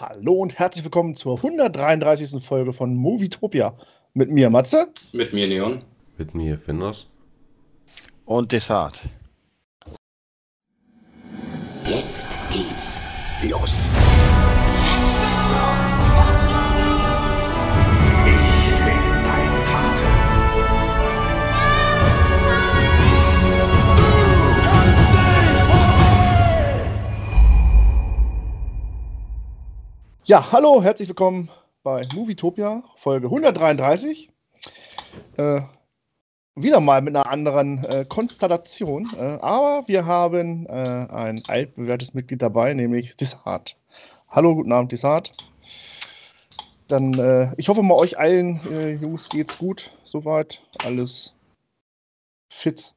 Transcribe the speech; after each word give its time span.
Hallo 0.00 0.34
und 0.34 0.56
herzlich 0.56 0.84
willkommen 0.84 1.16
zur 1.16 1.38
133. 1.38 2.40
Folge 2.40 2.72
von 2.72 2.94
Movietopia. 2.94 3.76
Mit 4.14 4.30
mir 4.30 4.48
Matze. 4.48 4.92
Mit 5.12 5.32
mir 5.32 5.48
Neon. 5.48 5.80
Mit 6.16 6.36
mir 6.36 6.56
Finders. 6.56 7.08
Und 8.24 8.52
Desart. 8.52 9.00
Jetzt 11.84 12.38
geht's 12.52 13.00
los. 13.42 13.90
Ja, 30.28 30.52
hallo, 30.52 30.82
herzlich 30.82 31.08
willkommen 31.08 31.48
bei 31.82 32.02
Movietopia, 32.14 32.84
Folge 32.96 33.28
133. 33.28 34.28
Äh, 35.38 35.62
wieder 36.54 36.80
mal 36.80 37.00
mit 37.00 37.16
einer 37.16 37.30
anderen 37.30 37.82
äh, 37.84 38.04
Konstellation, 38.06 39.08
äh, 39.16 39.38
aber 39.40 39.88
wir 39.88 40.04
haben 40.04 40.66
äh, 40.66 41.06
ein 41.08 41.40
altbewährtes 41.48 42.12
Mitglied 42.12 42.42
dabei, 42.42 42.74
nämlich 42.74 43.16
Dissart. 43.16 43.78
Hallo, 44.28 44.54
guten 44.54 44.70
Abend, 44.70 44.92
Dissart. 44.92 45.32
Dann, 46.88 47.14
äh, 47.14 47.54
ich 47.56 47.70
hoffe 47.70 47.82
mal, 47.82 47.94
euch 47.94 48.18
allen 48.18 48.60
äh, 48.70 48.96
Jungs 48.96 49.30
geht's 49.30 49.56
gut, 49.56 49.92
soweit. 50.04 50.60
Alles 50.84 51.32
fit. 52.50 52.92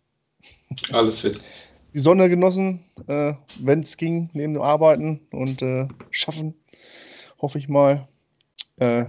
Alles 0.92 1.22
fit. 1.22 1.40
Die 1.94 2.00
Sonne 2.00 2.28
genossen, 2.28 2.86
wenn 3.06 3.82
es 3.82 3.96
ging, 3.98 4.30
neben 4.32 4.54
dem 4.54 4.62
Arbeiten 4.62 5.28
und 5.32 5.62
Schaffen, 6.10 6.56
hoffe 7.42 7.58
ich 7.58 7.68
mal. 7.70 8.08
Äh, 8.78 9.06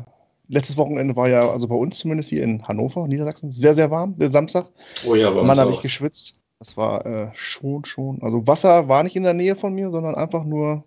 letztes 0.48 0.76
Wochenende 0.76 1.16
war 1.16 1.28
ja, 1.28 1.48
also 1.50 1.68
bei 1.68 1.74
uns 1.74 1.98
zumindest 1.98 2.30
hier 2.30 2.42
in 2.42 2.66
Hannover, 2.66 3.06
Niedersachsen, 3.08 3.50
sehr, 3.50 3.74
sehr 3.74 3.90
warm, 3.90 4.16
der 4.18 4.30
Samstag. 4.30 4.66
Oh 5.06 5.14
ja, 5.14 5.30
bei 5.30 5.42
Mann, 5.42 5.58
habe 5.58 5.72
ich 5.72 5.82
geschwitzt. 5.82 6.38
Das 6.58 6.76
war 6.76 7.04
äh, 7.06 7.30
schon, 7.34 7.84
schon. 7.84 8.22
Also 8.22 8.46
Wasser 8.46 8.86
war 8.88 9.02
nicht 9.02 9.16
in 9.16 9.24
der 9.24 9.34
Nähe 9.34 9.56
von 9.56 9.74
mir, 9.74 9.90
sondern 9.90 10.14
einfach 10.14 10.44
nur 10.44 10.84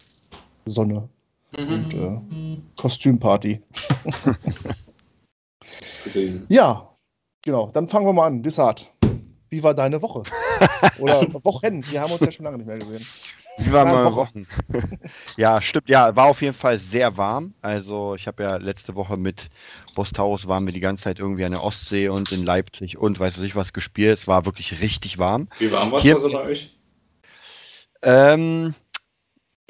Sonne 0.66 1.10
Mhm. 1.58 1.74
und 1.74 1.94
äh, 1.94 2.58
Kostümparty. 2.76 3.62
Hab's 5.64 6.04
gesehen. 6.04 6.46
Ja, 6.50 6.90
genau. 7.42 7.72
Dann 7.72 7.88
fangen 7.88 8.06
wir 8.06 8.14
mal 8.14 8.28
an. 8.28 8.44
Dissart, 8.44 8.92
wie 9.50 9.64
war 9.64 9.74
deine 9.74 10.02
Woche? 10.02 10.24
Oder 11.00 11.34
Wochen? 11.44 11.84
Wir 11.90 12.02
haben 12.02 12.12
uns 12.12 12.22
ja 12.22 12.32
schon 12.32 12.46
lange 12.46 12.58
nicht 12.58 12.68
mehr 12.68 12.78
gesehen. 12.78 13.06
Wie 13.58 13.70
meine 13.70 13.92
Woche. 13.92 14.16
Wochen? 14.16 14.48
ja, 15.38 15.62
stimmt. 15.62 15.90
Ja, 15.90 16.16
war 16.16 16.26
auf 16.26 16.42
jeden 16.42 16.54
Fall 16.54 16.78
sehr 16.78 17.16
warm. 17.18 17.54
Also 17.62 18.16
ich 18.16 18.28
habe 18.28 18.44
ja 18.44 18.58
letzte 18.58 18.96
Woche 18.96 19.18
mit 19.18 19.50
Bostaurus 19.94 20.48
waren 20.48 20.66
wir 20.66 20.74
die 20.74 20.82
ganze 20.82 21.06
Zeit 21.06 21.20
irgendwie 21.20 21.46
an 21.46 21.52
der 21.52 21.64
Ostsee 21.64 22.10
und 22.10 22.32
in 22.32 22.44
Leipzig 22.44 22.98
und 22.98 23.20
weiß 23.20 23.38
ich 23.40 23.56
was 23.56 23.72
gespielt. 23.72 24.20
Es 24.20 24.28
war 24.28 24.46
wirklich 24.46 24.82
richtig 24.82 25.18
warm. 25.18 25.48
Wie 25.60 25.72
warm 25.72 25.92
war 25.92 26.00
es 26.00 26.06
da 26.06 26.20
so 26.20 26.30
bei 26.30 26.44
euch? 26.44 26.70
Ähm, 28.02 28.76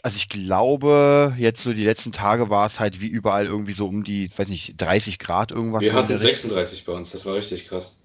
also 0.01 0.17
ich 0.17 0.29
glaube, 0.29 1.33
jetzt 1.37 1.63
so 1.63 1.73
die 1.73 1.83
letzten 1.83 2.11
Tage 2.11 2.49
war 2.49 2.65
es 2.65 2.79
halt 2.79 3.01
wie 3.01 3.07
überall 3.07 3.45
irgendwie 3.45 3.73
so 3.73 3.87
um 3.87 4.03
die, 4.03 4.29
weiß 4.35 4.49
nicht, 4.49 4.75
30 4.77 5.19
Grad 5.19 5.51
irgendwas. 5.51 5.83
Wir 5.83 5.93
hatten 5.93 6.07
der 6.07 6.17
Richtung. 6.17 6.51
36 6.51 6.85
bei 6.85 6.93
uns, 6.93 7.11
das 7.11 7.25
war 7.25 7.35
richtig 7.35 7.67
krass. 7.67 7.97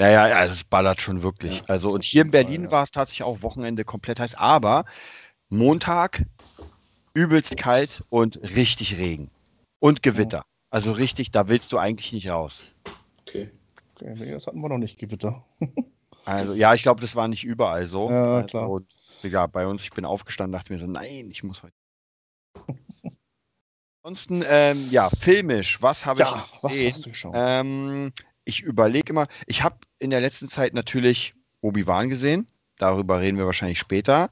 Naja, 0.00 0.28
ja, 0.28 0.36
also 0.36 0.54
es 0.54 0.64
ballert 0.64 1.02
schon 1.02 1.22
wirklich. 1.22 1.58
Ja. 1.58 1.64
Also 1.66 1.90
und 1.90 2.04
hier 2.04 2.22
in 2.22 2.30
Berlin 2.30 2.64
ja. 2.64 2.70
war 2.70 2.84
es 2.84 2.90
tatsächlich 2.90 3.22
auch 3.22 3.42
Wochenende 3.42 3.84
komplett 3.84 4.18
heiß, 4.18 4.34
aber 4.34 4.86
Montag 5.50 6.24
übelst 7.12 7.58
kalt 7.58 8.02
und 8.08 8.40
richtig 8.56 8.96
Regen 8.96 9.30
und 9.78 10.02
Gewitter. 10.02 10.46
Also 10.70 10.92
richtig, 10.92 11.32
da 11.32 11.48
willst 11.48 11.70
du 11.72 11.78
eigentlich 11.78 12.14
nicht 12.14 12.30
raus. 12.30 12.62
Okay. 13.20 13.50
Okay, 13.94 14.30
das 14.30 14.46
hatten 14.46 14.62
wir 14.62 14.70
noch 14.70 14.78
nicht, 14.78 14.98
Gewitter. 14.98 15.44
Also 16.26 16.52
ja, 16.52 16.74
ich 16.74 16.82
glaube, 16.82 17.00
das 17.00 17.16
war 17.16 17.28
nicht 17.28 17.44
überall 17.44 17.86
so. 17.86 18.10
Ja, 18.10 18.36
also, 18.36 18.46
klar. 18.46 18.68
Und, 18.70 18.86
ja, 19.22 19.46
bei 19.46 19.66
uns, 19.66 19.82
ich 19.82 19.90
bin 19.90 20.04
aufgestanden, 20.04 20.52
dachte 20.52 20.70
mir 20.70 20.78
so, 20.78 20.86
nein, 20.86 21.28
ich 21.30 21.42
muss 21.42 21.62
heute. 21.62 21.74
Ansonsten, 24.02 24.44
ähm, 24.46 24.86
ja, 24.90 25.08
filmisch, 25.08 25.80
was 25.80 26.04
habe 26.04 26.20
Ja, 26.20 26.46
ich 26.46 26.62
was 26.62 26.72
gesehen? 26.72 26.92
hast 26.92 27.06
du 27.06 27.10
geschaut? 27.10 27.34
Ähm, 27.34 28.12
ich 28.50 28.62
überlege 28.62 29.10
immer, 29.12 29.26
ich 29.46 29.62
habe 29.62 29.78
in 29.98 30.10
der 30.10 30.20
letzten 30.20 30.48
Zeit 30.48 30.74
natürlich 30.74 31.34
Obi-Wan 31.62 32.08
gesehen. 32.10 32.46
Darüber 32.78 33.20
reden 33.20 33.38
wir 33.38 33.46
wahrscheinlich 33.46 33.78
später. 33.78 34.30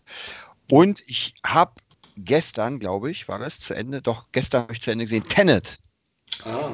Und 0.70 1.00
ich 1.06 1.34
habe 1.44 1.72
gestern, 2.16 2.78
glaube 2.78 3.10
ich, 3.10 3.28
war 3.28 3.38
das 3.38 3.60
zu 3.60 3.74
Ende? 3.74 4.02
Doch, 4.02 4.26
gestern 4.32 4.62
habe 4.62 4.72
ich 4.72 4.82
zu 4.82 4.90
Ende 4.90 5.04
gesehen, 5.04 5.24
Tenet. 5.28 5.78
Ah, 6.44 6.70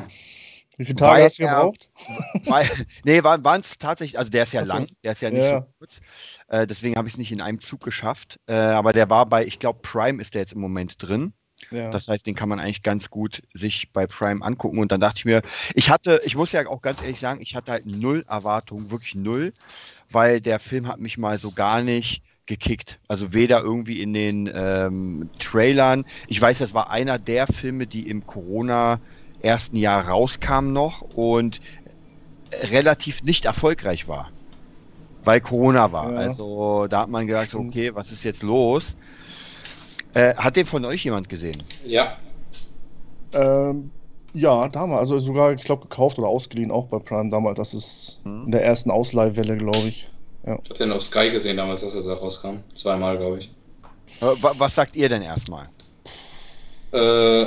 Wie 0.76 0.84
viele 0.84 0.96
Tage 0.96 1.10
weil 1.12 1.24
hast 1.24 1.38
du 1.38 1.42
gebraucht? 1.44 1.90
Weil, 2.46 2.68
nee, 3.04 3.22
waren 3.22 3.60
es 3.60 3.78
tatsächlich, 3.78 4.18
also 4.18 4.30
der 4.30 4.42
ist 4.42 4.52
ja 4.52 4.62
Ach 4.62 4.66
so. 4.66 4.72
lang, 4.72 4.88
der 5.02 5.12
ist 5.12 5.22
ja 5.22 5.30
nicht 5.30 5.44
Ja. 5.44 5.60
so 5.60 5.66
kurz. 5.78 6.00
Äh, 6.48 6.66
deswegen 6.66 6.96
habe 6.96 7.08
ich 7.08 7.14
es 7.14 7.18
nicht 7.18 7.32
in 7.32 7.40
einem 7.40 7.60
Zug 7.60 7.82
geschafft. 7.82 8.38
Äh, 8.46 8.54
aber 8.54 8.92
der 8.92 9.08
war 9.08 9.24
bei, 9.26 9.46
ich 9.46 9.58
glaube, 9.58 9.80
Prime 9.82 10.20
ist 10.20 10.34
der 10.34 10.42
jetzt 10.42 10.52
im 10.52 10.60
Moment 10.60 10.96
drin. 11.02 11.32
Ja. 11.70 11.90
Das 11.90 12.08
heißt, 12.08 12.26
den 12.26 12.34
kann 12.34 12.48
man 12.48 12.60
eigentlich 12.60 12.82
ganz 12.82 13.10
gut 13.10 13.42
sich 13.52 13.90
bei 13.92 14.06
Prime 14.06 14.44
angucken. 14.44 14.78
Und 14.78 14.92
dann 14.92 15.00
dachte 15.00 15.18
ich 15.18 15.24
mir, 15.24 15.42
ich 15.74 15.90
hatte, 15.90 16.20
ich 16.24 16.36
muss 16.36 16.52
ja 16.52 16.66
auch 16.66 16.82
ganz 16.82 17.02
ehrlich 17.02 17.20
sagen, 17.20 17.40
ich 17.40 17.54
hatte 17.54 17.72
halt 17.72 17.86
null 17.86 18.24
Erwartungen, 18.28 18.90
wirklich 18.90 19.14
null, 19.14 19.52
weil 20.10 20.40
der 20.40 20.60
Film 20.60 20.88
hat 20.88 21.00
mich 21.00 21.18
mal 21.18 21.38
so 21.38 21.52
gar 21.52 21.82
nicht 21.82 22.22
gekickt. 22.46 22.98
Also 23.08 23.32
weder 23.32 23.62
irgendwie 23.62 24.02
in 24.02 24.12
den 24.12 24.50
ähm, 24.54 25.30
Trailern. 25.38 26.04
Ich 26.28 26.40
weiß, 26.40 26.58
das 26.58 26.74
war 26.74 26.90
einer 26.90 27.18
der 27.18 27.46
Filme, 27.46 27.86
die 27.86 28.08
im 28.08 28.26
Corona 28.26 29.00
ersten 29.40 29.76
Jahr 29.76 30.08
rauskamen 30.08 30.72
noch 30.72 31.00
und 31.00 31.60
relativ 32.70 33.22
nicht 33.22 33.44
erfolgreich 33.46 34.08
war. 34.08 34.30
Weil 35.24 35.40
Corona 35.40 35.90
war. 35.92 36.12
Ja. 36.12 36.18
Also 36.18 36.86
da 36.88 37.00
hat 37.00 37.08
man 37.08 37.26
gedacht, 37.26 37.54
okay, 37.54 37.94
was 37.94 38.12
ist 38.12 38.24
jetzt 38.24 38.42
los? 38.42 38.96
Äh, 40.14 40.34
hat 40.36 40.56
den 40.56 40.66
von 40.66 40.84
euch 40.84 41.04
jemand 41.04 41.28
gesehen? 41.28 41.62
ja. 41.84 42.18
Ähm, 43.32 43.92
ja, 44.32 44.68
damals, 44.68 45.00
also 45.00 45.18
sogar, 45.18 45.52
ich 45.52 45.62
glaube, 45.64 45.82
gekauft 45.82 46.18
oder 46.18 46.28
ausgeliehen, 46.28 46.70
auch 46.70 46.86
bei 46.88 46.98
Prime 46.98 47.30
damals. 47.30 47.56
Das 47.58 47.74
ist 47.74 48.20
Hm. 48.24 48.44
in 48.46 48.52
der 48.52 48.64
ersten 48.64 48.90
Ausleihwelle, 48.90 49.56
glaube 49.56 49.88
ich. 49.88 50.08
Ich 50.62 50.70
hab 50.70 50.78
den 50.78 50.92
auf 50.92 51.02
Sky 51.02 51.30
gesehen 51.30 51.56
damals, 51.56 51.82
als 51.84 51.94
er 51.94 52.02
da 52.02 52.14
rauskam. 52.14 52.56
Zweimal, 52.74 53.16
glaube 53.18 53.38
ich. 53.40 53.50
Äh, 54.20 54.26
wa- 54.42 54.54
Was 54.58 54.74
sagt 54.74 54.96
ihr 54.96 55.08
denn 55.08 55.22
erstmal? 55.22 55.70
Äh, 56.92 57.46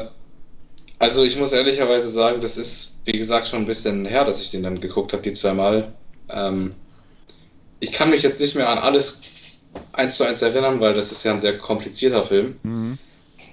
also 0.99 1.23
ich 1.23 1.37
muss 1.37 1.51
ehrlicherweise 1.51 2.09
sagen, 2.09 2.41
das 2.41 2.57
ist, 2.57 2.99
wie 3.05 3.17
gesagt, 3.17 3.47
schon 3.47 3.61
ein 3.61 3.65
bisschen 3.67 4.05
her, 4.05 4.25
dass 4.25 4.41
ich 4.41 4.51
den 4.51 4.63
dann 4.63 4.81
geguckt 4.81 5.13
habe, 5.13 5.23
die 5.23 5.33
zweimal. 5.33 5.93
Ähm, 6.29 6.75
ich 7.79 7.91
kann 7.91 8.09
mich 8.09 8.23
jetzt 8.23 8.39
nicht 8.39 8.55
mehr 8.55 8.69
an 8.69 8.77
alles 8.79 9.21
eins 9.93 10.17
zu 10.17 10.23
eins 10.23 10.41
erinnern, 10.41 10.79
weil 10.79 10.93
das 10.93 11.11
ist 11.11 11.23
ja 11.23 11.33
ein 11.33 11.39
sehr 11.39 11.57
komplizierter 11.57 12.23
Film. 12.23 12.57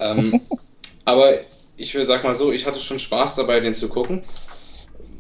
Ähm, 0.01 0.41
aber 1.05 1.35
ich 1.77 1.95
will 1.95 2.07
sag 2.07 2.25
mal 2.25 2.35
so, 2.35 2.53
ich 2.53 2.67
hatte 2.67 2.79
schon 2.79 2.99
Spaß 2.99 3.37
dabei, 3.37 3.61
den 3.61 3.75
zu 3.75 3.89
gucken. 3.89 4.23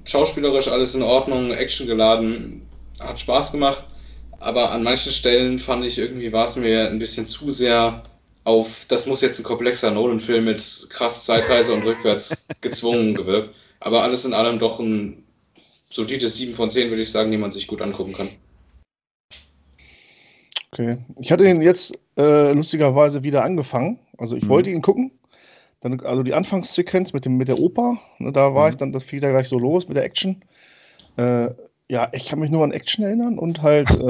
Schauspielerisch 0.04 0.69
alles 0.69 0.94
in 0.94 1.03
Ordnung, 1.03 1.53
Action 1.53 1.87
geladen, 1.87 2.66
hat 3.00 3.20
Spaß 3.20 3.53
gemacht. 3.53 3.84
Aber 4.38 4.70
an 4.70 4.82
manchen 4.82 5.12
Stellen 5.12 5.59
fand 5.59 5.84
ich 5.84 5.98
irgendwie, 5.98 6.32
war 6.32 6.44
es 6.44 6.56
mir 6.56 6.88
ein 6.88 6.98
bisschen 6.98 7.26
zu 7.26 7.50
sehr 7.50 8.03
auf, 8.44 8.84
das 8.88 9.06
muss 9.06 9.22
jetzt 9.22 9.41
ein 9.41 9.44
komplexer 9.44 9.91
Nolan-Film 9.91 10.44
mit 10.44 10.86
krass 10.91 11.25
Zeitreise 11.25 11.72
und 11.72 11.82
rückwärts 11.84 12.47
gezwungen 12.60 13.15
gewirkt. 13.15 13.54
Aber 13.81 14.03
alles 14.03 14.25
in 14.25 14.34
allem 14.34 14.59
doch 14.59 14.81
ein 14.81 15.25
solides 15.88 16.36
7 16.36 16.54
von 16.54 16.71
10, 16.71 16.91
würde 16.91 17.03
ich 17.03 17.10
sagen, 17.10 17.31
die 17.31 17.38
man 17.38 17.50
sich 17.50 17.66
gut 17.66 17.81
angucken 17.81 18.12
kann. 18.12 18.28
Okay. 20.74 20.98
Ich 21.20 21.30
hatte 21.30 21.48
ihn 21.48 21.62
jetzt 21.62 21.96
äh, 22.18 22.52
lustigerweise 22.52 23.22
wieder 23.22 23.44
angefangen. 23.44 24.00
Also 24.18 24.36
ich 24.36 24.44
Mhm. 24.44 24.48
wollte 24.48 24.70
ihn 24.70 24.82
gucken. 24.82 25.12
Dann, 25.80 26.00
also 26.00 26.22
die 26.22 26.34
Anfangssequenz 26.34 27.12
mit, 27.12 27.24
dem, 27.26 27.36
mit 27.36 27.48
der 27.48 27.59
Oper, 27.60 27.98
ne, 28.18 28.32
da 28.32 28.54
war 28.54 28.68
Mhm. 28.68 28.71
ich 28.71 28.76
dann, 28.76 28.92
das 28.92 29.04
fiel 29.04 29.21
da 29.21 29.30
gleich 29.30 29.48
so 29.48 29.59
los 29.59 29.86
mit 29.88 29.97
der 29.97 30.04
Action. 30.04 30.44
Äh, 31.16 31.50
ja, 31.88 32.09
ich 32.12 32.26
kann 32.26 32.41
mich 32.41 32.50
nur 32.50 32.65
an 32.65 32.72
Action 32.72 33.04
erinnern 33.04 33.38
und 33.38 33.62
halt 33.62 33.94
äh, 33.94 34.03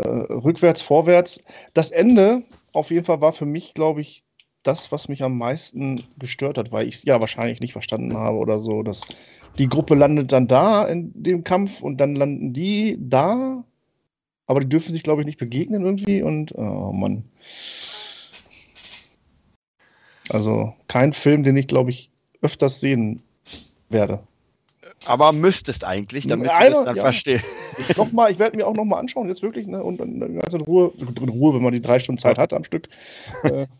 äh, 0.00 0.32
rückwärts, 0.32 0.82
vorwärts. 0.82 1.42
Das 1.74 1.90
Ende 1.90 2.42
auf 2.72 2.90
jeden 2.90 3.04
Fall 3.04 3.20
war 3.20 3.32
für 3.32 3.46
mich, 3.46 3.74
glaube 3.74 4.00
ich, 4.02 4.24
das, 4.64 4.92
was 4.92 5.08
mich 5.08 5.22
am 5.22 5.38
meisten 5.38 6.08
gestört 6.18 6.58
hat, 6.58 6.72
weil 6.72 6.88
ich 6.88 6.96
es 6.96 7.04
ja 7.04 7.20
wahrscheinlich 7.20 7.60
nicht 7.60 7.72
verstanden 7.72 8.16
habe 8.16 8.38
oder 8.38 8.60
so, 8.60 8.82
dass 8.82 9.08
die 9.58 9.68
Gruppe 9.68 9.94
landet 9.94 10.32
dann 10.32 10.48
da 10.48 10.86
in 10.86 11.12
dem 11.14 11.44
Kampf 11.44 11.82
und 11.82 11.98
dann 11.98 12.14
landen 12.16 12.52
die 12.52 12.96
da, 13.00 13.64
aber 14.50 14.58
die 14.58 14.68
dürfen 14.68 14.92
sich, 14.92 15.04
glaube 15.04 15.22
ich, 15.22 15.26
nicht 15.26 15.38
begegnen 15.38 15.84
irgendwie 15.84 16.22
und 16.22 16.52
oh 16.56 16.90
Mann. 16.92 17.22
Also 20.28 20.74
kein 20.88 21.12
Film, 21.12 21.44
den 21.44 21.56
ich, 21.56 21.68
glaube 21.68 21.90
ich, 21.90 22.10
öfters 22.42 22.80
sehen 22.80 23.22
werde. 23.90 24.18
Aber 25.06 25.30
müsstest 25.30 25.84
eigentlich, 25.84 26.26
damit 26.26 26.50
Einer, 26.50 26.70
das 26.70 26.84
dann 26.84 26.96
ja. 26.96 27.02
verstehst. 27.04 27.44
Ich, 27.78 27.96
noch 27.96 28.10
mal, 28.10 28.32
ich 28.32 28.40
werde 28.40 28.56
mir 28.56 28.66
auch 28.66 28.74
noch 28.74 28.84
mal 28.84 28.98
anschauen, 28.98 29.28
jetzt 29.28 29.42
wirklich, 29.42 29.68
ne? 29.68 29.84
Und 29.84 29.98
dann, 29.98 30.18
ganz 30.18 30.52
in 30.52 30.62
Ruhe, 30.62 30.92
in 30.98 31.28
Ruhe, 31.28 31.54
wenn 31.54 31.62
man 31.62 31.72
die 31.72 31.80
drei 31.80 32.00
Stunden 32.00 32.20
Zeit 32.20 32.36
hat 32.36 32.52
am 32.52 32.64
Stück. 32.64 32.88
Äh, 33.44 33.66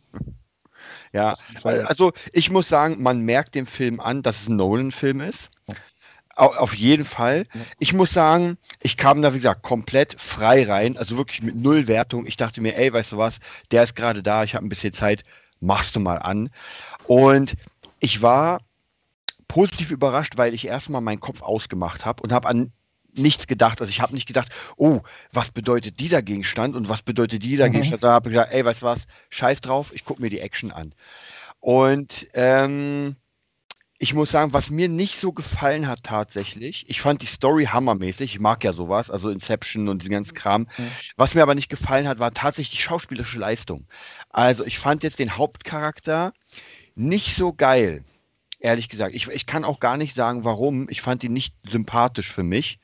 Ja, 1.12 1.34
also 1.64 2.12
ich 2.32 2.50
muss 2.50 2.68
sagen, 2.68 3.02
man 3.02 3.22
merkt 3.22 3.56
dem 3.56 3.66
Film 3.66 3.98
an, 3.98 4.22
dass 4.22 4.42
es 4.42 4.48
ein 4.48 4.54
Nolan-Film 4.54 5.20
ist. 5.20 5.50
Au- 6.40 6.54
Auf 6.56 6.74
jeden 6.74 7.04
Fall. 7.04 7.46
Ich 7.78 7.92
muss 7.92 8.12
sagen, 8.12 8.56
ich 8.80 8.96
kam 8.96 9.20
da, 9.22 9.34
wie 9.34 9.38
gesagt, 9.38 9.62
komplett 9.62 10.16
frei 10.20 10.64
rein, 10.64 10.96
also 10.96 11.16
wirklich 11.18 11.42
mit 11.42 11.54
null 11.56 11.86
Wertung. 11.86 12.26
Ich 12.26 12.36
dachte 12.36 12.60
mir, 12.62 12.76
ey, 12.76 12.92
weißt 12.92 13.12
du 13.12 13.18
was, 13.18 13.38
der 13.70 13.82
ist 13.84 13.94
gerade 13.94 14.22
da, 14.22 14.42
ich 14.44 14.54
habe 14.54 14.64
ein 14.64 14.70
bisschen 14.70 14.92
Zeit, 14.94 15.24
machst 15.60 15.96
du 15.96 16.00
mal 16.00 16.16
an. 16.18 16.50
Und 17.06 17.54
ich 18.00 18.22
war 18.22 18.60
positiv 19.48 19.90
überrascht, 19.90 20.34
weil 20.36 20.54
ich 20.54 20.66
erstmal 20.66 21.00
meinen 21.02 21.20
Kopf 21.20 21.42
ausgemacht 21.42 22.04
habe 22.06 22.22
und 22.22 22.32
habe 22.32 22.48
an 22.48 22.72
nichts 23.14 23.46
gedacht. 23.46 23.80
Also 23.80 23.90
ich 23.90 24.00
habe 24.00 24.14
nicht 24.14 24.26
gedacht, 24.26 24.48
oh, 24.76 25.00
was 25.32 25.50
bedeutet 25.50 26.00
dieser 26.00 26.22
Gegenstand 26.22 26.76
und 26.76 26.88
was 26.88 27.02
bedeutet 27.02 27.42
dieser 27.42 27.68
Mhm. 27.68 27.72
Gegenstand. 27.72 28.02
Da 28.04 28.12
habe 28.12 28.28
ich 28.30 28.34
gesagt, 28.34 28.52
ey, 28.52 28.64
weißt 28.64 28.82
du 28.82 28.86
was, 28.86 29.06
scheiß 29.30 29.60
drauf, 29.60 29.90
ich 29.94 30.04
gucke 30.04 30.22
mir 30.22 30.30
die 30.30 30.40
Action 30.40 30.70
an. 30.70 30.94
Und 31.60 32.28
ähm, 32.34 33.16
ich 34.02 34.14
muss 34.14 34.30
sagen, 34.30 34.54
was 34.54 34.70
mir 34.70 34.88
nicht 34.88 35.20
so 35.20 35.30
gefallen 35.30 35.86
hat 35.86 36.04
tatsächlich, 36.04 36.86
ich 36.88 37.02
fand 37.02 37.20
die 37.20 37.26
Story 37.26 37.66
hammermäßig, 37.66 38.34
ich 38.34 38.40
mag 38.40 38.64
ja 38.64 38.72
sowas, 38.72 39.10
also 39.10 39.28
Inception 39.28 39.90
und 39.90 40.00
diesen 40.00 40.12
ganzen 40.12 40.34
Kram. 40.34 40.62
Mhm. 40.62 40.90
Was 41.16 41.34
mir 41.34 41.42
aber 41.42 41.54
nicht 41.54 41.68
gefallen 41.68 42.08
hat, 42.08 42.18
war 42.18 42.32
tatsächlich 42.32 42.78
die 42.78 42.82
schauspielerische 42.82 43.38
Leistung. 43.38 43.86
Also 44.30 44.64
ich 44.64 44.78
fand 44.78 45.02
jetzt 45.02 45.18
den 45.18 45.36
Hauptcharakter 45.36 46.32
nicht 46.94 47.36
so 47.36 47.52
geil, 47.52 48.02
ehrlich 48.58 48.88
gesagt. 48.88 49.14
Ich, 49.14 49.28
ich 49.28 49.44
kann 49.44 49.66
auch 49.66 49.80
gar 49.80 49.98
nicht 49.98 50.14
sagen, 50.14 50.44
warum. 50.44 50.88
Ich 50.88 51.02
fand 51.02 51.22
ihn 51.22 51.34
nicht 51.34 51.54
sympathisch 51.68 52.32
für 52.32 52.42
mich. 52.42 52.78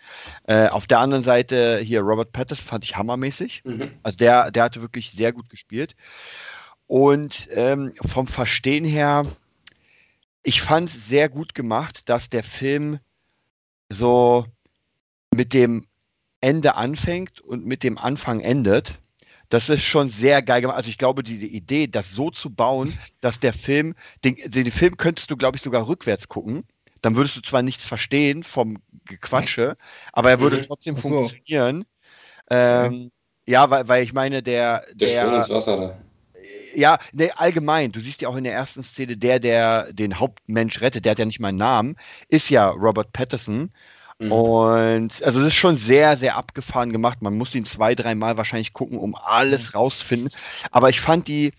Äh, 0.44 0.68
auf 0.68 0.86
der 0.86 0.98
anderen 0.98 1.24
Seite 1.24 1.80
hier 1.82 2.02
Robert 2.02 2.32
Pattinson 2.32 2.66
fand 2.66 2.84
ich 2.84 2.94
hammermäßig. 2.94 3.62
Mhm. 3.64 3.90
Also 4.02 4.18
der, 4.18 4.50
der 4.50 4.64
hatte 4.64 4.82
wirklich 4.82 5.12
sehr 5.12 5.32
gut 5.32 5.48
gespielt. 5.48 5.96
Und 6.86 7.48
ähm, 7.52 7.94
vom 8.04 8.26
Verstehen 8.26 8.84
her, 8.84 9.24
ich 10.46 10.62
fand 10.62 10.88
es 10.88 11.08
sehr 11.08 11.28
gut 11.28 11.54
gemacht, 11.54 12.08
dass 12.08 12.30
der 12.30 12.44
Film 12.44 13.00
so 13.90 14.46
mit 15.34 15.52
dem 15.52 15.86
Ende 16.40 16.76
anfängt 16.76 17.40
und 17.40 17.66
mit 17.66 17.82
dem 17.82 17.98
Anfang 17.98 18.40
endet. 18.40 19.00
Das 19.48 19.68
ist 19.68 19.84
schon 19.84 20.08
sehr 20.08 20.42
geil 20.42 20.60
gemacht. 20.60 20.76
Also 20.76 20.88
ich 20.88 20.98
glaube, 20.98 21.24
diese 21.24 21.46
Idee, 21.46 21.88
das 21.88 22.12
so 22.12 22.30
zu 22.30 22.50
bauen, 22.50 22.96
dass 23.20 23.40
der 23.40 23.52
Film, 23.52 23.96
den, 24.24 24.36
den 24.36 24.70
Film 24.70 24.96
könntest 24.96 25.30
du, 25.32 25.36
glaube 25.36 25.56
ich, 25.56 25.62
sogar 25.64 25.88
rückwärts 25.88 26.28
gucken. 26.28 26.64
Dann 27.02 27.16
würdest 27.16 27.36
du 27.36 27.40
zwar 27.42 27.62
nichts 27.62 27.84
verstehen 27.84 28.44
vom 28.44 28.78
Gequatsche, 29.04 29.76
aber 30.12 30.30
er 30.30 30.40
würde 30.40 30.58
Mhm. 30.58 30.62
trotzdem 30.62 30.94
so. 30.96 31.02
funktionieren. 31.02 31.84
Ähm, 32.50 33.10
ja, 33.46 33.68
weil, 33.70 33.88
weil 33.88 34.04
ich 34.04 34.12
meine, 34.12 34.42
der, 34.44 34.84
Der 34.94 35.08
der 35.08 35.34
ins 35.34 35.50
Wasser 35.50 35.76
da. 35.76 35.98
Ja, 36.76 36.98
nee, 37.12 37.30
allgemein, 37.34 37.92
du 37.92 38.00
siehst 38.00 38.20
ja 38.20 38.28
auch 38.28 38.36
in 38.36 38.44
der 38.44 38.52
ersten 38.52 38.82
Szene, 38.82 39.16
der, 39.16 39.40
der 39.40 39.92
den 39.92 40.18
Hauptmensch 40.18 40.80
rettet, 40.80 41.04
der 41.04 41.12
hat 41.12 41.18
ja 41.18 41.24
nicht 41.24 41.40
mal 41.40 41.48
einen 41.48 41.58
Namen, 41.58 41.96
ist 42.28 42.50
ja 42.50 42.68
Robert 42.68 43.12
Pattinson. 43.12 43.70
Mhm. 44.18 44.32
Und 44.32 45.22
also 45.22 45.40
es 45.40 45.48
ist 45.48 45.54
schon 45.54 45.76
sehr, 45.76 46.16
sehr 46.16 46.36
abgefahren 46.36 46.92
gemacht. 46.92 47.22
Man 47.22 47.36
muss 47.36 47.54
ihn 47.54 47.64
zwei, 47.64 47.94
dreimal 47.94 48.36
wahrscheinlich 48.36 48.72
gucken, 48.72 48.98
um 48.98 49.14
alles 49.14 49.74
rauszufinden. 49.74 50.30
Aber 50.70 50.88
ich 50.88 51.00
fand 51.00 51.28
die, 51.28 51.52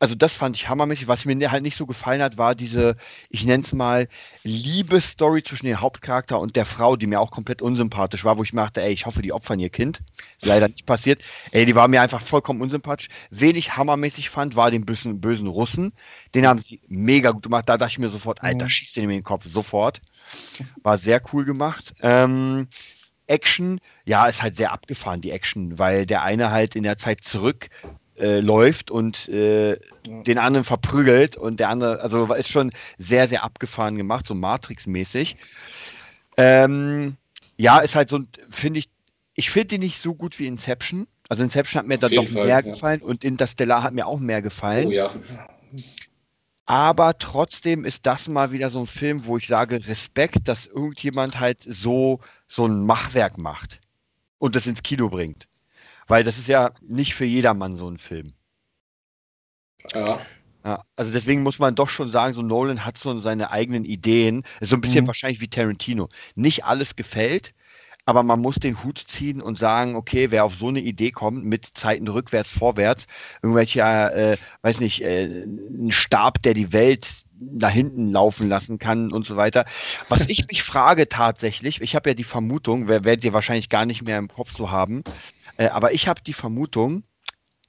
also 0.00 0.14
das 0.14 0.36
fand 0.36 0.56
ich 0.56 0.68
hammermäßig. 0.68 1.08
Was 1.08 1.24
mir 1.24 1.50
halt 1.50 1.62
nicht 1.62 1.76
so 1.76 1.86
gefallen 1.86 2.22
hat, 2.22 2.38
war 2.38 2.54
diese, 2.54 2.96
ich 3.30 3.44
nenne 3.44 3.64
es 3.64 3.72
mal, 3.72 4.08
Liebesstory 4.44 5.42
zwischen 5.42 5.66
dem 5.66 5.80
Hauptcharakter 5.80 6.38
und 6.38 6.54
der 6.54 6.66
Frau, 6.66 6.96
die 6.96 7.06
mir 7.06 7.20
auch 7.20 7.30
komplett 7.32 7.62
unsympathisch 7.62 8.24
war, 8.24 8.38
wo 8.38 8.44
ich 8.44 8.52
mir 8.52 8.62
dachte, 8.62 8.82
ey, 8.82 8.92
ich 8.92 9.06
hoffe, 9.06 9.22
die 9.22 9.32
opfern 9.32 9.58
ihr 9.58 9.70
Kind. 9.70 10.02
Leider 10.42 10.68
nicht 10.68 10.86
passiert. 10.86 11.22
Ey, 11.50 11.66
die 11.66 11.74
war 11.74 11.88
mir 11.88 12.00
einfach 12.00 12.22
vollkommen 12.22 12.60
unsympathisch. 12.60 13.08
Wen 13.30 13.56
ich 13.56 13.76
hammermäßig 13.76 14.30
fand, 14.30 14.54
war 14.54 14.70
den 14.70 14.84
bösen, 14.86 15.20
bösen 15.20 15.48
Russen. 15.48 15.92
Den 16.34 16.46
haben 16.46 16.60
sie 16.60 16.80
mega 16.86 17.32
gut 17.32 17.42
gemacht. 17.42 17.68
Da 17.68 17.76
dachte 17.76 17.92
ich 17.92 17.98
mir 17.98 18.08
sofort, 18.08 18.42
Alter, 18.42 18.66
Mhm. 18.66 18.70
schießt 18.70 18.96
den 18.96 19.06
mir 19.06 19.14
in 19.14 19.20
den 19.20 19.24
Kopf. 19.24 19.46
Sofort. 19.46 20.00
War 20.82 20.98
sehr 20.98 21.20
cool 21.32 21.44
gemacht. 21.44 21.94
Ähm, 22.02 22.68
Action, 23.26 23.80
ja, 24.04 24.26
ist 24.26 24.42
halt 24.42 24.56
sehr 24.56 24.72
abgefahren, 24.72 25.20
die 25.20 25.32
Action, 25.32 25.78
weil 25.78 26.06
der 26.06 26.22
eine 26.22 26.50
halt 26.50 26.76
in 26.76 26.82
der 26.82 26.96
Zeit 26.96 27.22
zurück 27.22 27.68
äh, 28.18 28.40
läuft 28.40 28.90
und 28.90 29.28
äh, 29.28 29.72
Ja. 30.06 30.22
den 30.22 30.38
anderen 30.38 30.64
verprügelt 30.64 31.36
und 31.36 31.60
der 31.60 31.68
andere, 31.68 32.00
also 32.00 32.32
ist 32.34 32.48
schon 32.48 32.72
sehr, 32.98 33.28
sehr 33.28 33.44
abgefahren 33.44 33.96
gemacht, 33.96 34.26
so 34.26 34.34
Matrix-mäßig. 34.34 35.36
Ähm, 36.36 37.16
ja, 37.56 37.78
ist 37.80 37.94
halt 37.94 38.08
so, 38.10 38.18
ein- 38.18 38.28
finde 38.50 38.80
ich, 38.80 38.88
ich 39.34 39.50
finde 39.50 39.68
die 39.68 39.78
nicht 39.78 40.00
so 40.00 40.14
gut 40.14 40.38
wie 40.38 40.46
Inception. 40.46 41.06
Also 41.28 41.42
Inception 41.42 41.80
hat 41.80 41.86
mir 41.86 41.94
Auf 41.94 42.00
dann 42.00 42.14
doch 42.14 42.28
Fall, 42.28 42.46
mehr 42.46 42.62
ja. 42.64 42.72
gefallen 42.72 43.02
und 43.02 43.24
Interstellar 43.24 43.82
hat 43.82 43.92
mir 43.92 44.06
auch 44.06 44.18
mehr 44.20 44.40
gefallen. 44.42 44.86
Oh 44.88 44.92
ja. 44.92 45.10
Aber 46.66 47.18
trotzdem 47.18 47.84
ist 47.84 48.04
das 48.06 48.28
mal 48.28 48.52
wieder 48.52 48.70
so 48.70 48.80
ein 48.80 48.86
Film, 48.86 49.24
wo 49.24 49.36
ich 49.38 49.46
sage, 49.46 49.86
Respekt, 49.88 50.48
dass 50.48 50.66
irgendjemand 50.66 51.40
halt 51.40 51.62
so, 51.66 52.20
so 52.46 52.66
ein 52.66 52.84
Machwerk 52.84 53.38
macht 53.38 53.80
und 54.38 54.54
das 54.54 54.66
ins 54.66 54.82
Kino 54.82 55.08
bringt. 55.08 55.47
Weil 56.08 56.24
das 56.24 56.38
ist 56.38 56.48
ja 56.48 56.72
nicht 56.80 57.14
für 57.14 57.24
jedermann 57.26 57.76
so 57.76 57.88
ein 57.88 57.98
Film. 57.98 58.32
Ja. 59.94 60.20
Ja, 60.64 60.82
also 60.96 61.12
deswegen 61.12 61.42
muss 61.44 61.60
man 61.60 61.76
doch 61.76 61.88
schon 61.88 62.10
sagen, 62.10 62.34
so 62.34 62.42
Nolan 62.42 62.84
hat 62.84 62.98
so 62.98 63.16
seine 63.20 63.52
eigenen 63.52 63.84
Ideen. 63.84 64.42
So 64.60 64.74
ein 64.74 64.80
bisschen 64.80 65.04
Mhm. 65.04 65.08
wahrscheinlich 65.08 65.40
wie 65.40 65.48
Tarantino. 65.48 66.08
Nicht 66.34 66.64
alles 66.64 66.96
gefällt, 66.96 67.54
aber 68.06 68.22
man 68.24 68.40
muss 68.40 68.56
den 68.56 68.82
Hut 68.82 68.98
ziehen 69.06 69.40
und 69.40 69.58
sagen, 69.58 69.94
okay, 69.94 70.30
wer 70.30 70.44
auf 70.44 70.56
so 70.56 70.68
eine 70.68 70.80
Idee 70.80 71.10
kommt, 71.12 71.44
mit 71.44 71.64
Zeiten 71.74 72.08
rückwärts, 72.08 72.50
vorwärts, 72.52 73.06
irgendwelche, 73.40 73.80
äh, 73.82 74.36
weiß 74.62 74.80
nicht, 74.80 75.02
äh, 75.02 75.44
ein 75.44 75.92
Stab, 75.92 76.42
der 76.42 76.54
die 76.54 76.72
Welt 76.72 77.08
nach 77.40 77.70
hinten 77.70 78.10
laufen 78.10 78.48
lassen 78.48 78.80
kann 78.80 79.12
und 79.12 79.24
so 79.24 79.36
weiter. 79.36 79.64
Was 80.08 80.26
ich 80.28 80.46
mich 80.48 80.64
frage 80.64 81.08
tatsächlich, 81.08 81.80
ich 81.80 81.94
habe 81.94 82.10
ja 82.10 82.14
die 82.14 82.24
Vermutung, 82.24 82.88
wer- 82.88 83.04
werdet 83.04 83.24
ihr 83.24 83.32
wahrscheinlich 83.32 83.68
gar 83.68 83.86
nicht 83.86 84.02
mehr 84.02 84.18
im 84.18 84.28
Kopf 84.28 84.50
so 84.50 84.72
haben, 84.72 85.04
äh, 85.58 85.68
aber 85.68 85.92
ich 85.92 86.08
habe 86.08 86.22
die 86.22 86.32
Vermutung, 86.32 87.04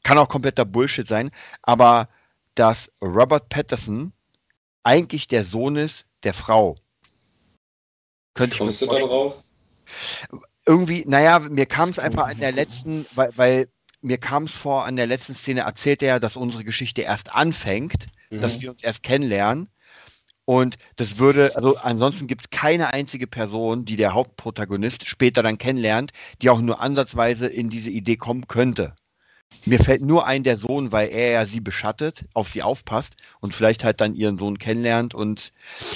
kann 0.04 0.18
auch 0.18 0.30
kompletter 0.30 0.64
Bullshit 0.66 1.08
sein, 1.08 1.32
aber 1.62 2.08
dass 2.56 2.92
Robert 3.02 3.50
Patterson 3.50 4.14
eigentlich 4.84 5.28
der 5.28 5.44
Sohn 5.44 5.76
ist 5.76 6.06
der 6.24 6.34
Frau. 6.34 6.76
Könnte 8.34 8.56
ich 8.56 8.60
Kommst 8.60 8.82
du 8.82 8.86
da 8.88 9.00
drauf? 9.00 9.44
Irgendwie, 10.66 11.04
naja, 11.06 11.40
mir 11.40 11.66
kam 11.66 11.90
es 11.90 12.00
einfach 12.00 12.28
an 12.28 12.38
der 12.40 12.52
letzten, 12.52 13.06
weil, 13.16 13.32
weil 13.36 13.68
mir 14.02 14.18
kam 14.18 14.44
es 14.44 14.56
vor, 14.56 14.86
an 14.86 14.96
der 14.96 15.08
letzten 15.08 15.34
Szene 15.34 15.62
erzählt 15.62 16.02
er, 16.04 16.20
dass 16.20 16.38
unsere 16.38 16.64
Geschichte 16.64 17.02
erst 17.02 17.34
anfängt, 17.34 18.08
dass 18.30 18.58
Mhm. 18.58 18.62
wir 18.62 18.72
uns 18.72 18.84
erst 18.84 19.04
kennenlernen. 19.04 19.70
Und 20.50 20.80
das 20.96 21.20
würde, 21.20 21.56
also 21.56 21.78
ansonsten 21.78 22.26
gibt 22.26 22.42
es 22.42 22.50
keine 22.50 22.92
einzige 22.92 23.28
Person, 23.28 23.86
die 23.86 23.98
der 23.98 24.16
Hauptprotagonist 24.16 25.06
später 25.06 25.44
dann 25.44 25.60
kennenlernt, 25.60 26.12
die 26.42 26.50
auch 26.50 26.60
nur 26.60 26.82
ansatzweise 26.82 27.46
in 27.46 27.70
diese 27.70 27.92
Idee 27.92 28.18
kommen 28.18 28.48
könnte. 28.48 28.96
Mir 29.68 29.78
fällt 29.78 30.02
nur 30.02 30.26
ein 30.26 30.44
der 30.44 30.58
Sohn, 30.58 30.92
weil 30.92 31.10
er 31.10 31.30
ja 31.30 31.46
sie 31.46 31.60
beschattet, 31.60 32.26
auf 32.34 32.50
sie 32.50 32.64
aufpasst 32.64 33.16
und 33.42 33.54
vielleicht 33.54 33.84
halt 33.84 34.02
dann 34.02 34.16
ihren 34.16 34.40
Sohn 34.40 34.58
kennenlernt 34.58 35.14
und 35.14 35.54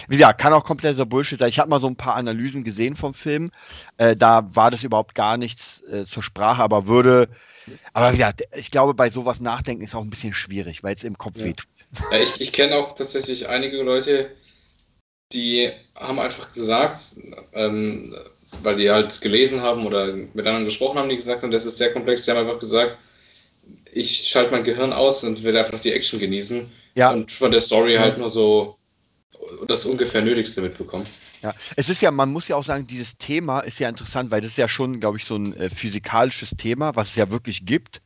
wie 0.07 0.17
gesagt, 0.17 0.39
kann 0.39 0.53
auch 0.53 0.65
kompletter 0.65 1.07
Bullshit 1.07 1.39
sein. 1.39 1.49
Ich 1.49 1.57
habe 1.57 1.71
mal 1.71 1.81
so 1.81 1.87
ein 1.87 1.95
paar 1.95 2.13
Analysen 2.13 2.63
gesehen 2.63 2.93
vom 2.93 3.15
Film. 3.15 3.49
Äh, 3.97 4.15
da 4.15 4.55
war 4.55 4.69
das 4.69 4.83
überhaupt 4.83 5.15
gar 5.15 5.37
nichts 5.37 5.81
äh, 5.91 6.05
zur 6.05 6.21
Sprache, 6.21 6.61
aber 6.61 6.85
würde, 6.85 7.27
aber 7.93 8.11
ja, 8.13 8.29
ich 8.55 8.69
glaube, 8.69 8.93
bei 8.93 9.09
sowas 9.09 9.39
nachdenken 9.39 9.83
ist 9.83 9.95
auch 9.95 10.03
ein 10.03 10.11
bisschen 10.11 10.33
schwierig, 10.33 10.83
weil 10.83 10.93
es 10.93 11.03
im 11.03 11.17
Kopf 11.17 11.39
Ja. 11.39 11.45
wehtut. 11.45 11.67
Ja, 12.11 12.19
ich 12.19 12.39
ich 12.39 12.51
kenne 12.51 12.75
auch 12.75 12.93
tatsächlich 12.93 13.49
einige 13.49 13.81
Leute, 13.81 14.29
die 15.33 15.71
haben 15.95 16.19
einfach 16.19 16.51
gesagt, 16.53 17.01
ähm, 17.53 18.15
weil 18.61 18.75
die 18.75 18.89
halt 18.89 19.19
gelesen 19.21 19.61
haben 19.61 19.85
oder 19.85 20.13
mit 20.13 20.45
anderen 20.45 20.65
gesprochen 20.65 20.99
haben, 20.99 21.09
die 21.09 21.15
gesagt 21.15 21.41
haben, 21.43 21.51
das 21.51 21.65
ist 21.65 21.77
sehr 21.77 21.91
komplex, 21.91 22.23
die 22.23 22.31
haben 22.31 22.37
einfach 22.37 22.59
gesagt, 22.59 22.97
ich 23.91 24.27
schalte 24.27 24.51
mein 24.51 24.63
Gehirn 24.63 24.93
aus 24.93 25.23
und 25.23 25.43
will 25.43 25.55
einfach 25.57 25.79
die 25.79 25.91
Action 25.91 26.19
genießen 26.19 26.69
Ja. 26.95 27.11
und 27.11 27.31
von 27.31 27.51
der 27.51 27.61
Story 27.61 27.95
halt 27.95 28.17
nur 28.17 28.29
so 28.29 28.77
das 29.67 29.85
ungefähr 29.85 30.21
Nötigste 30.21 30.61
mitbekommen. 30.61 31.05
Ja, 31.41 31.53
es 31.75 31.89
ist 31.89 32.01
ja, 32.01 32.11
man 32.11 32.31
muss 32.31 32.47
ja 32.47 32.55
auch 32.55 32.63
sagen, 32.63 32.87
dieses 32.87 33.17
Thema 33.17 33.59
ist 33.59 33.79
ja 33.79 33.89
interessant, 33.89 34.31
weil 34.31 34.39
das 34.41 34.51
ist 34.51 34.57
ja 34.57 34.69
schon, 34.69 34.99
glaube 34.99 35.17
ich, 35.17 35.25
so 35.25 35.35
ein 35.35 35.55
äh, 35.57 35.69
physikalisches 35.69 36.51
Thema, 36.57 36.95
was 36.95 37.09
es 37.09 37.15
ja 37.15 37.29
wirklich 37.29 37.65
gibt. 37.65 38.01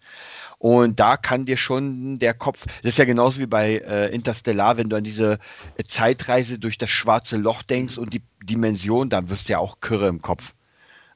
Und 0.59 0.99
da 0.99 1.17
kann 1.17 1.45
dir 1.45 1.57
schon 1.57 2.19
der 2.19 2.33
Kopf, 2.33 2.65
das 2.81 2.93
ist 2.93 2.97
ja 2.97 3.05
genauso 3.05 3.39
wie 3.39 3.45
bei 3.45 3.75
äh, 3.77 4.13
Interstellar, 4.13 4.77
wenn 4.77 4.89
du 4.89 4.95
an 4.95 5.03
diese 5.03 5.39
äh, 5.77 5.83
Zeitreise 5.83 6.57
durch 6.57 6.77
das 6.77 6.89
schwarze 6.89 7.37
Loch 7.37 7.61
denkst 7.61 7.97
und 7.97 8.13
die 8.13 8.23
Dimension, 8.41 9.09
dann 9.09 9.29
wirst 9.29 9.47
du 9.47 9.53
ja 9.53 9.59
auch 9.59 9.79
Kürre 9.81 10.07
im 10.07 10.21
Kopf. 10.21 10.53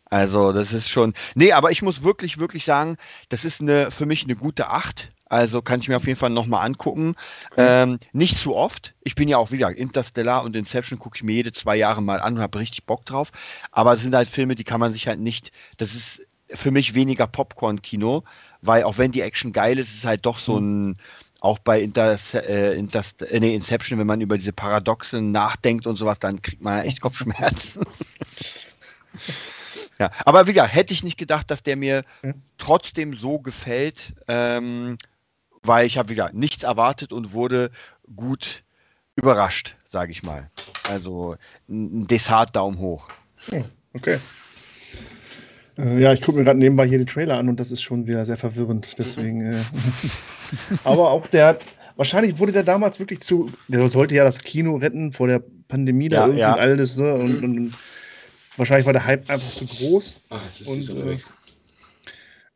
Also, 0.06 0.52
das 0.52 0.74
ist 0.74 0.90
schon. 0.90 1.14
Nee, 1.36 1.54
aber 1.54 1.72
ich 1.72 1.82
muss 1.82 2.04
wirklich, 2.04 2.38
wirklich 2.38 2.66
sagen, 2.66 2.98
das 3.30 3.46
ist 3.46 3.62
eine, 3.62 3.92
für 3.92 4.06
mich 4.06 4.26
eine 4.26 4.36
gute 4.36 4.70
Acht. 4.70 5.10
Also 5.32 5.62
kann 5.62 5.80
ich 5.80 5.88
mir 5.88 5.96
auf 5.96 6.06
jeden 6.08 6.20
Fall 6.20 6.30
nochmal 6.30 6.66
angucken. 6.66 7.16
Ähm, 7.56 8.00
nicht 8.12 8.38
zu 8.38 8.54
oft. 8.54 8.94
Ich 9.02 9.16
bin 9.16 9.30
ja 9.30 9.38
auch, 9.38 9.52
wie 9.52 9.60
gesagt, 9.60 9.80
Interstellar 9.80 10.44
und 10.44 10.58
Inception 10.58 11.00
gucke 11.00 11.16
ich 11.16 11.24
mir 11.24 11.32
jede 11.32 11.54
zwei 11.54 11.78
Jahre 11.78 12.02
mal 12.02 12.20
an 12.20 12.34
und 12.34 12.42
habe 12.42 12.60
richtig 12.60 12.86
Bock 12.86 13.06
drauf. 13.06 13.32
Aber 13.72 13.94
es 13.94 14.02
sind 14.02 14.14
halt 14.14 14.28
Filme, 14.28 14.56
die 14.56 14.66
kann 14.66 14.82
man 14.82 14.92
sich 14.92 15.08
halt 15.08 15.22
nicht. 15.22 15.54
Das 15.78 15.96
ist 15.96 16.22
für 16.54 16.72
mich 16.72 16.94
weniger 16.94 17.28
Popcorn-Kino, 17.28 18.24
weil 18.62 18.84
auch 18.84 18.98
wenn 18.98 19.12
die 19.12 19.22
Action 19.22 19.54
geil 19.54 19.80
ist, 19.80 19.90
ist 19.90 19.98
es 20.00 20.06
halt 20.06 20.26
doch 20.26 20.40
so 20.40 20.60
ein 20.60 20.98
Auch 21.40 21.58
bei 21.58 21.82
Inters, 21.82 22.36
äh, 22.36 22.76
äh, 22.76 23.40
nee, 23.40 23.56
Inception, 23.56 23.98
wenn 23.98 24.06
man 24.06 24.22
über 24.22 24.38
diese 24.38 24.54
Paradoxen 24.54 25.32
nachdenkt 25.32 25.88
und 25.88 25.96
sowas, 25.96 26.20
dann 26.20 26.40
kriegt 26.44 26.62
man 26.62 26.86
echt 26.86 27.02
Kopfschmerzen. 27.02 27.82
ja, 30.00 30.12
aber 30.24 30.46
wie 30.46 30.54
gesagt, 30.54 30.76
hätte 30.76 30.94
ich 30.94 31.04
nicht 31.04 31.18
gedacht, 31.18 31.50
dass 31.50 31.64
der 31.64 31.78
mir 31.78 32.04
Ja. 32.24 32.34
trotzdem 32.60 33.16
so 33.16 33.40
gefällt, 33.40 34.14
ähm, 34.28 34.98
weil 35.64 35.88
ich 35.88 35.98
habe, 35.98 36.10
wie 36.10 36.16
gesagt, 36.16 36.36
nichts 36.36 36.62
erwartet 36.64 37.12
und 37.12 37.34
wurde 37.34 37.72
gut 38.16 38.64
überrascht, 39.16 39.76
sage 39.86 40.12
ich 40.12 40.22
mal. 40.22 40.52
Also 40.88 41.38
ein 41.68 42.08
Desart-Daumen 42.08 42.78
hoch. 42.78 43.08
Okay. 43.94 44.20
Äh, 45.82 46.00
ja, 46.00 46.14
ich 46.14 46.22
gucke 46.22 46.38
mir 46.38 46.44
gerade 46.44 46.60
nebenbei 46.60 46.88
hier 46.88 46.98
den 47.00 47.08
Trailer 47.08 47.38
an 47.38 47.50
und 47.50 47.60
das 47.60 47.72
ist 47.72 47.82
schon 47.82 48.06
wieder 48.08 48.24
sehr 48.26 48.38
verwirrend. 48.38 48.98
Deswegen. 49.00 49.42
Äh, 49.54 49.64
aber 50.84 51.10
auch 51.12 51.26
der. 51.28 51.58
Wahrscheinlich 51.98 52.40
wurde 52.40 52.52
der 52.52 52.64
damals 52.64 53.00
wirklich 53.00 53.22
zu. 53.22 53.48
Der 53.68 53.88
sollte 53.90 54.16
ja 54.16 54.24
das 54.24 54.40
Kino 54.40 54.76
retten 54.78 55.12
vor 55.12 55.28
der 55.28 55.44
Pandemie 55.68 56.10
da 56.10 56.18
Ja, 56.18 56.24
irgendwie 56.26 56.40
ja. 56.40 56.54
und 56.54 56.60
alles. 56.60 56.98
Ne? 56.98 57.14
Und, 57.14 57.30
Mhm. 57.30 57.44
und, 57.44 57.58
und 57.58 57.74
wahrscheinlich 58.58 58.86
war 58.86 58.94
der 58.94 59.06
Hype 59.06 59.30
einfach 59.30 59.50
zu 59.52 59.66
groß. 59.66 60.22
Ach, 60.30 60.38
Ah, 60.38 60.42
jetzt 60.46 60.62
ist 60.62 60.90
Und, 60.90 60.98
äh. 61.08 61.18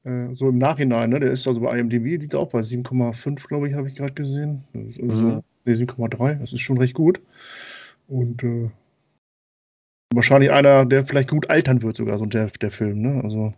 Äh, 0.06 0.36
so 0.36 0.50
im 0.50 0.58
Nachhinein, 0.60 1.10
ne? 1.10 1.20
Der 1.20 1.32
ist 1.32 1.48
also 1.48 1.60
bei 1.62 1.78
IMDb, 1.78 2.22
liegt 2.22 2.36
auch 2.36 2.50
bei 2.50 2.60
7,5, 2.62 3.48
glaube 3.48 3.68
ich, 3.68 3.74
habe 3.74 3.88
ich 3.88 3.96
gerade 3.96 4.14
gesehen. 4.14 4.64
Das 4.74 5.00
also, 5.00 5.04
Mhm. 5.24 5.44
Nee, 5.66 5.74
7,3, 5.74 6.36
das 6.36 6.54
ist 6.54 6.62
schon 6.62 6.78
recht 6.78 6.94
gut. 6.94 7.20
Und 8.08 8.44
äh, 8.44 8.70
wahrscheinlich 10.14 10.52
einer, 10.52 10.86
der 10.86 11.06
vielleicht 11.06 11.30
gut 11.30 11.50
altern 11.50 11.82
wird, 11.82 11.98
sogar, 11.98 12.18
so 12.18 12.26
der, 12.26 12.48
der 12.48 12.72
Film, 12.72 13.00
ne? 13.02 13.22
Also, 13.24 13.54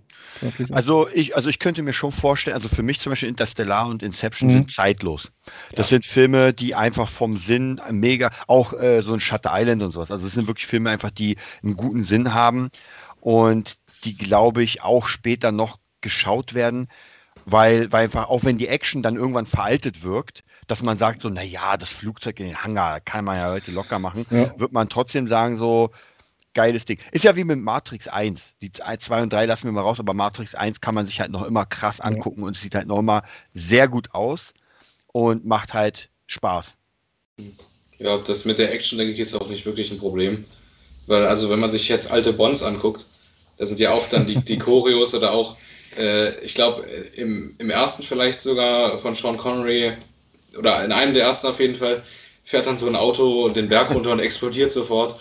Also 0.71 1.07
ich, 1.09 1.35
also 1.35 1.49
ich 1.49 1.59
könnte 1.59 1.81
mir 1.81 1.93
schon 1.93 2.11
vorstellen, 2.11 2.55
also 2.55 2.69
für 2.69 2.83
mich 2.83 2.99
zum 2.99 3.11
Beispiel 3.11 3.29
Interstellar 3.29 3.87
und 3.87 4.03
Inception 4.03 4.49
Mhm. 4.49 4.53
sind 4.53 4.71
zeitlos. 4.71 5.31
Das 5.75 5.87
Ja. 5.87 5.89
sind 5.89 6.05
Filme, 6.05 6.53
die 6.53 6.75
einfach 6.75 7.09
vom 7.09 7.37
Sinn 7.37 7.81
mega, 7.91 8.29
auch 8.47 8.73
äh, 8.73 9.01
so 9.01 9.13
ein 9.13 9.19
Shutter 9.19 9.51
Island 9.53 9.83
und 9.83 9.91
sowas. 9.91 10.11
Also 10.11 10.27
es 10.27 10.33
sind 10.33 10.47
wirklich 10.47 10.67
Filme 10.67 10.89
einfach, 10.89 11.09
die 11.11 11.37
einen 11.63 11.75
guten 11.75 12.03
Sinn 12.03 12.33
haben 12.33 12.69
und 13.19 13.77
die, 14.03 14.17
glaube 14.17 14.63
ich, 14.63 14.81
auch 14.83 15.07
später 15.07 15.51
noch 15.51 15.77
geschaut 16.01 16.53
werden, 16.53 16.87
weil, 17.45 17.91
weil 17.91 18.03
einfach, 18.05 18.29
auch 18.29 18.43
wenn 18.43 18.57
die 18.57 18.67
Action 18.67 19.01
dann 19.03 19.15
irgendwann 19.15 19.45
veraltet 19.45 20.03
wirkt, 20.03 20.43
dass 20.67 20.83
man 20.83 20.97
sagt 20.97 21.21
so, 21.21 21.29
naja, 21.29 21.77
das 21.77 21.91
Flugzeug 21.91 22.39
in 22.39 22.47
den 22.47 22.63
Hangar 22.63 22.99
kann 23.01 23.25
man 23.25 23.37
ja 23.37 23.51
heute 23.51 23.71
locker 23.71 23.99
machen, 23.99 24.25
Ja. 24.29 24.53
wird 24.55 24.73
man 24.73 24.89
trotzdem 24.89 25.27
sagen 25.27 25.57
so, 25.57 25.91
geiles 26.57 26.85
Ding. 26.85 26.97
Ist 27.11 27.23
ja 27.23 27.35
wie 27.35 27.43
mit 27.43 27.59
Matrix 27.59 28.07
1. 28.07 28.55
Die 28.61 28.71
2 28.71 29.21
und 29.21 29.31
3 29.31 29.45
lassen 29.45 29.65
wir 29.65 29.71
mal 29.73 29.81
raus, 29.81 29.99
aber 29.99 30.15
Matrix 30.15 30.55
1 30.55 30.81
kann 30.81 30.95
man 30.95 31.05
sich 31.05 31.19
halt 31.19 31.29
noch 31.29 31.45
immer 31.45 31.67
krass 31.67 32.01
angucken 32.01 32.41
und 32.41 32.55
es 32.55 32.61
sieht 32.63 32.73
halt 32.73 32.87
noch 32.87 32.97
immer 32.97 33.21
sehr 33.53 33.87
gut 33.87 34.11
aus 34.15 34.55
und 35.13 35.45
macht 35.45 35.75
halt 35.75 36.09
Spaß. 36.25 36.75
Ja, 37.99 38.17
das 38.17 38.45
mit 38.45 38.57
der 38.57 38.73
Action, 38.73 38.97
denke 38.97 39.13
ich, 39.13 39.19
ist 39.19 39.35
auch 39.35 39.47
nicht 39.49 39.67
wirklich 39.67 39.91
ein 39.91 39.99
Problem. 39.99 40.45
Weil, 41.05 41.27
also, 41.27 41.51
wenn 41.51 41.59
man 41.59 41.69
sich 41.69 41.87
jetzt 41.87 42.09
alte 42.09 42.33
Bonds 42.33 42.63
anguckt, 42.63 43.05
da 43.57 43.67
sind 43.67 43.79
ja 43.79 43.91
auch 43.91 44.09
dann 44.09 44.25
die, 44.25 44.37
die 44.37 44.57
Choreos 44.65 45.13
oder 45.13 45.33
auch, 45.33 45.57
äh, 45.97 46.39
ich 46.39 46.55
glaube, 46.55 46.81
im, 47.15 47.53
im 47.59 47.69
ersten 47.69 48.01
vielleicht 48.01 48.41
sogar 48.41 48.97
von 48.97 49.13
Sean 49.13 49.37
Connery 49.37 49.93
oder 50.57 50.83
in 50.83 50.91
einem 50.91 51.13
der 51.13 51.25
ersten 51.25 51.47
auf 51.47 51.59
jeden 51.59 51.75
Fall, 51.75 52.03
fährt 52.43 52.65
dann 52.65 52.77
so 52.77 52.87
ein 52.87 52.95
Auto 52.95 53.47
den 53.49 53.67
Berg 53.67 53.93
runter 53.93 54.11
und 54.11 54.19
explodiert 54.19 54.71
sofort. 54.71 55.19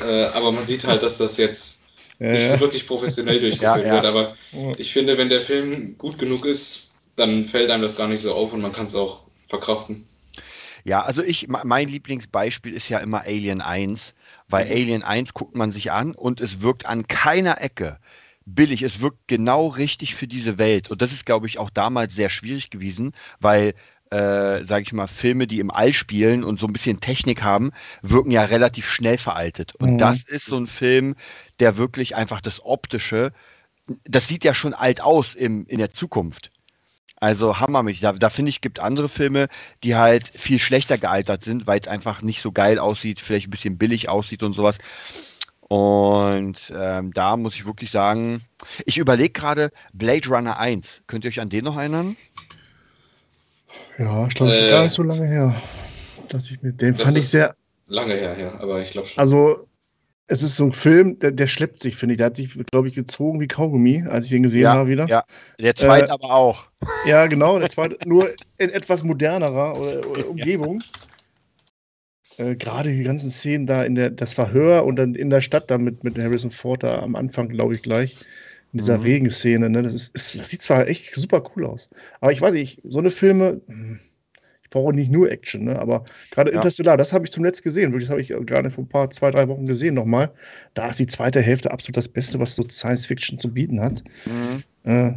Äh, 0.00 0.24
aber 0.26 0.52
man 0.52 0.66
sieht 0.66 0.84
halt, 0.84 1.02
dass 1.02 1.18
das 1.18 1.36
jetzt 1.36 1.84
Ja, 2.18 2.26
nicht 2.28 2.48
so 2.48 2.60
wirklich 2.60 2.86
professionell 2.86 3.40
durchgeführt 3.40 3.90
wird. 3.90 4.04
Aber 4.04 4.36
ich 4.74 4.92
finde, 4.92 5.18
wenn 5.18 5.28
der 5.28 5.40
Film 5.42 5.96
gut 5.98 6.18
genug 6.18 6.44
ist, 6.44 6.94
dann 7.16 7.46
fällt 7.46 7.70
einem 7.70 7.82
das 7.82 7.96
gar 7.96 8.08
nicht 8.08 8.20
so 8.22 8.34
auf 8.34 8.52
und 8.52 8.60
man 8.62 8.72
kann 8.72 8.86
es 8.86 8.94
auch 8.94 9.30
verkraften. 9.48 10.08
Ja, 10.84 11.02
also 11.02 11.22
ich, 11.22 11.48
me- 11.48 11.62
mein 11.64 11.88
Lieblingsbeispiel 11.88 12.72
ist 12.74 12.88
ja 12.88 12.98
immer 12.98 13.22
Alien 13.22 13.60
1, 13.60 14.14
weil 14.48 14.64
Mhm. 14.64 14.70
Alien 14.70 15.02
1 15.02 15.34
guckt 15.34 15.54
man 15.56 15.72
sich 15.72 15.92
an 15.92 16.14
und 16.14 16.40
es 16.40 16.60
wirkt 16.62 16.86
an 16.86 17.06
keiner 17.06 17.60
Ecke 17.60 17.98
billig. 18.44 18.82
Es 18.82 19.00
wirkt 19.00 19.26
genau 19.26 19.66
richtig 19.68 20.14
für 20.14 20.26
diese 20.28 20.58
Welt. 20.58 20.90
Und 20.90 21.02
das 21.02 21.12
ist, 21.12 21.26
glaube 21.26 21.46
ich, 21.46 21.58
auch 21.58 21.70
damals 21.70 22.14
sehr 22.14 22.28
schwierig 22.28 22.70
gewesen, 22.70 23.12
weil, 23.40 23.74
äh, 24.10 24.64
sage 24.64 24.82
ich 24.82 24.92
mal, 24.92 25.08
Filme, 25.08 25.46
die 25.46 25.60
im 25.60 25.70
All 25.70 25.92
spielen 25.92 26.44
und 26.44 26.60
so 26.60 26.66
ein 26.66 26.72
bisschen 26.72 27.00
Technik 27.00 27.42
haben, 27.42 27.72
wirken 28.02 28.30
ja 28.30 28.44
relativ 28.44 28.88
schnell 28.90 29.18
veraltet. 29.18 29.74
Und 29.76 29.94
Mhm. 29.94 29.98
das 29.98 30.22
ist 30.22 30.46
so 30.46 30.56
ein 30.56 30.66
Film, 30.66 31.16
der 31.60 31.76
wirklich 31.76 32.14
einfach 32.16 32.40
das 32.40 32.64
Optische, 32.64 33.32
das 34.04 34.28
sieht 34.28 34.44
ja 34.44 34.54
schon 34.54 34.74
alt 34.74 35.00
aus 35.00 35.34
im, 35.34 35.66
in 35.66 35.78
der 35.78 35.90
Zukunft. 35.92 36.50
Also 37.18 37.60
hammermäßig. 37.60 38.02
Da, 38.02 38.12
da 38.12 38.30
finde 38.30 38.50
ich, 38.50 38.60
gibt 38.60 38.80
andere 38.80 39.08
Filme, 39.08 39.48
die 39.82 39.96
halt 39.96 40.30
viel 40.34 40.58
schlechter 40.58 40.98
gealtert 40.98 41.42
sind, 41.44 41.66
weil 41.66 41.80
es 41.80 41.88
einfach 41.88 42.22
nicht 42.22 42.42
so 42.42 42.52
geil 42.52 42.78
aussieht, 42.78 43.20
vielleicht 43.20 43.48
ein 43.48 43.50
bisschen 43.50 43.78
billig 43.78 44.08
aussieht 44.08 44.42
und 44.42 44.52
sowas. 44.52 44.78
Und 45.60 46.72
ähm, 46.76 47.12
da 47.12 47.36
muss 47.36 47.54
ich 47.54 47.66
wirklich 47.66 47.90
sagen, 47.90 48.42
ich 48.84 48.98
überlege 48.98 49.32
gerade 49.32 49.72
Blade 49.92 50.28
Runner 50.28 50.58
1. 50.58 51.02
Könnt 51.06 51.24
ihr 51.24 51.28
euch 51.30 51.40
an 51.40 51.50
den 51.50 51.64
noch 51.64 51.76
erinnern? 51.76 52.16
Ja, 53.98 54.26
ich 54.26 54.34
glaube, 54.34 54.52
Äh, 54.52 54.70
gar 54.70 54.84
nicht 54.84 54.92
so 54.94 55.02
lange 55.02 55.26
her. 55.26 55.54
Dass 56.28 56.50
ich 56.50 56.60
mit 56.62 56.80
dem 56.80 56.94
das 56.94 57.02
fand 57.02 57.18
ich 57.18 57.28
sehr. 57.28 57.54
Lange 57.88 58.14
her, 58.14 58.36
ja, 58.38 58.60
aber 58.60 58.82
ich 58.82 58.90
glaube 58.90 59.06
schon. 59.06 59.20
Also, 59.20 59.66
es 60.28 60.42
ist 60.42 60.56
so 60.56 60.64
ein 60.64 60.72
Film, 60.72 61.18
der, 61.20 61.30
der 61.30 61.46
schleppt 61.46 61.80
sich, 61.80 61.96
finde 61.96 62.14
ich. 62.14 62.18
Der 62.18 62.26
hat 62.26 62.36
sich, 62.36 62.58
glaube 62.72 62.88
ich, 62.88 62.94
gezogen 62.94 63.40
wie 63.40 63.46
Kaugummi, 63.46 64.04
als 64.08 64.26
ich 64.26 64.32
den 64.32 64.42
gesehen 64.42 64.62
Ja, 64.62 64.72
habe 64.74 64.90
wieder. 64.90 65.06
ja. 65.06 65.24
Der 65.60 65.74
zweite 65.74 66.10
Äh, 66.10 66.14
aber 66.14 66.30
auch. 66.30 66.68
Ja, 67.06 67.26
genau. 67.26 67.58
Der 67.58 67.70
zweite, 67.70 67.96
nur 68.08 68.30
in 68.58 68.70
etwas 68.70 69.02
modernerer 69.04 69.76
oder, 69.78 70.06
oder 70.10 70.28
Umgebung. 70.28 70.82
Äh, 72.38 72.56
Gerade 72.56 72.90
die 72.90 73.04
ganzen 73.04 73.30
Szenen 73.30 73.66
da 73.66 73.84
in 73.84 73.94
der, 73.94 74.10
das 74.10 74.34
Verhör 74.34 74.84
und 74.84 74.96
dann 74.96 75.14
in 75.14 75.30
der 75.30 75.40
Stadt 75.40 75.70
da 75.70 75.78
mit, 75.78 76.02
mit 76.04 76.18
Harrison 76.18 76.50
Ford 76.50 76.82
da 76.82 77.00
am 77.00 77.14
Anfang, 77.14 77.48
glaube 77.48 77.74
ich, 77.74 77.82
gleich. 77.82 78.18
In 78.76 78.80
dieser 78.80 78.98
Mhm. 78.98 79.04
Regenszene, 79.04 79.70
ne? 79.70 79.80
Das, 79.80 79.94
ist, 79.94 80.14
ist, 80.14 80.38
das 80.38 80.50
sieht 80.50 80.60
zwar 80.60 80.86
echt 80.86 81.14
super 81.14 81.42
cool 81.56 81.64
aus. 81.64 81.88
Aber 82.20 82.30
ich 82.30 82.42
weiß 82.42 82.52
nicht, 82.52 82.82
so 82.84 82.98
eine 82.98 83.08
Filme, 83.10 83.62
hm, 83.66 84.00
ich 84.62 84.68
brauche 84.68 84.92
nicht 84.92 85.10
nur 85.10 85.30
Action, 85.30 85.64
ne? 85.64 85.78
Aber 85.78 86.04
gerade 86.30 86.50
Ja. 86.50 86.56
Interstellar, 86.56 86.98
das 86.98 87.14
habe 87.14 87.24
ich 87.24 87.32
zuletzt 87.32 87.62
gesehen. 87.62 87.92
Wirklich, 87.92 88.04
das 88.04 88.10
habe 88.10 88.20
ich 88.20 88.28
gerade 88.46 88.70
vor 88.70 88.84
ein 88.84 88.88
paar, 88.88 89.08
zwei, 89.08 89.30
drei 89.30 89.48
Wochen 89.48 89.64
gesehen 89.64 89.94
nochmal. 89.94 90.30
Da 90.74 90.90
ist 90.90 90.98
die 90.98 91.06
zweite 91.06 91.40
Hälfte 91.40 91.70
absolut 91.70 91.96
das 91.96 92.06
Beste, 92.06 92.38
was 92.38 92.54
so 92.54 92.68
Science 92.68 93.06
Fiction 93.06 93.38
zu 93.38 93.50
bieten 93.50 93.80
hat. 93.80 94.04
Mhm. 94.26 94.62
Äh, 94.84 95.12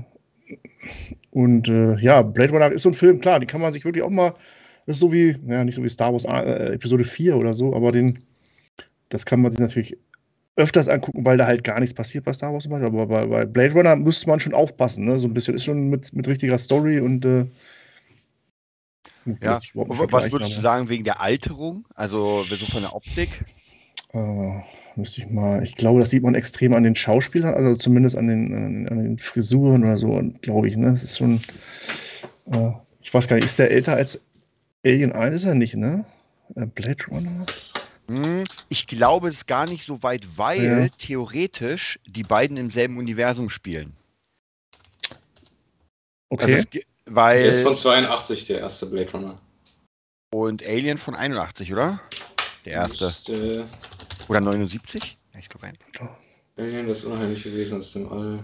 und 1.32 1.68
äh, 1.68 1.98
ja, 1.98 2.22
Blade 2.22 2.54
Runner 2.54 2.72
ist 2.72 2.84
so 2.84 2.90
ein 2.92 2.94
Film, 2.94 3.20
klar, 3.20 3.42
die 3.42 3.46
kann 3.46 3.60
man 3.60 3.74
sich 3.74 3.84
wirklich 3.84 4.06
auch 4.06 4.10
mal, 4.10 4.30
das 4.86 4.96
ist 4.96 5.02
so 5.02 5.12
wie, 5.12 5.36
ja, 5.46 5.66
nicht 5.66 5.76
so 5.76 5.84
wie 5.84 5.90
Star 5.90 6.14
Wars 6.14 6.24
äh, 6.24 6.76
Episode 6.76 7.04
4 7.04 7.36
oder 7.36 7.54
so, 7.54 7.76
aber 7.76 7.92
den, 7.92 8.20
das 9.10 9.26
kann 9.26 9.42
man 9.42 9.52
sich 9.52 9.60
natürlich 9.60 9.98
öfters 10.60 10.88
angucken, 10.88 11.26
weil 11.26 11.38
da 11.38 11.48
halt 11.48 11.64
gar 11.64 11.80
nichts 11.80 11.96
passiert 11.96 12.26
bei 12.26 12.34
Star 12.34 12.54
Wars. 12.54 12.68
Aber 12.70 13.08
bei, 13.08 13.26
bei 13.26 13.46
Blade 13.46 13.74
Runner 13.74 13.96
müsste 13.96 14.28
man 14.28 14.40
schon 14.40 14.54
aufpassen, 14.54 15.06
ne? 15.06 15.18
So 15.18 15.28
ein 15.28 15.34
bisschen 15.34 15.56
ist 15.56 15.64
schon 15.64 15.90
mit, 15.90 16.14
mit 16.14 16.28
richtiger 16.28 16.58
Story 16.58 17.00
und 17.00 17.26
äh, 17.26 17.46
Ja. 19.42 19.60
Was 19.74 20.32
würdest 20.32 20.58
du 20.58 20.62
sagen 20.62 20.90
wegen 20.90 21.04
der 21.04 21.22
Alterung? 21.22 21.86
Also 21.96 22.44
so 22.44 22.66
von 22.66 22.82
der 22.82 22.96
Optik? 22.96 23.30
Äh, 24.14 24.62
müsste 24.96 25.22
ich 25.22 25.30
mal, 25.30 25.64
ich 25.64 25.76
glaube, 25.76 26.00
das 26.00 26.10
sieht 26.10 26.24
man 26.24 26.36
extrem 26.36 26.74
an 26.74 26.84
den 26.84 26.96
Schauspielern, 26.96 27.54
also 27.54 27.76
zumindest 27.76 28.18
an 28.18 28.28
den, 28.28 28.88
an 28.90 29.04
den, 29.04 29.18
Frisuren 29.18 29.84
oder 29.84 29.98
so, 29.98 30.20
glaube 30.42 30.68
ich, 30.68 30.76
ne? 30.76 30.92
Das 30.92 31.04
ist 31.04 31.18
schon, 31.18 31.42
äh, 32.52 32.72
ich 33.02 33.14
weiß 33.14 33.28
gar 33.28 33.36
nicht, 33.36 33.46
ist 33.46 33.60
der 33.60 33.72
älter 33.72 33.94
als 33.94 34.20
Alien 34.84 35.12
1? 35.12 35.36
Ist 35.36 35.46
er 35.46 35.56
nicht, 35.56 35.76
ne? 35.76 36.06
Äh, 36.56 36.66
Blade 36.66 37.06
Runner? 37.10 37.46
Hm, 38.10 38.44
Ich 38.70 38.88
glaube, 38.88 39.30
es 39.30 39.36
ist 39.36 39.48
gar 39.48 39.66
nicht 39.68 39.86
so 39.86 40.04
weit, 40.04 40.38
weil 40.38 40.84
Ja. 40.84 40.90
theoretisch 40.98 42.00
die 42.06 42.24
beiden 42.24 42.58
im 42.58 42.70
selben 42.72 42.98
Universum 42.98 43.50
spielen. 43.50 43.96
Also 46.32 46.44
Okay. 46.44 46.60
es, 46.60 46.70
ge- 46.70 46.86
weil 47.06 47.42
Der 47.42 47.50
ist 47.52 47.62
von 47.62 47.76
82, 47.76 48.46
der 48.46 48.60
erste 48.60 48.86
Blade 48.88 49.12
Runner. 49.12 49.40
und 50.32 50.64
Alien 50.64 50.98
von 50.98 51.16
81, 51.16 51.72
oder? 51.74 52.00
Der 52.66 52.74
erste. 52.74 53.06
Ist, 53.06 53.30
äh, 53.30 53.66
Oder 54.28 54.42
79? 54.42 55.18
Ja, 55.34 55.40
ich 55.40 55.50
glaube 55.50 55.68
ein. 55.68 55.78
Alien, 56.58 56.88
das 56.88 57.04
unheimliche 57.04 57.52
Wesen 57.54 57.80
aus 57.80 57.94
dem 57.94 58.12
All. 58.12 58.44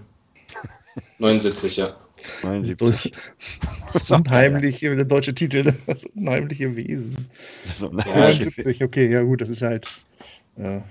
79, 1.19 1.77
ja. 1.77 1.95
79. 2.43 3.11
Das 3.93 4.11
unheimliche, 4.11 4.93
der 4.93 5.05
deutsche 5.05 5.33
Titel, 5.33 5.71
das 5.87 6.03
unheimliche 6.05 6.75
Wesen. 6.75 7.29
Ne? 7.79 8.03
Ja, 8.05 8.15
79, 8.15 8.83
okay, 8.83 9.09
ja 9.09 9.21
gut, 9.21 9.39
das 9.39 9.47
ist 9.47 9.61
halt 9.61 9.87
äh, 10.57 10.81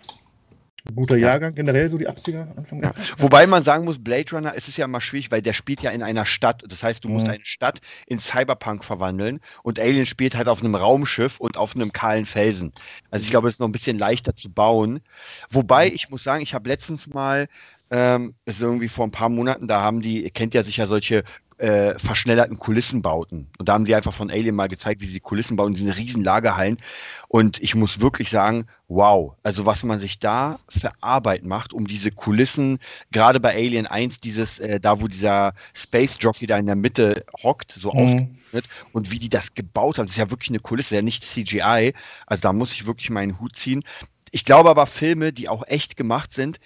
ein 0.86 0.94
guter 0.94 1.16
Jahrgang, 1.16 1.54
generell 1.54 1.88
so 1.90 1.98
die 1.98 2.08
80er, 2.08 2.56
Anfang 2.56 2.80
der 2.80 2.90
Ja. 2.90 3.02
Wobei 3.18 3.46
man 3.46 3.62
sagen 3.62 3.84
muss, 3.84 4.02
Blade 4.02 4.30
Runner, 4.32 4.54
es 4.56 4.68
ist 4.68 4.78
ja 4.78 4.86
mal 4.86 5.00
schwierig, 5.00 5.30
weil 5.30 5.42
der 5.42 5.52
spielt 5.52 5.82
ja 5.82 5.90
in 5.90 6.02
einer 6.02 6.24
Stadt. 6.26 6.62
Das 6.66 6.82
heißt, 6.82 7.04
du 7.04 7.08
musst 7.08 7.26
Mhm. 7.26 7.32
eine 7.32 7.44
Stadt 7.44 7.80
in 8.06 8.18
Cyberpunk 8.18 8.84
verwandeln 8.84 9.40
und 9.62 9.78
Alien 9.78 10.06
spielt 10.06 10.34
halt 10.34 10.48
auf 10.48 10.60
einem 10.62 10.74
Raumschiff 10.74 11.40
und 11.40 11.56
auf 11.58 11.74
einem 11.74 11.92
kahlen 11.92 12.24
Felsen. 12.26 12.72
Also 13.10 13.24
ich 13.24 13.30
glaube, 13.30 13.48
es 13.48 13.54
ist 13.54 13.60
noch 13.60 13.68
ein 13.68 13.72
bisschen 13.72 13.98
leichter 13.98 14.34
zu 14.34 14.50
bauen. 14.50 15.00
Wobei, 15.50 15.88
ich 15.88 16.08
muss 16.10 16.22
sagen, 16.22 16.42
ich 16.42 16.54
habe 16.54 16.68
letztens 16.68 17.06
mal, 17.06 17.48
ähm, 17.94 18.34
ist 18.44 18.60
irgendwie 18.60 18.88
vor 18.88 19.06
ein 19.06 19.12
paar 19.12 19.28
Monaten, 19.28 19.68
da 19.68 19.80
haben 19.80 20.00
die, 20.02 20.24
ihr 20.24 20.30
kennt 20.30 20.52
ja 20.52 20.64
sicher 20.64 20.88
solche 20.88 21.22
äh, 21.58 21.96
verschnellerten 21.96 22.58
Kulissenbauten. 22.58 23.46
Und 23.56 23.68
da 23.68 23.74
haben 23.74 23.86
sie 23.86 23.94
einfach 23.94 24.12
von 24.12 24.30
Alien 24.32 24.56
mal 24.56 24.66
gezeigt, 24.66 25.00
wie 25.00 25.06
sie 25.06 25.12
die 25.12 25.20
Kulissen 25.20 25.56
bauen, 25.56 25.74
diese 25.74 25.96
riesen 25.96 26.24
Lagerhallen. 26.24 26.78
Und 27.28 27.62
ich 27.62 27.76
muss 27.76 28.00
wirklich 28.00 28.30
sagen, 28.30 28.66
wow, 28.88 29.34
also 29.44 29.64
was 29.64 29.84
man 29.84 30.00
sich 30.00 30.18
da 30.18 30.58
für 30.68 30.90
Arbeit 31.02 31.44
macht, 31.44 31.72
um 31.72 31.86
diese 31.86 32.10
Kulissen, 32.10 32.80
gerade 33.12 33.38
bei 33.38 33.54
Alien 33.54 33.86
1, 33.86 34.20
dieses, 34.20 34.58
äh, 34.58 34.80
da 34.80 35.00
wo 35.00 35.06
dieser 35.06 35.52
Space 35.72 36.16
Jockey 36.18 36.48
da 36.48 36.58
in 36.58 36.66
der 36.66 36.74
Mitte 36.76 37.24
hockt, 37.44 37.70
so 37.72 37.92
Mhm. 37.92 37.94
ausgeschnitten 37.94 38.70
und 38.90 39.12
wie 39.12 39.20
die 39.20 39.28
das 39.28 39.54
gebaut 39.54 39.98
haben, 39.98 40.06
das 40.06 40.16
ist 40.16 40.20
ja 40.20 40.30
wirklich 40.30 40.50
eine 40.50 40.58
Kulisse, 40.58 40.96
ja 40.96 41.02
nicht 41.02 41.22
CGI. 41.22 41.92
Also 42.26 42.40
da 42.42 42.52
muss 42.52 42.72
ich 42.72 42.86
wirklich 42.86 43.10
meinen 43.10 43.38
Hut 43.38 43.54
ziehen. 43.54 43.84
Ich 44.32 44.44
glaube 44.44 44.68
aber, 44.70 44.86
Filme, 44.86 45.32
die 45.32 45.48
auch 45.48 45.62
echt 45.68 45.96
gemacht 45.96 46.32
sind, 46.32 46.58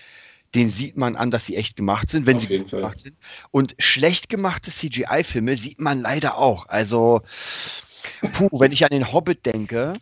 den 0.54 0.68
sieht 0.68 0.96
man 0.96 1.16
an, 1.16 1.30
dass 1.30 1.46
sie 1.46 1.56
echt 1.56 1.76
gemacht 1.76 2.10
sind, 2.10 2.26
wenn 2.26 2.36
Auf 2.36 2.42
sie 2.42 2.58
gut 2.58 2.70
Fall. 2.70 2.80
gemacht 2.80 3.00
sind. 3.00 3.16
Und 3.50 3.74
schlecht 3.78 4.28
gemachte 4.28 4.70
CGI-Filme 4.70 5.56
sieht 5.56 5.80
man 5.80 6.00
leider 6.00 6.38
auch. 6.38 6.66
Also, 6.68 7.20
puh, 8.32 8.48
wenn 8.60 8.72
ich 8.72 8.84
an 8.84 8.90
den 8.90 9.12
Hobbit 9.12 9.44
denke, 9.44 9.92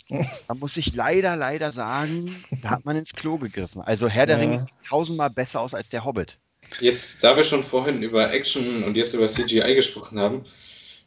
dann 0.48 0.58
muss 0.58 0.76
ich 0.76 0.94
leider, 0.94 1.36
leider 1.36 1.72
sagen, 1.72 2.26
da 2.62 2.70
hat 2.70 2.84
man 2.84 2.96
ins 2.96 3.12
Klo 3.12 3.38
gegriffen. 3.38 3.82
Also 3.82 4.08
Herr 4.08 4.26
der 4.26 4.36
Ja. 4.36 4.42
Ringe 4.42 4.60
sieht 4.60 4.74
tausendmal 4.88 5.30
besser 5.30 5.60
aus 5.60 5.74
als 5.74 5.88
der 5.88 6.04
Hobbit. 6.04 6.38
Jetzt, 6.80 7.22
da 7.22 7.36
wir 7.36 7.44
schon 7.44 7.62
vorhin 7.62 8.02
über 8.02 8.32
Action 8.32 8.82
und 8.84 8.96
jetzt 8.96 9.14
über 9.14 9.28
CGI 9.28 9.74
gesprochen 9.74 10.18
haben, 10.18 10.44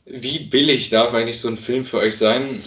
wie 0.06 0.40
billig 0.40 0.90
darf 0.90 1.14
eigentlich 1.14 1.40
so 1.40 1.48
ein 1.50 1.58
Film 1.58 1.86
für 1.86 1.98
euch 1.98 2.18
sein? 2.18 2.62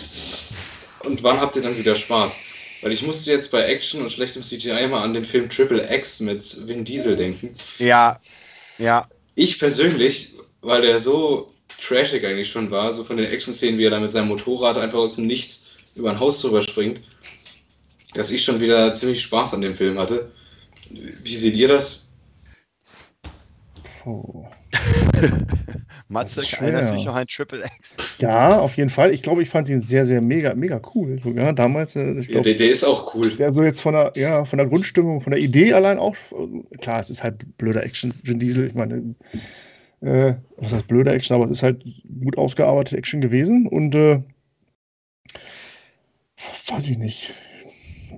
Und 1.01 1.23
wann 1.23 1.41
habt 1.41 1.57
ihr 1.57 1.63
dann 1.63 1.77
wieder 1.77 1.97
Spaß? 1.97 2.39
Weil 2.83 2.93
ich 2.93 3.03
musste 3.03 3.31
jetzt 3.31 3.51
bei 3.53 3.63
Action 3.63 4.03
und 4.03 4.11
schlechtem 4.11 4.43
CGI 4.43 4.89
mal 4.89 5.03
an 5.03 5.15
den 5.15 5.25
Film 5.25 5.49
Triple 5.49 5.89
X 5.95 6.21
mit 6.21 6.67
Vin 6.67 6.85
Diesel 6.85 7.17
denken. 7.17 7.55
Ja, 7.79 8.21
ja, 8.79 9.09
Ich 9.37 9.59
persönlich, 9.59 10.33
weil 10.61 10.83
der 10.83 10.99
so 10.99 11.55
trashig 11.81 12.27
eigentlich 12.27 12.51
schon 12.51 12.71
war, 12.71 12.93
so 12.93 13.05
von 13.05 13.17
den 13.17 13.31
Action-Szenen, 13.31 13.79
wie 13.79 13.85
er 13.85 13.91
da 13.91 14.01
mit 14.01 14.11
seinem 14.11 14.29
Motorrad 14.29 14.77
einfach 14.77 14.99
aus 14.99 15.15
dem 15.15 15.27
Nichts 15.27 15.71
über 15.95 16.11
ein 16.11 16.19
Haus 16.19 16.41
drüber 16.41 16.63
springt, 16.63 17.01
dass 18.15 18.31
ich 18.31 18.43
schon 18.45 18.61
wieder 18.61 18.93
ziemlich 18.95 19.23
Spaß 19.23 19.55
an 19.55 19.63
dem 19.63 19.77
Film 19.77 19.99
hatte. 19.99 20.33
Wie 20.91 21.37
seht 21.37 21.55
ihr 21.55 21.69
das? 21.69 22.09
Puh. 24.03 24.47
Matze, 26.13 26.43
schwer. 26.45 26.93
dich 26.93 27.05
noch 27.05 27.15
an 27.15 27.27
Triple 27.27 27.65
X? 27.65 27.95
Ja, 28.19 28.61
auf 28.61 28.77
jeden 28.77 28.91
Fall. 28.91 29.13
Ich 29.13 29.23
glaube, 29.23 29.43
ich 29.43 29.49
fand 29.49 29.69
ihn 29.69 29.83
sehr, 29.83 30.05
sehr 30.05 30.21
mega, 30.21 30.55
mega 30.55 30.81
cool. 30.95 31.19
Sogar 31.21 31.53
damals. 31.53 31.97
äh, 31.97 32.13
Ich 32.19 32.27
Ja, 32.29 32.33
glaube, 32.33 32.49
der, 32.51 32.55
der 32.59 32.71
ist 32.71 32.85
auch 32.85 33.15
cool. 33.15 33.31
der 33.31 33.53
so 33.53 33.63
jetzt 33.63 33.81
von 33.81 33.95
der, 33.95 34.13
ja, 34.17 34.45
von 34.45 34.59
der 34.59 34.67
Grundstimmung, 34.69 35.21
von 35.21 35.33
der 35.33 35.41
Idee 35.41 35.73
allein 35.73 35.99
auch. 35.99 36.15
Klar, 36.81 37.01
es 37.01 37.11
ist 37.11 37.23
halt 37.23 37.57
blöder 37.59 37.83
Action, 37.83 38.13
Vin 38.23 38.39
Diesel. 38.39 38.67
Ich 38.67 38.75
meine, 38.75 39.15
äh, 40.01 40.35
was 40.57 40.73
heißt 40.73 40.89
blöder 40.89 41.13
Action, 41.15 41.35
aber 41.35 41.47
es 41.47 41.53
ist 41.53 41.63
halt 41.63 41.85
gut 42.23 42.39
ausgearbeitete 42.39 42.97
Action 42.97 43.21
gewesen 43.21 43.67
und 43.67 43.95
äh, 43.95 44.23
weiß 46.69 46.89
ich 46.89 46.99
nicht. 46.99 47.33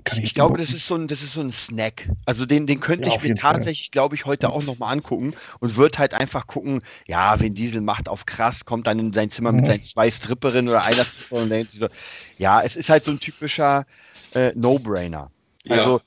Kann 0.04 0.18
Ich 0.22 0.34
glaube, 0.34 0.58
das 0.58 0.72
ist 0.72 0.86
so 0.86 0.94
ein, 0.96 1.08
das 1.08 1.22
ist 1.22 1.32
so 1.34 1.40
ein 1.40 1.52
Snack. 1.52 2.08
Also 2.26 2.46
den, 2.46 2.66
den 2.66 2.80
könnte 2.80 3.08
Ja, 3.08 3.08
ich 3.08 3.20
mir 3.22 3.32
tatsächlich, 3.32 3.90
glaube 3.90 4.14
ich, 4.14 4.26
heute 4.26 4.50
auch 4.50 4.62
nochmal 4.62 4.92
angucken 4.92 5.34
und 5.60 5.76
würde 5.76 5.98
halt 5.98 6.14
einfach 6.14 6.46
gucken, 6.46 6.82
ja, 7.06 7.40
wenn 7.40 7.54
Diesel 7.54 7.80
macht 7.80 8.08
auf 8.08 8.26
krass, 8.26 8.64
kommt 8.64 8.86
dann 8.86 8.98
in 8.98 9.12
sein 9.12 9.30
Zimmer 9.30 9.52
mit 9.52 9.66
seinen 9.66 9.82
zwei 9.82 10.10
Stripperinnen 10.10 10.68
oder 10.68 10.84
einer 10.84 11.04
Stripperin 11.04 11.44
und 11.44 11.50
denkt 11.50 11.70
sich 11.72 11.80
so, 11.80 11.88
ja, 12.38 12.62
es 12.62 12.76
ist 12.76 12.88
halt 12.90 13.04
so 13.04 13.10
ein 13.12 13.20
typischer 13.20 13.84
äh, 14.34 14.52
No-Brainer. 14.54 15.32
Ja. 15.64 15.92
Also, 15.92 16.00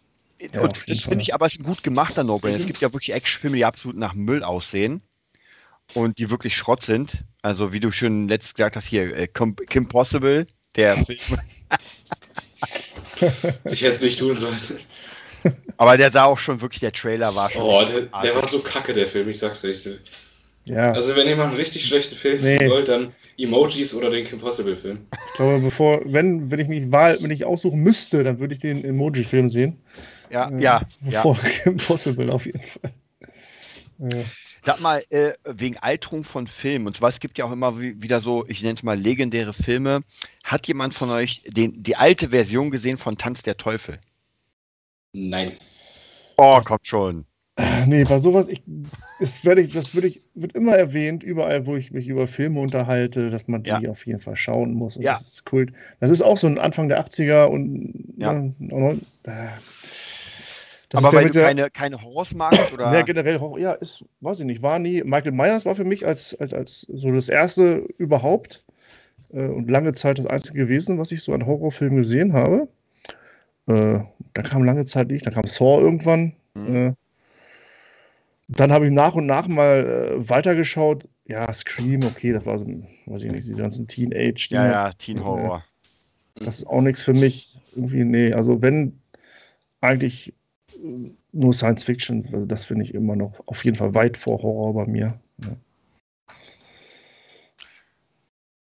Ja, 0.54 0.62
und 0.62 0.84
jeden 0.88 0.90
das 0.90 1.02
finde 1.02 1.24
ich 1.24 1.34
aber 1.34 1.46
ist 1.48 1.60
ein 1.60 1.64
gut 1.64 1.84
gemachter 1.84 2.24
No-Brainer. 2.24 2.58
Es 2.58 2.66
Mhm. 2.66 2.68
gibt 2.68 2.82
ja 2.82 2.94
wirklich 2.94 3.14
Actionfilme, 3.14 3.58
die 3.58 3.66
absolut 3.66 3.98
nach 3.98 4.14
Müll 4.14 4.44
aussehen 4.44 5.02
und 5.94 6.20
die 6.20 6.30
wirklich 6.30 6.56
Schrott 6.58 6.84
sind. 6.84 7.26
Also, 7.42 7.74
wie 7.74 7.80
du 7.80 7.92
schon 7.92 8.28
letztes 8.30 8.54
gesagt 8.56 8.76
hast, 8.76 8.86
hier, 8.88 9.16
äh, 9.16 9.28
Kim, 9.28 9.56
Kim 9.56 9.88
Possible, 9.88 10.48
der 10.76 10.98
Film. 10.98 11.20
Ich 13.66 13.82
hätte 13.82 13.96
es 13.96 14.02
nicht 14.02 14.20
tun 14.20 14.34
sollen. 14.34 14.58
aber 15.78 15.98
der 15.98 16.12
sah 16.12 16.26
auch 16.26 16.40
schon 16.40 16.60
wirklich, 16.62 16.80
der 16.80 16.92
Trailer 16.92 17.34
war 17.36 17.50
schon. 17.50 17.62
Oh, 17.62 17.82
echt 17.82 17.94
der, 17.94 18.22
der 18.22 18.36
war 18.36 18.48
so 18.48 18.60
kacke, 18.60 18.94
der 18.94 19.08
Film, 19.08 19.30
ich 19.30 19.40
sag's 19.40 19.64
euch. 19.64 19.88
Ja, 20.66 20.92
Also, 20.92 21.16
wenn 21.16 21.28
ihr 21.28 21.36
mal 21.38 21.46
einen 21.48 21.56
richtig 21.56 21.86
schlechten 21.86 22.16
Film 22.16 22.36
Nee. 22.42 22.58
sehen 22.58 22.70
wollt, 22.70 22.90
dann 22.90 23.14
Emojis 23.38 23.94
oder 23.94 24.10
den 24.10 24.26
Kim 24.26 24.40
Possible-Film. 24.40 25.08
ich 25.28 25.34
glaube, 25.34 25.60
bevor, 25.60 26.02
wenn, 26.06 26.52
wenn 26.52 26.60
ich 26.60 26.68
mich 26.68 26.92
Wahl, 26.92 27.18
wenn 27.22 27.32
ich 27.32 27.46
aussuchen 27.46 27.80
müsste, 27.82 28.24
dann 28.24 28.40
würde 28.40 28.54
ich 28.54 28.60
den 28.60 28.84
Emoji-Film 28.84 29.48
sehen. 29.50 29.78
Ja, 30.30 30.50
Äh, 30.50 30.62
ja, 30.62 30.82
ja. 31.10 31.24
Bevor 31.24 31.38
Impossible 31.66 32.30
auf 32.32 32.46
jeden 32.46 32.60
Fall. 32.60 32.92
Sag 34.64 34.80
mal, 34.82 35.04
äh, 35.10 35.34
wegen 35.46 35.78
Alterung 35.78 36.24
von 36.24 36.46
Filmen, 36.48 36.88
und 36.88 36.96
zwar 36.96 37.10
es 37.10 37.20
gibt 37.20 37.38
ja 37.38 37.46
auch 37.46 37.52
immer 37.52 37.80
wie- 37.80 38.02
wieder 38.02 38.22
so, 38.22 38.46
ich 38.48 38.62
nenne 38.62 38.76
es 38.76 38.84
mal 38.84 38.98
legendäre 39.00 39.54
Filme. 39.54 40.02
Hat 40.44 40.68
jemand 40.68 40.94
von 40.94 41.10
euch 41.10 41.44
den, 41.48 41.82
die 41.84 41.96
alte 41.96 42.30
Version 42.30 42.70
gesehen 42.70 42.98
von 42.98 43.18
Tanz 43.18 43.44
der 43.44 43.58
Teufel? 43.58 43.98
Nein. 45.14 45.54
Oh, 46.38 46.62
kommt 46.62 46.86
schon. 46.86 47.26
Nee, 47.88 48.04
bei 48.04 48.20
sowas, 48.20 48.48
ich, 48.50 48.62
das 49.20 49.44
werde 49.44 49.62
ich, 49.62 49.72
das 49.72 49.96
würde 49.96 50.08
ich, 50.08 50.22
wird 50.36 50.54
immer 50.54 50.76
erwähnt, 50.76 51.24
überall, 51.24 51.66
wo 51.66 51.76
ich 51.76 51.90
mich 51.92 52.08
über 52.08 52.28
Filme 52.28 52.60
unterhalte, 52.60 53.32
dass 53.32 53.48
man 53.48 53.64
die 53.64 53.70
Ja. 53.72 53.90
auf 53.90 54.06
jeden 54.06 54.20
Fall 54.20 54.36
schauen 54.36 54.74
muss. 54.76 54.96
Und 54.98 55.02
Ja. 55.04 55.14
Das 55.14 55.28
ist 55.28 55.46
Kult. 55.46 55.74
Das 56.00 56.12
ist 56.12 56.22
auch 56.22 56.38
so 56.38 56.46
ein 56.46 56.60
Anfang 56.60 56.88
der 56.88 57.00
80er 57.00 57.50
und 57.50 58.14
Ja. 58.18 58.34
äh, 58.34 59.48
das 60.90 61.04
Aber 61.04 61.18
weil 61.18 61.26
du 61.28 61.34
der- 61.34 61.48
keine, 61.48 61.70
keine 61.70 62.02
Horrors 62.02 62.34
magst, 62.34 62.72
oder? 62.74 62.92
Ja, 62.94 63.02
generell 63.02 63.40
Horror, 63.40 63.60
ja, 63.60 63.74
ist, 63.74 64.06
weiß 64.22 64.40
ich 64.40 64.46
nicht, 64.46 64.62
war 64.62 64.80
nie. 64.80 65.04
Michael 65.04 65.32
Myers 65.34 65.66
war 65.66 65.76
für 65.76 65.84
mich 65.84 66.06
als, 66.06 66.34
als, 66.36 66.54
als 66.54 66.82
so 66.82 67.12
das 67.12 67.28
erste 67.30 67.86
überhaupt 67.98 68.66
äh, 69.34 69.48
und 69.48 69.70
lange 69.70 69.94
Zeit 69.94 70.18
das 70.20 70.26
einzige 70.26 70.60
gewesen, 70.60 70.98
was 70.98 71.12
ich 71.12 71.22
so 71.22 71.34
an 71.34 71.46
Horrorfilmen 71.46 71.98
gesehen 71.98 72.34
habe. 72.34 72.68
Äh, 73.68 74.00
da 74.34 74.42
kam 74.44 74.64
lange 74.64 74.86
Zeit 74.86 75.10
nicht, 75.10 75.26
dann 75.26 75.34
kam 75.34 75.46
Saw 75.46 75.82
irgendwann. 75.82 76.34
Mhm. 76.54 76.76
Äh, 76.76 76.94
dann 78.50 78.72
habe 78.72 78.86
ich 78.86 78.92
nach 78.94 79.14
und 79.14 79.26
nach 79.26 79.48
mal 79.48 79.86
äh, 80.20 80.30
weitergeschaut. 80.30 81.08
Ja, 81.26 81.52
Scream, 81.52 82.06
okay, 82.06 82.32
das 82.32 82.46
war 82.46 82.58
so, 82.58 82.66
weiß 83.08 83.24
ich 83.24 83.32
nicht, 83.32 83.46
diese 83.46 83.62
ganzen 83.62 83.88
Teenage. 83.88 84.48
ja, 84.52 84.66
ja, 84.66 84.92
Teen 84.94 85.24
Horror. 85.26 85.64
Das 86.36 86.60
ist 86.60 86.68
auch 86.68 86.80
nichts 86.82 87.04
für 87.04 87.14
mich. 87.14 87.60
Irgendwie, 87.76 88.06
nee, 88.06 88.32
also 88.32 88.62
wenn 88.62 89.02
eigentlich 89.82 90.30
äh, 90.30 90.37
nur 91.32 91.54
Science 91.54 91.84
Fiction, 91.84 92.28
also 92.34 92.46
das 92.46 92.66
finde 92.66 92.84
ich 92.84 92.94
immer 92.94 93.16
noch 93.16 93.42
auf 93.48 93.64
jeden 93.66 93.78
Fall 93.78 93.94
weit 93.94 94.18
vor 94.18 94.42
Horror 94.42 94.74
bei 94.74 94.86
mir. 94.86 95.20
Ja. 95.40 95.56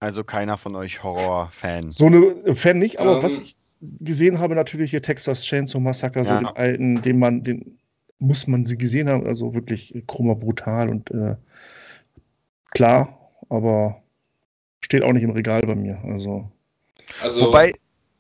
Also 0.01 0.25
keiner 0.25 0.57
von 0.57 0.75
euch 0.77 1.03
Horror-Fan. 1.03 1.91
So 1.91 2.07
eine 2.07 2.55
Fan 2.57 2.79
nicht, 2.79 3.01
aber 3.01 3.17
Ähm. 3.17 3.23
was 3.23 3.39
ich 3.39 3.57
gesehen 3.81 4.39
habe, 4.39 4.55
natürlich 4.55 4.91
hier 4.91 5.03
Texas 5.03 5.45
Chainsaw 5.45 5.81
Massacre, 5.81 6.25
so 6.25 6.33
Ja. 6.33 6.39
den 6.39 6.47
alten, 6.49 7.03
den 7.03 7.19
man, 7.19 7.45
den 7.45 7.79
muss 8.19 8.47
man 8.47 8.67
sie 8.67 8.77
gesehen 8.77 9.09
haben, 9.09 9.27
also 9.27 9.55
wirklich 9.55 9.95
krummer, 10.07 10.35
brutal 10.35 10.89
und 10.91 11.11
äh, 11.11 11.37
klar, 12.73 13.31
aber 13.49 14.03
steht 14.83 15.03
auch 15.03 15.13
nicht 15.13 15.23
im 15.23 15.31
Regal 15.31 15.63
bei 15.63 15.75
mir. 15.75 15.99
Also 16.05 16.51
Also, 17.23 17.47
Wobei, 17.47 17.75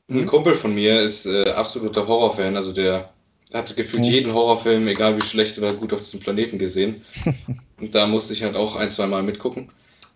ein 0.08 0.20
Hm? 0.20 0.26
Kumpel 0.26 0.54
von 0.54 0.74
mir 0.74 1.00
ist 1.00 1.26
äh, 1.26 1.50
absoluter 1.50 2.06
Horrorfan. 2.06 2.56
Also, 2.56 2.72
der 2.72 3.12
hat 3.52 3.74
gefühlt 3.76 4.04
Hm. 4.04 4.12
jeden 4.12 4.34
Horrorfilm, 4.34 4.86
egal 4.88 5.16
wie 5.16 5.22
schlecht 5.22 5.58
oder 5.58 5.72
gut, 5.74 5.92
auf 5.92 6.00
diesem 6.00 6.20
Planeten 6.20 6.58
gesehen. 6.58 7.04
Und 7.80 7.94
da 7.94 8.06
musste 8.06 8.32
ich 8.34 8.42
halt 8.42 8.56
auch 8.56 8.76
ein, 8.76 8.90
zwei 8.90 9.06
Mal 9.06 9.22
mitgucken. 9.22 9.70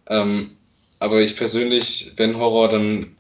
Ähm, 0.09 0.57
aber 0.99 1.21
ich 1.23 1.37
persönlich, 1.37 2.13
wenn 2.17 2.37
Horror, 2.39 2.69
dann 2.69 3.17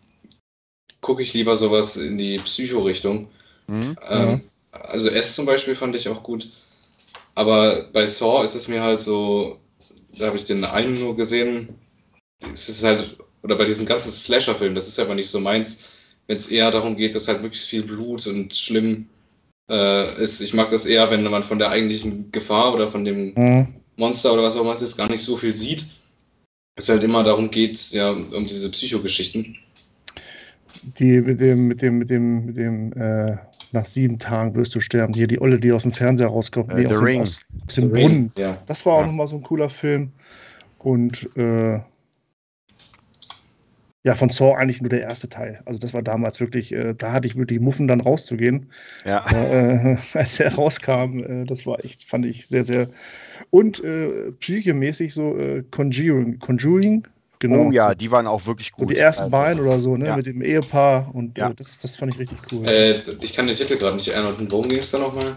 gucke 1.00 1.22
ich 1.22 1.35
lieber 1.35 1.57
sowas 1.57 1.96
in 1.96 2.18
die 2.18 2.38
Psycho-Richtung. 2.38 3.29
hm? 3.68 3.96
Ähm, 4.11 4.42
Also 4.72 5.09
S 5.11 5.35
zum 5.35 5.46
Beispiel 5.46 5.74
fand 5.77 5.94
ich 5.96 6.09
auch 6.09 6.22
gut. 6.22 6.50
Aber 7.35 7.85
bei 7.92 8.07
Saw 8.07 8.44
ist 8.44 8.55
es 8.55 8.68
mir 8.68 8.83
halt 8.83 9.00
so, 9.00 9.61
da 10.18 10.27
habe 10.27 10.37
ich 10.37 10.46
den 10.46 10.64
einen 10.64 10.94
nur 10.94 11.16
gesehen. 11.16 11.70
Es 12.53 12.68
ist 12.68 12.85
halt, 12.85 13.18
oder 13.42 13.57
bei 13.57 13.64
diesen 13.64 13.87
ganzen 13.87 14.12
Slasher-Filmen, 14.12 14.74
das 14.74 14.88
ist 14.88 14.98
aber 14.98 15.14
nicht 15.14 15.31
so 15.31 15.40
meins, 15.40 15.85
wenn 16.27 16.37
es 16.37 16.48
eher 16.48 16.70
darum 16.70 16.96
geht, 16.96 17.14
dass 17.14 17.29
halt 17.29 17.42
möglichst 17.42 17.68
viel 17.68 17.83
Blut 17.83 18.27
und 18.27 18.55
schlimm 18.55 19.09
äh, 19.70 20.22
ist. 20.22 20.40
Ich 20.40 20.55
mag 20.55 20.70
das 20.70 20.87
eher, 20.87 21.11
wenn 21.11 21.22
man 21.24 21.42
von 21.42 21.59
der 21.59 21.70
eigentlichen 21.70 22.31
Gefahr 22.33 22.74
oder 22.74 22.88
von 22.88 23.05
dem 23.05 23.35
hm, 23.37 23.74
Monster 23.96 24.33
oder 24.33 24.42
was 24.42 24.57
auch 24.57 24.62
immer 24.62 24.72
es 24.72 24.83
ist, 24.83 24.96
gar 24.96 25.09
nicht 25.09 25.22
so 25.22 25.37
viel 25.37 25.53
sieht. 25.55 25.87
Es 26.77 26.88
halt 26.88 27.03
immer 27.05 27.22
darum 27.24 27.50
geht, 27.50 27.90
ja, 27.92 28.11
um 28.11 28.46
diese 28.46 28.70
Psychogeschichten. 28.70 29.57
die 30.83 31.20
mit 31.20 31.40
dem, 31.40 31.66
mit 31.68 31.83
dem, 31.83 31.98
mit 31.98 32.11
dem, 32.11 32.44
mit 32.46 32.57
dem, 32.57 32.92
äh, 32.94 33.37
nach 33.72 33.85
sieben 33.87 34.18
Tagen 34.18 34.55
wirst 34.55 34.74
du 34.74 34.81
sterben. 34.81 35.12
Die, 35.12 35.27
die 35.27 35.40
Olle, 35.40 35.59
die 35.59 35.72
aus 35.72 35.83
dem 35.83 35.92
Fernseher 35.92 36.29
rauskommt, 36.29 36.72
Äh, 36.72 36.77
die 36.77 36.87
The 36.88 36.94
aus, 36.94 37.00
dem, 37.00 37.07
Ring. 37.07 37.20
aus, 37.20 37.40
aus 37.68 37.74
dem 37.77 37.92
Brunnen. 37.92 38.33
Ja. 38.37 38.62
Das 38.66 38.85
war 38.87 38.94
auch 38.94 39.03
Ja. 39.03 39.07
nochmal 39.07 39.29
so 39.29 39.37
ein 39.37 39.42
cooler 39.42 39.70
Film. 39.70 40.12
Und 40.79 41.31
äh, 41.37 41.81
Ja, 44.06 44.14
von 44.14 44.28
Saw 44.28 44.54
eigentlich 44.54 44.82
nur 44.82 44.90
der 44.90 45.00
erste 45.02 45.30
Teil. 45.30 45.62
Also 45.64 45.78
das 45.78 45.94
war 45.94 46.02
damals 46.02 46.38
wirklich, 46.38 46.72
äh, 46.72 46.94
da 46.94 47.12
hatte 47.12 47.26
ich 47.26 47.36
wirklich 47.36 47.58
Muffen 47.58 47.88
dann 47.88 48.02
rauszugehen, 48.02 48.70
Ja. 49.06 49.24
äh, 49.32 49.96
als 50.12 50.38
er 50.40 50.54
rauskam. 50.54 51.20
Äh, 51.24 51.44
das 51.46 51.64
war 51.66 51.82
echt, 51.82 52.04
fand 52.04 52.26
ich 52.26 52.46
sehr, 52.46 52.64
sehr. 52.64 52.88
Und 53.48 53.82
äh, 53.82 54.30
psychemäßig 54.32 55.14
so 55.14 55.38
äh, 55.38 55.62
Conjuring, 55.70 56.38
Conjuring, 56.38 57.06
genau. 57.38 57.68
Oh 57.68 57.72
ja, 57.72 57.94
die 57.94 58.10
waren 58.10 58.26
auch 58.26 58.44
wirklich 58.46 58.72
So 58.76 58.84
gut. 58.84 58.90
die 58.90 58.98
ersten 58.98 59.22
Also, 59.24 59.30
beiden 59.32 59.62
oder 59.62 59.80
so, 59.80 59.96
ne? 59.96 60.08
ja. 60.08 60.16
Mit 60.18 60.26
dem 60.26 60.42
Ehepaar 60.42 61.10
und 61.14 61.38
Ja. 61.38 61.48
äh, 61.48 61.54
das, 61.54 61.78
das 61.78 61.96
fand 61.96 62.12
ich 62.12 62.18
richtig 62.20 62.52
cool. 62.52 62.68
Äh, 62.68 63.00
ich 63.22 63.32
kann 63.32 63.46
den 63.46 63.56
Titel 63.56 63.78
gerade 63.78 63.96
nicht 63.96 64.08
erinnern. 64.08 64.36
Worum 64.50 64.68
ging 64.68 64.80
es 64.80 64.90
da 64.90 64.98
nochmal? 64.98 65.34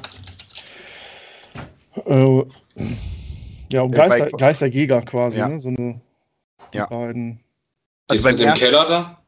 Äh, 2.06 2.43
ja, 3.71 3.82
um 3.82 3.93
Äh, 3.93 3.97
bei- 3.97 4.08
Geister, 4.10 4.30
Geisterjäger 4.38 5.01
quasi, 5.03 5.39
Ja. 5.39 5.47
ne? 5.47 5.62
So 5.62 5.69
eine 5.69 6.01
die 6.73 6.80
Ja. 6.80 6.86
beiden. 6.88 7.39
Also 8.08 8.28
Ist 8.30 8.38
beim 8.38 8.48
ersten- 8.48 8.60
Keller 8.65 8.86
da? 8.88 9.24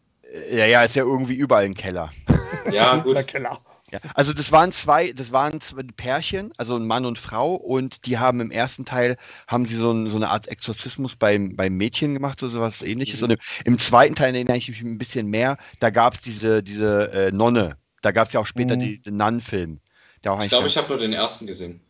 Ja, 0.52 0.66
ja, 0.66 0.84
ist 0.84 0.96
ja 0.96 1.04
irgendwie 1.04 1.34
überall 1.36 1.66
ein 1.66 1.76
Keller. 1.76 2.12
Ja, 2.72 2.98
gut. 2.98 3.26
Keller. 3.26 3.58
Ja, 3.92 4.00
also 4.14 4.32
das 4.32 4.52
waren 4.52 4.72
zwei, 4.72 5.12
das 5.12 5.32
waren 5.32 5.60
zwei 5.60 5.82
Pärchen, 5.82 6.52
also 6.58 6.76
ein 6.76 6.86
Mann 6.86 7.06
und 7.06 7.18
Frau, 7.18 7.56
und 7.56 8.06
die 8.06 8.20
haben 8.20 8.42
im 8.42 8.52
ersten 8.52 8.86
Teil 8.86 9.18
haben 9.48 9.66
sie 9.66 9.76
so, 9.76 9.92
ein, 9.92 10.08
so 10.08 10.18
eine 10.18 10.30
Art 10.30 10.48
Exorzismus 10.48 11.16
beim, 11.16 11.56
beim 11.56 11.74
Mädchen 11.76 12.14
gemacht 12.14 12.44
oder 12.44 12.52
sowas 12.52 12.84
ähnliches. 12.84 13.22
Mhm. 13.22 13.24
Und 13.26 13.32
im, 13.32 13.38
im 13.66 13.80
zweiten 13.80 14.14
Teil 14.14 14.36
erinnere 14.36 14.58
ich 14.58 14.70
mich 14.70 14.82
ein 14.82 15.00
bisschen 15.00 15.28
mehr, 15.28 15.58
da 15.80 15.90
gab 15.90 16.16
es 16.16 16.22
diese, 16.22 16.62
diese 16.62 17.12
äh, 17.12 17.32
Nonne. 17.32 17.78
Da 18.04 18.12
gab 18.12 18.28
es 18.28 18.34
ja 18.34 18.40
auch 18.40 18.46
später 18.46 18.76
Mhm. 18.76 18.82
die, 18.82 19.02
den 19.02 19.20
auch 19.22 20.44
Ich 20.44 20.50
glaube, 20.50 20.68
ich 20.68 20.78
habe 20.78 20.90
nur 20.90 20.98
den 21.00 21.14
ersten 21.14 21.48
gesehen. 21.48 21.82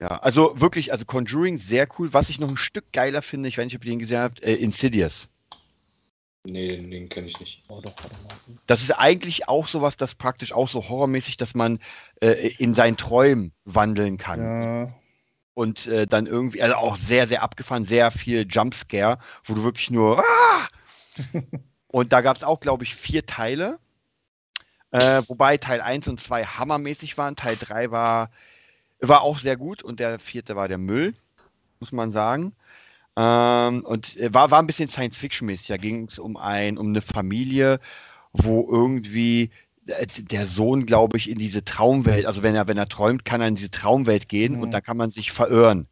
ja, 0.00 0.08
also 0.08 0.58
wirklich, 0.60 0.90
also 0.92 1.04
Conjuring 1.04 1.60
sehr 1.60 1.86
cool. 1.98 2.12
Was 2.12 2.30
ich 2.30 2.40
noch 2.40 2.48
ein 2.48 2.56
Stück 2.56 2.92
geiler 2.92 3.22
finde, 3.22 3.48
ich 3.48 3.58
weiß 3.58 3.66
nicht, 3.66 3.76
ob 3.76 3.84
ihr 3.84 3.92
den 3.92 4.00
gesehen 4.00 4.18
habt, 4.20 4.42
äh, 4.42 4.54
Insidious. 4.54 5.28
Nee, 6.46 6.76
den, 6.76 6.90
den 6.90 7.08
kenne 7.08 7.26
ich 7.28 7.40
nicht. 7.40 7.62
Oh, 7.68 7.80
doch, 7.80 7.92
warte 8.02 8.16
mal. 8.22 8.36
Das 8.66 8.80
ist 8.80 8.92
eigentlich 8.92 9.48
auch 9.48 9.66
sowas, 9.68 9.96
das 9.96 10.14
praktisch 10.14 10.52
auch 10.52 10.68
so 10.68 10.88
horrormäßig, 10.88 11.36
dass 11.36 11.54
man 11.54 11.80
äh, 12.20 12.48
in 12.58 12.74
seinen 12.74 12.96
Träumen 12.96 13.52
wandeln 13.64 14.16
kann. 14.18 14.40
Ja. 14.40 14.94
und 15.54 15.86
äh, 15.86 16.06
dann 16.06 16.26
irgendwie, 16.26 16.62
also 16.62 16.76
auch 16.76 16.96
sehr, 16.96 17.26
sehr 17.26 17.42
abgefahren, 17.42 17.84
sehr 17.84 18.10
viel 18.10 18.46
Jumpscare, 18.48 19.18
wo 19.44 19.54
du 19.54 19.64
wirklich 19.64 19.90
nur 19.90 20.18
ah! 20.18 20.68
und 21.88 22.12
da 22.12 22.20
gab 22.20 22.36
es 22.36 22.44
auch, 22.44 22.60
glaube 22.60 22.84
ich, 22.84 22.94
vier 22.94 23.24
Teile, 23.24 23.78
äh, 24.90 25.22
wobei 25.28 25.56
Teil 25.56 25.80
1 25.80 26.08
und 26.08 26.20
2 26.20 26.44
hammermäßig 26.44 27.16
waren, 27.18 27.36
Teil 27.36 27.56
3 27.58 27.90
war, 27.90 28.30
war 29.00 29.22
auch 29.22 29.38
sehr 29.38 29.56
gut 29.56 29.82
und 29.82 29.98
der 29.98 30.18
vierte 30.18 30.56
war 30.56 30.68
der 30.68 30.78
Müll, 30.78 31.14
muss 31.80 31.90
man 31.90 32.12
sagen. 32.12 32.54
Ähm, 33.16 33.84
und 33.84 34.16
äh, 34.16 34.32
war, 34.32 34.50
war 34.50 34.58
ein 34.58 34.66
bisschen 34.66 34.88
Science-Fiction-mäßig. 34.88 35.68
Da 35.68 35.76
ging 35.76 36.06
es 36.08 36.18
um, 36.18 36.36
ein, 36.36 36.76
um 36.78 36.88
eine 36.88 37.02
Familie, 37.02 37.80
wo 38.32 38.68
irgendwie 38.70 39.50
äh, 39.86 40.06
der 40.06 40.46
Sohn, 40.46 40.84
glaube 40.86 41.16
ich, 41.16 41.30
in 41.30 41.38
diese 41.38 41.64
Traumwelt, 41.64 42.26
also 42.26 42.42
wenn 42.42 42.54
er, 42.54 42.68
wenn 42.68 42.76
er 42.76 42.88
träumt, 42.88 43.24
kann 43.24 43.40
er 43.40 43.48
in 43.48 43.56
diese 43.56 43.70
Traumwelt 43.70 44.28
gehen 44.28 44.56
Mhm. 44.56 44.62
und 44.62 44.70
dann 44.72 44.82
kann 44.82 44.96
man 44.96 45.12
sich 45.12 45.32
verirren. 45.32 45.86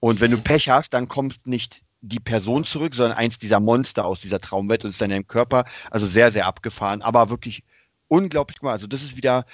Und 0.00 0.20
wenn 0.20 0.30
du 0.30 0.38
Mhm. 0.38 0.44
Pech 0.44 0.68
hast, 0.68 0.92
dann 0.94 1.08
kommt 1.08 1.46
nicht 1.46 1.82
die 2.02 2.20
Person 2.20 2.64
zurück, 2.64 2.94
sondern 2.94 3.16
eins 3.16 3.38
dieser 3.38 3.60
Monster 3.60 4.06
aus 4.06 4.20
dieser 4.20 4.40
Traumwelt 4.40 4.84
und 4.84 4.90
ist 4.90 5.00
dann 5.00 5.10
deinem 5.10 5.26
Körper. 5.26 5.64
Also 5.90 6.06
sehr, 6.06 6.30
sehr 6.32 6.46
abgefahren, 6.46 7.02
aber 7.02 7.28
wirklich 7.30 7.62
unglaublich 8.08 8.58
gemacht. 8.60 8.72
Also 8.72 8.86
das 8.86 9.02
ist 9.02 9.16
wieder 9.16 9.44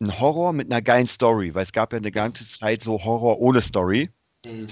ein 0.00 0.18
Horror 0.18 0.54
mit 0.54 0.70
einer 0.70 0.80
geilen 0.80 1.06
Story, 1.06 1.54
weil 1.54 1.64
es 1.64 1.72
gab 1.72 1.92
ja 1.92 1.98
eine 1.98 2.10
ganze 2.10 2.48
Zeit 2.48 2.82
so 2.82 3.04
Horror 3.04 3.38
ohne 3.38 3.60
Story. 3.60 4.10
Hm. 4.46 4.66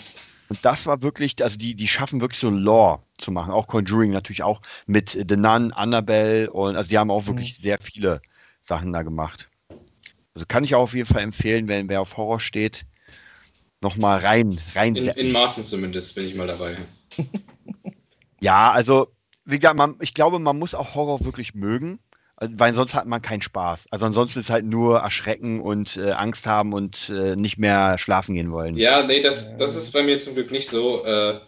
Und 0.49 0.65
das 0.65 0.87
war 0.87 1.03
wirklich, 1.03 1.43
also 1.43 1.59
die, 1.59 1.75
die 1.75 1.89
schaffen 1.89 2.21
wirklich 2.21 2.41
so 2.41 2.51
Lore 2.51 3.03
zu 3.19 3.31
machen. 3.31 3.53
Auch 3.53 3.67
Conjuring 3.67 4.11
natürlich 4.11 4.43
auch 4.43 4.63
mit 4.87 5.11
The 5.11 5.37
Nun, 5.37 5.73
Annabelle 5.73 6.51
und 6.51 6.77
also 6.77 6.89
die 6.89 6.99
haben 6.99 7.11
auch 7.11 7.27
wirklich 7.27 7.57
sehr 7.59 7.79
viele 7.79 8.23
Sachen 8.61 8.93
da 8.93 9.03
gemacht. 9.03 9.51
Also 10.35 10.47
kann 10.47 10.65
ich 10.65 10.75
auch 10.75 10.83
auf 10.83 10.95
jeden 10.95 11.09
Fall 11.09 11.23
empfehlen, 11.23 11.69
wenn 11.69 11.89
wer 11.89 12.01
auf 12.01 12.17
Horror 12.17 12.41
steht, 12.41 12.87
nochmal 13.81 14.21
rein, 14.21 14.59
rein. 14.75 14.97
In, 14.97 15.09
in 15.09 15.33
Maßen 15.33 15.65
zumindest 15.65 16.15
bin 16.15 16.27
ich 16.27 16.35
mal 16.35 16.47
dabei. 16.47 16.79
ja, 18.41 18.73
also 18.73 19.09
wie 19.45 19.59
gesagt, 19.59 19.77
man, 19.77 19.97
ich 20.01 20.15
glaube, 20.15 20.39
man 20.39 20.59
muss 20.59 20.75
auch 20.75 20.95
Horror 20.95 21.25
wirklich 21.25 21.55
mögen, 21.55 21.99
weil 22.41 22.73
sonst 22.73 22.95
hat 22.95 23.07
man 23.07 23.21
keinen 23.21 23.43
Spaß. 23.43 23.87
Also 23.91 24.07
ansonsten 24.07 24.41
ist 24.41 24.51
halt 24.51 24.65
nur 24.65 24.99
erschrecken 24.99 25.61
und 25.61 25.97
äh, 25.97 26.13
Angst 26.13 26.47
haben 26.47 26.73
und 26.73 27.09
äh, 27.09 27.35
nicht 27.35 27.59
mehr 27.59 27.99
schlafen 27.99 28.35
gehen 28.35 28.53
wollen. 28.53 28.77
Ja, 28.77 29.03
nee, 29.03 29.21
das, 29.21 29.57
das 29.57 29.75
ist 29.75 29.93
bei 29.93 30.03
mir 30.03 30.19
zum 30.19 30.35
Glück 30.35 30.51
nicht 30.51 30.69
so, 30.69 31.05
äh, 31.05 31.41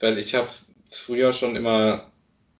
weil 0.00 0.18
ich 0.18 0.34
habe 0.34 0.48
früher 0.90 1.32
schon 1.32 1.56
immer, 1.56 2.10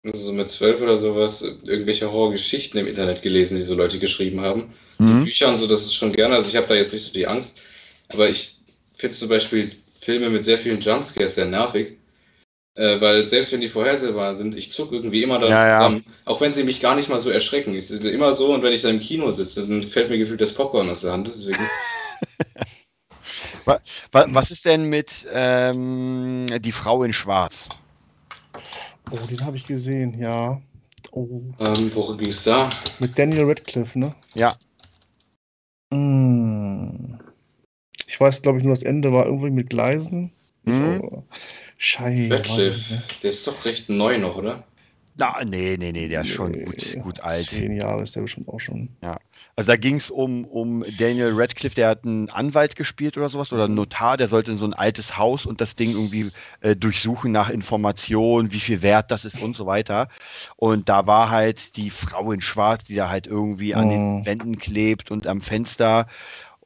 also 0.05 0.19
so 0.19 0.33
mit 0.33 0.49
zwölf 0.49 0.81
oder 0.81 0.97
sowas, 0.97 1.43
irgendwelche 1.43 2.11
Horrorgeschichten 2.11 2.81
im 2.81 2.87
Internet 2.87 3.23
gelesen, 3.23 3.57
die 3.57 3.63
so 3.63 3.75
Leute 3.75 3.99
geschrieben 3.99 4.41
haben. 4.41 4.75
Mhm. 4.99 5.25
Bücher 5.25 5.49
und 5.49 5.59
so, 5.59 5.67
das 5.69 5.83
ist 5.83 5.95
schon 5.95 6.13
gerne, 6.13 6.35
also 6.35 6.49
ich 6.49 6.57
habe 6.57 6.67
da 6.67 6.75
jetzt 6.75 6.93
nicht 6.93 7.05
so 7.05 7.13
die 7.13 7.29
Angst, 7.29 7.63
aber 8.09 8.29
ich 8.29 8.57
finde 8.97 9.17
zum 9.17 9.29
Beispiel 9.29 9.71
Filme 9.97 10.31
mit 10.31 10.45
sehr 10.45 10.59
vielen 10.59 10.81
Jumpscares 10.81 11.37
sehr 11.37 11.47
nervig, 11.47 11.97
äh, 12.79 13.01
weil 13.01 13.27
selbst 13.27 13.53
wenn 13.53 13.61
die 13.61 13.69
vorhersehbar 13.69 14.35
sind, 14.35 14.55
ich 14.55 14.71
zuck 14.71 14.93
irgendwie 14.93 15.23
immer 15.23 15.41
da 15.41 15.49
Ja, 15.49 15.67
ja. 15.67 15.79
zusammen, 15.79 16.05
auch 16.25 16.41
wenn 16.41 16.53
sie 16.53 16.63
mich 16.63 16.81
gar 16.81 16.95
nicht 16.95 17.09
mal 17.09 17.19
so 17.19 17.29
erschrecken. 17.29 17.75
Ich 17.75 17.89
sind 17.89 18.05
immer 18.05 18.33
so 18.33 18.55
und 18.55 18.63
wenn 18.63 18.73
ich 18.73 18.83
dann 18.83 18.95
im 18.95 19.01
Kino 19.01 19.31
sitze, 19.33 19.67
dann 19.67 19.87
fällt 19.87 20.11
mir 20.11 20.19
gefühlt 20.19 20.41
das 20.41 20.53
Popcorn 20.53 20.89
aus 20.89 21.01
der 21.01 21.13
Hand. 21.13 21.33
Was 24.13 24.51
ist 24.51 24.65
denn 24.65 24.85
mit 24.85 25.27
ähm, 25.33 26.47
Die 26.61 26.73
Frau 26.73 27.03
in 27.03 27.13
Schwarz? 27.13 27.69
Oh, 29.11 29.27
den 29.27 29.45
habe 29.45 29.57
ich 29.57 29.67
gesehen, 29.67 30.19
ja. 30.19 30.61
Oh, 31.13 31.27
ähm, 31.61 31.91
worum 31.95 32.17
ging 32.19 32.29
es 32.29 32.45
da? 32.45 32.71
mit 33.01 33.19
Daniel 33.19 33.45
Radcliffe, 33.45 33.99
ne? 33.99 34.15
Ja. 34.35 34.57
Mm. 35.91 37.19
Ich 38.07 38.21
weiß, 38.21 38.43
glaube 38.43 38.59
ich, 38.59 38.65
nur 38.65 38.75
das 38.75 38.83
Ende 38.85 39.13
war 39.13 39.27
irgendwie 39.27 39.51
mit 39.51 39.71
Gleisen. 39.71 40.33
Mhm. 40.65 41.23
Oh, 41.79 41.81
Scheiße. 41.81 42.35
Radcliffe. 42.35 42.93
mehr. 42.93 43.03
Der 43.23 43.31
ist 43.31 43.47
doch 43.47 43.65
recht 43.65 43.89
neu 43.89 44.19
noch, 44.19 44.37
oder? 44.37 44.65
Na, 45.21 45.37
nee, 45.45 45.77
nee, 45.79 45.91
nee, 45.91 46.07
der 46.09 46.21
ist 46.21 46.29
schon 46.29 46.53
Nee, 46.53 46.65
gut, 46.65 46.97
gut 47.03 47.21
alt. 47.21 47.47
Zehn 47.47 47.77
Jahre 47.77 48.03
ist 48.03 48.15
der 48.15 48.21
bestimmt 48.21 48.49
auch 48.49 48.61
schon. 48.61 48.89
Also 49.57 49.73
da 49.73 49.77
ging 49.77 49.97
es 49.97 50.11
um, 50.11 50.45
um 50.45 50.85
Daniel 50.97 51.33
Radcliffe, 51.35 51.75
der 51.75 51.89
hat 51.89 52.05
einen 52.05 52.29
Anwalt 52.31 52.77
gespielt 52.77 53.17
oder 53.17 53.29
sowas 53.29 53.53
oder 53.53 53.65
einen 53.65 53.75
Notar, 53.75 54.17
der 54.17 54.29
sollte 54.29 54.53
in 54.53 54.59
so 54.59 54.65
ein 54.65 54.75
altes 54.75 55.19
Haus 55.19 55.45
und 55.47 55.61
das 55.61 55.75
Ding 55.75 55.91
irgendwie 55.91 56.31
äh, 56.61 56.77
durchsuchen 56.77 57.33
nach 57.33 57.51
Informationen, 57.51 58.53
wie 58.53 58.61
viel 58.61 58.83
wert 58.83 59.11
das 59.11 59.25
ist 59.25 59.41
und 59.43 59.57
so 59.57 59.67
weiter. 59.67 60.09
Und 60.57 60.89
da 60.89 61.07
war 61.09 61.31
halt 61.31 61.77
die 61.77 61.91
Frau 61.91 62.31
in 62.31 62.41
Schwarz, 62.41 62.85
die 62.85 62.95
da 62.95 63.09
halt 63.09 63.27
irgendwie 63.27 63.75
an 63.75 63.89
den 63.89 64.19
Mhm. 64.21 64.27
Wänden 64.27 64.59
klebt 64.59 65.11
und 65.11 65.27
am 65.27 65.41
Fenster. 65.41 66.07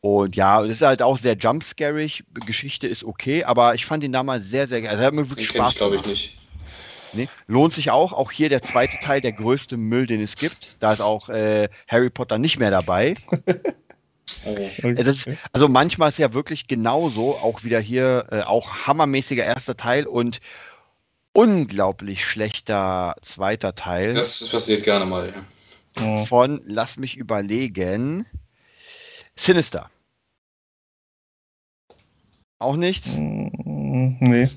Und 0.03 0.35
ja, 0.35 0.61
das 0.61 0.73
ist 0.73 0.83
halt 0.83 1.01
auch 1.01 1.17
sehr 1.17 1.37
jumpscarig. 1.37 2.25
Geschichte 2.45 2.89
ist 2.89 3.05
okay, 3.05 3.45
aber 3.45 3.77
ich 3.77 3.87
fand 3.87 4.03
ihn 4.03 4.13
damals 4.13 4.45
sehr, 4.51 4.67
sehr 4.67 4.83
geil. 4.83 4.91
Also 4.91 5.05
hat 5.05 5.15
mir 5.15 5.23
Den 5.23 5.31
wirklich 5.31 5.49
kenne 5.49 5.63
Spaß 5.63 5.73
ich, 5.73 5.79
glaube 5.79 5.97
ich, 5.97 6.03
gemacht. 6.03 6.21
nicht. 6.21 6.39
Nee, 7.15 7.29
lohnt 7.47 7.73
sich 7.73 7.91
auch. 7.93 8.13
Auch 8.13 8.33
hier 8.33 8.49
der 8.49 8.63
zweite 8.63 8.99
Teil, 8.99 9.21
der 9.21 9.33
größte 9.33 9.77
Müll, 9.77 10.09
den 10.09 10.21
es 10.21 10.35
gibt. 10.35 10.77
Da 10.81 10.93
ist 10.93 11.01
auch 11.01 11.29
äh, 11.29 11.69
Harry 11.87 12.11
Potter 12.11 12.39
nicht 12.39 12.59
mehr 12.59 12.71
dabei. 12.71 13.15
Oh. 14.47 14.89
Ist, 14.89 15.29
also 15.53 15.69
manchmal 15.69 16.09
ist 16.09 16.19
ja 16.19 16.33
wirklich 16.33 16.67
genauso, 16.67 17.37
auch 17.37 17.65
wieder 17.65 17.79
hier, 17.79 18.27
äh, 18.31 18.41
auch 18.43 18.87
hammermäßiger 18.87 19.45
erster 19.45 19.77
Teil 19.77 20.07
und 20.07 20.41
unglaublich 21.33 22.25
schlechter 22.25 23.17
zweiter 23.23 23.75
Teil 23.75 24.15
Das 24.15 24.49
passiert 24.49 24.85
gerne 24.85 25.05
mal, 25.05 25.35
ja. 25.35 26.03
Ja. 26.03 26.25
von, 26.25 26.63
lass 26.65 26.97
mich 26.97 27.17
überlegen, 27.17 28.27
Sinister. 29.37 29.91
Auch 32.59 32.77
nichts. 32.77 33.15
Mm, 33.17 34.17
Nee. 34.21 34.51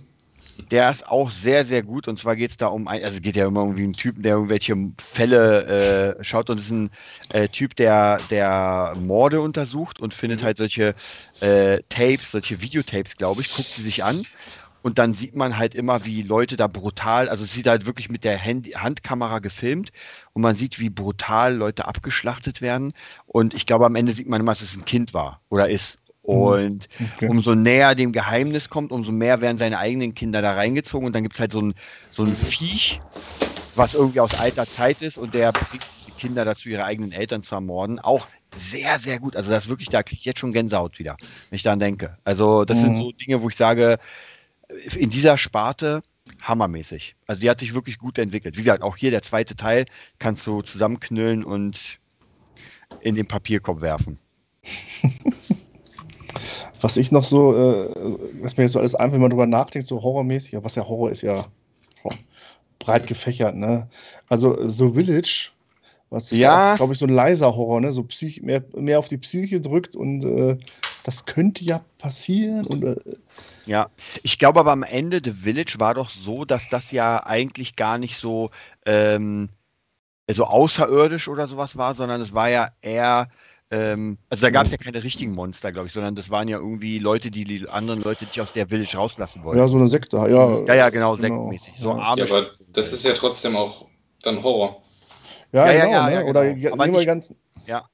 Der 0.71 0.89
ist 0.89 1.07
auch 1.09 1.31
sehr, 1.31 1.65
sehr 1.65 1.83
gut. 1.83 2.07
Und 2.07 2.17
zwar 2.17 2.35
geht 2.35 2.51
es 2.51 2.57
da 2.57 2.67
um 2.67 2.87
ein, 2.87 3.03
also 3.03 3.17
es 3.17 3.21
geht 3.21 3.35
ja 3.35 3.45
immer 3.47 3.61
irgendwie 3.61 3.81
um 3.83 3.87
einen 3.87 3.93
Typen, 3.93 4.23
der 4.23 4.35
irgendwelche 4.35 4.75
Fälle 5.01 6.15
äh, 6.17 6.23
schaut 6.23 6.49
und 6.49 6.59
es 6.59 6.65
ist 6.67 6.71
ein 6.71 6.89
äh, 7.29 7.49
Typ, 7.49 7.75
der, 7.75 8.23
der 8.23 8.93
Morde 8.97 9.41
untersucht 9.41 9.99
und 9.99 10.13
findet 10.13 10.41
Mhm. 10.41 10.45
halt 10.45 10.57
solche 10.57 10.95
äh, 11.41 11.79
Tapes, 11.89 12.31
solche 12.31 12.61
Videotapes, 12.61 13.17
glaube 13.17 13.41
ich, 13.41 13.51
guckt 13.51 13.73
sie 13.73 13.83
sich 13.83 14.03
an. 14.03 14.27
Und 14.85 14.99
dann 14.99 15.15
sieht 15.15 15.35
man 15.35 15.57
halt 15.57 15.73
immer, 15.73 16.05
wie 16.05 16.21
Leute 16.21 16.57
da 16.57 16.67
brutal, 16.67 17.27
also 17.29 17.43
es 17.43 17.53
sieht 17.53 17.65
halt 17.67 17.87
wirklich 17.87 18.09
mit 18.09 18.23
der 18.23 18.37
Handy 18.37 18.71
Handkamera 18.73 19.39
gefilmt 19.39 19.89
und 20.33 20.43
man 20.43 20.55
sieht, 20.55 20.79
wie 20.79 20.91
brutal 20.91 21.55
Leute 21.55 21.87
abgeschlachtet 21.87 22.61
werden. 22.61 22.93
Und 23.25 23.55
ich 23.55 23.65
glaube, 23.65 23.87
am 23.87 23.95
Ende 23.95 24.11
sieht 24.13 24.27
man 24.29 24.41
immer, 24.41 24.53
dass 24.53 24.61
es 24.61 24.75
ein 24.75 24.85
Kind 24.85 25.15
war 25.15 25.41
oder 25.49 25.69
ist. 25.69 25.97
Und 26.21 26.87
Okay. 27.01 27.31
umso 27.31 27.55
näher 27.55 27.95
dem 27.95 28.11
Geheimnis 28.11 28.69
kommt, 28.69 28.91
umso 28.91 29.11
mehr 29.11 29.41
werden 29.41 29.57
seine 29.57 29.79
eigenen 29.79 30.13
Kinder 30.13 30.43
da 30.43 30.53
reingezogen 30.53 31.07
und 31.07 31.13
dann 31.13 31.23
gibt 31.23 31.35
es 31.35 31.39
halt 31.39 31.51
so 31.51 31.61
ein, 31.61 31.73
so 32.11 32.23
ein 32.23 32.35
Viech, 32.35 33.01
was 33.73 33.93
irgendwie 33.93 34.21
aus 34.21 34.33
alter 34.33 34.67
Zeit 34.67 35.01
ist 35.01 35.17
und 35.17 35.33
der 35.33 35.51
bringt 35.53 35.85
diese 35.93 36.13
Kinder 36.13 36.45
dazu, 36.45 36.69
ihre 36.69 36.85
eigenen 36.85 37.11
Eltern 37.11 37.43
zu 37.43 37.55
ermorden. 37.55 37.99
Auch 37.99 38.27
sehr, 38.53 38.99
sehr 38.99 39.19
gut. 39.19 39.35
Also 39.35 39.51
das 39.51 39.65
ist 39.65 39.69
wirklich, 39.69 39.89
da 39.89 40.01
kriege 40.03 40.19
ich 40.19 40.25
jetzt 40.25 40.39
schon 40.39 40.53
Gänsehaut 40.53 40.97
wieder, 40.99 41.17
wenn 41.49 41.57
ich 41.57 41.63
daran 41.63 41.79
denke. 41.79 42.17
Also 42.23 42.63
das 42.65 42.79
sind 42.79 42.95
Mhm. 42.95 42.95
so 42.95 43.11
Dinge, 43.11 43.41
wo 43.41 43.49
ich 43.49 43.57
sage, 43.57 43.97
in 44.95 45.09
dieser 45.09 45.37
Sparte 45.37 46.01
hammermäßig. 46.41 47.15
Also 47.27 47.41
die 47.41 47.49
hat 47.49 47.59
sich 47.59 47.73
wirklich 47.73 47.97
gut 47.97 48.17
entwickelt. 48.17 48.55
Wie 48.57 48.61
gesagt, 48.61 48.83
auch 48.83 48.97
hier 48.97 49.11
der 49.11 49.21
zweite 49.21 49.55
Teil 49.55 49.85
kannst 50.19 50.45
du 50.47 50.61
zusammenknüllen 50.61 51.43
und 51.43 51.99
in 52.99 53.15
den 53.15 53.27
Papierkorb 53.27 53.81
werfen. 53.81 54.19
Was 56.81 56.97
ich 56.97 57.11
noch 57.11 57.23
so, 57.23 57.55
äh, 57.55 57.89
was 58.41 58.57
mir 58.57 58.63
jetzt 58.63 58.73
so 58.73 58.79
alles 58.79 58.93
einfach, 58.95 59.13
wenn 59.13 59.21
man 59.21 59.29
drüber 59.29 59.47
nachdenkt, 59.47 59.87
so 59.87 60.01
horrormäßig, 60.03 60.61
was 60.61 60.75
ja 60.75 60.85
Horror 60.85 61.09
ist 61.09 61.21
ja 61.21 61.45
breit 62.79 63.07
gefächert, 63.07 63.55
ne? 63.55 63.89
Also 64.27 64.67
The 64.67 64.91
Village, 64.91 65.51
was 66.09 66.31
Ja. 66.31 66.75
glaube 66.75 66.93
ich, 66.93 66.99
so 66.99 67.05
ein 67.05 67.13
leiser 67.13 67.55
Horror, 67.55 67.81
ne? 67.81 67.93
So 67.93 68.03
Psych 68.03 68.41
mehr, 68.41 68.63
mehr 68.75 68.99
auf 68.99 69.07
die 69.07 69.17
Psyche 69.17 69.61
drückt 69.61 69.95
und 69.95 70.23
äh, 70.23 70.57
das 71.03 71.25
könnte 71.25 71.63
ja 71.63 71.83
passieren 71.97 72.65
und 72.67 72.83
äh, 72.83 72.95
Ja, 73.65 73.89
ich 74.23 74.37
glaube 74.37 74.59
aber 74.59 74.71
am 74.71 74.83
Ende 74.83 75.19
The 75.23 75.31
Village 75.31 75.75
war 75.77 75.93
doch 75.93 76.09
so, 76.09 76.45
dass 76.45 76.69
das 76.69 76.91
ja 76.91 77.23
eigentlich 77.25 77.75
gar 77.75 77.97
nicht 77.97 78.17
so, 78.17 78.51
ähm, 78.85 79.49
so 80.31 80.45
außerirdisch 80.45 81.27
oder 81.27 81.47
sowas 81.47 81.77
war, 81.77 81.93
sondern 81.95 82.21
es 82.21 82.33
war 82.33 82.49
ja 82.49 82.69
eher, 82.81 83.27
ähm, 83.71 84.17
also 84.29 84.45
da 84.45 84.49
gab 84.51 84.65
es 84.65 84.71
ja 84.71 84.77
keine 84.77 85.03
richtigen 85.03 85.33
Monster, 85.33 85.71
glaube 85.71 85.87
ich, 85.87 85.93
sondern 85.93 86.15
das 86.15 86.29
waren 86.29 86.47
ja 86.47 86.57
irgendwie 86.57 86.99
Leute, 86.99 87.31
die 87.31 87.43
die 87.43 87.67
anderen 87.69 88.01
Leute 88.01 88.25
nicht 88.25 88.39
aus 88.41 88.51
der 88.53 88.67
Village 88.69 88.97
rauslassen 88.97 89.43
wollten. 89.43 89.59
ja, 89.59 89.67
so 89.67 89.77
eine 89.77 89.87
Sekte, 89.87 90.17
ja. 90.17 90.25
ja, 90.65 90.73
ja, 90.75 90.89
genau, 90.89 91.15
genau. 91.15 91.49
sektmäßig. 91.49 91.73
So 91.79 91.89
Ja. 91.89 91.97
arme 91.97 92.25
Ja, 92.25 92.35
aber 92.37 92.51
das 92.71 92.93
ist 92.93 93.03
ja 93.03 93.13
trotzdem 93.13 93.55
auch 93.55 93.87
dann 94.21 94.43
Horror. 94.43 94.81
Ja, 95.51 95.67
Ja, 95.67 95.71
ja, 95.71 95.85
genau, 95.85 95.95
ja, 95.97 96.05
ne? 96.07 96.13
ja, 96.13 96.23
Oder 96.23 96.43
genau. 96.45 96.55
ge- 96.61 96.71
Aber 96.71 96.85
nehmen 96.85 96.97
wir 96.99 97.05
ganzen 97.05 97.35
Ja. 97.65 97.87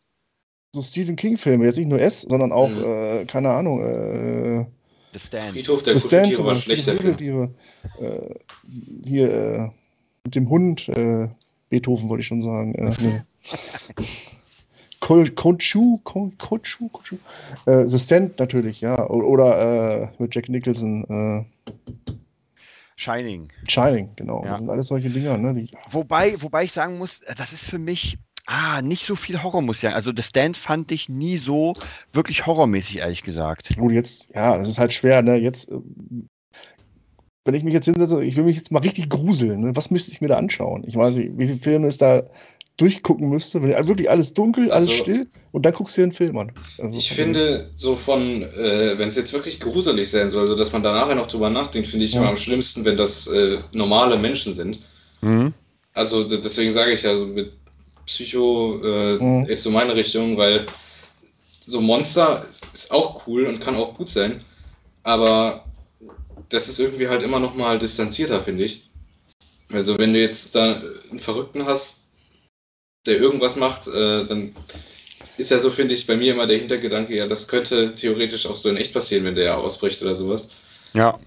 so 0.73 0.81
Stephen 0.81 1.15
King-Filme, 1.15 1.65
jetzt 1.65 1.77
nicht 1.77 1.89
nur 1.89 1.99
S, 1.99 2.21
sondern 2.21 2.51
auch, 2.51 2.69
Mhm. 2.69 2.83
äh, 2.83 3.25
keine 3.25 3.51
Ahnung, 3.51 3.81
äh, 3.83 4.65
The 5.13 5.19
Stand. 5.19 5.51
Friedhof 5.53 5.83
der 5.83 5.93
The 5.93 5.99
Stand 6.07 6.37
war 6.45 6.55
schlechter 6.55 6.95
Film. 6.95 7.55
Äh, 7.99 8.35
hier 9.03 9.33
äh, 9.33 9.69
mit 10.23 10.35
dem 10.35 10.49
Hund, 10.49 10.87
äh, 10.89 11.27
Beethoven 11.69 12.09
wollte 12.09 12.21
ich 12.21 12.27
schon 12.27 12.41
sagen. 12.41 12.75
Äh, 12.75 12.93
nee. 12.99 13.21
Ko- 14.99 15.25
Kochu, 15.35 15.97
Ko- 16.03 16.31
Kochu, 16.37 16.87
Kochu. 16.89 17.17
Äh, 17.65 17.87
The 17.87 17.97
Stand 17.99 18.39
natürlich, 18.39 18.81
ja. 18.81 19.07
Oder 19.09 20.03
äh, 20.03 20.07
mit 20.19 20.33
Jack 20.35 20.47
Nicholson, 20.47 21.45
äh, 21.65 21.71
Shining. 22.95 23.51
Shining, 23.67 24.09
genau. 24.15 24.43
Ja. 24.43 24.51
Das 24.51 24.59
sind 24.59 24.69
alles 24.69 24.87
solche 24.87 25.09
Dinger, 25.09 25.37
ne? 25.37 25.55
Die, 25.55 25.71
Wobei, 25.89 26.39
wobei 26.39 26.65
ich 26.65 26.71
sagen 26.71 26.99
muss, 26.99 27.19
das 27.35 27.51
ist 27.51 27.65
für 27.65 27.79
mich 27.79 28.17
ah, 28.45 28.81
nicht 28.81 29.05
so 29.05 29.15
viel 29.15 29.41
Horror, 29.43 29.61
muss 29.61 29.77
ich 29.77 29.81
sagen. 29.81 29.95
Also 29.95 30.11
The 30.15 30.23
Stand 30.23 30.57
fand 30.57 30.91
ich 30.91 31.09
nie 31.09 31.37
so 31.37 31.73
wirklich 32.11 32.45
horrormäßig, 32.45 32.99
ehrlich 32.99 33.23
gesagt. 33.23 33.75
Gut, 33.77 33.91
jetzt, 33.91 34.29
ja, 34.35 34.57
das 34.57 34.69
ist 34.69 34.79
halt 34.79 34.93
schwer, 34.93 35.21
ne? 35.21 35.37
Jetzt, 35.37 35.69
äh, 35.69 35.75
wenn 37.45 37.53
ich 37.55 37.63
mich 37.63 37.73
jetzt 37.73 37.85
hinsetze, 37.85 38.23
ich 38.23 38.35
will 38.35 38.43
mich 38.43 38.57
jetzt 38.57 38.71
mal 38.71 38.79
richtig 38.79 39.09
gruseln, 39.09 39.61
ne? 39.61 39.75
Was 39.75 39.89
müsste 39.91 40.11
ich 40.11 40.21
mir 40.21 40.27
da 40.27 40.37
anschauen? 40.37 40.83
Ich 40.87 40.95
weiß 40.95 41.15
nicht, 41.17 41.31
wie 41.37 41.47
viele 41.47 41.57
Filme 41.59 41.87
es 41.87 41.97
da 41.97 42.23
durchgucken 42.77 43.29
müsste, 43.29 43.61
wenn 43.61 43.69
wirklich 43.87 44.09
alles 44.09 44.33
dunkel, 44.33 44.71
alles 44.71 44.89
Also- 44.89 45.03
still 45.03 45.27
und 45.51 45.65
dann 45.65 45.73
guckst 45.73 45.97
du 45.97 46.01
dir 46.01 46.03
einen 46.05 46.11
Film 46.13 46.37
an. 46.37 46.51
Also, 46.79 46.97
Ich 46.97 47.11
finde, 47.11 47.69
so 47.75 47.95
von, 47.95 48.41
äh, 48.43 48.97
wenn 48.97 49.09
es 49.09 49.15
jetzt 49.15 49.33
wirklich 49.33 49.59
gruselig 49.59 50.09
sein 50.09 50.29
soll, 50.29 50.47
so 50.47 50.55
dass 50.55 50.71
man 50.71 50.81
da 50.81 50.91
nachher 50.91 51.15
noch 51.15 51.27
drüber 51.27 51.49
nachdenkt, 51.49 51.89
finde 51.89 52.05
ich 52.05 52.13
Ja. 52.13 52.21
immer 52.21 52.29
am 52.29 52.37
schlimmsten, 52.37 52.83
wenn 52.85 52.97
das 52.97 53.27
äh, 53.27 53.59
normale 53.73 54.17
Menschen 54.17 54.53
sind. 54.53 54.79
Mhm. 55.21 55.53
Also 55.93 56.23
deswegen 56.23 56.71
sage 56.71 56.93
ich 56.93 57.03
ja, 57.03 57.15
so 57.15 57.27
mit 57.27 57.53
Psycho 58.05 58.81
äh, 58.83 59.15
Mhm. 59.17 59.45
ist 59.45 59.63
so 59.63 59.71
meine 59.71 59.95
Richtung, 59.95 60.37
weil 60.37 60.65
so 61.61 61.79
Monster 61.81 62.45
ist 62.73 62.91
auch 62.91 63.25
cool 63.27 63.45
und 63.45 63.59
kann 63.59 63.75
auch 63.75 63.95
gut 63.95 64.09
sein, 64.09 64.43
aber 65.03 65.65
das 66.49 66.67
ist 66.67 66.79
irgendwie 66.79 67.07
halt 67.07 67.23
immer 67.23 67.39
noch 67.39 67.55
mal 67.55 67.79
distanzierter, 67.79 68.41
finde 68.43 68.65
ich. 68.65 68.89
Also 69.71 69.97
wenn 69.97 70.13
du 70.13 70.19
jetzt 70.19 70.53
da 70.55 70.81
einen 71.09 71.19
Verrückten 71.19 71.65
hast, 71.65 72.07
der 73.05 73.19
irgendwas 73.19 73.55
macht, 73.55 73.87
äh, 73.87 74.25
dann 74.25 74.53
ist 75.37 75.49
ja 75.51 75.59
so, 75.59 75.69
finde 75.69 75.95
ich, 75.95 76.05
bei 76.05 76.15
mir 76.15 76.33
immer 76.33 76.45
der 76.45 76.57
Hintergedanke, 76.57 77.15
ja, 77.15 77.27
das 77.27 77.47
könnte 77.47 77.93
theoretisch 77.93 78.45
auch 78.45 78.55
so 78.55 78.69
in 78.69 78.77
echt 78.77 78.93
passieren, 78.93 79.23
wenn 79.23 79.35
der 79.35 79.45
ja 79.45 79.55
ausbricht 79.55 80.01
oder 80.01 80.13
sowas. 80.13 80.49
Ja. 80.93 81.17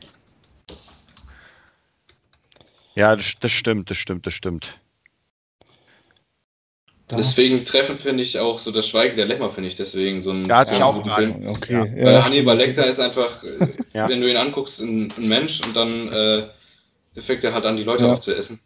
Ja, 2.94 3.16
das, 3.16 3.34
das 3.40 3.50
stimmt, 3.50 3.90
das 3.90 3.96
stimmt, 3.96 4.26
das 4.26 4.34
stimmt. 4.34 4.78
Da, 7.08 7.16
Deswegen 7.16 7.64
treffen 7.64 7.96
finde 7.98 8.22
ich 8.22 8.38
auch 8.38 8.58
so 8.58 8.70
das 8.70 8.88
Schweigen 8.88 9.14
der 9.16 9.26
Lämmer, 9.26 9.50
finde 9.50 9.68
ich 9.68 9.74
deswegen 9.74 10.22
so 10.22 10.30
ein 10.30 10.44
Da 10.44 10.58
hatte 10.60 10.70
ich 10.70 10.76
einen 10.76 10.84
auch 10.84 11.02
gerade- 11.04 11.22
Film. 11.34 11.46
okay. 11.50 11.72
Ja. 11.74 11.84
Ja, 11.84 11.92
Weil 11.96 12.06
stimmt. 12.14 12.24
Hannibal 12.24 12.56
Lecter 12.56 12.86
ist 12.86 12.98
einfach, 13.00 13.42
Ja. 13.92 14.08
wenn 14.08 14.20
du 14.22 14.30
ihn 14.30 14.36
anguckst, 14.38 14.80
ein, 14.80 15.12
ein 15.16 15.28
Mensch 15.28 15.60
und 15.60 15.76
dann 15.76 16.12
äh, 16.12 17.20
fängt 17.20 17.44
er 17.44 17.52
halt 17.52 17.66
an, 17.66 17.76
die 17.76 17.82
Leute 17.84 18.04
Ja. 18.04 18.12
aufzuessen. 18.12 18.58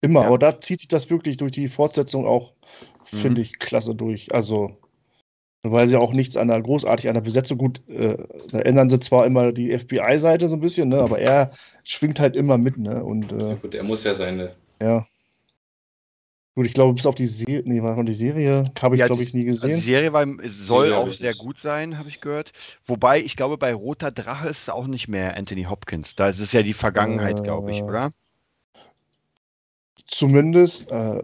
Immer, 0.00 0.22
Ja. 0.22 0.26
aber 0.26 0.38
da 0.38 0.60
zieht 0.60 0.80
sich 0.80 0.88
das 0.88 1.08
wirklich 1.10 1.36
durch 1.36 1.52
die 1.52 1.68
Fortsetzung 1.68 2.26
auch, 2.26 2.52
Mhm. 3.12 3.16
finde 3.16 3.40
ich, 3.42 3.58
klasse 3.60 3.94
durch. 3.94 4.34
Also, 4.34 4.76
weil 5.62 5.86
sie 5.86 5.96
auch 5.96 6.12
nichts 6.12 6.36
an 6.36 6.48
der 6.48 6.60
großartig 6.60 7.08
an 7.08 7.14
der 7.14 7.20
Besetzung 7.20 7.58
gut, 7.58 7.80
äh, 7.88 8.16
da 8.50 8.58
ändern 8.60 8.90
sie 8.90 9.00
zwar 9.00 9.24
immer 9.26 9.52
die 9.52 9.70
FBI-Seite 9.72 10.48
so 10.48 10.56
ein 10.56 10.60
bisschen, 10.60 10.88
ne, 10.88 11.00
aber 11.00 11.18
er 11.20 11.50
schwingt 11.84 12.20
halt 12.20 12.36
immer 12.36 12.58
mit, 12.58 12.76
ne? 12.76 13.02
Und 13.04 13.30
Ja, 13.32 13.52
äh, 13.52 13.56
gut, 13.56 13.74
er 13.74 13.82
muss 13.84 14.04
ja 14.04 14.14
seine. 14.14 14.54
ja. 14.82 15.06
Gut, 16.58 16.66
ich 16.66 16.74
glaube, 16.74 16.92
bis 16.92 17.06
auf 17.06 17.14
die 17.14 17.26
Serie, 17.26 17.62
nee, 17.66 17.80
war 17.84 17.94
noch 17.94 18.02
die 18.02 18.12
Serie, 18.12 18.64
habe 18.82 18.96
ich, 18.96 18.98
Ja, 18.98 19.06
glaube 19.06 19.22
ich, 19.22 19.32
nie 19.32 19.46
Also 19.46 19.68
die 19.68 19.74
gesehen. 19.74 19.80
Serie 19.80 20.12
war, 20.12 20.26
soll 20.26 20.88
Serie 20.88 20.96
auch 20.96 21.12
sehr 21.12 21.34
gut 21.34 21.60
sein, 21.60 21.98
habe 21.98 22.08
ich 22.08 22.20
gehört. 22.20 22.50
Wobei, 22.84 23.20
ich 23.20 23.36
glaube, 23.36 23.56
bei 23.58 23.72
Roter 23.72 24.10
Drache 24.10 24.48
ist 24.48 24.62
es 24.62 24.68
auch 24.68 24.88
nicht 24.88 25.06
mehr 25.06 25.36
Anthony 25.36 25.66
Hopkins. 25.70 26.16
Da 26.16 26.26
ist 26.26 26.40
es 26.40 26.50
ja 26.50 26.64
die 26.64 26.74
Vergangenheit, 26.74 27.44
glaube 27.44 27.70
ich, 27.70 27.78
Äh, 27.78 27.84
oder? 27.84 28.10
Zumindest, 30.08 30.90
äh, 30.90 31.22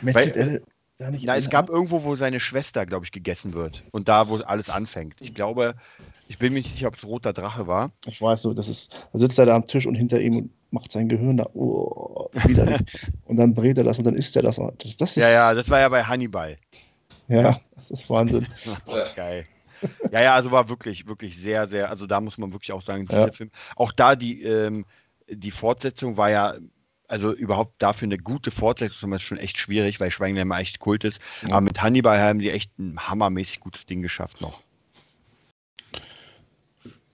Weil, 0.00 0.28
äh, 0.28 0.60
da 0.98 1.10
nicht 1.10 1.26
Na, 1.26 1.34
es 1.34 1.50
gab 1.50 1.70
irgendwo, 1.70 2.04
wo 2.04 2.14
seine 2.14 2.38
Schwester, 2.38 2.86
glaube 2.86 3.04
ich, 3.04 3.10
gegessen 3.10 3.54
wird. 3.54 3.82
Und 3.90 4.08
da, 4.08 4.28
wo 4.28 4.36
alles 4.36 4.70
anfängt. 4.70 5.16
Ich 5.18 5.34
glaube, 5.34 5.74
ich 6.28 6.38
bin 6.38 6.52
mir 6.52 6.60
nicht 6.60 6.70
sicher, 6.70 6.86
ob 6.86 6.94
es 6.94 7.04
Roter 7.04 7.32
Drache 7.32 7.66
war. 7.66 7.90
Ich 8.06 8.22
weiß 8.22 8.42
so, 8.42 8.54
das 8.54 8.68
ist, 8.68 8.94
da 9.12 9.18
sitzt 9.18 9.40
er 9.40 9.46
da 9.46 9.56
am 9.56 9.66
Tisch 9.66 9.88
und 9.88 9.96
hinter 9.96 10.20
ihm 10.20 10.50
macht 10.70 10.92
sein 10.92 11.08
Gehirn 11.08 11.38
da, 11.38 11.46
oh, 11.54 12.28
widerlich. 12.44 12.80
und 13.24 13.36
dann 13.36 13.54
brät 13.54 13.78
er 13.78 13.84
das 13.84 13.98
und 13.98 14.04
dann 14.04 14.14
isst 14.16 14.36
er 14.36 14.42
das. 14.42 14.56
Das, 14.56 14.96
das 14.96 15.10
ist, 15.10 15.16
Ja, 15.16 15.30
ja, 15.30 15.54
das 15.54 15.68
war 15.70 15.80
ja 15.80 15.88
bei 15.88 16.02
Hannibal. 16.04 16.58
ja, 17.28 17.60
das 17.76 17.90
ist 17.90 18.10
Wahnsinn. 18.10 18.46
Geil. 19.16 19.44
Ja, 20.10 20.20
ja, 20.22 20.34
also 20.34 20.50
war 20.50 20.68
wirklich, 20.68 21.06
wirklich 21.06 21.36
sehr, 21.36 21.66
sehr, 21.68 21.88
also 21.88 22.06
da 22.06 22.20
muss 22.20 22.36
man 22.38 22.52
wirklich 22.52 22.72
auch 22.72 22.82
sagen, 22.82 23.06
dieser 23.06 23.26
Ja. 23.26 23.32
Film, 23.32 23.50
auch 23.76 23.92
da 23.92 24.16
die, 24.16 24.42
ähm, 24.42 24.84
die 25.30 25.50
Fortsetzung 25.52 26.16
war 26.16 26.30
ja, 26.30 26.54
also 27.06 27.32
überhaupt 27.32 27.80
dafür 27.80 28.06
eine 28.06 28.18
gute 28.18 28.50
Fortsetzung 28.50 29.12
ist 29.12 29.22
schon 29.22 29.38
echt 29.38 29.56
schwierig, 29.56 30.00
weil 30.00 30.10
Schweigen 30.10 30.34
der 30.34 30.42
immer 30.42 30.58
echt 30.58 30.78
Kult 30.80 31.04
ist. 31.04 31.20
Ja. 31.42 31.50
Aber 31.52 31.60
mit 31.62 31.80
Hannibal 31.80 32.20
haben 32.20 32.38
die 32.38 32.50
echt 32.50 32.76
ein 32.78 32.98
hammermäßig 32.98 33.60
gutes 33.60 33.86
Ding 33.86 34.02
geschafft 34.02 34.40
noch. 34.40 34.60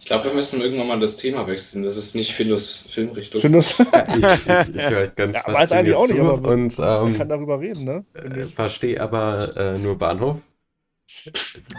Ich 0.05 0.09
glaube, 0.09 0.25
wir 0.27 0.35
müssen 0.35 0.61
irgendwann 0.61 0.87
mal 0.87 1.01
das 1.01 1.17
Thema 1.17 1.47
wechseln. 1.47 1.83
Das 1.83 1.97
ist 1.97 2.15
nicht 2.15 2.35
Philus 2.35 2.83
Filmrichtung. 2.91 3.43
Das, 3.43 3.79
Ja, 3.95 4.07
ich, 4.13 4.47
ich, 4.47 4.75
ich 4.75 4.91
höre 4.91 5.03
euch 5.05 5.15
ganz 5.15 5.47
Ja, 5.47 5.53
weiß 5.53 5.73
eigentlich 5.73 5.95
auch 5.95 6.07
nicht, 6.07 6.21
aber 6.21 6.41
und 6.43 6.79
man 7.01 7.13
ähm, 7.13 7.15
kann 7.15 7.29
darüber 7.29 7.61
reden, 7.61 7.85
ne? 7.85 8.05
äh, 8.15 8.49
verstehe 8.51 9.01
aber 9.01 9.57
äh, 9.57 9.79
nur 9.79 9.99
Bahnhof. 9.99 10.43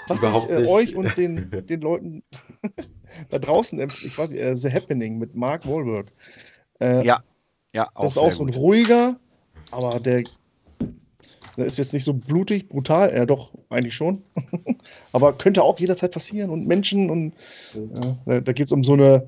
Was 0.08 0.24
überhaupt 0.24 0.50
ich 0.50 0.52
äh, 0.52 0.58
nicht. 0.58 0.66
euch 0.66 0.96
und 0.96 1.18
den, 1.18 1.52
den 1.68 1.82
Leuten 1.82 2.24
da 3.30 3.40
draußen, 3.40 3.80
ich 4.02 4.18
weiß 4.18 4.32
nicht, 4.32 4.42
äh, 4.42 4.56
The 4.56 4.72
Happening 4.72 5.18
mit 5.18 5.36
Mark 5.36 5.66
Wahlberg. 5.66 6.12
Äh, 6.80 7.06
Ja, 7.06 7.24
Ja, 7.74 7.92
das 8.00 8.14
ist 8.14 8.18
auch 8.18 8.34
so 8.34 8.44
ein 8.46 8.50
gut. 8.50 8.56
ruhiger, 8.56 9.20
aber 9.72 10.00
der 10.02 10.28
ist 11.58 11.78
jetzt 11.78 11.94
nicht 11.94 12.04
so 12.06 12.14
blutig, 12.14 12.68
brutal, 12.70 13.14
ja 13.16 13.26
doch, 13.26 13.52
eigentlich 13.70 13.96
schon. 13.96 14.22
aber 15.14 15.34
könnte 15.34 15.64
auch 15.64 15.80
jederzeit 15.80 16.12
passieren 16.12 16.50
und 16.50 16.68
Menschen 16.68 17.10
und 17.10 17.34
ja, 17.74 18.18
da, 18.26 18.40
da 18.42 18.52
geht 18.54 18.68
es 18.68 18.72
um 18.72 18.84
so 18.84 18.94
eine, 18.94 19.24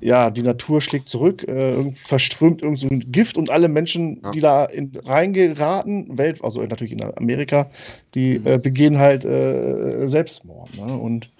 ja, 0.00 0.30
die 0.30 0.42
Natur 0.42 0.80
schlägt 0.80 1.08
zurück, 1.08 1.46
äh, 1.46 1.92
verströmt 1.92 2.62
irgend 2.62 2.78
so 2.78 2.88
ein 2.88 3.00
Gift 3.12 3.38
und 3.38 3.50
alle 3.50 3.68
Menschen, 3.68 4.20
Ja. 4.22 4.30
die 4.32 4.40
da 4.40 4.64
in, 4.64 4.92
reingeraten, 5.04 6.18
Welt, 6.18 6.42
also 6.42 6.60
natürlich 6.62 6.92
in 6.92 7.02
Amerika, 7.16 7.70
die 8.14 8.38
Mhm. 8.38 8.46
äh, 8.46 8.58
begehen 8.58 8.98
halt 8.98 9.24
äh, 9.24 10.06
Selbstmord. 10.08 10.76
Ne? 10.76 10.96
Und 10.96 11.30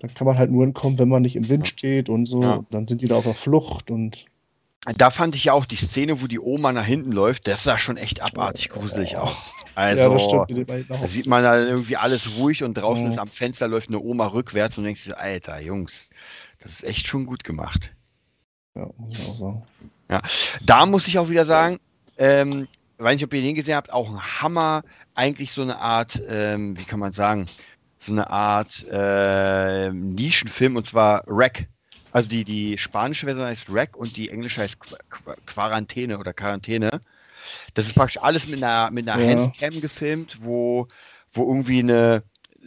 da 0.00 0.08
kann 0.08 0.26
man 0.26 0.38
halt 0.38 0.50
nur 0.50 0.64
entkommen, 0.64 0.98
wenn 0.98 1.08
man 1.10 1.22
nicht 1.22 1.36
im 1.36 1.48
Wind 1.50 1.68
steht 1.68 2.08
und 2.08 2.24
so. 2.26 2.42
Ja. 2.42 2.64
Dann 2.70 2.88
sind 2.88 3.02
die 3.02 3.06
da 3.08 3.16
auf 3.16 3.24
der 3.24 3.34
Flucht 3.34 3.90
und 3.90 4.24
Da 4.96 5.10
fand 5.10 5.34
ich 5.34 5.44
ja 5.44 5.52
auch 5.52 5.66
die 5.66 5.76
Szene, 5.76 6.22
wo 6.22 6.26
die 6.26 6.40
Oma 6.40 6.72
nach 6.72 6.86
hinten 6.86 7.12
läuft, 7.12 7.46
das 7.48 7.64
sah 7.64 7.76
schon 7.76 7.98
echt 7.98 8.22
abartig 8.22 8.70
gruselig 8.70 9.18
aus. 9.18 9.52
Also, 9.74 10.16
ja, 10.16 11.06
sieht 11.06 11.26
man 11.26 11.42
da 11.42 11.58
irgendwie 11.58 11.96
alles 11.96 12.30
ruhig 12.36 12.62
und 12.62 12.74
draußen 12.74 13.04
Mhm. 13.04 13.10
ist 13.10 13.18
am 13.18 13.28
Fenster 13.28 13.68
läuft 13.68 13.88
eine 13.88 14.00
Oma 14.00 14.26
rückwärts 14.26 14.76
und 14.78 14.84
denkst 14.84 15.04
du, 15.06 15.16
Alter, 15.16 15.60
Jungs, 15.60 16.10
das 16.58 16.72
ist 16.72 16.84
echt 16.84 17.06
schon 17.06 17.26
gut 17.26 17.44
gemacht. 17.44 17.92
Ja, 18.76 18.88
muss 18.96 19.18
ich 19.18 19.26
auch 19.26 19.34
sagen. 19.34 19.62
Da 20.62 20.86
muss 20.86 21.06
ich 21.06 21.18
auch 21.18 21.28
wieder 21.28 21.46
sagen, 21.46 21.78
ähm, 22.18 22.68
weiß 22.98 23.14
nicht, 23.14 23.24
ob 23.24 23.32
ihr 23.32 23.42
den 23.42 23.54
gesehen 23.54 23.76
habt, 23.76 23.92
auch 23.92 24.10
ein 24.10 24.42
Hammer, 24.42 24.82
eigentlich 25.14 25.52
so 25.52 25.62
eine 25.62 25.78
Art, 25.78 26.20
ähm, 26.28 26.76
wie 26.76 26.84
kann 26.84 26.98
man 27.00 27.12
sagen, 27.12 27.46
so 27.98 28.12
eine 28.12 28.28
Art 28.30 28.84
äh, 28.90 29.90
Nischenfilm 29.92 30.76
und 30.76 30.86
zwar 30.86 31.22
Wreck 31.26 31.68
Also 32.12 32.28
die, 32.28 32.44
die 32.44 32.76
spanische 32.78 33.26
Version 33.26 33.46
heißt 33.46 33.66
Rack 33.70 33.96
und 33.96 34.16
die 34.16 34.30
englische 34.30 34.62
heißt 34.62 34.78
Qu 34.80 34.96
Qu 35.08 35.34
Quarantäne 35.46 36.18
oder 36.18 36.32
Quarantäne. 36.32 37.02
Das 37.74 37.86
ist 37.86 37.94
praktisch 37.94 38.20
alles 38.22 38.46
mit 38.48 38.62
einer, 38.62 38.90
mit 38.90 39.08
einer 39.08 39.22
Ja. 39.22 39.28
Handcam 39.30 39.80
gefilmt, 39.80 40.38
wo, 40.40 40.88
wo 41.32 41.46
irgendwie 41.46 41.80
eine, 41.80 42.22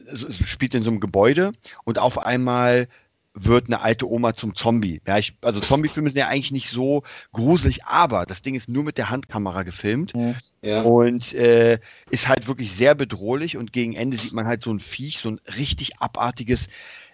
es 0.07 0.49
spielt 0.49 0.73
in 0.73 0.83
so 0.83 0.89
einem 0.89 0.99
Gebäude 0.99 1.51
und 1.83 1.99
auf 1.99 2.17
einmal 2.17 2.87
wird 3.35 3.65
eine 3.65 3.81
alte 3.81 4.07
Oma 4.09 4.33
zum 4.33 4.55
Zombie. 4.55 5.01
Ja, 5.07 5.17
ich, 5.17 5.35
also 5.41 5.59
Zombie-Filme 5.59 6.09
sind 6.09 6.19
ja 6.19 6.27
eigentlich 6.27 6.51
nicht 6.51 6.69
so 6.69 7.01
gruselig, 7.31 7.83
aber 7.85 8.25
das 8.25 8.43
Ding 8.43 8.53
ist 8.53 8.69
nur 8.69 8.83
mit 8.83 8.97
der 8.99 9.09
Handkamera 9.09 9.63
gefilmt 9.63 10.13
Ja. 10.61 10.83
und 10.83 11.33
äh, 11.33 11.79
ist 12.11 12.27
halt 12.27 12.47
wirklich 12.47 12.71
sehr 12.73 12.93
bedrohlich 12.93 13.57
und 13.57 13.73
gegen 13.73 13.93
Ende 13.93 14.17
sieht 14.17 14.33
man 14.33 14.45
halt 14.47 14.61
so 14.61 14.71
ein 14.71 14.79
Viech, 14.79 15.17
so 15.17 15.29
ein 15.31 15.41
richtig 15.57 15.99
abartiges, 15.99 16.67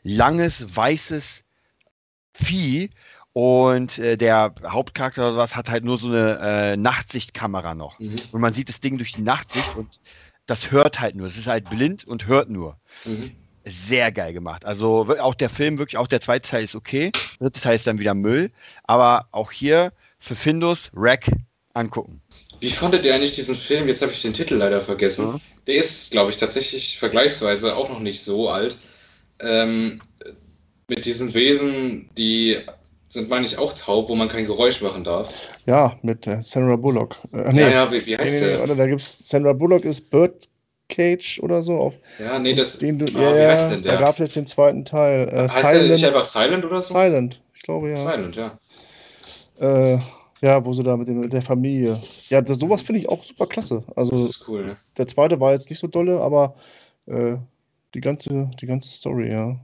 langes, 0.04 0.76
weißes 0.76 1.46
Vieh 2.34 2.90
und 3.40 3.98
äh, 4.00 4.18
der 4.18 4.54
Hauptcharakter 4.66 5.30
oder 5.30 5.38
was 5.38 5.56
hat 5.56 5.70
halt 5.70 5.86
nur 5.86 5.98
so 5.98 6.08
eine 6.08 6.40
äh, 6.42 6.78
Nachtsichtkamera 6.78 7.74
noch 7.74 7.98
Mhm. 7.98 8.16
und 8.32 8.42
man 8.42 8.52
sieht 8.52 8.68
das 8.68 8.82
Ding 8.82 8.98
durch 8.98 9.14
die 9.14 9.22
Nachtsicht 9.22 9.78
und 9.78 10.02
das 10.46 10.72
hört 10.72 11.00
halt 11.00 11.16
nur, 11.16 11.28
es 11.28 11.38
ist 11.38 11.48
halt 11.48 11.70
blind 11.70 12.06
und 12.06 12.28
hört 12.28 12.50
nur. 12.50 12.76
Mhm. 13.06 13.32
Sehr 13.66 14.12
geil 14.12 14.34
gemacht. 14.34 14.66
Also 14.66 15.16
auch 15.22 15.36
der 15.36 15.50
Film, 15.50 15.78
wirklich 15.78 15.98
auch 15.98 16.08
der 16.08 16.20
zweite 16.20 16.50
Teil 16.50 16.66
ist 16.66 16.76
okay, 16.76 17.14
der 17.40 17.48
dritte 17.48 17.62
Teil 17.62 17.76
ist 17.78 17.88
dann 17.88 18.00
wieder 18.00 18.14
Müll, 18.14 18.52
aber 18.84 19.30
auch 19.32 19.52
hier 19.52 19.94
für 20.20 20.36
Findus, 20.36 20.92
Rack 20.94 21.32
angucken. 21.74 22.22
Wie 22.60 22.72
fandet 22.72 23.06
ihr 23.06 23.16
eigentlich 23.16 23.32
diesen 23.32 23.56
Film? 23.56 23.88
Jetzt 23.88 24.02
habe 24.02 24.12
ich 24.12 24.22
den 24.22 24.34
Titel 24.34 24.56
leider 24.56 24.82
vergessen. 24.82 25.26
Ja. 25.28 25.40
Der 25.66 25.76
ist, 25.76 26.12
glaube 26.12 26.30
ich, 26.32 26.36
tatsächlich 26.36 26.98
vergleichsweise 27.00 27.78
auch 27.78 27.88
noch 27.88 28.02
nicht 28.02 28.22
so 28.22 28.50
alt. 28.50 28.78
Ähm, 29.40 30.02
mit 30.90 31.06
diesen 31.06 31.34
Wesen, 31.34 32.10
die 32.18 32.58
sind, 33.10 33.30
meine 33.30 33.46
ich, 33.46 33.58
auch 33.58 33.74
taub, 33.74 34.10
wo 34.10 34.16
man 34.16 34.28
kein 34.30 34.46
Geräusch 34.46 34.82
machen 34.82 35.04
darf. 35.04 35.30
Ja, 35.66 35.98
mit 36.02 36.28
äh, 36.28 36.42
Sandra 36.42 36.76
Bullock. 36.76 37.18
Äh, 37.34 37.52
nee, 37.54 37.62
Ja, 37.62 37.70
ja, 37.70 37.92
wie, 37.92 38.06
wie 38.06 38.18
heißt 38.18 38.42
nee, 38.42 38.42
nee, 38.42 38.46
der? 38.54 38.64
oder 38.64 38.76
da 38.76 38.88
gibt's 38.88 39.28
Sandra 39.30 39.54
Bullock 39.54 39.86
ist 39.86 40.10
Birdcage 40.10 41.40
oder 41.42 41.62
so. 41.62 41.78
Auf 41.78 41.94
Ja, 42.20 42.40
nee, 42.40 42.54
das. 42.54 42.78
den 42.80 43.00
du, 43.00 43.06
ah, 43.18 43.22
ja, 43.22 43.38
wie 43.38 43.46
heißt 43.48 43.72
denn 43.72 43.84
da 43.84 43.92
der? 43.92 44.00
gab 44.00 44.16
es 44.16 44.20
jetzt 44.20 44.36
den 44.36 44.48
zweiten 44.48 44.86
Teil. 44.86 45.28
Äh, 45.30 45.50
heißt 45.50 45.74
der 45.74 45.84
nicht 45.84 46.00
Silent, 46.00 46.06
einfach 46.06 46.26
Silent 46.26 46.66
oder 46.66 46.82
so? 46.82 46.94
Silent, 46.94 47.42
ich 47.56 47.62
glaube 47.64 47.90
ja. 47.90 47.96
Silent, 47.98 48.36
ja. 48.36 48.60
Äh, 49.60 50.00
ja, 50.42 50.64
wo 50.64 50.74
sie 50.74 50.84
da 50.84 50.96
mit, 50.98 51.08
dem, 51.08 51.20
mit 51.20 51.34
der 51.34 51.42
Familie. 51.42 52.02
Ja, 52.30 52.42
das, 52.42 52.60
sowas 52.60 52.82
finde 52.82 53.00
ich 53.02 53.10
auch 53.10 53.24
super 53.24 53.48
klasse. 53.48 53.84
Das 53.88 53.98
Also 54.12 54.26
ist 54.26 54.48
cool, 54.48 54.66
ne? 54.66 54.78
der 54.98 55.08
zweite 55.08 55.40
war 55.40 55.52
jetzt 55.54 55.70
nicht 55.70 55.80
so 55.80 55.88
dolle, 55.88 56.22
aber 56.22 56.56
äh, 57.08 57.36
die 57.94 58.02
ganze, 58.02 58.50
die 58.62 58.66
ganze 58.66 58.90
Story, 58.92 59.32
ja. 59.32 59.60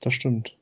Das 0.00 0.14
stimmt. 0.14 0.57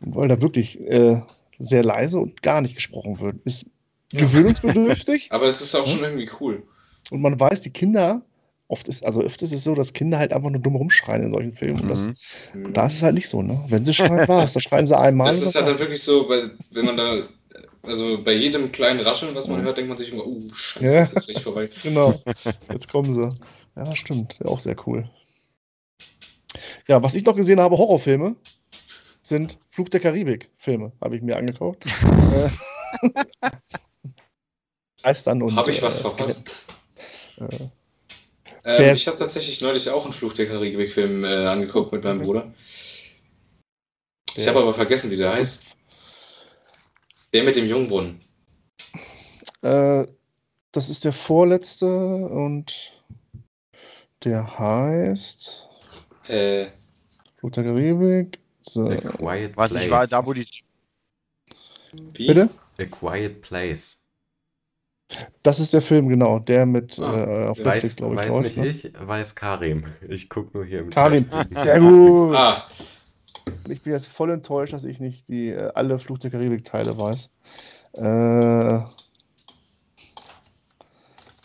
Weil 0.00 0.28
da 0.28 0.40
wirklich 0.40 0.80
äh, 0.80 1.20
sehr 1.58 1.84
leise 1.84 2.18
und 2.18 2.42
gar 2.42 2.60
nicht 2.60 2.74
gesprochen 2.74 3.20
wird. 3.20 3.36
Ist 3.44 3.66
Ja. 4.12 4.20
gewöhnungsbedürftig 4.20 5.28
Aber 5.30 5.46
es 5.46 5.60
ist 5.60 5.74
auch 5.74 5.86
schon 5.86 6.02
irgendwie 6.02 6.28
cool. 6.40 6.62
und 7.10 7.20
man 7.20 7.38
weiß, 7.38 7.60
die 7.60 7.70
Kinder, 7.70 8.22
oft 8.68 8.88
ist, 8.88 9.04
also 9.04 9.24
oft 9.24 9.40
ist 9.42 9.52
es 9.52 9.64
so, 9.64 9.74
dass 9.74 9.92
Kinder 9.92 10.18
halt 10.18 10.32
einfach 10.32 10.50
nur 10.50 10.60
dumm 10.60 10.76
rumschreien 10.76 11.24
in 11.24 11.32
solchen 11.32 11.52
Filmen. 11.54 11.80
Und 11.82 11.88
das, 11.88 12.06
Mhm. 12.06 12.14
Mhm. 12.54 12.72
da 12.72 12.86
ist 12.86 12.94
es 12.94 13.02
halt 13.02 13.14
nicht 13.14 13.28
so, 13.28 13.42
ne? 13.42 13.62
Wenn 13.68 13.84
sie 13.84 13.94
schreien, 13.94 14.26
war 14.26 14.44
es. 14.44 14.54
Da 14.54 14.60
schreien 14.60 14.86
sie 14.86 14.96
einmal. 14.98 15.28
Das 15.28 15.40
ist 15.42 15.54
halt 15.54 15.68
dann 15.68 15.78
wirklich 15.78 16.02
so, 16.02 16.26
bei, 16.26 16.50
wenn 16.72 16.86
man 16.86 16.96
da, 16.96 17.28
also 17.82 18.22
bei 18.24 18.32
jedem 18.32 18.72
kleinen 18.72 19.00
Rascheln, 19.00 19.34
was 19.34 19.48
man 19.48 19.60
Mhm. 19.60 19.64
hört, 19.64 19.76
denkt 19.76 19.88
man 19.88 19.98
sich 19.98 20.12
immer, 20.12 20.26
oh, 20.26 20.40
scheiße, 20.52 20.84
Ja. 20.94 21.00
jetzt 21.02 21.12
ist 21.16 21.26
gleich 21.28 21.42
vorbei. 21.42 21.68
Genau. 21.82 22.22
Jetzt 22.72 22.88
kommen 22.90 23.12
sie. 23.12 23.28
Ja, 23.76 23.94
stimmt. 23.94 24.38
Auch 24.44 24.60
sehr 24.60 24.76
cool. 24.86 25.08
Ja, 26.88 27.02
was 27.02 27.14
ich 27.14 27.24
noch 27.24 27.36
gesehen 27.36 27.60
habe, 27.60 27.76
Horrorfilme, 27.78 28.34
sind 29.22 29.58
Flug 29.70 29.90
der 29.90 30.00
Karibik-Filme, 30.00 30.92
habe 31.00 31.16
ich 31.16 31.22
mir 31.22 31.36
angeguckt. 31.36 31.84
Äh, 33.02 33.50
Geistern 35.02 35.42
und. 35.42 35.56
Habe 35.56 35.70
ich 35.70 35.80
was 35.80 36.00
äh, 36.00 36.02
verpasst? 36.02 36.42
Skelett. 37.36 37.70
Äh, 38.64 38.82
Ähm, 38.88 38.94
ich 38.94 39.06
habe 39.06 39.16
tatsächlich 39.16 39.60
neulich 39.62 39.88
auch 39.88 40.04
einen 40.04 40.12
Fluch 40.12 40.34
der 40.34 40.46
Karibik-Film 40.46 41.24
äh, 41.24 41.46
angeguckt 41.46 41.92
mit 41.92 42.04
meinem 42.04 42.18
Mhm. 42.18 42.22
Bruder. 42.22 42.54
Ich 44.36 44.46
habe 44.46 44.58
aber 44.60 44.74
vergessen, 44.74 45.10
wie 45.10 45.16
der 45.16 45.32
heißt. 45.32 45.64
Der 47.32 47.42
mit 47.44 47.56
dem 47.56 47.66
Jungbrunnen. 47.66 48.20
Äh, 49.62 50.06
das 50.72 50.88
ist 50.90 51.04
der 51.04 51.12
vorletzte 51.14 51.86
und 51.86 52.92
der 54.24 54.58
heißt 54.58 55.66
Äh, 56.28 56.66
Flug 57.38 57.52
der 57.54 57.64
Karibik. 57.64 58.39
So, 58.62 58.88
A 58.88 58.96
Quiet 58.96 59.56
Was 59.56 59.70
Place. 59.70 59.84
ich 59.84 59.90
war, 59.90 60.06
da 60.06 60.24
wo 60.26 60.32
die. 60.32 60.46
wie? 62.14 62.26
bitte? 62.26 62.50
A 62.78 62.84
Quiet 62.84 63.40
Place. 63.42 63.96
Das 65.42 65.58
ist 65.58 65.72
der 65.72 65.82
Film, 65.82 66.08
genau. 66.08 66.38
Der 66.38 66.66
mit 66.66 66.98
Ah, 67.00 67.44
äh, 67.44 67.48
auf 67.48 67.58
weiß- 67.58 67.64
Netflix, 67.64 67.96
glaube 67.96 68.14
ich. 68.14 68.20
weiß 68.20 68.40
nicht 68.40 68.56
ne? 68.58 68.66
ich, 68.66 68.92
weiß 68.94 69.34
Karim. 69.34 69.84
Ich 70.08 70.28
gucke 70.28 70.56
nur 70.56 70.64
hier 70.66 70.80
im 70.80 70.90
Karim, 70.90 71.28
Chat. 71.28 71.54
sehr 71.54 71.80
gut. 71.80 72.36
Ah, 72.36 72.68
Ich 73.68 73.82
bin 73.82 73.92
jetzt 73.92 74.06
voll 74.06 74.30
enttäuscht, 74.30 74.72
dass 74.72 74.84
ich 74.84 75.00
nicht 75.00 75.28
die 75.28 75.48
äh, 75.48 75.72
alle 75.74 75.98
Fluch 75.98 76.18
der 76.18 76.30
Karibik-Teile 76.30 76.96
weiß. 76.96 77.28
Äh, 77.94 78.80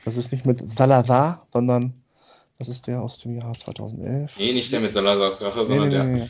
das 0.04 0.18
ist 0.18 0.32
nicht 0.32 0.46
mit 0.46 0.62
Salazar, 0.78 1.48
sondern 1.52 1.94
das 2.60 2.70
ist 2.70 2.86
der 2.88 3.02
aus 3.02 3.20
dem 3.20 3.40
Jahr 3.40 3.54
2011. 3.54 4.36
nee, 4.38 4.54
nicht 4.54 4.72
der 4.72 4.80
mit 4.80 4.92
Salazars 4.94 5.42
Rache, 5.42 5.60
Nee, 5.62 5.66
sondern 5.66 5.88
nee, 5.90 5.94
der, 5.96 6.04
nee, 6.04 6.20
nee. 6.22 6.30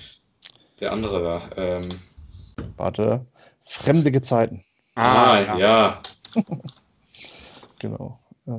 Der 0.80 0.92
andere 0.92 1.22
da. 1.24 1.50
Ähm, 1.62 1.82
Warte. 2.78 3.26
Fremde 3.66 4.12
Gezeiten. 4.12 4.64
ah, 4.96 5.58
ja. 5.58 6.02
Genau. 7.80 8.20
Äh, 8.48 8.52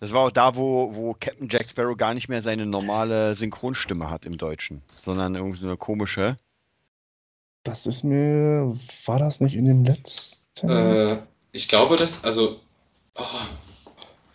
Das 0.00 0.12
war 0.12 0.20
auch 0.26 0.30
da, 0.30 0.54
wo, 0.56 0.94
wo 0.94 1.14
Captain 1.18 1.48
Jack 1.48 1.68
Sparrow 1.70 1.96
gar 1.96 2.14
nicht 2.14 2.28
mehr 2.28 2.42
seine 2.42 2.66
normale 2.66 3.34
Synchronstimme 3.34 4.10
hat 4.10 4.26
im 4.26 4.38
Deutschen, 4.38 4.82
sondern 5.02 5.34
irgendwie 5.34 5.58
so 5.60 5.66
eine 5.66 5.76
komische. 5.76 6.36
das 7.64 7.86
ist 7.86 8.04
mir. 8.04 8.76
War 9.06 9.18
das 9.18 9.40
nicht 9.40 9.56
in 9.56 9.64
dem 9.66 9.84
letzten? 9.84 10.68
Äh, 10.68 11.18
ich 11.52 11.68
glaube, 11.68 11.96
das, 11.96 12.22
also, 12.24 12.60
oh, 13.16 13.24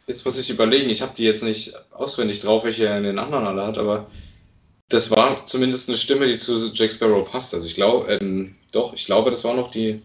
jetzt 0.07 0.25
muss 0.25 0.37
ich 0.39 0.49
überlegen, 0.49 0.89
ich 0.89 1.01
habe 1.01 1.13
die 1.15 1.23
jetzt 1.23 1.43
nicht 1.43 1.73
auswendig 1.91 2.39
drauf, 2.41 2.63
welche 2.63 2.87
er 2.87 2.97
in 2.97 3.03
den 3.03 3.19
anderen 3.19 3.45
alle 3.45 3.65
hat, 3.65 3.77
aber 3.77 4.07
das 4.89 5.11
war 5.11 5.45
zumindest 5.45 5.87
eine 5.87 5.97
Stimme, 5.97 6.27
die 6.27 6.37
zu 6.37 6.73
Jack 6.73 6.91
Sparrow 6.91 7.29
passt. 7.29 7.53
Also 7.53 7.67
ich 7.67 7.75
glaube, 7.75 8.11
ähm, 8.11 8.55
doch, 8.71 8.93
ich 8.93 9.05
glaube, 9.05 9.29
das 9.29 9.43
war 9.43 9.53
noch 9.53 9.69
die, 9.69 10.01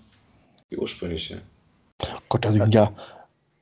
die 0.71 0.77
ursprüngliche. 0.77 1.41
Gott, 2.29 2.45
da 2.45 2.53
sind 2.53 2.75
ja. 2.75 2.93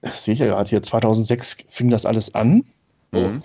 Das 0.01 0.25
sehe 0.25 0.35
ich 0.35 0.41
ja 0.41 0.47
gerade 0.47 0.69
hier. 0.69 0.83
2006 0.83 1.59
fing 1.69 1.91
das 1.91 2.07
alles 2.07 2.35
an. 2.35 2.65
Oh. 3.13 3.21
Mhm. 3.21 3.43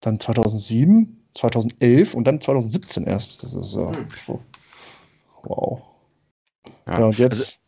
Dann 0.00 0.18
2007, 0.18 1.24
2011 1.32 2.14
und 2.14 2.24
dann 2.24 2.40
2017 2.40 3.04
erst. 3.04 3.42
Das 3.42 3.54
ist 3.54 3.70
so. 3.70 3.92
Hm. 3.92 4.38
Wow. 5.42 5.82
Ja. 6.86 7.00
Ja, 7.00 7.04
und 7.06 7.18
jetzt. 7.18 7.58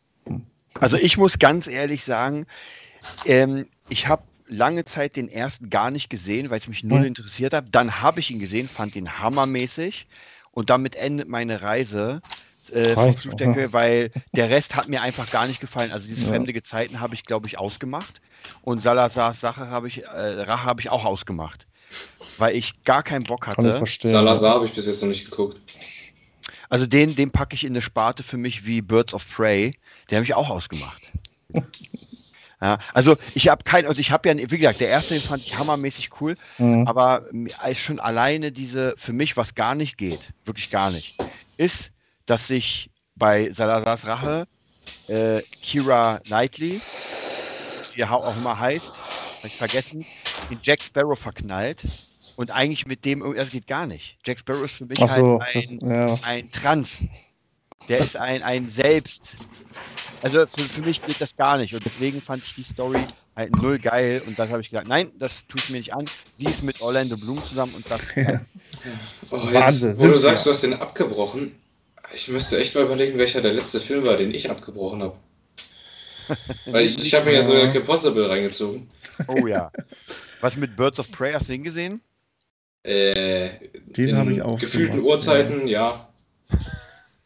Also 0.80 0.96
ich 0.96 1.18
muss 1.18 1.38
ganz 1.38 1.66
ehrlich 1.66 2.04
sagen, 2.04 2.46
ähm, 3.26 3.66
ich 3.90 4.08
habe 4.08 4.22
lange 4.52 4.84
Zeit 4.84 5.16
den 5.16 5.28
ersten 5.28 5.70
gar 5.70 5.90
nicht 5.90 6.10
gesehen, 6.10 6.50
weil 6.50 6.58
es 6.58 6.68
mich 6.68 6.84
null 6.84 7.04
interessiert 7.04 7.52
hat. 7.54 7.66
Dann 7.72 8.00
habe 8.00 8.20
ich 8.20 8.30
ihn 8.30 8.38
gesehen, 8.38 8.68
fand 8.68 8.94
ihn 8.96 9.18
hammermäßig 9.18 10.06
und 10.52 10.70
damit 10.70 10.94
endet 10.94 11.28
meine 11.28 11.62
Reise. 11.62 12.20
Äh. 12.70 12.94
Karibik, 12.94 13.72
weil 13.72 14.12
der 14.36 14.48
Rest 14.50 14.76
hat 14.76 14.88
mir 14.88 15.02
einfach 15.02 15.30
gar 15.30 15.48
nicht 15.48 15.60
gefallen. 15.60 15.90
Also 15.90 16.06
diese 16.06 16.22
Ja. 16.22 16.28
fremde 16.28 16.52
Gezeiten 16.52 17.00
habe 17.00 17.14
ich, 17.14 17.24
glaube 17.24 17.48
ich, 17.48 17.58
ausgemacht. 17.58 18.20
Und 18.60 18.80
Salazars 18.80 19.40
Sache 19.40 19.68
habe 19.68 19.88
ich, 19.88 20.04
äh, 20.04 20.06
Rache 20.06 20.64
habe 20.64 20.80
ich 20.80 20.88
auch 20.88 21.04
ausgemacht. 21.04 21.66
Weil 22.38 22.54
ich 22.54 22.84
gar 22.84 23.02
keinen 23.02 23.24
Bock 23.24 23.46
hatte. 23.48 23.84
Salazar 24.02 24.54
habe 24.54 24.66
ich 24.66 24.74
bis 24.74 24.86
jetzt 24.86 25.02
noch 25.02 25.08
nicht 25.08 25.24
geguckt. 25.24 25.60
Also 26.68 26.86
den, 26.86 27.16
den 27.16 27.30
packe 27.30 27.54
ich 27.54 27.64
in 27.64 27.72
eine 27.72 27.82
Sparte 27.82 28.22
für 28.22 28.36
mich 28.36 28.64
wie 28.64 28.80
Birds 28.80 29.12
of 29.12 29.28
Prey. 29.28 29.76
Den 30.10 30.16
habe 30.16 30.24
ich 30.24 30.34
auch 30.34 30.48
ausgemacht. 30.48 31.10
ja, 32.62 32.78
also 32.94 33.16
ich 33.34 33.48
habe 33.48 33.64
kein, 33.64 33.86
also 33.86 34.00
ich 34.00 34.12
habe 34.12 34.28
ja, 34.28 34.36
wie 34.36 34.58
gesagt, 34.58 34.80
der 34.80 34.88
erste, 34.88 35.14
den 35.14 35.22
fand 35.22 35.44
ich 35.44 35.56
hammermäßig 35.58 36.10
cool, 36.20 36.36
Mhm. 36.58 36.86
aber 36.86 37.26
schon 37.74 37.98
alleine 38.00 38.52
diese, 38.52 38.94
für 38.96 39.12
mich, 39.12 39.36
was 39.36 39.54
gar 39.56 39.74
nicht 39.74 39.98
geht, 39.98 40.30
wirklich 40.44 40.70
gar 40.70 40.90
nicht, 40.92 41.20
ist, 41.56 41.90
dass 42.26 42.46
sich 42.46 42.90
bei 43.16 43.52
Salazars 43.52 44.06
Rache 44.06 44.46
äh, 45.08 45.42
Kira 45.62 46.20
Knightley, 46.26 46.80
wie 47.94 48.00
er 48.00 48.12
auch 48.12 48.36
immer 48.36 48.58
heißt, 48.58 49.06
hab 49.38 49.46
ich 49.46 49.56
vergessen, 49.56 50.06
in 50.48 50.60
Jack 50.62 50.82
Sparrow 50.84 51.18
verknallt 51.18 51.84
und 52.36 52.50
eigentlich 52.52 52.86
mit 52.86 53.04
dem, 53.04 53.34
das 53.34 53.50
geht 53.50 53.66
gar 53.66 53.86
nicht. 53.86 54.18
Jack 54.24 54.38
Sparrow 54.38 54.64
ist 54.64 54.76
für 54.76 54.86
mich 54.86 55.00
Ach 55.00 55.08
so, 55.08 55.40
halt 55.40 55.56
das, 55.56 55.70
ein, 55.70 55.90
ja. 55.90 56.18
ein 56.22 56.50
Trans. 56.50 57.02
Der 57.88 57.98
ist 57.98 58.16
ein, 58.16 58.42
ein 58.42 58.68
Selbst. 58.68 59.36
Also 60.22 60.46
für, 60.46 60.62
für 60.62 60.82
mich 60.82 61.04
geht 61.04 61.20
das 61.20 61.36
gar 61.36 61.58
nicht. 61.58 61.74
Und 61.74 61.84
deswegen 61.84 62.20
fand 62.20 62.44
ich 62.44 62.54
die 62.54 62.62
Story 62.62 63.04
halt 63.34 63.56
null 63.60 63.78
geil. 63.78 64.22
Und 64.26 64.38
das 64.38 64.50
habe 64.50 64.60
ich 64.60 64.70
gedacht, 64.70 64.86
nein, 64.86 65.10
das 65.18 65.46
tue 65.46 65.58
ich 65.58 65.70
mir 65.70 65.78
nicht 65.78 65.94
an. 65.94 66.04
Sie 66.32 66.46
ist 66.46 66.62
mit 66.62 66.80
Orlando 66.80 67.16
Bloom 67.16 67.42
zusammen 67.42 67.74
und 67.74 67.90
das. 67.90 68.00
Ja. 68.14 68.40
Oh, 69.30 69.38
Wahnsinn, 69.52 69.90
jetzt, 69.90 70.02
wo 70.02 70.08
du 70.08 70.16
sagst, 70.16 70.44
ja. 70.44 70.50
du 70.50 70.54
hast 70.54 70.62
den 70.62 70.74
abgebrochen. 70.74 71.52
Ich 72.14 72.28
müsste 72.28 72.58
echt 72.58 72.74
mal 72.74 72.84
überlegen, 72.84 73.16
welcher 73.18 73.40
der 73.40 73.52
letzte 73.52 73.80
Film 73.80 74.04
war, 74.04 74.16
den 74.16 74.34
ich 74.34 74.50
abgebrochen 74.50 75.02
habe. 75.02 75.16
Weil 76.66 76.86
ich, 76.86 76.98
ich 76.98 77.14
habe 77.14 77.26
mir 77.26 77.34
ja 77.34 77.42
so 77.42 77.52
Kim 77.70 77.84
Possible 77.84 78.28
reingezogen. 78.28 78.90
Oh 79.28 79.46
ja. 79.46 79.70
Was 80.40 80.56
mit 80.56 80.76
Birds 80.76 80.98
of 80.98 81.10
Prey 81.10 81.32
hast 81.32 81.48
du 81.48 81.54
ihn 81.54 81.62
gesehen? 81.62 82.00
Äh, 82.82 83.50
Den 83.96 84.16
habe 84.16 84.32
ich 84.32 84.42
auch 84.42 84.58
Gefühlten 84.58 84.96
gemacht, 84.96 85.12
Uhrzeiten, 85.12 85.66
ja. 85.66 86.11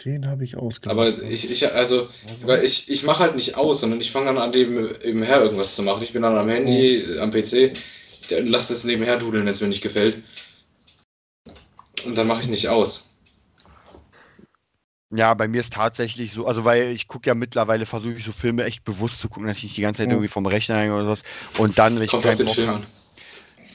Den 0.05 0.27
habe 0.29 0.45
ich 0.45 0.57
ausgemacht. 0.57 0.99
Aber 0.99 1.23
ich, 1.31 1.51
ich 1.51 1.73
also, 1.73 2.09
weil 2.43 2.65
ich, 2.65 2.91
ich 2.91 3.03
mache 3.03 3.21
halt 3.21 3.35
nicht 3.35 3.57
aus, 3.57 3.81
sondern 3.81 4.01
ich 4.01 4.13
fange 4.13 4.27
dann 4.27 4.39
an, 4.39 4.51
neben, 4.51 4.93
nebenher 5.05 5.41
irgendwas 5.41 5.75
zu 5.75 5.83
machen. 5.83 6.03
Ich 6.03 6.13
bin 6.13 6.23
dann 6.23 6.37
am 6.37 6.49
Handy, 6.49 7.03
am 7.19 7.31
PC, 7.31 7.73
dann 8.29 8.47
lass 8.47 8.69
das 8.69 8.85
nebenher 8.85 9.17
dudeln, 9.17 9.45
wenn 9.47 9.53
es 9.53 9.61
mir 9.61 9.69
nicht 9.69 9.83
gefällt. 9.83 10.23
Und 12.05 12.17
dann 12.17 12.27
mache 12.27 12.43
ich 12.43 12.49
nicht 12.49 12.69
aus. 12.69 13.17
Ja, 15.11 15.33
bei 15.35 15.49
mir 15.49 15.61
ist 15.61 15.73
tatsächlich 15.73 16.33
so, 16.33 16.47
also 16.47 16.65
weil 16.65 16.91
ich 16.91 17.07
gucke 17.09 17.29
ja 17.29 17.35
mittlerweile, 17.35 17.87
versuche 17.87 18.15
ich 18.19 18.25
so 18.25 18.33
Filme 18.33 18.65
echt 18.65 18.85
bewusst 18.85 19.21
zu 19.21 19.29
gucken, 19.29 19.47
dass 19.47 19.57
ich 19.59 19.63
nicht 19.65 19.77
die 19.77 19.83
ganze 19.83 19.99
Zeit 20.03 20.09
Ja. 20.09 20.15
irgendwie 20.15 20.29
vom 20.29 20.47
Rechner 20.47 20.77
hänge 20.79 20.95
oder 20.95 21.07
was. 21.07 21.23
Und 21.59 21.79
dann, 21.79 21.95
wenn 21.97 22.03
ich 22.03 22.11
Kommt 22.11 22.25
auf 22.27 22.31
keinen 22.31 22.39
den 22.39 22.47
Bock 22.47 22.55
Film 22.57 22.69
hab- 22.69 22.77
an. 22.77 22.87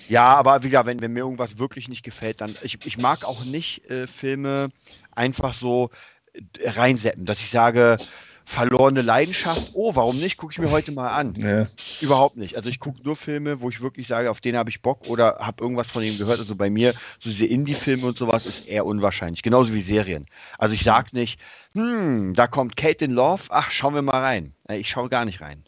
Ja, 0.09 0.35
aber 0.35 0.61
wie 0.61 0.67
gesagt, 0.67 0.87
wenn, 0.87 0.99
wenn 0.99 1.13
mir 1.13 1.19
irgendwas 1.21 1.57
wirklich 1.57 1.87
nicht 1.87 2.03
gefällt, 2.03 2.41
dann. 2.41 2.53
Ich, 2.63 2.79
ich 2.83 2.97
mag 2.97 3.23
auch 3.23 3.45
nicht 3.45 3.89
äh, 3.89 4.07
Filme 4.07 4.67
einfach 5.11 5.53
so 5.53 5.89
äh, 6.33 6.69
reinseppen, 6.69 7.25
dass 7.25 7.39
ich 7.39 7.49
sage, 7.49 7.97
verlorene 8.45 9.01
Leidenschaft, 9.01 9.71
oh, 9.73 9.95
warum 9.95 10.17
nicht? 10.17 10.37
Gucke 10.37 10.51
ich 10.53 10.59
mir 10.59 10.71
heute 10.71 10.91
mal 10.91 11.09
an. 11.11 11.35
Ja. 11.35 11.67
Überhaupt 12.01 12.37
nicht. 12.37 12.55
Also 12.55 12.69
ich 12.69 12.79
gucke 12.79 13.01
nur 13.03 13.15
Filme, 13.15 13.61
wo 13.61 13.69
ich 13.69 13.81
wirklich 13.81 14.07
sage, 14.07 14.29
auf 14.29 14.41
den 14.41 14.57
habe 14.57 14.69
ich 14.69 14.81
Bock 14.81 15.07
oder 15.07 15.37
habe 15.39 15.63
irgendwas 15.63 15.89
von 15.89 16.03
ihm 16.03 16.17
gehört. 16.17 16.39
Also 16.39 16.55
bei 16.55 16.69
mir, 16.69 16.93
so 17.19 17.29
diese 17.29 17.45
Indie-Filme 17.45 18.05
und 18.05 18.17
sowas 18.17 18.45
ist 18.45 18.67
eher 18.67 18.85
unwahrscheinlich. 18.85 19.41
Genauso 19.43 19.73
wie 19.73 19.81
Serien. 19.81 20.25
Also 20.57 20.75
ich 20.75 20.83
sage 20.83 21.09
nicht, 21.13 21.39
hm, 21.73 22.33
da 22.33 22.47
kommt 22.47 22.75
Kate 22.75 23.05
in 23.05 23.11
Love, 23.11 23.43
ach, 23.49 23.71
schauen 23.71 23.93
wir 23.95 24.01
mal 24.01 24.19
rein. 24.19 24.53
Äh, 24.67 24.77
Ich 24.77 24.89
schaue 24.89 25.09
gar 25.09 25.25
nicht 25.25 25.41
rein. 25.41 25.63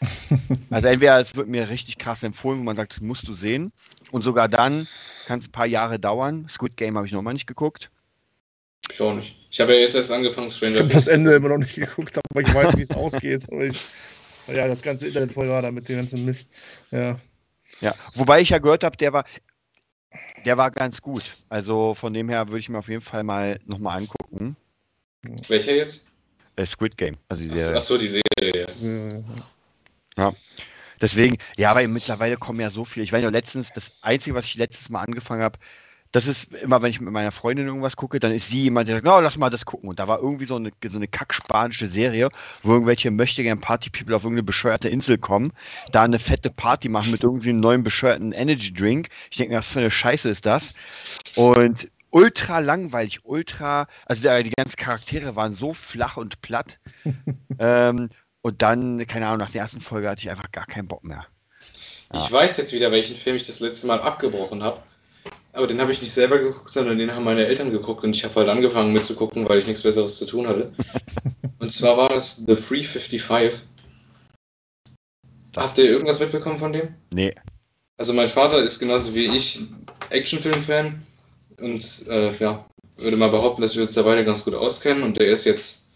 Also 0.70 0.86
entweder 0.88 1.18
es 1.18 1.34
wird 1.34 1.48
mir 1.48 1.68
richtig 1.70 1.98
krass 1.98 2.22
empfohlen, 2.22 2.60
wo 2.60 2.62
man 2.62 2.76
sagt, 2.76 2.92
das 2.92 3.00
musst 3.00 3.26
du 3.26 3.34
sehen. 3.34 3.72
Und 4.12 4.22
sogar 4.22 4.48
dann 4.48 4.86
kann 5.26 5.40
es 5.40 5.48
ein 5.48 5.52
paar 5.52 5.66
Jahre 5.66 5.98
dauern. 5.98 6.46
Squid 6.48 6.76
Game 6.76 6.96
habe 6.96 7.06
ich 7.06 7.12
noch 7.12 7.22
mal 7.22 7.32
nicht 7.32 7.46
geguckt. 7.46 7.90
Ich 8.90 9.00
auch 9.00 9.14
nicht. 9.14 9.36
Ich 9.50 9.60
habe 9.60 9.74
ja 9.74 9.80
jetzt 9.80 9.94
erst 9.94 10.12
angefangen, 10.12 10.48
Ich 10.48 10.54
Stranger 10.56 10.80
habe 10.80 10.88
das. 10.88 11.08
Ende 11.08 11.34
immer 11.34 11.48
noch 11.50 11.58
nicht 11.58 11.74
geguckt, 11.76 12.18
aber 12.30 12.40
ich 12.40 12.54
weiß, 12.54 12.76
wie 12.76 12.82
es 12.82 12.90
ausgeht. 12.90 13.42
Aber 13.50 13.64
ich, 13.64 13.80
ja, 14.46 14.66
das 14.66 14.82
ganze 14.82 15.08
Internet 15.08 15.32
voll 15.32 15.48
war 15.48 15.62
da 15.62 15.70
mit 15.70 15.88
dem 15.88 15.96
ganzen 16.00 16.24
Mist. 16.24 16.48
Ja. 16.90 17.18
Ja, 17.80 17.94
wobei 18.14 18.40
ich 18.40 18.48
ja 18.50 18.58
gehört 18.58 18.82
habe, 18.84 18.96
der 18.96 19.12
war, 19.12 19.24
der 20.44 20.56
war 20.56 20.70
ganz 20.70 21.02
gut. 21.02 21.36
Also 21.48 21.94
von 21.94 22.14
dem 22.14 22.28
her 22.28 22.48
würde 22.48 22.60
ich 22.60 22.68
mir 22.68 22.78
auf 22.78 22.88
jeden 22.88 23.02
Fall 23.02 23.24
mal 23.24 23.58
nochmal 23.66 23.98
angucken. 23.98 24.56
Welcher 25.48 25.74
jetzt? 25.74 26.06
Äh, 26.56 26.66
Squid 26.66 26.96
Game. 26.96 27.16
Also 27.28 27.42
die 27.42 27.50
Serie. 27.58 27.76
Achso, 27.76 27.98
die 27.98 28.08
Serie. 28.08 28.66
Äh, 30.16 30.32
Deswegen, 31.00 31.38
ja, 31.56 31.70
aber 31.70 31.86
mittlerweile 31.86 32.36
kommen 32.36 32.60
ja 32.60 32.70
so 32.70 32.84
viele. 32.84 33.04
Ich 33.04 33.12
weiß 33.12 33.22
ja 33.22 33.28
letztens, 33.28 33.70
das 33.72 34.02
Einzige, 34.02 34.34
was 34.34 34.44
ich 34.46 34.56
letztes 34.56 34.88
Mal 34.90 35.02
angefangen 35.02 35.42
habe, 35.42 35.58
das 36.12 36.26
ist 36.26 36.52
immer, 36.54 36.80
wenn 36.82 36.90
ich 36.90 37.00
mit 37.00 37.12
meiner 37.12 37.32
Freundin 37.32 37.66
irgendwas 37.66 37.96
gucke, 37.96 38.18
dann 38.18 38.32
ist 38.32 38.48
sie 38.48 38.62
jemand, 38.62 38.88
der 38.88 38.96
sagt, 38.96 39.06
no, 39.06 39.20
lass 39.20 39.36
mal 39.36 39.50
das 39.50 39.64
gucken. 39.64 39.88
Und 39.88 39.98
da 39.98 40.08
war 40.08 40.20
irgendwie 40.20 40.46
so 40.46 40.56
eine, 40.56 40.70
so 40.84 40.96
eine 40.96 41.08
kackspanische 41.08 41.88
Serie, 41.88 42.28
wo 42.62 42.72
irgendwelche 42.72 43.10
möchtegern 43.10 43.60
Party-People 43.60 44.16
auf 44.16 44.22
irgendeine 44.22 44.44
bescheuerte 44.44 44.88
Insel 44.88 45.18
kommen, 45.18 45.52
da 45.92 46.02
eine 46.02 46.18
fette 46.18 46.50
Party 46.50 46.88
machen 46.88 47.12
mit 47.12 47.22
irgendwie 47.22 47.50
einem 47.50 47.60
neuen 47.60 47.82
bescheuerten 47.82 48.32
Energy-Drink. 48.32 49.08
Ich 49.30 49.36
denke 49.36 49.52
mir, 49.52 49.58
was 49.58 49.68
für 49.68 49.80
eine 49.80 49.90
Scheiße 49.90 50.28
ist 50.28 50.46
das? 50.46 50.72
Und 51.34 51.90
ultra 52.10 52.60
langweilig, 52.60 53.20
ultra, 53.24 53.86
also 54.06 54.22
die 54.42 54.50
ganzen 54.56 54.76
Charaktere 54.76 55.36
waren 55.36 55.52
so 55.52 55.74
flach 55.74 56.16
und 56.16 56.40
platt. 56.40 56.78
ähm, 57.58 58.08
und 58.40 58.62
dann, 58.62 59.06
keine 59.06 59.26
Ahnung, 59.26 59.40
nach 59.40 59.50
der 59.50 59.62
ersten 59.62 59.80
Folge 59.80 60.08
hatte 60.08 60.22
ich 60.22 60.30
einfach 60.30 60.50
gar 60.52 60.66
keinen 60.66 60.88
Bock 60.88 61.04
mehr. 61.04 61.26
Ich 62.14 62.32
weiß 62.32 62.56
jetzt 62.56 62.72
wieder, 62.72 62.90
welchen 62.90 63.16
Film 63.16 63.36
ich 63.36 63.46
das 63.46 63.60
letzte 63.60 63.86
Mal 63.86 64.00
abgebrochen 64.00 64.62
habe. 64.62 64.80
Aber 65.58 65.66
den 65.66 65.80
habe 65.80 65.90
ich 65.90 66.00
nicht 66.00 66.12
selber 66.12 66.38
geguckt, 66.38 66.72
sondern 66.72 66.98
den 66.98 67.12
haben 67.12 67.24
meine 67.24 67.44
Eltern 67.44 67.72
geguckt 67.72 68.04
und 68.04 68.14
ich 68.14 68.22
habe 68.24 68.36
halt 68.36 68.48
angefangen 68.48 68.92
mitzugucken, 68.92 69.48
weil 69.48 69.58
ich 69.58 69.66
nichts 69.66 69.82
Besseres 69.82 70.16
zu 70.16 70.24
tun 70.24 70.46
hatte. 70.46 70.72
und 71.58 71.72
zwar 71.72 71.96
war 71.96 72.10
das 72.10 72.36
The 72.46 72.54
Free 72.54 72.84
55. 72.84 73.58
Das- 75.52 75.64
Habt 75.64 75.78
ihr 75.78 75.86
irgendwas 75.90 76.20
mitbekommen 76.20 76.58
von 76.58 76.72
dem? 76.72 76.94
Nee. 77.12 77.34
Also 77.96 78.12
mein 78.12 78.28
Vater 78.28 78.58
ist 78.62 78.78
genauso 78.78 79.12
wie 79.16 79.24
ich 79.24 79.62
Actionfilm-Fan 80.10 81.02
und 81.60 82.06
äh, 82.08 82.36
ja, 82.36 82.64
würde 82.96 83.16
mal 83.16 83.30
behaupten, 83.30 83.60
dass 83.62 83.74
wir 83.74 83.82
uns 83.82 83.94
da 83.94 84.02
beide 84.02 84.24
ganz 84.24 84.44
gut 84.44 84.54
auskennen 84.54 85.02
und 85.02 85.18
der 85.18 85.26
ist 85.26 85.44
jetzt 85.44 85.88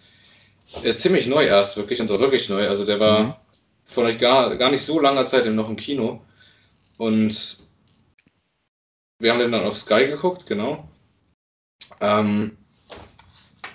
äh, 0.82 0.92
ziemlich 0.94 1.28
neu 1.28 1.44
erst, 1.44 1.76
wirklich, 1.76 2.00
und 2.00 2.08
zwar 2.08 2.18
wirklich 2.18 2.48
neu. 2.48 2.66
Also 2.68 2.84
der 2.84 2.98
war 2.98 3.22
Mhm. 3.22 3.34
vor 3.84 4.02
euch 4.06 4.18
gar, 4.18 4.56
gar 4.56 4.72
nicht 4.72 4.82
so 4.82 4.98
langer 4.98 5.24
Zeit 5.24 5.46
noch 5.46 5.68
im 5.68 5.76
Kino 5.76 6.20
und 6.98 7.58
wir 9.22 9.30
haben 9.32 9.38
den 9.38 9.52
dann 9.52 9.64
auf 9.64 9.78
Sky 9.78 10.06
geguckt, 10.06 10.46
genau. 10.46 10.88
Ähm, 12.00 12.56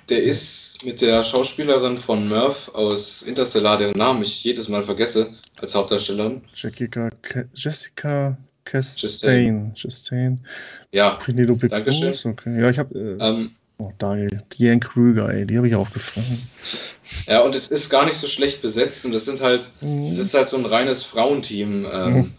der 0.10 0.22
ist 0.24 0.84
mit 0.86 1.02
der 1.02 1.24
Schauspielerin 1.24 1.98
von 1.98 2.28
Murph 2.28 2.70
aus 2.74 3.22
Interstellar, 3.24 3.78
deren 3.78 3.98
Namen 3.98 4.22
ich 4.24 4.44
jedes 4.44 4.68
Mal 4.70 4.84
vergesse, 4.84 5.34
als 5.60 5.74
Hauptdarstellerin. 5.76 6.42
Jessica, 6.54 7.10
Ca- 7.22 7.46
Jessica 7.54 8.38
Chastain. 8.66 9.74
Chastain. 9.76 10.42
Ja, 10.92 11.12
Penelope 11.12 11.68
Dankeschön. 11.70 12.12
Cruz. 12.12 12.26
Okay. 12.26 12.62
Ja, 12.62 12.70
ich 12.70 12.78
habe. 12.80 12.94
Äh, 13.20 13.24
ähm, 13.26 13.52
oh, 13.78 13.92
geil. 13.98 14.44
Diane 14.58 14.80
Krüger, 14.82 15.30
ey. 15.30 15.46
Die 15.46 15.56
habe 15.58 15.68
ich 15.70 15.76
auch 15.76 15.90
gefallen. 15.92 16.42
Ja, 17.28 17.42
und 17.42 17.56
es 17.56 17.72
ist 17.72 17.90
gar 17.90 18.04
nicht 18.06 18.18
so 18.18 18.28
schlecht 18.28 18.62
besetzt 18.62 19.06
und 19.06 19.14
das 19.14 19.24
sind 19.24 19.40
halt, 19.40 19.70
es 20.12 20.18
ist 20.18 20.34
halt 20.34 20.50
so 20.50 20.58
ein 20.58 20.66
reines 20.66 21.04
Frauenteam 21.04 21.86
ähm, 21.90 22.14
Mhm. 22.14 22.34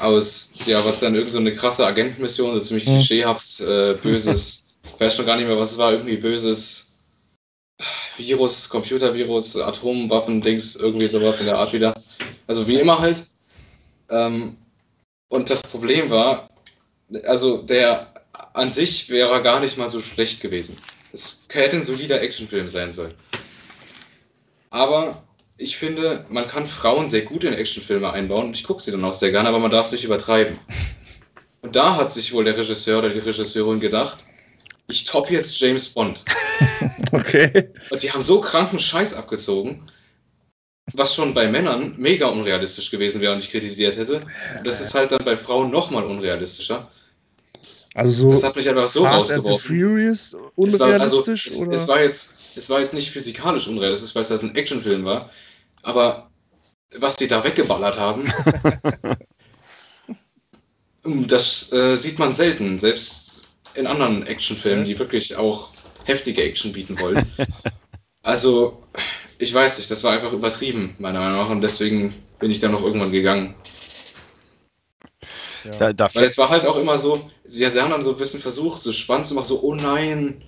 Aus, 0.00 0.54
ja, 0.66 0.84
was 0.84 1.00
dann 1.00 1.14
irgend 1.14 1.32
so 1.32 1.38
eine 1.38 1.54
krasse 1.54 1.86
Agentenmission, 1.86 2.54
so 2.54 2.60
ziemlich 2.60 2.86
Mhm. 2.86 2.96
klischeehaft, 2.96 3.60
äh, 3.60 3.94
böses, 3.94 4.74
ich 4.84 4.92
weiß 5.00 5.16
schon 5.16 5.26
gar 5.26 5.36
nicht 5.36 5.46
mehr, 5.46 5.58
was 5.58 5.72
es 5.72 5.78
war, 5.78 5.92
irgendwie 5.92 6.16
böses 6.16 6.92
Virus, 8.16 8.68
Computervirus, 8.68 9.56
Atomwaffen, 9.56 10.40
Dings, 10.40 10.76
irgendwie 10.76 11.06
sowas 11.06 11.40
in 11.40 11.46
der 11.46 11.58
Art 11.58 11.72
wieder. 11.72 11.94
Also 12.46 12.66
wie 12.68 12.78
immer 12.78 12.98
halt. 12.98 13.24
Ähm, 14.08 14.56
und 15.28 15.50
das 15.50 15.62
Problem 15.62 16.10
war, 16.10 16.48
also 17.26 17.58
der 17.58 18.12
an 18.52 18.70
sich 18.70 19.08
wäre 19.08 19.32
er 19.32 19.40
gar 19.40 19.60
nicht 19.60 19.76
mal 19.76 19.90
so 19.90 20.00
schlecht 20.00 20.40
gewesen. 20.40 20.76
Es 21.12 21.40
hätte 21.50 21.76
ein 21.76 21.82
solider 21.82 22.20
Actionfilm 22.22 22.68
sein 22.68 22.92
sollen. 22.92 23.14
Aber 24.70 25.23
ich 25.56 25.76
finde, 25.76 26.24
man 26.28 26.48
kann 26.48 26.66
Frauen 26.66 27.08
sehr 27.08 27.22
gut 27.22 27.44
in 27.44 27.54
Actionfilme 27.54 28.12
einbauen 28.12 28.46
und 28.46 28.56
ich 28.56 28.64
gucke 28.64 28.82
sie 28.82 28.90
dann 28.90 29.04
auch 29.04 29.14
sehr 29.14 29.30
gerne, 29.30 29.48
aber 29.48 29.58
man 29.58 29.70
darf 29.70 29.86
es 29.86 29.92
nicht 29.92 30.04
übertreiben. 30.04 30.58
Und 31.62 31.76
da 31.76 31.96
hat 31.96 32.12
sich 32.12 32.32
wohl 32.32 32.44
der 32.44 32.56
Regisseur 32.56 32.98
oder 32.98 33.08
die 33.08 33.20
Regisseurin 33.20 33.80
gedacht, 33.80 34.24
ich 34.88 35.04
top 35.04 35.30
jetzt 35.30 35.58
James 35.58 35.88
Bond. 35.88 36.22
Okay. 37.10 37.70
Und 37.90 38.02
die 38.02 38.10
haben 38.10 38.22
so 38.22 38.40
kranken 38.40 38.78
Scheiß 38.78 39.14
abgezogen, 39.14 39.82
was 40.92 41.14
schon 41.14 41.34
bei 41.34 41.48
Männern 41.48 41.94
mega 41.96 42.26
unrealistisch 42.26 42.90
gewesen 42.90 43.20
wäre 43.20 43.32
und 43.32 43.38
ich 43.38 43.50
kritisiert 43.50 43.96
hätte. 43.96 44.16
Und 44.16 44.66
das 44.66 44.80
ist 44.80 44.94
halt 44.94 45.12
dann 45.12 45.24
bei 45.24 45.36
Frauen 45.36 45.70
nochmal 45.70 46.04
unrealistischer. 46.04 46.86
Also 47.94 48.28
Das 48.28 48.42
hat 48.42 48.56
mich 48.56 48.68
einfach 48.68 48.88
so 48.88 49.04
Fast 49.04 49.30
rausgeworfen. 49.30 49.78
Furious 49.78 50.26
Es 50.28 50.34
war, 50.34 50.40
also, 50.56 50.84
unrealistisch? 50.84 51.46
es, 51.46 51.58
oder? 51.58 51.72
es, 51.72 51.88
war 51.88 52.02
jetzt, 52.02 52.34
es 52.56 52.70
war 52.70 52.80
jetzt 52.80 52.94
nicht 52.94 53.10
physikalisch 53.10 53.68
unrealistisch, 53.68 54.14
weil 54.14 54.22
es 54.22 54.28
das 54.28 54.42
ein 54.42 54.54
Actionfilm 54.54 55.04
war. 55.04 55.30
Aber 55.82 56.30
was 56.96 57.16
die 57.16 57.28
da 57.28 57.42
weggeballert 57.42 57.98
haben, 57.98 58.32
das 61.26 61.72
äh, 61.72 61.96
sieht 61.96 62.18
man 62.18 62.32
selten. 62.32 62.78
Selbst 62.78 63.48
in 63.74 63.86
anderen 63.86 64.26
Actionfilmen, 64.26 64.84
die 64.84 64.98
wirklich 64.98 65.36
auch 65.36 65.70
heftige 66.04 66.42
Action 66.42 66.72
bieten 66.72 66.98
wollen. 66.98 67.24
Also, 68.26 68.82
ich 69.38 69.52
weiß 69.52 69.76
nicht, 69.76 69.90
das 69.90 70.02
war 70.02 70.12
einfach 70.12 70.32
übertrieben, 70.32 70.96
meiner 70.98 71.20
Meinung 71.20 71.36
nach. 71.40 71.50
Und 71.50 71.60
deswegen 71.60 72.14
bin 72.38 72.50
ich 72.50 72.58
dann 72.58 72.72
noch 72.72 72.82
irgendwann 72.82 73.12
gegangen. 73.12 73.54
ja. 75.62 75.70
Da, 75.78 75.92
da 75.92 76.14
Weil 76.14 76.24
es 76.24 76.38
war 76.38 76.48
halt 76.48 76.64
auch 76.64 76.78
immer 76.78 76.96
so, 76.96 77.30
sie 77.44 77.68
sie 77.68 77.82
haben 77.82 77.90
dann 77.90 78.02
so 78.02 78.12
ein 78.12 78.16
bisschen 78.16 78.40
versucht, 78.40 78.80
so 78.80 78.92
spannend 78.92 79.26
zu 79.26 79.34
machen, 79.34 79.48
so, 79.48 79.62
oh 79.62 79.74
nein, 79.74 80.42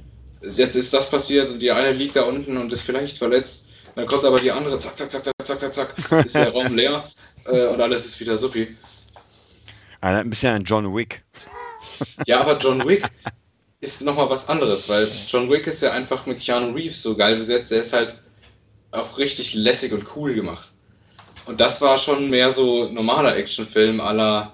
jetzt 0.54 0.76
ist 0.76 0.92
das 0.92 1.10
passiert 1.10 1.48
und 1.50 1.58
die 1.58 1.70
eine 1.70 1.92
liegt 1.92 2.16
da 2.16 2.22
unten 2.22 2.56
und 2.56 2.72
ist 2.72 2.82
vielleicht 2.82 3.18
verletzt. 3.18 3.68
Dann 3.94 4.06
kommt 4.06 4.24
aber 4.24 4.38
die 4.38 4.52
andere, 4.52 4.78
zack, 4.78 4.96
zack, 4.96 5.10
zack, 5.10 5.24
zack, 5.24 5.34
zack, 5.44 5.60
zack, 5.60 5.74
zack, 5.74 5.94
ist 6.26 6.34
der 6.34 6.52
Raum 6.52 6.74
leer 6.74 7.10
äh, 7.46 7.66
und 7.66 7.80
alles 7.80 8.04
ist 8.04 8.20
wieder 8.20 8.36
suppi. 8.36 8.76
Erinnert 10.00 10.26
ein 10.26 10.30
bisschen 10.30 10.54
an 10.54 10.64
John 10.64 10.94
Wick. 10.94 11.24
Ja, 12.26 12.40
aber 12.40 12.58
John 12.58 12.84
Wick 12.86 13.08
ist 13.80 14.02
nochmal 14.02 14.28
was 14.28 14.48
anderes, 14.48 14.88
weil 14.88 15.08
John 15.28 15.50
Wick 15.50 15.66
ist 15.66 15.82
ja 15.82 15.92
einfach 15.92 16.26
mit 16.26 16.40
Keanu 16.40 16.72
Reeves 16.74 17.02
so 17.02 17.16
geil 17.16 17.36
besetzt, 17.36 17.70
der 17.70 17.80
ist 17.80 17.92
halt 17.92 18.20
auch 18.90 19.18
richtig 19.18 19.54
lässig 19.54 19.92
und 19.92 20.04
cool 20.16 20.34
gemacht. 20.34 20.72
Und 21.46 21.60
das 21.60 21.80
war 21.80 21.96
schon 21.96 22.28
mehr 22.28 22.50
so 22.50 22.88
normaler 22.90 23.36
Actionfilm 23.36 24.00
aller. 24.00 24.52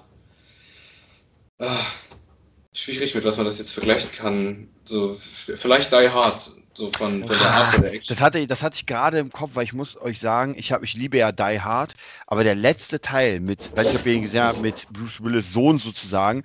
Schwierig, 2.73 3.13
mit 3.15 3.23
was 3.23 3.37
man 3.37 3.45
das 3.45 3.57
jetzt 3.59 3.71
vergleichen 3.71 4.11
kann. 4.11 4.69
So, 4.85 5.17
vielleicht 5.19 5.91
Die 5.91 6.09
Hard, 6.09 6.51
so 6.73 6.91
von, 6.91 7.25
von 7.25 7.37
der 7.39 7.53
Art 7.53 7.71
der 7.71 7.93
Action. 7.93 8.15
Das 8.15 8.19
hatte, 8.21 8.45
das 8.47 8.61
hatte 8.61 8.75
ich 8.75 8.85
gerade 8.85 9.19
im 9.19 9.31
Kopf, 9.31 9.51
weil 9.55 9.63
ich 9.63 9.73
muss 9.73 9.95
euch 9.95 10.19
sagen, 10.19 10.55
ich, 10.57 10.71
hab, 10.71 10.83
ich 10.83 10.93
liebe 10.93 11.17
ja 11.17 11.31
Die 11.31 11.61
Hard, 11.61 11.93
aber 12.27 12.43
der 12.43 12.55
letzte 12.55 12.99
Teil 12.99 13.39
mit, 13.39 13.71
weiß 13.75 13.87
nicht, 13.89 13.97
ob 13.97 14.05
ihr 14.05 14.13
ihn 14.13 14.23
gesehen 14.23 14.41
habt, 14.43 14.59
mit 14.59 14.87
Bruce 14.89 15.21
Willis 15.23 15.51
Sohn 15.53 15.79
sozusagen, 15.79 16.43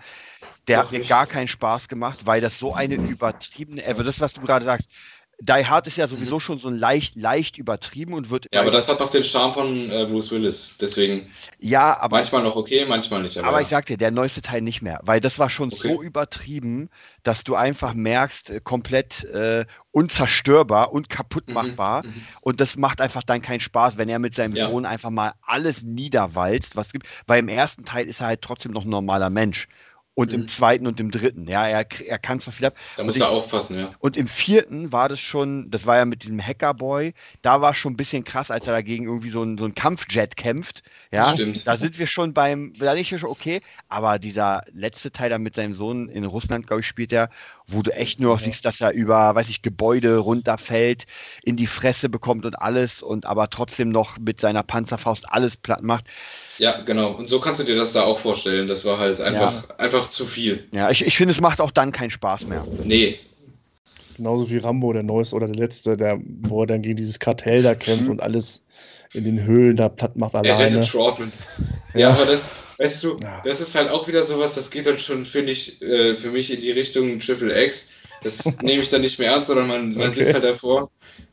der 0.68 0.78
Doch 0.78 0.84
hat 0.84 0.92
mir 0.92 1.00
nicht. 1.00 1.08
gar 1.08 1.26
keinen 1.26 1.48
Spaß 1.48 1.88
gemacht, 1.88 2.26
weil 2.26 2.40
das 2.40 2.58
so 2.58 2.74
eine 2.74 2.96
übertriebene, 2.96 3.84
also 3.86 4.02
das, 4.04 4.20
was 4.20 4.34
du 4.34 4.42
gerade 4.42 4.64
sagst, 4.66 4.90
Die 5.40 5.66
Hard 5.66 5.86
ist 5.86 5.96
ja 5.96 6.08
sowieso 6.08 6.40
schon 6.40 6.58
so 6.58 6.68
ein 6.68 6.76
leicht, 6.76 7.14
leicht 7.16 7.58
übertrieben 7.58 8.12
und 8.14 8.30
wird. 8.30 8.44
Mhm. 8.44 8.48
Ja, 8.54 8.60
aber 8.62 8.70
das 8.72 8.88
hat 8.88 8.98
noch 9.00 9.10
den 9.10 9.24
Charme 9.24 9.52
von 9.54 9.90
äh, 9.90 10.06
Bruce 10.06 10.30
Willis. 10.32 10.76
Deswegen 10.80 11.30
Ja, 11.58 11.96
aber, 12.00 12.16
manchmal 12.16 12.42
noch 12.42 12.56
okay, 12.56 12.84
manchmal 12.86 13.22
nicht. 13.22 13.36
Aber, 13.38 13.48
aber 13.48 13.62
ich 13.62 13.68
sag 13.68 13.86
dir, 13.86 13.96
der 13.96 14.10
neueste 14.10 14.42
Teil 14.42 14.62
nicht 14.62 14.82
mehr, 14.82 15.00
weil 15.04 15.20
das 15.20 15.38
war 15.38 15.48
schon 15.48 15.72
Okay. 15.72 15.78
so 15.82 16.02
übertrieben, 16.02 16.90
dass 17.22 17.44
du 17.44 17.54
einfach 17.54 17.94
merkst, 17.94 18.50
äh, 18.50 18.60
komplett 18.60 19.24
äh, 19.24 19.64
unzerstörbar 19.92 20.92
und 20.92 21.08
kaputt 21.08 21.44
Mhm, 21.46 21.54
machbar. 21.54 22.04
mhm. 22.04 22.26
Und 22.40 22.60
das 22.60 22.76
macht 22.76 23.00
einfach 23.00 23.22
dann 23.22 23.42
keinen 23.42 23.60
Spaß, 23.60 23.96
wenn 23.96 24.08
er 24.08 24.18
mit 24.18 24.34
seinem 24.34 24.54
Ja. 24.54 24.64
Sohn 24.66 24.84
einfach 24.86 25.10
mal 25.10 25.34
alles 25.42 25.82
niederwalzt, 25.82 26.74
was 26.76 26.88
es 26.88 26.92
gibt. 26.92 27.06
Weil 27.26 27.40
im 27.40 27.48
ersten 27.48 27.84
Teil 27.84 28.06
ist 28.08 28.20
er 28.20 28.28
halt 28.28 28.42
trotzdem 28.42 28.72
noch 28.72 28.84
ein 28.84 28.90
normaler 28.90 29.30
Mensch. 29.30 29.68
Und 30.18 30.32
im 30.32 30.40
Mhm. 30.40 30.48
zweiten 30.48 30.86
und 30.88 30.98
im 30.98 31.12
dritten, 31.12 31.46
ja, 31.46 31.68
er, 31.68 31.86
er 32.04 32.18
kann 32.18 32.40
zwar 32.40 32.52
viel 32.52 32.66
ab. 32.66 32.74
Da 32.96 33.04
muss 33.04 33.14
ich- 33.14 33.22
er 33.22 33.28
aufpassen, 33.30 33.78
ja. 33.78 33.94
Und 34.00 34.16
im 34.16 34.26
vierten 34.26 34.90
war 34.90 35.08
das 35.08 35.20
schon, 35.20 35.70
das 35.70 35.86
war 35.86 35.96
ja 35.96 36.06
mit 36.06 36.24
diesem 36.24 36.44
Hackerboy, 36.44 37.12
da 37.40 37.60
war 37.60 37.72
schon 37.72 37.92
ein 37.92 37.96
bisschen 37.96 38.24
krass, 38.24 38.50
als 38.50 38.66
er 38.66 38.72
dagegen 38.72 39.04
irgendwie 39.04 39.28
so 39.30 39.44
ein, 39.44 39.56
so 39.56 39.64
ein 39.64 39.76
Kampfjet 39.76 40.36
kämpft. 40.36 40.82
Ja, 41.12 41.34
Stimmt. 41.34 41.64
da 41.64 41.76
sind 41.76 42.00
wir 42.00 42.08
schon 42.08 42.34
beim, 42.34 42.72
da 42.80 42.94
denke 42.94 43.14
ich 43.14 43.20
schon, 43.20 43.30
okay, 43.30 43.60
aber 43.88 44.18
dieser 44.18 44.62
letzte 44.72 45.12
Teil 45.12 45.30
da 45.30 45.38
mit 45.38 45.54
seinem 45.54 45.72
Sohn 45.72 46.08
in 46.08 46.24
Russland, 46.24 46.66
glaube 46.66 46.80
ich, 46.80 46.88
spielt 46.88 47.12
er, 47.12 47.30
wo 47.68 47.82
du 47.82 47.92
echt 47.94 48.18
nur 48.18 48.32
noch 48.34 48.40
siehst, 48.40 48.64
dass 48.64 48.80
er 48.80 48.90
über, 48.94 49.36
weiß 49.36 49.48
ich, 49.48 49.62
Gebäude 49.62 50.16
runterfällt, 50.18 51.04
in 51.44 51.56
die 51.56 51.68
Fresse 51.68 52.08
bekommt 52.08 52.44
und 52.44 52.60
alles 52.60 53.02
und 53.02 53.24
aber 53.24 53.50
trotzdem 53.50 53.90
noch 53.90 54.18
mit 54.18 54.40
seiner 54.40 54.64
Panzerfaust 54.64 55.30
alles 55.30 55.56
platt 55.56 55.84
macht. 55.84 56.06
Ja, 56.58 56.80
genau. 56.80 57.12
Und 57.12 57.28
so 57.28 57.38
kannst 57.40 57.60
du 57.60 57.64
dir 57.64 57.76
das 57.76 57.92
da 57.92 58.02
auch 58.02 58.18
vorstellen. 58.18 58.66
Das 58.68 58.84
war 58.84 58.98
halt 58.98 59.20
einfach, 59.20 59.70
einfach 59.78 60.08
zu 60.08 60.26
viel. 60.26 60.64
Ja, 60.72 60.90
ich, 60.90 61.06
ich 61.06 61.16
finde, 61.16 61.32
es 61.32 61.40
macht 61.40 61.60
auch 61.60 61.70
dann 61.70 61.92
keinen 61.92 62.10
Spaß 62.10 62.46
mehr. 62.46 62.66
Nee. 62.84 63.18
Genauso 64.16 64.50
wie 64.50 64.58
Rambo, 64.58 64.92
der 64.92 65.04
neueste 65.04 65.36
oder 65.36 65.46
der 65.46 65.54
letzte, 65.54 65.96
der, 65.96 66.20
wo 66.42 66.62
er 66.62 66.66
dann 66.66 66.82
gegen 66.82 66.96
dieses 66.96 67.20
Kartell 67.20 67.62
da 67.62 67.74
kämpft 67.74 68.08
und 68.08 68.20
alles 68.20 68.62
in 69.14 69.24
den 69.24 69.44
Höhlen 69.44 69.76
da 69.76 69.88
platt 69.88 70.16
macht 70.16 70.34
Er 70.34 70.40
alleine. 70.40 70.78
rettet 70.78 70.90
Trotman. 70.90 71.32
Ja, 71.94 72.00
Ja. 72.00 72.10
aber 72.10 72.26
das, 72.26 72.48
weißt 72.78 73.04
du, 73.04 73.18
Ja. 73.22 73.40
das 73.44 73.60
ist 73.60 73.74
halt 73.76 73.90
auch 73.90 74.08
wieder 74.08 74.24
sowas, 74.24 74.56
das 74.56 74.70
geht 74.70 74.86
dann 74.86 74.98
schon, 74.98 75.24
finde 75.24 75.52
ich, 75.52 75.80
äh, 75.82 76.16
für 76.16 76.30
mich 76.32 76.52
in 76.52 76.60
die 76.60 76.72
Richtung 76.72 77.20
Triple 77.20 77.64
X. 77.64 77.90
Das 78.24 78.44
nehme 78.62 78.82
ich 78.82 78.90
dann 78.90 79.02
nicht 79.02 79.18
mehr 79.20 79.30
ernst, 79.30 79.46
sondern 79.46 79.68
man, 79.68 79.94
man 79.94 80.08
Okay. 80.08 80.22
sitzt 80.24 80.34
halt 80.34 80.44
davor 80.44 80.90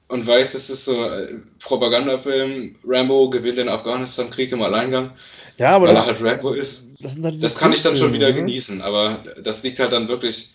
und 0.08 0.26
weiß, 0.28 0.54
das 0.54 0.70
ist 0.70 0.86
so 0.86 1.04
äh, 1.06 1.36
Propagandafilm. 1.60 2.76
Rambo 2.86 3.30
gewinnt 3.30 3.58
den 3.58 3.70
Afghanistan-Krieg 3.70 4.52
im 4.52 4.62
Alleingang, 4.62 5.12
Ja, 5.58 5.76
aber 5.76 5.88
weil 5.88 5.96
das, 5.96 6.00
er 6.00 6.06
halt 6.06 6.22
Rambo 6.22 6.54
ist. 6.54 6.90
das 7.00 7.18
halt 7.22 7.42
Das 7.44 7.58
kann 7.58 7.74
ich 7.74 7.82
dann 7.84 7.98
schon 7.98 8.14
wieder 8.14 8.30
ne? 8.30 8.34
genießen, 8.34 8.82
aber 8.82 9.24
das 9.44 9.64
liegt 9.64 9.80
halt 9.80 9.92
dann 9.94 10.08
wirklich 10.08 10.54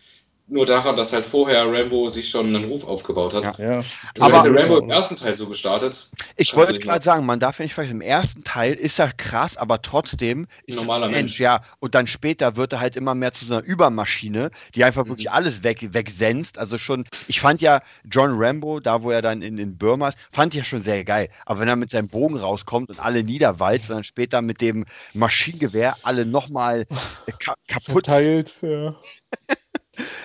nur 0.50 0.66
daran, 0.66 0.96
dass 0.96 1.12
halt 1.12 1.24
vorher 1.24 1.64
Rambo 1.72 2.08
sich 2.08 2.28
schon 2.28 2.46
einen 2.54 2.64
Ruf 2.64 2.84
aufgebaut 2.84 3.34
hat. 3.34 3.58
Ja. 3.58 3.64
Ja. 3.64 3.76
Also 3.76 3.94
Aber- 4.20 4.38
hätte 4.42 4.54
Rambo 4.60 4.78
im 4.78 4.90
ersten 4.90 5.16
Teil 5.16 5.34
so 5.34 5.46
gestartet, 5.46 6.08
Ich 6.36 6.54
wollte 6.56 6.78
gerade 6.78 7.04
sagen, 7.04 7.24
man 7.24 7.38
darf 7.40 7.58
ja 7.58 7.64
nicht 7.64 7.74
vergessen, 7.74 7.96
im 7.96 8.00
ersten 8.00 8.42
Teil 8.44 8.74
ist 8.74 8.98
er 8.98 9.12
krass, 9.12 9.56
aber 9.56 9.80
trotzdem 9.82 10.46
ist 10.66 10.76
er 10.76 10.82
Normaler 10.82 11.06
ein 11.06 11.12
Mensch. 11.12 11.38
Ja, 11.38 11.60
und 11.78 11.94
dann 11.94 12.06
später 12.06 12.56
wird 12.56 12.72
er 12.72 12.80
halt 12.80 12.96
immer 12.96 13.14
mehr 13.14 13.32
zu 13.32 13.44
so 13.44 13.54
einer 13.54 13.62
Übermaschine, 13.64 14.50
die 14.74 14.84
einfach 14.84 15.04
Mhm. 15.04 15.10
wirklich 15.10 15.30
alles 15.30 15.62
weg, 15.62 15.78
wegsenzt. 15.94 16.58
Also 16.58 16.78
schon, 16.78 17.04
ich 17.28 17.40
fand 17.40 17.60
ja 17.62 17.80
John 18.10 18.32
Rambo, 18.36 18.80
da 18.80 19.02
wo 19.02 19.10
er 19.10 19.22
dann 19.22 19.42
in, 19.42 19.56
in 19.58 19.78
Burma 19.78 20.08
ist, 20.08 20.18
fand 20.32 20.54
ich 20.54 20.58
ja 20.58 20.64
schon 20.64 20.82
sehr 20.82 21.04
geil. 21.04 21.28
Aber 21.46 21.60
wenn 21.60 21.68
er 21.68 21.76
mit 21.76 21.90
seinem 21.90 22.08
Bogen 22.08 22.36
rauskommt 22.36 22.88
und 22.90 22.98
alle 22.98 23.22
niederwalzt 23.22 23.88
und 23.90 23.96
dann 23.96 24.04
später 24.04 24.42
mit 24.42 24.60
dem 24.60 24.84
Maschinengewehr 25.14 25.96
alle 26.02 26.26
nochmal 26.26 26.86
ka 27.38 27.54
kaputt. 27.68 28.06
Verteilt, 28.06 28.54
ja. 28.62 28.94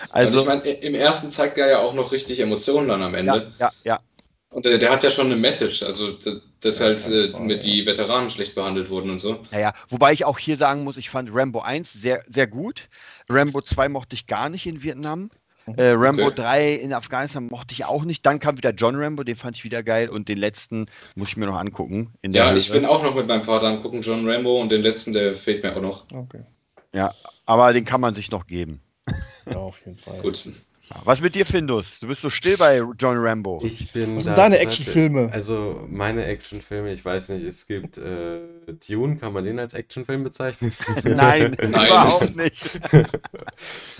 Also, 0.09 0.39
ich 0.41 0.45
meine, 0.45 0.61
im 0.69 0.95
ersten 0.95 1.31
zeigt 1.31 1.57
er 1.57 1.69
ja 1.69 1.79
auch 1.79 1.93
noch 1.93 2.11
richtig 2.11 2.39
Emotionen 2.39 2.87
dann 2.87 3.01
am 3.01 3.13
ja, 3.13 3.19
Ende. 3.19 3.51
ja, 3.59 3.71
ja. 3.83 3.99
Und 4.49 4.63
der, 4.65 4.77
der 4.77 4.89
hat 4.89 5.03
ja 5.03 5.09
schon 5.09 5.25
eine 5.25 5.35
Message, 5.35 5.83
also 5.83 6.13
dass 6.61 6.79
Ja, 6.79 6.85
halt 6.85 7.05
äh, 7.09 7.37
mit 7.41 7.65
die 7.65 7.85
Veteranen 7.85 8.29
schlecht 8.29 8.55
behandelt 8.55 8.89
wurden 8.89 9.09
und 9.09 9.19
so. 9.19 9.39
Ja, 9.51 9.59
ja. 9.59 9.73
Wobei 9.89 10.13
ich 10.13 10.23
auch 10.23 10.39
hier 10.39 10.55
sagen 10.55 10.85
muss, 10.85 10.95
ich 10.95 11.09
fand 11.09 11.29
Rambo 11.33 11.59
1 11.59 11.91
sehr, 11.91 12.23
sehr 12.27 12.47
gut. 12.47 12.87
Rambo 13.27 13.61
2 13.61 13.89
mochte 13.89 14.15
ich 14.15 14.27
gar 14.27 14.49
nicht 14.49 14.65
in 14.65 14.81
Vietnam. 14.81 15.29
Äh, 15.77 15.93
Rambo 15.95 16.27
Okay. 16.27 16.35
3 16.35 16.73
in 16.75 16.93
Afghanistan 16.93 17.47
mochte 17.47 17.73
ich 17.73 17.83
auch 17.85 18.05
nicht. 18.05 18.25
Dann 18.25 18.39
kam 18.39 18.55
wieder 18.55 18.71
John 18.71 18.95
Rambo, 18.95 19.23
den 19.23 19.35
fand 19.35 19.57
ich 19.57 19.63
wieder 19.65 19.83
geil. 19.83 20.09
Und 20.09 20.29
den 20.29 20.37
letzten 20.37 20.85
muss 21.15 21.29
ich 21.29 21.37
mir 21.37 21.47
noch 21.47 21.57
angucken. 21.57 22.13
In 22.21 22.31
der 22.31 22.45
Ja, 22.45 22.55
ich 22.55 22.69
Höhe. 22.69 22.79
bin 22.79 22.85
auch 22.85 23.03
noch 23.03 23.15
mit 23.15 23.27
meinem 23.27 23.43
Vater 23.43 23.67
am 23.67 23.81
gucken, 23.81 24.01
John 24.01 24.29
Rambo, 24.29 24.61
und 24.61 24.71
den 24.71 24.81
letzten, 24.83 25.11
der 25.11 25.35
fehlt 25.35 25.63
mir 25.63 25.75
auch 25.75 25.81
noch. 25.81 26.05
Okay. 26.13 26.43
Aber 27.45 27.73
den 27.73 27.83
kann 27.83 27.99
man 27.99 28.15
sich 28.15 28.31
noch 28.31 28.47
geben. 28.47 28.79
Ja, 29.49 29.57
auf 29.57 29.77
jeden 29.85 29.97
Fall. 29.97 30.21
Gut. 30.21 30.47
Was 31.03 31.19
mit 31.19 31.33
dir, 31.33 31.45
Findus? 31.45 31.99
Du 31.99 32.07
bist 32.07 32.21
so 32.21 32.29
still 32.29 32.57
bei 32.57 32.83
John 32.99 33.17
Rambo. 33.17 33.59
Ich 33.63 33.91
bin 33.91 34.17
Was 34.17 34.25
sind 34.25 34.37
deine 34.37 34.59
Actionfilme? 34.59 35.29
Also 35.31 35.83
meine 35.89 36.25
Actionfilme, 36.25 36.93
ich 36.93 37.03
weiß 37.03 37.29
nicht, 37.29 37.43
es 37.43 37.65
gibt 37.65 37.97
äh, 37.97 38.41
Dune, 38.87 39.17
kann 39.17 39.33
man 39.33 39.43
den 39.43 39.57
als 39.57 39.73
Actionfilm 39.73 40.23
bezeichnen? 40.23 40.71
Nein, 41.03 41.55
Nein. 41.61 41.87
überhaupt 41.87 42.35
nicht. 42.35 42.79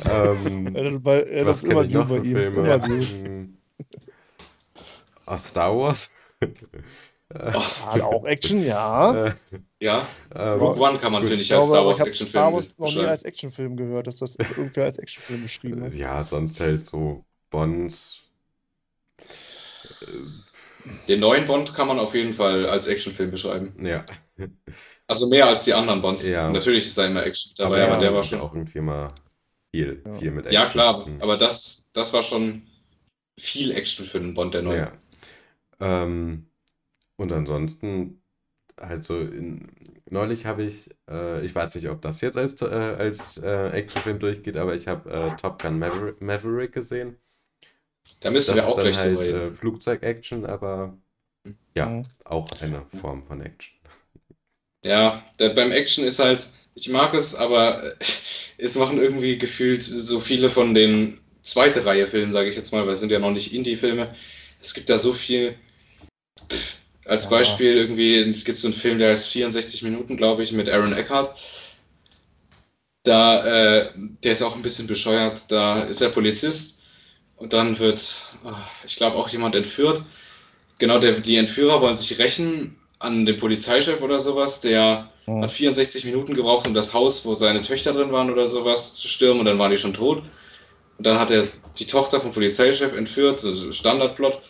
ähm, 0.09 1.01
bei, 1.01 1.45
was 1.45 1.63
kenne 1.63 1.85
ich 1.85 1.93
noch 1.93 2.07
für. 2.07 2.23
Filme? 2.23 2.81
Hm. 2.85 3.57
Aus 5.25 5.47
Star 5.47 5.75
Wars? 5.75 6.11
Hat 7.37 8.01
auch 8.01 8.25
Action, 8.25 8.63
ja. 8.65 9.27
Äh, 9.27 9.33
Ja, 9.81 10.07
ähm, 10.33 10.59
Rogue 10.59 10.79
One 10.81 10.97
kann 10.99 11.11
man 11.11 11.23
Ich 11.23 11.29
ich 11.41 11.53
als 11.53 11.67
Star 11.67 11.81
aber 11.81 11.87
Wars 11.89 11.95
ich 11.95 11.99
habe 12.01 12.09
Actionfilm 12.09 12.29
Star 12.29 12.53
Wars 12.53 12.75
noch 12.77 12.91
nie 12.93 13.05
als 13.05 13.23
Actionfilm 13.23 13.75
gehört, 13.77 14.07
dass 14.07 14.17
das 14.17 14.35
irgendwer 14.35 14.85
als 14.85 14.97
Actionfilm 14.97 15.43
beschrieben 15.43 15.83
hat. 15.83 15.93
ja, 15.93 16.23
sonst 16.23 16.59
halt 16.59 16.85
so 16.85 17.25
Bond. 17.49 18.21
Den 21.07 21.19
neuen 21.19 21.45
Bond 21.45 21.73
kann 21.73 21.87
man 21.87 21.99
auf 21.99 22.13
jeden 22.13 22.33
Fall 22.33 22.65
als 22.67 22.87
Actionfilm 22.87 23.31
beschreiben. 23.31 23.73
Ja, 23.85 24.05
Also 25.07 25.27
mehr 25.27 25.47
als 25.47 25.63
die 25.65 25.73
anderen 25.73 26.01
Bonds. 26.01 26.25
Ja. 26.27 26.49
Natürlich 26.49 26.85
ist 26.85 26.97
da 26.97 27.05
immer 27.05 27.23
Action 27.25 27.51
dabei, 27.57 27.83
aber 27.83 27.93
aber, 27.93 27.93
ja, 27.95 27.99
der 27.99 28.13
war 28.13 28.21
ist 28.21 28.27
schon. 28.27 28.39
auch 28.41 28.53
irgendwie 28.55 28.81
mal 28.81 29.13
viel, 29.71 30.01
Ja. 30.05 30.13
viel 30.13 30.31
mit 30.31 30.51
Ja, 30.51 30.63
Action. 30.63 30.71
klar, 30.73 31.05
Hm. 31.05 31.21
aber 31.21 31.37
das, 31.37 31.87
das 31.93 32.11
war 32.13 32.23
schon 32.23 32.63
viel 33.39 33.71
Action 33.71 34.05
für 34.05 34.19
den 34.19 34.33
Bond, 34.33 34.53
der 34.53 34.61
neue. 34.63 34.77
Ja. 34.79 34.91
Ähm, 35.79 36.47
und 37.17 37.33
ansonsten, 37.33 38.23
also 38.77 39.19
in, 39.19 39.69
neulich 40.09 40.45
habe 40.47 40.63
ich, 40.63 40.89
äh, 41.09 41.45
ich 41.45 41.55
weiß 41.55 41.75
nicht, 41.75 41.89
ob 41.89 42.01
das 42.01 42.21
jetzt 42.21 42.37
als, 42.37 42.61
äh, 42.61 42.65
als 42.67 43.37
äh, 43.39 43.69
Actionfilm 43.71 44.19
durchgeht, 44.19 44.57
aber 44.57 44.75
ich 44.75 44.87
habe 44.87 45.09
äh, 45.11 45.35
Top 45.37 45.61
Gun 45.61 45.79
Maverick, 45.79 46.21
Maverick 46.21 46.73
gesehen. 46.73 47.17
Da 48.19 48.29
müssen 48.29 48.55
Das 48.55 48.57
wir 48.57 48.67
auch 48.67 48.81
gleich 48.81 49.05
halt 49.05 49.21
reden. 49.21 49.27
äh, 49.27 49.51
Flugzeug-Action, 49.51 50.45
aber 50.45 50.97
ja, 51.75 51.99
Mhm. 51.99 52.05
auch 52.25 52.53
eine 52.61 52.85
Form 52.87 53.23
von 53.25 53.41
Action. 53.41 53.77
Ja, 54.83 55.23
der, 55.39 55.49
beim 55.49 55.71
Action 55.71 56.03
ist 56.05 56.19
halt, 56.19 56.47
ich 56.75 56.89
mag 56.89 57.13
es, 57.13 57.35
aber 57.35 57.93
es 58.57 58.75
machen 58.75 58.99
irgendwie 58.99 59.37
gefühlt 59.37 59.83
so 59.83 60.19
viele 60.19 60.49
von 60.49 60.73
den 60.73 61.19
zweite 61.41 61.85
Reihe 61.85 62.07
Filmen, 62.07 62.31
sage 62.31 62.49
ich 62.49 62.55
jetzt 62.55 62.71
mal, 62.71 62.85
weil 62.85 62.93
es 62.93 62.99
sind 62.99 63.11
ja 63.11 63.19
noch 63.19 63.31
nicht 63.31 63.53
Indie-Filme. 63.53 64.15
Es 64.61 64.73
gibt 64.73 64.89
da 64.89 64.97
so 64.97 65.13
viel. 65.13 65.55
Pff, 66.51 66.74
als 67.05 67.25
Ja. 67.25 67.29
Beispiel 67.29 67.75
irgendwie, 67.77 68.17
es 68.19 68.45
gibt 68.45 68.57
so 68.57 68.67
einen 68.67 68.75
Film, 68.75 68.97
der 68.99 69.11
heißt 69.11 69.27
64 69.29 69.83
Minuten, 69.83 70.17
glaube 70.17 70.43
ich, 70.43 70.51
mit 70.51 70.69
Aaron 70.69 70.93
Eckhart. 70.93 71.35
Da, 73.03 73.45
äh, 73.45 73.91
der 74.23 74.31
ist 74.31 74.41
auch 74.41 74.55
ein 74.55 74.61
bisschen 74.63 74.87
bescheuert. 74.87 75.43
Da 75.49 75.83
ist 75.83 76.01
er 76.01 76.09
Polizist 76.09 76.81
und 77.37 77.53
dann 77.53 77.79
wird, 77.79 78.25
ah, 78.43 78.63
ich 78.85 78.95
glaube, 78.97 79.17
auch 79.17 79.29
jemand 79.29 79.55
entführt. 79.55 80.03
Genau, 80.79 80.99
der, 80.99 81.19
die 81.21 81.37
Entführer 81.37 81.81
wollen 81.81 81.97
sich 81.97 82.19
rächen 82.19 82.77
an 82.99 83.25
den 83.25 83.37
Polizeichef 83.37 84.01
oder 84.01 84.19
sowas, 84.21 84.61
der 84.61 85.11
Mhm. 85.27 85.43
hat 85.43 85.51
64 85.51 86.05
Minuten 86.05 86.33
gebraucht, 86.35 86.67
um 86.67 86.73
das 86.75 86.93
Haus, 86.93 87.25
wo 87.25 87.35
seine 87.35 87.61
Töchter 87.61 87.93
drin 87.93 88.11
waren 88.11 88.31
oder 88.31 88.47
sowas, 88.47 88.95
zu 88.95 89.07
stürmen 89.07 89.39
und 89.41 89.45
dann 89.47 89.59
waren 89.59 89.71
die 89.71 89.77
schon 89.77 89.93
tot. 89.93 90.23
Und 90.97 91.07
dann 91.07 91.19
hat 91.19 91.31
er 91.31 91.43
die 91.79 91.87
Tochter 91.87 92.21
vom 92.21 92.33
Polizeichef 92.33 92.93
entführt, 92.93 93.39
so 93.39 93.53
so 93.53 93.71
Standardplot. 93.71 94.41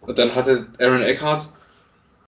Und 0.00 0.18
dann 0.18 0.34
hatte 0.34 0.66
Aaron 0.78 1.02
Eckhart, 1.02 1.48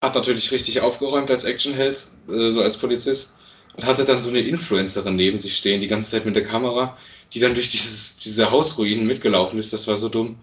hat 0.02 0.14
natürlich 0.14 0.50
richtig 0.50 0.80
aufgeräumt 0.80 1.30
als 1.30 1.44
Actionheld, 1.44 2.04
äh, 2.28 2.50
so 2.50 2.62
als 2.62 2.76
Polizist, 2.76 3.38
und 3.74 3.84
hatte 3.84 4.04
dann 4.04 4.20
so 4.20 4.28
eine 4.30 4.40
Influencerin 4.40 5.16
neben 5.16 5.38
sich 5.38 5.56
stehen, 5.56 5.80
die 5.80 5.86
ganze 5.86 6.12
Zeit 6.12 6.24
mit 6.24 6.34
der 6.36 6.42
Kamera, 6.42 6.96
die 7.32 7.40
dann 7.40 7.54
durch 7.54 7.68
dieses, 7.68 8.16
diese 8.18 8.50
Hausruinen 8.50 9.06
mitgelaufen 9.06 9.58
ist. 9.58 9.72
Das 9.72 9.86
war 9.86 9.96
so 9.96 10.08
dumm. 10.08 10.36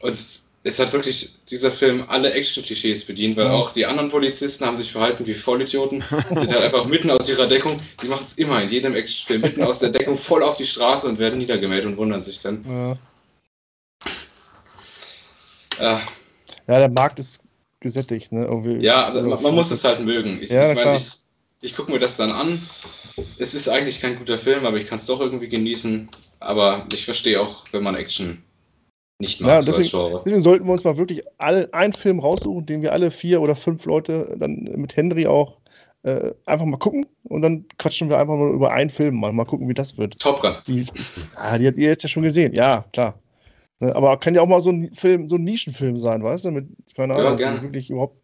Und 0.00 0.18
es 0.64 0.78
hat 0.78 0.92
wirklich 0.92 1.34
dieser 1.50 1.70
Film 1.70 2.04
alle 2.08 2.32
Action-Klischees 2.32 3.04
bedient, 3.04 3.36
weil 3.36 3.46
Ja. 3.46 3.52
auch 3.52 3.72
die 3.72 3.86
anderen 3.86 4.10
Polizisten 4.10 4.64
haben 4.64 4.76
sich 4.76 4.92
verhalten 4.92 5.26
wie 5.26 5.34
Vollidioten, 5.34 6.04
sind 6.28 6.52
halt 6.52 6.62
einfach 6.62 6.84
mitten 6.84 7.10
aus 7.10 7.28
ihrer 7.28 7.46
Deckung, 7.46 7.76
die 8.02 8.06
machen 8.06 8.24
es 8.24 8.34
immer 8.34 8.62
in 8.62 8.70
jedem 8.70 8.94
Actionfilm, 8.94 9.40
mitten 9.40 9.62
aus 9.62 9.78
der 9.78 9.90
Deckung 9.90 10.16
voll 10.16 10.42
auf 10.42 10.56
die 10.56 10.66
Straße 10.66 11.08
und 11.08 11.18
werden 11.18 11.38
niedergemäht 11.38 11.84
und 11.84 11.96
wundern 11.96 12.22
sich 12.22 12.40
dann. 12.40 12.64
Ja. 12.66 12.92
Äh, 15.78 16.00
ja, 16.66 16.78
der 16.78 16.90
Markt 16.90 17.18
ist 17.18 17.40
gesättigt, 17.80 18.32
ne? 18.32 18.44
Irgendwie. 18.44 18.84
ja, 18.84 19.06
also 19.06 19.22
man, 19.22 19.42
man 19.42 19.54
muss 19.54 19.70
es 19.70 19.84
halt 19.84 20.00
mögen. 20.00 20.38
Ich, 20.40 20.50
Ja, 20.50 20.72
ich 20.72 21.02
ich, 21.02 21.12
ich 21.60 21.76
gucke 21.76 21.92
mir 21.92 21.98
das 21.98 22.16
dann 22.16 22.30
an. 22.30 22.60
Es 23.38 23.54
ist 23.54 23.68
eigentlich 23.68 24.00
kein 24.00 24.18
guter 24.18 24.38
Film, 24.38 24.66
aber 24.66 24.76
ich 24.76 24.86
kann 24.86 24.98
es 24.98 25.06
doch 25.06 25.20
irgendwie 25.20 25.48
genießen. 25.48 26.08
Aber 26.40 26.86
ich 26.92 27.04
verstehe 27.04 27.40
auch, 27.40 27.64
wenn 27.72 27.82
man 27.82 27.96
Action 27.96 28.42
nicht 29.18 29.40
mag, 29.40 29.50
Ja, 29.50 29.60
deswegen-. 29.60 30.22
Deswegen 30.24 30.40
sollten 30.40 30.66
wir 30.66 30.72
uns 30.72 30.84
mal 30.84 30.96
wirklich 30.96 31.22
alle, 31.38 31.72
einen 31.72 31.92
Film 31.92 32.20
raussuchen, 32.20 32.66
den 32.66 32.82
wir 32.82 32.92
alle 32.92 33.10
vier 33.10 33.40
oder 33.40 33.56
fünf 33.56 33.84
Leute 33.84 34.36
dann 34.38 34.54
mit 34.76 34.96
Henry 34.96 35.26
auch 35.26 35.58
äh, 36.04 36.32
einfach 36.46 36.64
mal 36.64 36.76
gucken 36.76 37.06
und 37.24 37.42
dann 37.42 37.66
quatschen 37.78 38.08
wir 38.08 38.18
einfach 38.18 38.36
mal 38.36 38.50
über 38.52 38.70
einen 38.70 38.90
Film 38.90 39.16
mal, 39.16 39.32
mal 39.32 39.44
gucken, 39.44 39.68
wie 39.68 39.74
das 39.74 39.98
wird. 39.98 40.18
Top 40.20 40.40
Gun. 40.40 40.54
Die, 40.66 40.86
ah, 41.34 41.58
die 41.58 41.66
hat 41.66 41.76
ihr 41.76 41.88
jetzt 41.88 42.04
ja 42.04 42.08
schon 42.08 42.22
gesehen, 42.22 42.54
ja, 42.54 42.84
klar. 42.92 43.18
Ne, 43.80 43.94
Aber 43.94 44.18
kann 44.18 44.34
ja 44.34 44.40
auch 44.42 44.46
mal 44.48 44.60
so 44.60 44.70
ein 44.70 44.92
Film, 44.92 45.28
so 45.28 45.36
ein 45.36 45.44
Nischenfilm 45.44 45.98
sein, 45.98 46.22
weißt 46.22 46.46
du? 46.46 46.50
Mit, 46.50 46.66
keine 46.96 47.14
Ja, 47.14 47.20
Ahnung, 47.20 47.36
gerne. 47.36 47.62
wirklich 47.62 47.90
überhaupt. 47.90 48.16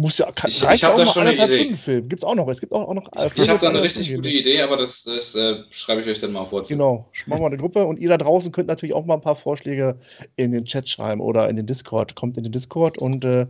Muss 0.00 0.16
ja, 0.18 0.30
kann, 0.30 0.48
Ich- 0.48 0.62
ich 0.62 0.84
hab 0.84 0.92
auch 0.92 0.96
da 0.96 1.06
schon 1.06 1.26
eine 1.26 1.34
Idee. 1.34 1.74
Film. 1.74 2.08
Gibt's 2.08 2.22
auch 2.24 2.36
noch. 2.36 2.46
Es 2.48 2.60
gibt 2.60 2.72
auch, 2.72 2.86
auch 2.88 2.94
noch. 2.94 3.10
Ich, 3.34 3.42
ich 3.42 3.48
habe 3.48 3.58
da 3.58 3.68
eine 3.68 3.82
richtig 3.82 4.14
gute 4.14 4.28
Idee, 4.28 4.62
aber 4.62 4.76
das, 4.76 5.02
das 5.02 5.34
äh, 5.34 5.56
schreibe 5.70 6.02
ich 6.02 6.06
euch 6.06 6.20
dann 6.20 6.30
mal 6.30 6.38
auf 6.42 6.52
WhatsApp. 6.52 6.76
Genau, 6.76 7.10
machen 7.26 7.40
wir 7.42 7.46
eine 7.48 7.56
Gruppe 7.56 7.84
und 7.84 7.98
ihr 7.98 8.08
da 8.08 8.16
draußen 8.16 8.52
könnt 8.52 8.68
natürlich 8.68 8.94
auch 8.94 9.04
mal 9.06 9.14
ein 9.14 9.20
paar 9.20 9.34
Vorschläge 9.34 9.98
in 10.36 10.52
den 10.52 10.66
Chat 10.66 10.88
schreiben 10.88 11.20
oder 11.20 11.48
in 11.48 11.56
den 11.56 11.66
Discord. 11.66 12.14
Kommt 12.14 12.36
in 12.36 12.44
den 12.44 12.52
Discord 12.52 12.96
und 12.98 13.24
äh, 13.24 13.46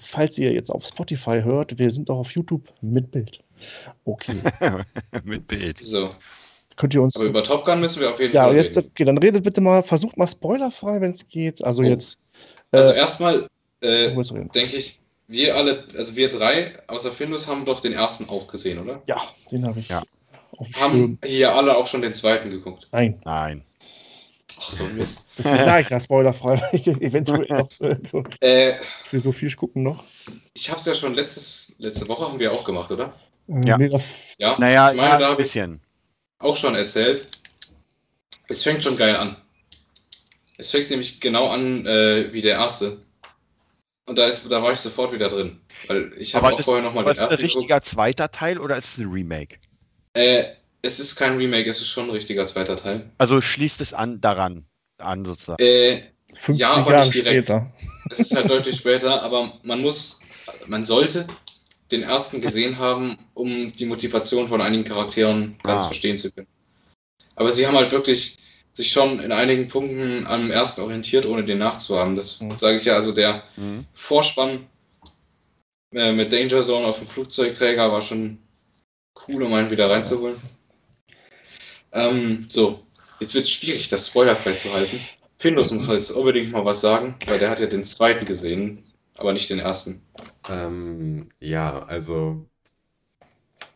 falls 0.00 0.36
ihr 0.36 0.52
jetzt 0.52 0.68
auf 0.70 0.84
Spotify 0.84 1.42
hört, 1.44 1.78
wir 1.78 1.90
sind 1.92 2.10
auch 2.10 2.18
auf 2.18 2.32
YouTube 2.32 2.72
mit 2.80 3.12
Bild. 3.12 3.44
Okay, 4.04 4.34
Mit 5.24 5.46
Bild. 5.46 5.78
So, 5.78 6.10
könnt 6.76 6.94
ihr 6.94 7.02
uns. 7.02 7.16
aber 7.16 7.26
über 7.26 7.42
Top 7.42 7.64
Gun 7.64 7.80
müssen 7.80 8.00
wir 8.00 8.10
auf 8.10 8.20
jeden 8.20 8.34
Ja, 8.34 8.44
Fall 8.44 8.56
jetzt, 8.56 8.76
reden. 8.76 8.88
okay, 8.90 9.04
dann 9.04 9.18
redet 9.18 9.44
bitte 9.44 9.60
mal, 9.60 9.82
versucht 9.82 10.16
mal 10.16 10.26
spoilerfrei, 10.26 11.00
wenn 11.00 11.10
es 11.10 11.26
geht. 11.28 11.62
Also 11.64 11.82
Oh. 11.82 11.86
jetzt. 11.86 12.18
Also 12.72 12.92
äh, 12.92 12.96
erstmal 12.96 13.48
äh, 13.80 14.10
denke 14.54 14.76
ich, 14.76 15.00
wir 15.28 15.54
alle, 15.56 15.84
also 15.96 16.16
wir 16.16 16.28
drei 16.28 16.72
außer 16.86 17.10
Findus 17.12 17.46
haben 17.46 17.64
doch 17.64 17.80
den 17.80 17.92
ersten 17.92 18.28
auch 18.28 18.46
gesehen, 18.48 18.78
oder? 18.78 19.02
ja, 19.06 19.20
den 19.50 19.66
habe 19.66 19.78
ich. 19.80 19.88
Ja. 19.88 20.02
Haben 20.80 21.18
hier 21.24 21.54
alle 21.54 21.76
auch 21.76 21.86
schon 21.88 22.02
den 22.02 22.14
zweiten 22.14 22.50
geguckt. 22.50 22.88
Nein, 22.92 23.20
Nein. 23.24 23.64
Ach 24.56 24.70
so, 24.70 24.84
Mist. 24.84 25.28
das 25.36 25.46
ist 25.46 25.62
gleich 25.62 25.90
ja, 25.90 25.98
spoilerfrei, 26.00 26.48
weil 26.60 26.68
ich 26.72 26.82
den 26.82 27.00
eventuell 27.02 27.46
noch 27.48 27.68
äh, 28.40 28.70
äh, 28.70 28.76
für 29.04 29.18
so 29.20 29.32
viel 29.32 29.52
gucken 29.54 29.82
noch. 29.82 30.04
ich 30.54 30.70
habe 30.70 30.78
es 30.78 30.86
ja 30.86 30.94
schon 30.94 31.14
letztes, 31.14 31.74
letzte 31.78 32.08
Woche 32.08 32.24
haben 32.28 32.38
wir 32.38 32.52
auch 32.52 32.64
gemacht, 32.64 32.90
oder? 32.90 33.12
Äh, 33.48 33.66
Ja. 33.66 33.76
nee, 33.78 33.88
das- 33.88 34.02
Ja, 34.38 34.56
Naja, 34.58 34.90
ich 34.92 34.96
meine, 34.96 35.08
ja, 35.10 35.18
da 35.18 35.26
ein 35.28 35.32
ich 35.32 35.38
bisschen. 35.38 35.80
Auch 36.44 36.56
schon 36.56 36.74
erzählt. 36.74 37.28
Es 38.48 38.62
fängt 38.62 38.82
schon 38.82 38.96
geil 38.96 39.16
an. 39.16 39.36
Es 40.58 40.70
fängt 40.70 40.90
nämlich 40.90 41.20
genau 41.20 41.48
an 41.48 41.86
äh, 41.86 42.32
wie 42.32 42.42
der 42.42 42.54
erste. 42.58 42.98
Und 44.06 44.18
da, 44.18 44.26
ist, 44.26 44.42
da 44.50 44.62
war 44.62 44.72
ich 44.72 44.80
sofort 44.80 45.12
wieder 45.12 45.28
drin. 45.30 45.60
Weil 45.86 46.12
ich 46.18 46.34
habe 46.34 46.46
Aber 46.46 46.54
auch 46.54 46.56
das, 46.58 46.66
vorher 46.66 46.84
nochmal 46.84 47.04
den 47.04 47.12
ist 47.12 47.18
das 47.18 47.24
ein 47.24 47.30
ersten 47.30 47.42
geguckt. 47.46 47.56
richtiger 47.62 47.82
zweiter 47.82 48.30
Teil 48.30 48.58
oder 48.60 48.76
ist 48.76 48.84
es 48.92 48.98
ein 48.98 49.10
Remake? 49.10 49.56
Äh, 50.12 50.44
es 50.82 51.00
ist 51.00 51.16
kein 51.16 51.38
Remake, 51.38 51.68
es 51.70 51.80
ist 51.80 51.88
schon 51.88 52.04
ein 52.06 52.10
richtiger 52.10 52.44
zweiter 52.46 52.76
Teil. 52.76 53.10
Also 53.18 53.40
schließt 53.40 53.80
es 53.80 53.94
an 53.94 54.20
daran 54.20 54.66
an 54.98 55.24
sozusagen. 55.24 55.62
Äh, 55.62 56.02
50 56.34 56.60
Ja, 56.60 56.68
aber 56.68 56.92
Jahre 56.92 57.06
nicht 57.06 57.14
direkt. 57.14 57.46
später. 57.48 57.72
es 58.10 58.20
ist 58.20 58.36
halt 58.36 58.50
deutlich 58.50 58.76
später, 58.76 59.22
aber 59.22 59.58
man 59.62 59.80
muss, 59.80 60.20
man 60.66 60.84
sollte 60.84 61.26
den 61.94 62.02
ersten 62.02 62.40
gesehen 62.40 62.78
haben, 62.78 63.16
um 63.34 63.74
die 63.74 63.86
Motivation 63.86 64.48
von 64.48 64.60
einigen 64.60 64.84
Charakteren 64.84 65.56
ganz 65.62 65.84
Ah. 65.84 65.86
verstehen 65.88 66.18
zu 66.18 66.30
können. 66.32 66.46
Aber 67.36 67.50
sie 67.50 67.66
haben 67.66 67.76
halt 67.76 67.92
wirklich 67.92 68.36
sich 68.74 68.90
schon 68.90 69.20
in 69.20 69.30
einigen 69.32 69.68
Punkten 69.68 70.26
am 70.26 70.50
ersten 70.50 70.80
orientiert, 70.82 71.26
ohne 71.26 71.44
den 71.44 71.58
nachzuhaben. 71.58 72.16
Das 72.16 72.40
Mhm. 72.40 72.58
sage 72.58 72.78
ich 72.78 72.84
ja, 72.84 72.94
also 72.94 73.12
der 73.12 73.44
Mhm. 73.56 73.86
Vorspann 73.92 74.66
äh, 75.94 76.12
mit 76.12 76.32
Danger 76.32 76.62
Zone 76.62 76.86
auf 76.86 76.98
dem 76.98 77.06
Flugzeugträger 77.06 77.90
war 77.92 78.02
schon 78.02 78.38
cool, 79.28 79.44
um 79.44 79.52
einen 79.54 79.70
wieder 79.70 79.88
reinzuholen. 79.88 80.36
Ähm, 81.92 82.46
so, 82.48 82.80
jetzt 83.20 83.34
wird 83.34 83.44
es 83.44 83.50
schwierig, 83.52 83.88
das 83.88 84.08
spoilerfrei 84.08 84.54
zu 84.54 84.72
halten. 84.72 84.98
Findus 85.38 85.70
muss 85.70 85.86
jetzt 85.88 86.10
unbedingt 86.10 86.50
mal 86.50 86.64
was 86.64 86.80
sagen, 86.80 87.14
weil 87.26 87.38
der 87.38 87.50
hat 87.50 87.60
ja 87.60 87.66
den 87.66 87.84
zweiten 87.84 88.26
gesehen, 88.26 88.82
aber 89.14 89.32
nicht 89.32 89.50
den 89.50 89.58
ersten. 89.58 90.02
Ähm, 90.48 91.28
ja, 91.40 91.82
also 91.86 92.48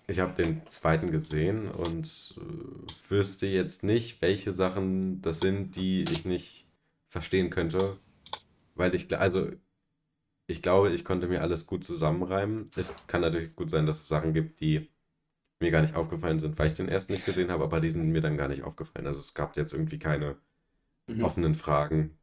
ich 0.07 0.20
habe 0.20 0.34
den 0.34 0.66
zweiten 0.66 1.11
gesehen 1.11 1.68
und 1.70 2.34
äh, 2.39 3.11
wüsste 3.11 3.47
jetzt 3.47 3.84
nicht, 3.84 4.22
welche 4.22 4.53
Sachen 4.53 5.20
das 5.22 5.41
sind, 5.41 5.76
die 5.76 6.03
ich 6.11 6.24
nicht 6.24 6.66
verstehen 7.09 7.51
könnte. 7.51 7.99
Weil 8.74 8.95
ich, 8.95 9.16
also 9.18 9.49
ich 10.47 10.62
glaube, 10.62 10.91
ich 10.93 11.05
konnte 11.05 11.28
mir 11.28 11.43
alles 11.43 11.66
gut 11.66 11.84
zusammenreimen. 11.84 12.70
Es 12.76 12.95
kann 13.07 13.20
natürlich 13.22 13.55
gut 13.57 13.70
sein, 13.70 13.86
dass 13.86 14.01
es 14.01 14.09
Sachen 14.09 14.34
gibt, 14.34 14.61
die 14.61 14.91
mir 15.61 15.70
gar 15.72 15.82
nicht 15.82 15.97
aufgefallen 15.97 16.39
sind, 16.41 16.59
weil 16.59 16.68
ich 16.68 16.74
den 16.74 16.89
ersten 16.89 17.12
nicht 17.14 17.26
gesehen 17.26 17.51
habe, 17.53 17.64
aber 17.64 17.80
die 17.80 17.91
sind 17.91 18.09
mir 18.11 18.22
dann 18.22 18.36
gar 18.39 18.49
nicht 18.49 18.64
aufgefallen. 18.64 19.07
Also 19.07 19.20
es 19.20 19.34
gab 19.34 19.57
jetzt 19.57 19.72
irgendwie 19.74 19.99
keine 20.01 20.36
Mhm. 21.09 21.28
offenen 21.28 21.55
Fragen 21.55 22.18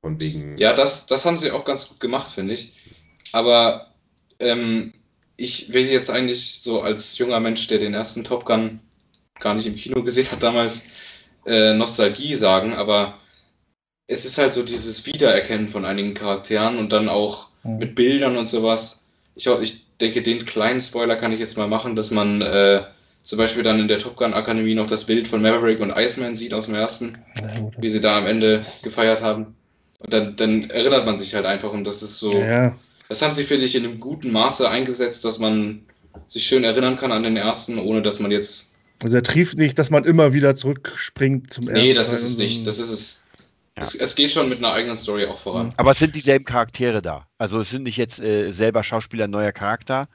von 0.00 0.20
wegen. 0.20 0.58
Ja, 0.58 0.72
das, 0.72 1.06
das 1.06 1.24
haben 1.24 1.36
sie 1.36 1.50
auch 1.50 1.64
ganz 1.64 1.88
gut 1.88 2.00
gemacht, 2.00 2.32
finde 2.32 2.54
ich. 2.54 2.72
Aber 3.32 3.88
ähm, 4.38 4.92
ich 5.36 5.72
will 5.72 5.86
jetzt 5.86 6.10
eigentlich 6.10 6.60
so 6.60 6.82
als 6.82 7.18
junger 7.18 7.40
Mensch, 7.40 7.66
der 7.66 7.78
den 7.78 7.94
ersten 7.94 8.24
Top 8.24 8.44
Gun 8.44 8.80
gar 9.38 9.54
nicht 9.54 9.66
im 9.66 9.76
Kino 9.76 10.02
gesehen 10.02 10.30
hat 10.30 10.42
damals, 10.42 10.86
äh, 11.44 11.74
Nostalgie 11.74 12.34
sagen, 12.34 12.74
aber 12.74 13.18
es 14.06 14.24
ist 14.24 14.38
halt 14.38 14.54
so 14.54 14.62
dieses 14.62 15.04
Wiedererkennen 15.06 15.68
von 15.68 15.84
einigen 15.84 16.14
Charakteren 16.14 16.78
und 16.78 16.92
dann 16.92 17.08
auch 17.08 17.48
Mhm. 17.66 17.78
mit 17.78 17.94
Bildern 17.94 18.36
und 18.36 18.48
sowas. 18.48 19.04
Ich, 19.34 19.46
ich 19.46 19.86
denke, 20.00 20.22
den 20.22 20.44
kleinen 20.44 20.80
Spoiler 20.80 21.16
kann 21.16 21.32
ich 21.32 21.40
jetzt 21.40 21.56
mal 21.56 21.68
machen, 21.68 21.96
dass 21.96 22.10
man 22.10 22.40
äh, 22.40 22.84
zum 23.22 23.38
Beispiel 23.38 23.62
dann 23.64 23.80
in 23.80 23.88
der 23.88 23.98
Top 23.98 24.16
Gun 24.16 24.34
Akademie 24.34 24.74
noch 24.74 24.86
das 24.86 25.04
Bild 25.04 25.26
von 25.28 25.42
Maverick 25.42 25.80
und 25.80 25.90
Iceman 25.90 26.34
sieht 26.34 26.54
aus 26.54 26.66
dem 26.66 26.74
ersten 26.74 27.18
wie 27.78 27.90
sie 27.90 28.00
da 28.00 28.18
am 28.18 28.26
Ende 28.26 28.64
gefeiert 28.82 29.20
haben. 29.20 29.56
Und 29.98 30.12
dann, 30.12 30.36
dann 30.36 30.70
erinnert 30.70 31.06
man 31.06 31.16
sich 31.16 31.34
halt 31.34 31.46
einfach 31.46 31.72
und 31.72 31.84
das 31.84 32.02
ist 32.02 32.18
so. 32.18 32.32
Ja, 32.38 32.76
Das 33.08 33.22
haben 33.22 33.32
sie, 33.32 33.44
finde 33.44 33.64
ich, 33.64 33.74
in 33.74 33.84
einem 33.84 33.98
guten 34.00 34.30
Maße 34.30 34.68
eingesetzt, 34.68 35.24
dass 35.24 35.38
man 35.38 35.84
sich 36.26 36.44
schön 36.44 36.64
erinnern 36.64 36.96
kann 36.96 37.12
an 37.12 37.22
den 37.22 37.36
ersten, 37.36 37.78
ohne 37.78 38.02
dass 38.02 38.18
man 38.20 38.30
jetzt. 38.30 38.72
also 39.02 39.16
er 39.16 39.22
trieft 39.22 39.56
nicht, 39.58 39.78
dass 39.78 39.90
man 39.90 40.04
immer 40.04 40.32
wieder 40.32 40.54
zurückspringt 40.56 41.52
zum 41.52 41.64
Nee, 41.66 41.94
das 41.94 42.12
ist 42.12 42.22
es 42.22 42.38
nicht. 42.38 42.66
Das 42.66 42.78
ist 42.78 42.90
es. 42.90 43.22
Ja. 43.76 43.82
Es, 43.82 43.94
es 43.94 44.14
geht 44.14 44.32
schon 44.32 44.48
mit 44.48 44.58
einer 44.58 44.72
eigenen 44.72 44.96
Story 44.96 45.26
auch 45.26 45.38
voran. 45.38 45.72
Aber 45.76 45.90
es 45.90 45.98
sind 45.98 46.14
dieselben 46.16 46.44
Charaktere 46.46 47.02
da. 47.02 47.26
Also 47.36 47.60
es 47.60 47.70
sind 47.70 47.82
nicht 47.82 47.98
jetzt 47.98 48.18
äh, 48.20 48.50
selber 48.50 48.82
Schauspieler 48.82 49.28
neuer 49.28 49.52
Charakter. 49.52 50.08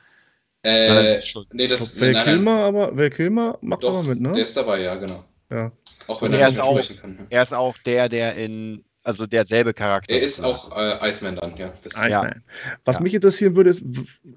Äh, 0.65 1.17
ist 1.19 1.27
schon- 1.27 1.45
nee, 1.53 1.67
das. 1.67 1.99
Val 1.99 2.23
Kilmer, 2.23 2.55
aber 2.65 2.95
Val 2.95 3.09
Kilmer 3.09 3.57
macht 3.61 3.83
doch, 3.83 3.95
aber 3.99 4.07
mit, 4.09 4.21
ne? 4.21 4.31
der 4.31 4.43
ist 4.43 4.55
dabei, 4.57 4.81
ja, 4.81 4.95
genau. 4.95 5.23
Ja. 5.51 5.71
Auch 6.07 6.21
wenn 6.21 6.33
er 6.33 6.39
er 6.39 6.49
nicht 6.49 6.59
auch- 6.59 6.81
sprechen 6.81 6.99
kann. 7.01 7.19
Er 7.29 7.43
ist 7.43 7.53
auch 7.53 7.77
der, 7.79 8.09
der 8.09 8.35
in, 8.35 8.83
also 9.03 9.25
derselbe 9.25 9.73
Charakter. 9.73 10.13
Er 10.13 10.21
ist 10.21 10.43
auch 10.43 10.75
äh, 10.77 11.09
Iceman 11.09 11.35
dann, 11.35 11.55
ja. 11.57 11.73
Iceman. 11.85 12.43
Was 12.85 12.97
Ja. 12.97 13.01
mich 13.01 13.13
interessieren 13.13 13.55
würde, 13.55 13.69
ist, 13.69 13.81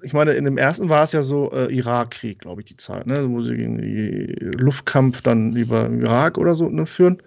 ich 0.01 0.13
meine, 0.13 0.33
in 0.33 0.45
dem 0.45 0.57
ersten 0.57 0.89
war 0.89 1.03
es 1.03 1.11
ja 1.11 1.23
so 1.23 1.51
äh, 1.51 1.73
Irakkrieg, 1.73 2.39
glaube 2.39 2.61
ich, 2.61 2.67
die 2.67 2.77
Zeit, 2.77 3.05
ne? 3.07 3.29
Wo 3.29 3.41
sie 3.41 3.55
gegen 3.55 3.77
die 3.77 4.33
Luftkampf 4.57 5.21
dann 5.21 5.55
über 5.55 5.89
Irak 5.89 6.37
oder 6.37 6.55
so 6.55 6.67
ne, 6.69 6.85
führen. 6.85 7.21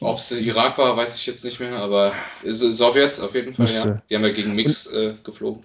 Ob 0.00 0.18
es 0.18 0.30
Irak 0.32 0.78
war, 0.78 0.96
weiß 0.96 1.14
ich 1.16 1.26
jetzt 1.26 1.44
nicht 1.44 1.60
mehr, 1.60 1.76
aber 1.76 2.12
so- 2.44 2.70
Sowjets 2.70 3.20
auf 3.20 3.34
jeden 3.34 3.52
Fall, 3.52 3.66
ja. 3.66 3.72
Müsste. 3.72 4.02
Die 4.10 4.14
haben 4.16 4.24
ja 4.24 4.30
gegen 4.30 4.54
Mix 4.54 4.86
äh, 4.92 5.14
geflogen. 5.24 5.62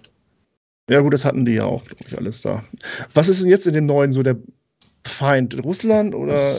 Ja, 0.88 1.00
gut, 1.00 1.14
das 1.14 1.24
hatten 1.24 1.44
die 1.44 1.54
ja 1.54 1.64
auch, 1.64 1.84
glaube 1.84 2.04
ich, 2.06 2.16
alles 2.16 2.42
da. 2.42 2.64
Was 3.14 3.28
ist 3.28 3.42
denn 3.42 3.48
jetzt 3.50 3.66
in 3.66 3.72
dem 3.74 3.86
neuen 3.86 4.12
so 4.12 4.22
der 4.22 4.36
Feind? 5.06 5.62
Russland 5.64 6.14
oder 6.14 6.56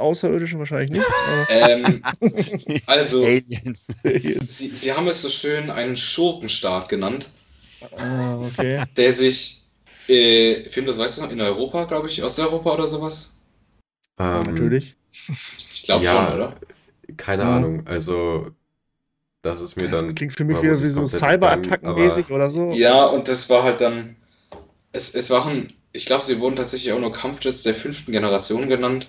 äh, 0.00 0.04
Außerirdische 0.04 0.58
wahrscheinlich 0.58 0.90
nicht? 0.90 1.06
Ähm, 1.50 2.02
also, 2.86 3.24
Sie, 4.48 4.68
Sie 4.68 4.92
haben 4.92 5.08
es 5.08 5.22
so 5.22 5.28
schön 5.28 5.70
einen 5.70 5.96
Schurkenstaat 5.96 6.88
genannt, 6.88 7.30
ah, 7.96 8.36
okay. 8.38 8.84
der 8.96 9.12
sich, 9.12 9.62
äh, 10.08 10.56
Film, 10.68 10.86
das 10.86 10.98
weißt 10.98 11.18
du 11.18 11.22
noch, 11.22 11.32
in 11.32 11.40
Europa, 11.40 11.84
glaube 11.84 12.08
ich, 12.08 12.22
Osteuropa 12.22 12.74
oder 12.74 12.88
sowas? 12.88 13.30
Ähm, 14.18 14.40
natürlich. 14.40 14.96
Ich 15.72 15.82
glaube 15.84 16.04
ja, 16.04 16.26
schon, 16.26 16.34
oder? 16.34 16.54
Keine 17.16 17.42
Ja. 17.42 17.56
Ahnung. 17.56 17.86
Also, 17.86 18.50
das 19.42 19.60
ist 19.60 19.76
mir 19.76 19.88
Das 19.88 20.00
dann. 20.00 20.14
klingt 20.14 20.34
für 20.34 20.44
mich 20.44 20.60
wieder 20.62 20.80
wie 20.80 20.90
so 20.90 21.06
Cyber-Attacken-mäßig 21.06 22.30
oder 22.30 22.50
so. 22.50 22.70
Ja, 22.72 23.04
und 23.06 23.28
das 23.28 23.48
war 23.48 23.62
halt 23.62 23.80
dann, 23.80 24.16
es, 24.92 25.14
es 25.14 25.30
waren, 25.30 25.72
ich 25.92 26.04
glaube, 26.06 26.24
sie 26.24 26.40
wurden 26.40 26.56
tatsächlich 26.56 26.92
auch 26.92 27.00
nur 27.00 27.12
Kampfjets 27.12 27.62
der 27.62 27.74
fünften 27.74 28.12
Generation 28.12 28.68
genannt, 28.68 29.08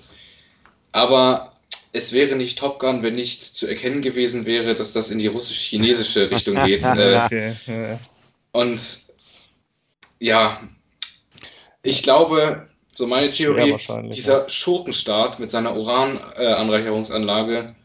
aber 0.91 1.53
es 1.93 2.13
wäre 2.13 2.35
nicht 2.35 2.57
Top 2.59 2.79
Gun, 2.79 3.03
wenn 3.03 3.15
nicht 3.15 3.43
zu 3.43 3.67
erkennen 3.67 4.01
gewesen 4.01 4.45
wäre, 4.45 4.75
dass 4.75 4.93
das 4.93 5.09
in 5.09 5.19
die 5.19 5.27
russisch-chinesische 5.27 6.31
Richtung 6.31 6.55
geht. 6.65 6.83
äh, 6.83 7.21
Okay. 7.25 7.55
Ja. 7.65 7.99
und 8.51 9.01
ja, 10.19 10.61
ich 11.83 12.03
glaube, 12.03 12.67
so 12.95 13.07
meine 13.07 13.29
Theorie, 13.29 13.75
dieser 14.13 14.47
Schurkenstaat 14.47 15.39
mit 15.39 15.49
seiner 15.49 15.75
Uran-Anreicherungsanlage 15.75 17.75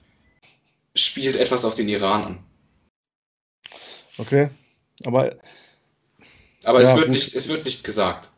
spielt 0.94 1.36
etwas 1.36 1.64
auf 1.64 1.74
den 1.74 1.88
Iran 1.88 2.24
an. 2.24 2.38
Okay. 4.18 4.50
Aber, 5.04 5.34
Aber 6.64 6.82
Ja, 6.82 6.90
es, 6.90 6.96
wird 6.96 7.06
gut. 7.06 7.14
nicht, 7.14 7.34
es 7.34 7.48
wird 7.48 7.64
nicht 7.64 7.82
gesagt. 7.84 8.30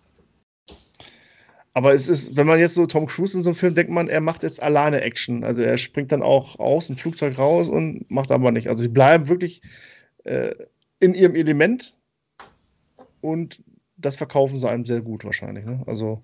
Aber 1.75 1.95
es 1.95 2.09
ist, 2.09 2.37
wenn 2.37 2.47
man 2.47 2.59
jetzt 2.59 2.75
so 2.75 2.87
Tom 2.87 3.07
Cruise 3.07 3.37
in 3.37 3.43
so 3.43 3.51
einem 3.51 3.57
Film 3.57 3.75
denkt 3.75 3.93
man, 3.93 4.09
er 4.09 4.21
macht 4.21 4.43
jetzt 4.43 4.62
alleine 4.62 5.01
Action. 5.03 5.45
Also 5.45 5.62
er 5.62 5.79
springt 5.79 6.12
dann 6.12 6.23
auch 6.23 6.59
aus 6.59 6.87
dem 6.87 6.97
Flugzeug 6.97 7.39
raus 7.39 7.69
und 7.69 8.11
macht 8.11 8.31
aber 8.31 8.51
nicht. 8.51 8.69
Also 8.69 8.83
sie 8.83 8.89
bleiben 8.89 9.29
wirklich 9.29 9.62
äh, 10.25 10.55
in 11.01 11.14
ihrem 11.14 11.35
Element 11.35 11.95
und 13.21 13.62
das 13.97 14.16
verkaufen 14.16 14.57
sie 14.57 14.69
einem 14.69 14.87
sehr 14.87 15.01
gut 15.01 15.25
wahrscheinlich. 15.25 15.64
Ne? 15.64 15.83
Also 15.87 16.23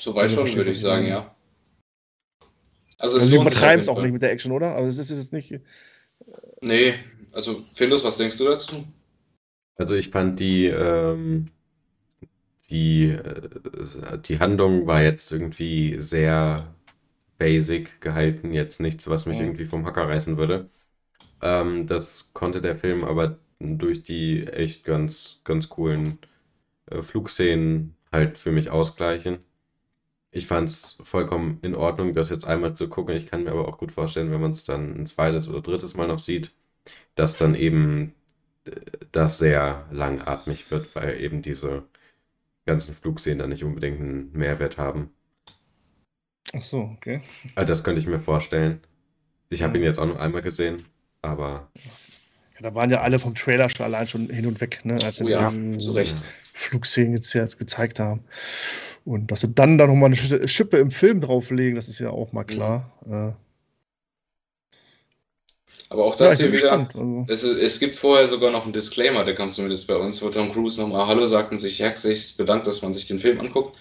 Soweit 0.00 0.24
Also, 0.24 0.46
schon, 0.46 0.56
würde 0.56 0.70
ich 0.70 0.80
sagen, 0.80 1.06
ja. 1.06 1.34
Also, 2.96 3.16
Also 3.16 3.18
es 3.18 3.24
sie 3.26 3.34
lohnt 3.34 3.48
sich 3.48 3.58
übertreiben 3.58 3.82
es 3.82 3.88
auch 3.88 4.00
nicht 4.00 4.12
mit 4.12 4.22
der 4.22 4.32
Action, 4.32 4.52
oder? 4.52 4.74
Aber 4.76 4.86
es 4.86 4.98
ist 4.98 5.10
jetzt 5.10 5.32
nicht. 5.32 5.48
Fall. 5.50 5.60
Nee, 6.62 6.94
also 7.32 7.64
Findus, 7.74 8.02
was 8.04 8.16
denkst 8.16 8.38
du 8.38 8.44
dazu? 8.44 8.84
Also 9.76 9.94
ich 9.94 10.08
fand 10.10 10.40
die, 10.40 10.66
ähm, 10.66 11.50
die, 12.70 13.10
äh, 13.10 14.18
die 14.24 14.38
Handlung 14.40 14.86
war 14.86 15.02
jetzt 15.02 15.32
irgendwie 15.32 16.00
sehr 16.00 16.74
basic 17.38 18.00
gehalten, 18.00 18.52
jetzt 18.52 18.80
nichts, 18.80 19.08
was 19.10 19.26
mich 19.26 19.40
irgendwie 19.40 19.66
vom 19.66 19.86
Hocker 19.86 20.08
reißen 20.08 20.36
würde. 20.38 20.70
Ähm, 21.42 21.86
das 21.86 22.32
konnte 22.34 22.62
der 22.62 22.76
Film 22.76 23.04
aber 23.04 23.38
durch 23.60 24.02
die 24.04 24.46
echt 24.46 24.84
ganz, 24.84 25.40
ganz 25.44 25.68
coolen 25.70 26.18
äh, 26.90 27.02
Flugszenen 27.02 27.96
halt 28.12 28.38
für 28.38 28.52
mich 28.52 28.70
ausgleichen. 28.70 29.40
Ich 30.32 30.46
fand 30.46 30.68
es 30.68 31.00
vollkommen 31.04 31.58
in 31.62 31.74
Ordnung, 31.74 32.14
das 32.14 32.30
jetzt 32.30 32.44
einmal 32.46 32.74
zu 32.74 32.88
gucken. 32.88 33.16
Ich 33.16 33.26
kann 33.26 33.44
mir 33.44 33.50
aber 33.52 33.66
auch 33.68 33.78
gut 33.78 33.92
vorstellen, 33.92 34.30
wenn 34.30 34.40
man 34.40 34.52
es 34.52 34.64
dann 34.64 34.96
ein 35.00 35.06
zweites 35.06 35.48
oder 35.48 35.60
drittes 35.60 35.94
Mal 35.96 36.06
noch 36.08 36.18
sieht, 36.20 36.52
dass 37.16 37.36
dann 37.36 37.54
eben 37.54 38.14
äh, 38.66 38.72
das 39.12 39.38
sehr 39.38 39.86
langatmig 39.92 40.70
wird, 40.72 40.94
weil 40.96 41.20
eben 41.20 41.42
diese 41.42 41.84
ganzen 42.66 42.94
Flugszenen 42.94 43.38
dann 43.40 43.50
nicht 43.50 43.64
unbedingt 43.64 44.00
einen 44.00 44.32
Mehrwert 44.32 44.78
haben. 44.78 45.12
Ach 46.54 46.62
so, 46.62 46.78
okay. 46.96 47.20
Also 47.54 47.68
das 47.68 47.84
könnte 47.84 48.00
ich 48.00 48.06
mir 48.08 48.18
vorstellen. 48.20 48.80
Ich 49.50 49.62
habe 49.62 49.76
Mhm. 49.76 49.78
ihn 49.78 49.84
jetzt 49.84 49.98
auch 50.00 50.06
noch 50.06 50.18
einmal 50.20 50.42
gesehen, 50.42 50.86
aber 51.22 51.72
Ja, 52.56 52.62
da 52.70 52.74
waren 52.74 52.90
ja 52.90 53.00
alle 53.00 53.18
vom 53.18 53.34
Trailer 53.34 53.70
schon 53.70 53.86
allein 53.86 54.06
schon 54.08 54.28
hin 54.30 54.46
und 54.46 54.60
weg, 54.60 54.84
ne? 54.84 55.02
als 55.02 55.16
sie 55.18 55.24
Oh 55.24 55.28
ja, 55.28 55.54
zu 55.78 55.92
Recht. 55.92 56.24
Flugszenen 56.52 57.14
jetzt, 57.14 57.58
gezeigt 57.58 57.98
haben. 58.00 58.22
Und 59.04 59.30
dass 59.32 59.40
sie 59.42 59.48
dann 59.54 59.78
da 59.78 59.86
nochmal 59.86 60.08
eine 60.08 60.16
Sch- 60.16 60.48
Schippe 60.48 60.78
im 60.78 60.90
Film 60.90 61.20
drauflegen, 61.20 61.76
das 61.76 61.88
ist 61.88 62.00
ja 62.00 62.10
auch 62.10 62.32
mal 62.32 62.44
klar. 62.44 62.92
Äh, 63.06 63.32
Aber 65.90 66.04
auch 66.04 66.18
ja, 66.18 66.28
das 66.28 66.38
bin 66.38 66.50
hier 66.50 66.58
wieder. 66.58 66.72
Also, 66.72 67.26
Es, 67.28 67.42
es 67.42 67.80
gibt 67.80 67.96
vorher 67.96 68.26
sogar 68.26 68.50
noch 68.52 68.64
einen 68.64 68.72
Disclaimer, 68.72 69.24
der 69.24 69.34
kam 69.34 69.50
zumindest 69.50 69.86
bei 69.88 69.96
uns, 69.96 70.22
wo 70.22 70.30
Tom 70.30 70.52
Cruise 70.52 70.80
nochmal 70.80 71.06
Hallo 71.08 71.26
sagt 71.26 71.50
und 71.50 71.58
sich 71.58 71.80
herzlich 71.80 72.36
bedankt, 72.36 72.66
dass 72.66 72.80
man 72.80 72.94
sich 72.94 73.06
den 73.06 73.18
Film 73.18 73.40
anguckt. 73.40 73.76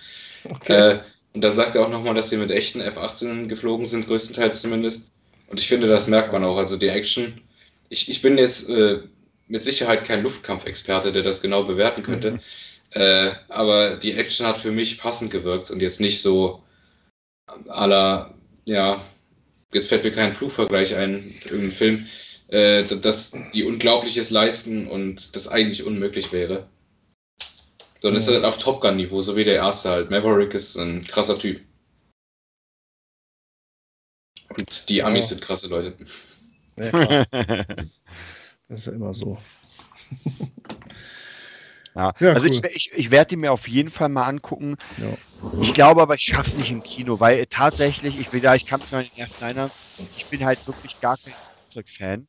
okay. 0.50 0.74
Äh, 0.74 1.00
und 1.34 1.42
da 1.42 1.52
sagt 1.52 1.76
er 1.76 1.84
auch 1.84 1.90
nochmal, 1.90 2.16
dass 2.16 2.30
sie 2.30 2.38
mit 2.38 2.50
echten 2.52 2.82
F-18 2.82 3.46
geflogen 3.48 3.86
sind, 3.86 4.08
größtenteils 4.08 4.62
zumindest. 4.62 5.12
Und 5.48 5.60
ich 5.60 5.68
finde, 5.68 5.88
das 5.88 6.08
merkt 6.08 6.34
man 6.34 6.44
auch. 6.44 6.58
Also 6.58 6.76
die 6.78 6.88
Action. 6.88 7.42
Ich, 7.90 8.10
ich 8.10 8.22
bin 8.24 8.40
jetzt 8.40 8.70
äh, 8.70 9.02
mit 9.48 9.64
Sicherheit 9.64 10.06
kein 10.06 10.24
Luftkampfexperte, 10.24 11.14
der 11.14 11.22
das 11.22 11.42
genau 11.42 11.64
bewerten 11.64 12.02
könnte. 12.02 12.40
äh, 12.92 13.30
aber 13.50 13.96
die 13.98 14.14
Action 14.14 14.48
hat 14.48 14.58
für 14.58 14.72
mich 14.72 14.98
passend 14.98 15.30
gewirkt 15.30 15.70
und 15.70 15.80
jetzt 15.80 16.02
nicht 16.02 16.22
so 16.22 16.64
la, 17.66 18.34
ja, 18.66 19.04
jetzt 19.74 19.90
fällt 19.90 20.04
mir 20.04 20.12
kein 20.12 20.34
Flugvergleich 20.34 20.96
ein, 20.96 21.22
für 21.24 21.50
irgendeinen 21.50 21.72
Film, 21.72 22.08
äh, 22.48 22.84
dass 22.84 23.36
die 23.54 23.64
Unglaubliches 23.64 24.30
leisten 24.30 24.88
und 24.88 25.36
das 25.36 25.48
eigentlich 25.48 25.84
unmöglich 25.84 26.32
wäre. 26.32 26.68
Sondern 28.02 28.18
es 28.18 28.24
ist 28.24 28.30
Ja. 28.30 28.36
halt 28.36 28.46
auf 28.46 28.58
Top 28.58 28.82
Gun-Niveau, 28.82 29.22
so 29.22 29.36
wie 29.36 29.44
der 29.44 29.56
erste 29.56 29.90
halt. 29.90 30.10
Maverick 30.10 30.54
ist 30.54 30.78
ein 30.78 31.06
krasser 31.06 31.38
Typ. 31.38 31.62
Und 34.58 34.90
die 34.90 35.04
Amis 35.04 35.26
Ja. 35.26 35.36
sind 35.36 35.42
krasse 35.42 35.68
Leute. 35.68 35.96
ja, 36.78 36.92
das 37.26 38.02
ist 38.70 38.88
ja 38.88 38.94
immer 38.94 39.14
so. 39.14 39.38
Ja, 42.00 42.14
Ja, 42.20 42.34
also 42.34 42.48
cool. 42.48 42.62
ich, 42.72 42.76
ich, 42.76 42.92
ich 42.94 43.12
werde 43.12 43.30
die 43.30 43.36
mir 43.38 43.52
auf 43.52 43.68
jeden 43.68 43.90
Fall 43.90 44.10
mal 44.10 44.24
angucken. 44.28 44.76
Ja. 44.98 45.18
Ich 45.62 45.74
glaube 45.74 46.02
aber, 46.02 46.16
ich 46.16 46.22
schaffe 46.24 46.52
es 46.52 46.58
nicht 46.58 46.72
im 46.72 46.84
Kino, 46.84 47.20
weil 47.20 47.46
tatsächlich, 47.48 48.18
ich 48.18 48.32
will 48.32 48.42
da, 48.42 48.56
ich 48.56 48.66
kann 48.66 48.82
mich 48.82 48.92
noch 48.92 49.02
den 49.02 49.16
ersten 49.16 49.44
erinnern, 49.44 49.72
ich 50.14 50.30
bin 50.30 50.46
halt 50.46 50.68
wirklich 50.68 51.00
gar 51.00 51.18
kein 51.18 51.36
Flugzeugfan. 51.38 52.28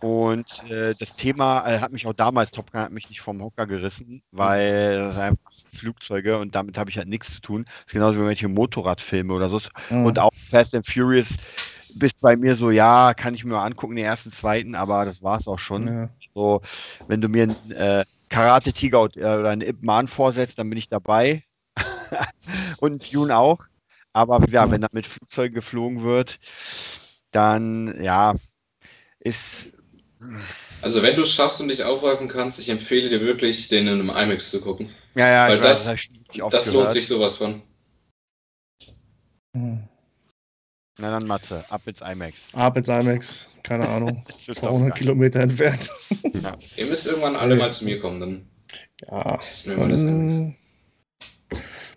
Und 0.00 0.62
äh, 0.64 0.94
das 0.94 1.14
Thema 1.16 1.66
äh, 1.66 1.80
hat 1.80 1.90
mich 1.92 2.06
auch 2.06 2.12
damals, 2.12 2.50
Top 2.50 2.70
Gun 2.70 2.82
hat 2.82 2.92
mich 2.92 3.08
nicht 3.08 3.20
vom 3.22 3.42
Hocker 3.42 3.66
gerissen, 3.66 4.22
weil 4.32 4.96
das 4.98 5.14
sind 5.14 5.22
einfach 5.22 5.52
Flugzeuge 5.76 6.38
und 6.38 6.54
damit 6.54 6.76
habe 6.76 6.90
ich 6.90 6.98
halt 6.98 7.08
nichts 7.08 7.32
zu 7.34 7.40
tun. 7.40 7.64
Das 7.64 7.74
ist 7.86 7.92
genauso 7.92 8.14
wie 8.14 8.18
irgendwelche 8.18 8.48
Motorradfilme 8.48 9.32
oder 9.32 9.48
so. 9.48 9.60
Mhm. 9.90 10.06
Und 10.06 10.18
auch 10.18 10.30
Fast 10.50 10.74
and 10.74 10.86
Furious 10.86 11.36
bist 11.94 12.20
bei 12.20 12.36
mir 12.36 12.56
so, 12.56 12.70
ja, 12.70 13.14
kann 13.14 13.34
ich 13.34 13.44
mir 13.44 13.52
mal 13.52 13.64
angucken, 13.64 13.96
den 13.96 14.04
ersten, 14.04 14.32
zweiten, 14.32 14.74
aber 14.74 15.04
das 15.06 15.22
war 15.22 15.38
es 15.38 15.48
auch 15.48 15.58
schon. 15.58 15.86
Ja. 15.88 16.10
So, 16.34 16.60
wenn 17.06 17.20
du 17.20 17.28
mir 17.28 17.44
äh, 17.70 18.04
Karate-Tiger 18.28 19.00
und- 19.02 19.16
äh, 19.16 19.20
oder 19.20 19.50
einen 19.50 19.62
Ip 19.62 19.82
Man 19.82 20.08
vorsetzt, 20.08 20.58
dann 20.58 20.68
bin 20.70 20.78
ich 20.78 20.88
dabei. 20.88 21.42
und 22.78 23.12
Dune 23.12 23.36
auch. 23.36 23.64
Aber 24.12 24.40
wie 24.42 24.46
gesagt, 24.46 24.66
Ja. 24.68 24.72
wenn 24.72 24.80
da 24.80 24.88
mit 24.92 25.06
Flugzeugen 25.06 25.54
geflogen 25.54 26.02
wird, 26.02 26.38
dann 27.32 28.00
ja, 28.02 28.34
ist. 29.18 29.68
Also 30.82 31.02
wenn 31.02 31.16
du 31.16 31.22
es 31.22 31.32
schaffst 31.32 31.60
und 31.60 31.68
dich 31.68 31.82
aufräumen 31.82 32.28
kannst, 32.28 32.58
ich 32.58 32.68
empfehle 32.68 33.08
dir 33.08 33.20
wirklich, 33.20 33.68
den 33.68 33.86
in 33.88 33.94
einem 34.00 34.10
IMAX 34.10 34.50
zu 34.50 34.60
gucken. 34.60 34.88
Ja, 35.14 35.28
ja, 35.28 35.48
Weil 35.48 35.58
ich 35.58 35.64
weiß, 35.64 35.84
das- 35.86 36.08
Das 36.50 36.66
lohnt 36.72 36.92
sich 36.92 37.06
sowas 37.06 37.36
von. 37.36 37.62
Mhm. 39.52 39.83
Na 40.98 41.10
dann, 41.10 41.26
Matze, 41.26 41.64
ab 41.70 41.82
ins 41.86 42.00
IMAX. 42.00 42.40
Ab 42.52 42.76
ins 42.76 42.88
IMAX, 42.88 43.48
keine 43.62 43.88
Ahnung, 43.88 44.24
Das 44.46 44.46
wird 44.46 44.56
200 44.58 44.90
doch 44.90 44.96
Kilometer 44.96 45.40
entfernt. 45.40 45.90
Ihr 46.76 46.86
müsst 46.86 47.06
irgendwann 47.06 47.34
alle 47.36 47.56
mal 47.56 47.72
zu 47.72 47.84
mir 47.84 47.98
kommen, 47.98 48.20
dann 48.20 48.46
Ja, 49.10 49.36
testen 49.38 49.72
wir 49.72 49.78
mal 49.78 49.88
das 49.88 50.00
IMAX. 50.02 50.54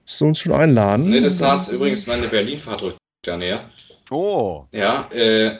musst 0.03 0.21
du 0.21 0.25
uns 0.25 0.39
schon 0.39 0.53
einladen. 0.53 1.09
Ne, 1.09 1.21
das 1.21 1.39
hat 1.41 1.67
übrigens 1.69 2.07
meine 2.07 2.27
Berlin-Fahrt 2.27 2.81
rückt 2.81 2.97
ja 3.25 3.37
näher. 3.37 3.69
Oh, 4.09 4.65
Ja, 4.71 5.07
äh, 5.11 5.57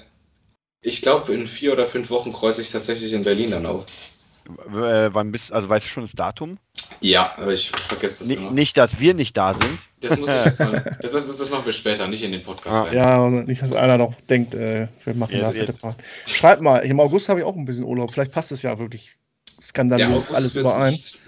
ich 0.81 1.01
glaube, 1.01 1.33
in 1.33 1.47
vier 1.47 1.73
oder 1.73 1.85
fünf 1.85 2.09
Wochen 2.09 2.31
kreuze 2.33 2.61
ich 2.61 2.71
tatsächlich 2.71 3.13
in 3.13 3.23
Berlin 3.23 3.51
dann 3.51 3.65
auf. 3.65 3.85
Äh, 4.69 5.13
wann 5.13 5.31
bist 5.31 5.51
also 5.51 5.69
weißt 5.69 5.85
du 5.85 5.89
schon 5.89 6.03
das 6.03 6.13
Datum? 6.13 6.57
Ja, 7.01 7.33
aber 7.37 7.53
ich 7.53 7.69
vergesse 7.69 8.19
das 8.19 8.27
Ni 8.29 8.35
immer. 8.35 8.51
nicht, 8.51 8.77
dass 8.77 8.99
wir 8.99 9.13
nicht 9.13 9.35
da 9.37 9.53
sind. 9.53 9.79
Das 10.01 10.17
muss 10.17 10.29
ich 10.29 10.45
jetzt 10.45 10.59
mal. 10.59 10.97
Das, 11.01 11.11
das, 11.11 11.37
das 11.37 11.49
machen 11.49 11.65
wir 11.65 11.73
später, 11.73 12.07
nicht 12.07 12.23
in 12.23 12.31
den 12.31 12.41
Podcast. 12.43 12.91
Ah. 12.91 12.93
Ja, 12.95 13.19
und 13.19 13.47
nicht, 13.47 13.61
dass 13.61 13.73
einer 13.73 13.97
noch 13.97 14.15
denkt, 14.21 14.55
äh, 14.55 14.87
wir 15.03 15.13
machen 15.13 15.35
Ja, 15.35 15.41
das 15.47 15.57
ja. 15.57 15.65
separat. 15.65 15.97
Schreibt 16.25 16.61
mal, 16.61 16.79
im 16.79 16.99
August 16.99 17.29
habe 17.29 17.39
ich 17.41 17.45
auch 17.45 17.55
ein 17.55 17.65
bisschen 17.65 17.83
Urlaub. 17.83 18.11
Vielleicht 18.13 18.31
passt 18.31 18.51
es 18.51 18.61
ja 18.61 18.77
wirklich 18.79 19.11
skandalös 19.59 20.07
August 20.07 20.35
alles 20.35 20.55
überein. 20.55 20.93
nicht. 20.93 21.19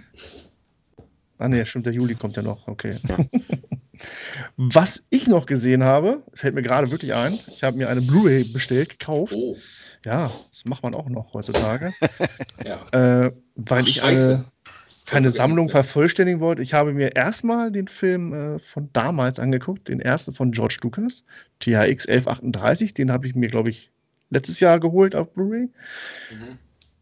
Ah 1.37 1.47
ne, 1.47 1.65
stimmt, 1.65 1.85
der 1.85 1.93
Juli 1.93 2.15
kommt 2.15 2.35
ja 2.35 2.41
noch, 2.43 2.67
okay. 2.67 2.97
Was 4.57 5.03
ich 5.09 5.27
noch 5.27 5.45
gesehen 5.45 5.83
habe, 5.83 6.23
fällt 6.33 6.55
mir 6.55 6.61
gerade 6.61 6.89
wirklich 6.91 7.13
ein, 7.13 7.37
ich 7.47 7.63
habe 7.63 7.77
mir 7.77 7.89
eine 7.89 8.01
Blu-ray 8.01 8.43
bestellt, 8.45 8.97
gekauft. 8.97 9.33
Oh, 9.35 9.55
Ja, 10.05 10.31
das 10.51 10.65
macht 10.65 10.83
man 10.83 10.95
auch 10.95 11.09
noch 11.09 11.33
heutzutage. 11.33 11.91
ja. 12.65 13.25
äh, 13.25 13.31
weil 13.55 13.83
Ach, 13.83 13.87
ich 13.87 14.03
eine, 14.03 14.45
keine. 15.05 15.29
Sammlung 15.29 15.69
vervollständigen 15.69 16.39
wollte. 16.39 16.61
Ich 16.61 16.73
habe 16.73 16.93
mir 16.93 17.15
erstmal 17.15 17.71
den 17.71 17.87
Film 17.87 18.33
äh, 18.33 18.59
von 18.59 18.89
damals 18.93 19.39
angeguckt, 19.39 19.87
den 19.87 19.99
ersten 19.99 20.33
von 20.33 20.51
George 20.51 20.77
Lucas, 20.83 21.23
THX 21.59 22.07
1138. 22.07 22.93
Den 22.93 23.11
habe 23.11 23.27
ich 23.27 23.35
mir, 23.35 23.49
glaube 23.49 23.69
ich, 23.69 23.91
letztes 24.29 24.59
Jahr 24.59 24.79
geholt 24.79 25.15
auf 25.15 25.33
Blu-ray. 25.33 25.69
Mhm. 26.31 26.57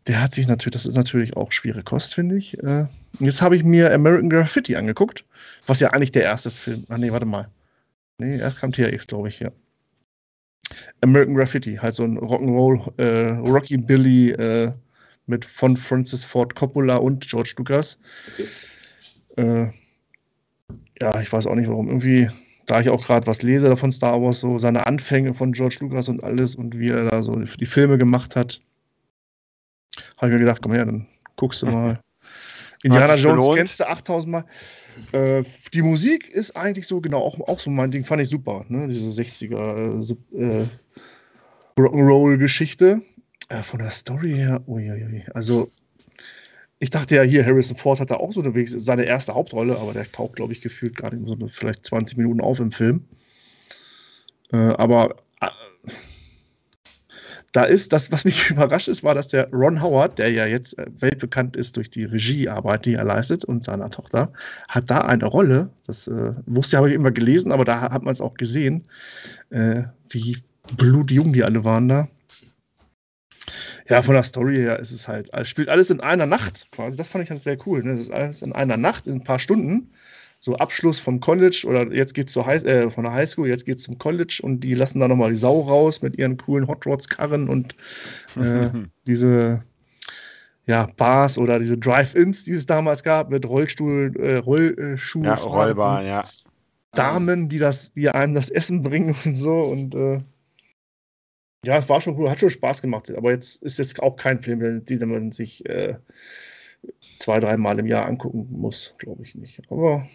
Der 0.07 0.23
hat 0.23 0.33
sich 0.33 0.47
natürlich, 0.47 0.73
das 0.73 0.85
ist 0.85 0.95
natürlich 0.95 1.35
auch 1.35 1.51
schwere 1.51 1.83
Kost, 1.83 2.15
finde 2.15 2.37
ich. 2.37 2.57
Äh, 2.63 2.87
jetzt 3.19 3.41
habe 3.41 3.57
ich 3.57 3.63
mir 3.63 3.93
American 3.93 4.29
Graffiti 4.29 4.75
angeguckt, 4.75 5.25
was 5.65 5.81
ja 5.81 5.89
eigentlich 5.89 6.13
der 6.13 6.23
erste 6.23 6.49
Film. 6.49 6.85
Ah, 6.87 6.97
nee, 6.97 7.11
warte 7.11 7.25
mal. 7.25 7.49
Nee, 8.17 8.37
erst 8.37 8.59
kam 8.59 8.71
THX, 8.71 9.05
glaube 9.07 9.27
ich, 9.27 9.39
ja. 9.41 9.51
American 11.01 11.35
Graffiti, 11.35 11.75
halt 11.75 11.95
so 11.95 12.03
ein 12.03 12.17
Rock'n'Roll, 12.17 12.99
äh, 12.99 13.29
Rocky 13.49 13.77
Billy 13.77 14.31
äh, 14.31 14.71
mit 15.25 15.45
von 15.45 15.77
Francis 15.77 16.23
Ford 16.23 16.55
Coppola 16.55 16.97
und 16.97 17.27
George 17.27 17.53
Lucas. 17.57 17.99
Okay. 18.33 18.47
Äh, 19.37 19.71
ja, 21.01 21.21
ich 21.21 21.31
weiß 21.31 21.47
auch 21.47 21.55
nicht 21.55 21.69
warum. 21.69 21.87
Irgendwie 21.87 22.29
da 22.67 22.81
ich 22.81 22.89
auch 22.89 23.03
gerade 23.03 23.25
was 23.25 23.41
lese 23.41 23.75
von 23.75 23.91
Star 23.91 24.21
Wars, 24.21 24.41
so 24.41 24.59
seine 24.59 24.85
Anfänge 24.85 25.33
von 25.33 25.53
George 25.53 25.77
Lucas 25.79 26.09
und 26.09 26.23
alles 26.23 26.55
und 26.55 26.77
wie 26.77 26.89
er 26.89 27.05
da 27.05 27.23
so 27.23 27.31
die 27.31 27.65
Filme 27.65 27.97
gemacht 27.97 28.35
hat, 28.35 28.61
habe 30.17 30.27
ich 30.27 30.33
mir 30.33 30.39
gedacht, 30.39 30.61
komm 30.61 30.73
her, 30.73 30.85
dann 30.85 31.07
guckst 31.37 31.61
du 31.61 31.65
mal. 31.71 31.99
Indiana 32.83 33.15
Jones 33.15 33.41
gelohnt? 33.41 33.57
kennst 33.57 33.79
du 33.79 33.87
8000 33.87 34.31
Mal. 34.31 34.45
Äh, 35.11 35.43
die 35.73 35.81
Musik 35.81 36.29
ist 36.29 36.55
eigentlich 36.55 36.87
so, 36.87 37.01
genau, 37.01 37.21
auch, 37.21 37.39
auch 37.47 37.59
so 37.59 37.69
mein 37.69 37.91
Ding, 37.91 38.03
fand 38.03 38.21
ich 38.21 38.29
super. 38.29 38.65
Ne? 38.67 38.87
Diese 38.87 39.09
60er 39.09 40.15
äh, 40.35 40.61
äh, 40.61 40.65
Rock'n'Roll-Geschichte. 41.77 43.01
Äh, 43.49 43.63
von 43.63 43.79
der 43.79 43.91
Story 43.91 44.31
her, 44.31 44.61
uiuiui. 44.67 45.23
Also, 45.33 45.69
ich 46.79 46.89
dachte 46.89 47.15
ja 47.15 47.23
hier, 47.23 47.45
Harrison 47.45 47.77
Ford 47.77 47.99
hatte 47.99 48.19
auch 48.19 48.33
so 48.33 48.41
eine, 48.41 48.67
seine 48.67 49.05
erste 49.05 49.33
Hauptrolle, 49.33 49.77
aber 49.77 49.93
der 49.93 50.11
taucht, 50.11 50.35
glaube 50.35 50.53
ich, 50.53 50.61
gefühlt 50.61 50.95
gerade 50.95 51.19
so 51.25 51.33
eine, 51.33 51.49
vielleicht 51.49 51.85
20 51.85 52.17
Minuten 52.17 52.41
auf 52.41 52.59
im 52.59 52.71
Film. 52.71 53.05
Äh, 54.51 54.57
aber 54.57 55.15
da 57.57 57.63
ist, 57.63 57.91
das, 57.91 58.11
was 58.11 58.23
mich 58.23 58.49
überrascht 58.51 58.87
ist, 58.87 59.03
war, 59.03 59.15
dass 59.15 59.29
der 59.29 59.49
Ron 59.51 59.81
Howard, 59.81 60.19
der 60.19 60.31
ja 60.31 60.45
jetzt 60.45 60.77
äh, 60.77 60.85
weltbekannt 60.99 61.55
ist 61.55 61.75
durch 61.75 61.89
die 61.89 62.03
Regiearbeit, 62.03 62.85
die 62.85 62.93
er 62.93 63.03
leistet 63.03 63.43
und 63.45 63.63
seiner 63.63 63.89
Tochter, 63.89 64.31
hat 64.69 64.91
da 64.91 65.01
eine 65.01 65.25
Rolle. 65.25 65.71
Das 65.87 66.07
äh, 66.07 66.33
wusste 66.45 66.77
habe 66.77 66.89
ich 66.89 66.95
immer 66.95 67.09
gelesen, 67.09 67.51
aber 67.51 67.65
da 67.65 67.81
hat 67.81 68.03
man 68.03 68.11
es 68.11 68.21
auch 68.21 68.35
gesehen, 68.35 68.83
äh, 69.49 69.83
wie 70.09 70.37
blutjung 70.75 71.33
die 71.33 71.43
alle 71.43 71.63
waren 71.63 71.87
da. 71.87 72.07
Ja, 73.89 74.03
von 74.03 74.13
der 74.13 74.23
Story 74.23 74.57
her 74.57 74.77
ist 74.79 74.91
es 74.91 75.07
halt, 75.07 75.33
es 75.33 75.49
spielt 75.49 75.69
alles 75.69 75.89
in 75.89 75.99
einer 75.99 76.27
Nacht 76.27 76.67
quasi. 76.71 76.95
Das 76.95 77.09
fand 77.09 77.23
ich 77.23 77.31
halt 77.31 77.41
sehr 77.41 77.57
cool. 77.65 77.81
Ne? 77.81 77.93
Ist 77.93 78.11
alles 78.11 78.43
in 78.43 78.53
einer 78.53 78.77
Nacht, 78.77 79.07
in 79.07 79.15
ein 79.15 79.23
paar 79.23 79.39
Stunden. 79.39 79.89
So 80.39 80.55
Abschluss 80.55 80.99
vom 80.99 81.19
College 81.19 81.65
oder 81.67 81.91
jetzt 81.91 82.13
geht's 82.13 82.33
zur 82.33 82.45
High, 82.45 82.63
äh, 82.63 82.91
von 82.91 83.03
der 83.03 83.13
Highschool, 83.13 83.47
jetzt 83.47 83.65
geht's 83.65 83.83
zum 83.83 83.97
College 83.97 84.39
und 84.43 84.59
die 84.59 84.75
lassen 84.75 84.99
da 84.99 85.07
nochmal 85.07 85.31
die 85.31 85.35
Sau 85.35 85.61
raus 85.61 86.01
mit 86.01 86.17
ihren 86.17 86.37
coolen 86.37 86.67
Hot 86.67 86.85
Rods 86.85 87.09
Karren 87.09 87.49
und 87.49 87.75
äh, 88.35 88.69
diese 89.07 89.63
ja, 90.67 90.87
Bars 90.97 91.37
oder 91.37 91.59
diese 91.59 91.77
Drive-Ins, 91.77 92.43
die 92.43 92.51
es 92.51 92.65
damals 92.65 93.01
gab, 93.01 93.29
mit 93.29 93.47
Rollstuhl, 93.47 94.13
äh, 94.19 94.35
Rollschuh, 94.35 95.23
ja, 95.23 95.33
Rollbahn, 95.35 96.05
ja. 96.05 96.29
Damen, 96.91 97.47
die 97.47 97.57
das, 97.57 97.93
die 97.93 98.09
einem 98.09 98.33
das 98.33 98.49
Essen 98.49 98.83
bringen 98.83 99.15
und 99.25 99.35
so. 99.35 99.59
Und 99.59 99.95
äh, 99.95 100.19
ja, 101.63 101.77
es 101.77 101.89
war 101.89 102.01
schon 102.01 102.17
cool, 102.17 102.29
hat 102.29 102.39
schon 102.39 102.49
Spaß 102.49 102.81
gemacht. 102.81 103.09
Aber 103.15 103.31
jetzt 103.31 103.63
ist 103.63 103.79
jetzt 103.79 104.01
auch 104.03 104.17
kein 104.17 104.41
Film, 104.41 104.59
den, 104.59 104.85
den 104.85 105.09
man 105.09 105.31
sich 105.31 105.65
äh, 105.67 105.95
zwei, 107.17 107.39
dreimal 107.39 107.79
im 107.79 107.87
Jahr 107.87 108.05
angucken 108.05 108.47
muss, 108.51 108.93
glaube 108.97 109.23
ich 109.23 109.35
nicht. 109.35 109.61
Aber 109.71 110.05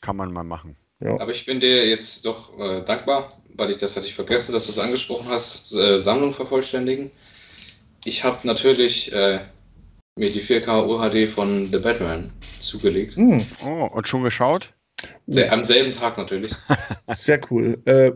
Kann 0.00 0.16
man 0.16 0.32
mal 0.32 0.44
machen. 0.44 0.76
ja. 1.00 1.18
Aber 1.18 1.32
ich 1.32 1.46
bin 1.46 1.60
dir 1.60 1.86
jetzt 1.88 2.24
doch 2.24 2.58
äh, 2.58 2.82
dankbar, 2.82 3.30
weil 3.54 3.70
ich 3.70 3.78
das 3.78 3.96
hatte 3.96 4.06
ich 4.06 4.14
vergessen, 4.14 4.52
dass 4.52 4.64
du 4.64 4.70
es 4.70 4.78
angesprochen 4.78 5.26
hast, 5.28 5.74
äh, 5.74 5.98
Sammlung 5.98 6.32
vervollständigen. 6.34 7.10
Ich 8.04 8.22
habe 8.22 8.46
natürlich 8.46 9.12
äh, 9.12 9.40
mir 10.18 10.30
die 10.30 10.40
4K 10.40 10.86
UHD 10.86 11.28
von 11.28 11.66
The 11.72 11.78
Batman 11.78 12.32
zugelegt. 12.60 13.16
Hm, 13.16 13.44
Oh, 13.64 13.88
und 13.92 14.06
schon 14.08 14.22
geschaut? 14.22 14.72
Se 15.26 15.50
am 15.50 15.64
selben 15.64 15.92
Tag 15.92 16.16
natürlich. 16.16 16.52
sehr 17.08 17.40
cool. 17.50 17.78
Äh, 17.84 18.12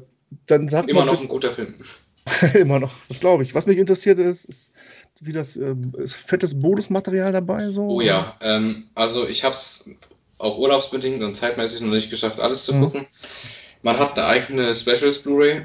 dann 0.46 0.68
sag 0.68 0.88
Immer 0.88 1.04
mal 1.04 1.12
noch 1.12 1.20
ein 1.20 1.28
guter 1.28 1.50
Film. 1.52 1.74
immer 2.54 2.78
noch, 2.78 2.92
das 3.08 3.18
glaube 3.20 3.42
ich. 3.42 3.54
Was 3.54 3.66
mich 3.66 3.78
interessiert 3.78 4.18
ist, 4.18 4.44
ist 4.44 4.70
wie 5.20 5.32
das 5.32 5.56
äh, 5.56 5.74
fettes 6.06 6.58
Bonusmaterial 6.58 7.32
dabei 7.32 7.70
so. 7.70 7.82
Oh 7.88 8.00
ja, 8.00 8.36
ähm, 8.40 8.86
also 8.94 9.26
ich 9.28 9.44
habe 9.44 9.54
es 9.54 9.90
auch 10.40 10.58
urlaubsbedingt 10.58 11.22
und 11.22 11.34
zeitmäßig 11.34 11.80
noch 11.80 11.92
nicht 11.92 12.10
geschafft, 12.10 12.40
alles 12.40 12.64
zu 12.64 12.74
Mhm. 12.74 12.80
gucken. 12.82 13.06
Man 13.82 13.98
hat 13.98 14.18
eine 14.18 14.26
eigene 14.26 14.74
Specials 14.74 15.18
Blu-ray, 15.22 15.62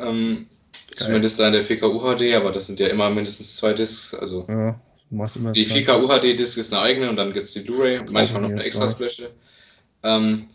ähm, 0.00 0.46
zumindest 0.94 1.38
in 1.40 1.52
der 1.52 1.64
4K 1.64 1.86
UHD, 1.86 2.34
aber 2.34 2.52
das 2.52 2.66
sind 2.66 2.80
ja 2.80 2.88
immer 2.88 3.10
mindestens 3.10 3.56
zwei 3.56 3.72
Discs. 3.72 4.14
Also 4.14 4.44
Ja, 4.48 4.80
die 5.52 5.64
das 5.64 5.72
4K 5.72 6.02
UHD 6.02 6.34
Disc 6.38 6.56
ist 6.58 6.72
eine 6.72 6.82
eigene 6.82 7.08
und 7.10 7.16
dann 7.16 7.32
gibt 7.32 7.46
es 7.46 7.52
die 7.52 7.60
Blu-ray, 7.60 8.00
manchmal 8.10 8.42
noch 8.42 8.50
eine 8.50 8.64
extra. 8.64 8.88
Special. 8.88 9.30
Ähm, 10.02 10.46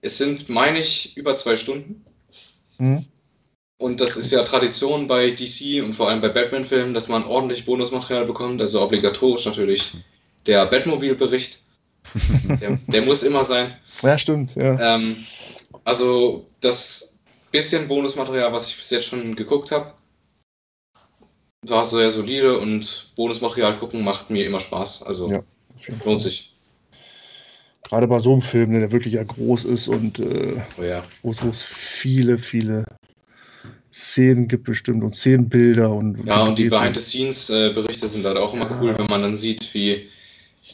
es 0.00 0.18
sind, 0.18 0.48
meine 0.48 0.80
ich, 0.80 1.16
über 1.16 1.34
zwei 1.36 1.56
Stunden. 1.56 2.04
Hm? 2.78 3.04
Und 3.78 4.00
das 4.00 4.16
ist 4.16 4.30
ja 4.30 4.42
Tradition 4.42 5.06
bei 5.08 5.30
DC 5.30 5.82
und 5.82 5.92
vor 5.94 6.08
allem 6.08 6.20
bei 6.20 6.28
Batman-Filmen, 6.28 6.94
dass 6.94 7.08
man 7.08 7.24
ordentlich 7.24 7.64
Bonusmaterial 7.64 8.24
bekommt. 8.26 8.60
Also 8.60 8.80
obligatorisch 8.80 9.44
natürlich 9.44 9.92
der 10.46 10.66
Batmobile-Bericht. 10.66 11.61
Der, 12.60 12.78
der 12.88 13.02
muss 13.02 13.22
immer 13.22 13.44
sein. 13.44 13.76
Ja, 14.02 14.18
stimmt. 14.18 14.54
Ja. 14.56 14.96
Ähm, 14.96 15.16
also 15.84 16.46
das 16.60 17.18
bisschen 17.50 17.86
Bonusmaterial, 17.88 18.52
was 18.52 18.66
ich 18.68 18.76
bis 18.76 18.90
jetzt 18.90 19.06
schon 19.06 19.34
geguckt 19.36 19.70
habe, 19.70 19.94
war 21.66 21.84
sehr 21.84 22.10
solide 22.10 22.58
und 22.58 23.12
Bonusmaterial 23.16 23.78
gucken 23.78 24.02
macht 24.02 24.30
mir 24.30 24.44
immer 24.46 24.60
Spaß. 24.60 25.04
Also 25.04 25.30
Ja. 25.30 25.42
Lohnt 26.04 26.20
sich. 26.20 26.54
Gerade 27.84 28.06
bei 28.06 28.18
so 28.20 28.32
einem 28.32 28.42
Film, 28.42 28.72
ne, 28.72 28.80
der 28.80 28.92
wirklich 28.92 29.14
ja 29.14 29.22
groß 29.24 29.64
ist 29.66 29.88
und 29.88 30.18
äh, 30.18 30.60
Oh 30.78 30.82
ja. 30.82 31.02
wo 31.22 31.30
es 31.30 31.62
viele, 31.62 32.38
viele 32.38 32.84
Szenen 33.92 34.48
gibt 34.48 34.64
bestimmt 34.64 35.02
und 35.02 35.14
Szenenbilder 35.14 35.90
und 35.90 36.24
Ja, 36.26 36.42
und 36.44 36.58
die 36.58 36.64
und- 36.64 36.70
Behind-the-Scenes-Berichte 36.70 38.08
sind 38.08 38.24
halt 38.24 38.38
auch 38.38 38.52
immer 38.54 38.70
Ja. 38.70 38.80
cool, 38.80 38.98
wenn 38.98 39.06
man 39.06 39.22
dann 39.22 39.36
sieht, 39.36 39.72
wie 39.74 40.08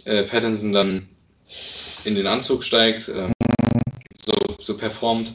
äh, 0.05 0.23
Pattinson 0.25 0.73
dann 0.73 1.09
in 2.05 2.15
den 2.15 2.27
Anzug 2.27 2.63
steigt, 2.65 3.09
ähm, 3.09 3.33
so, 4.25 4.35
so 4.61 4.77
performt. 4.77 5.35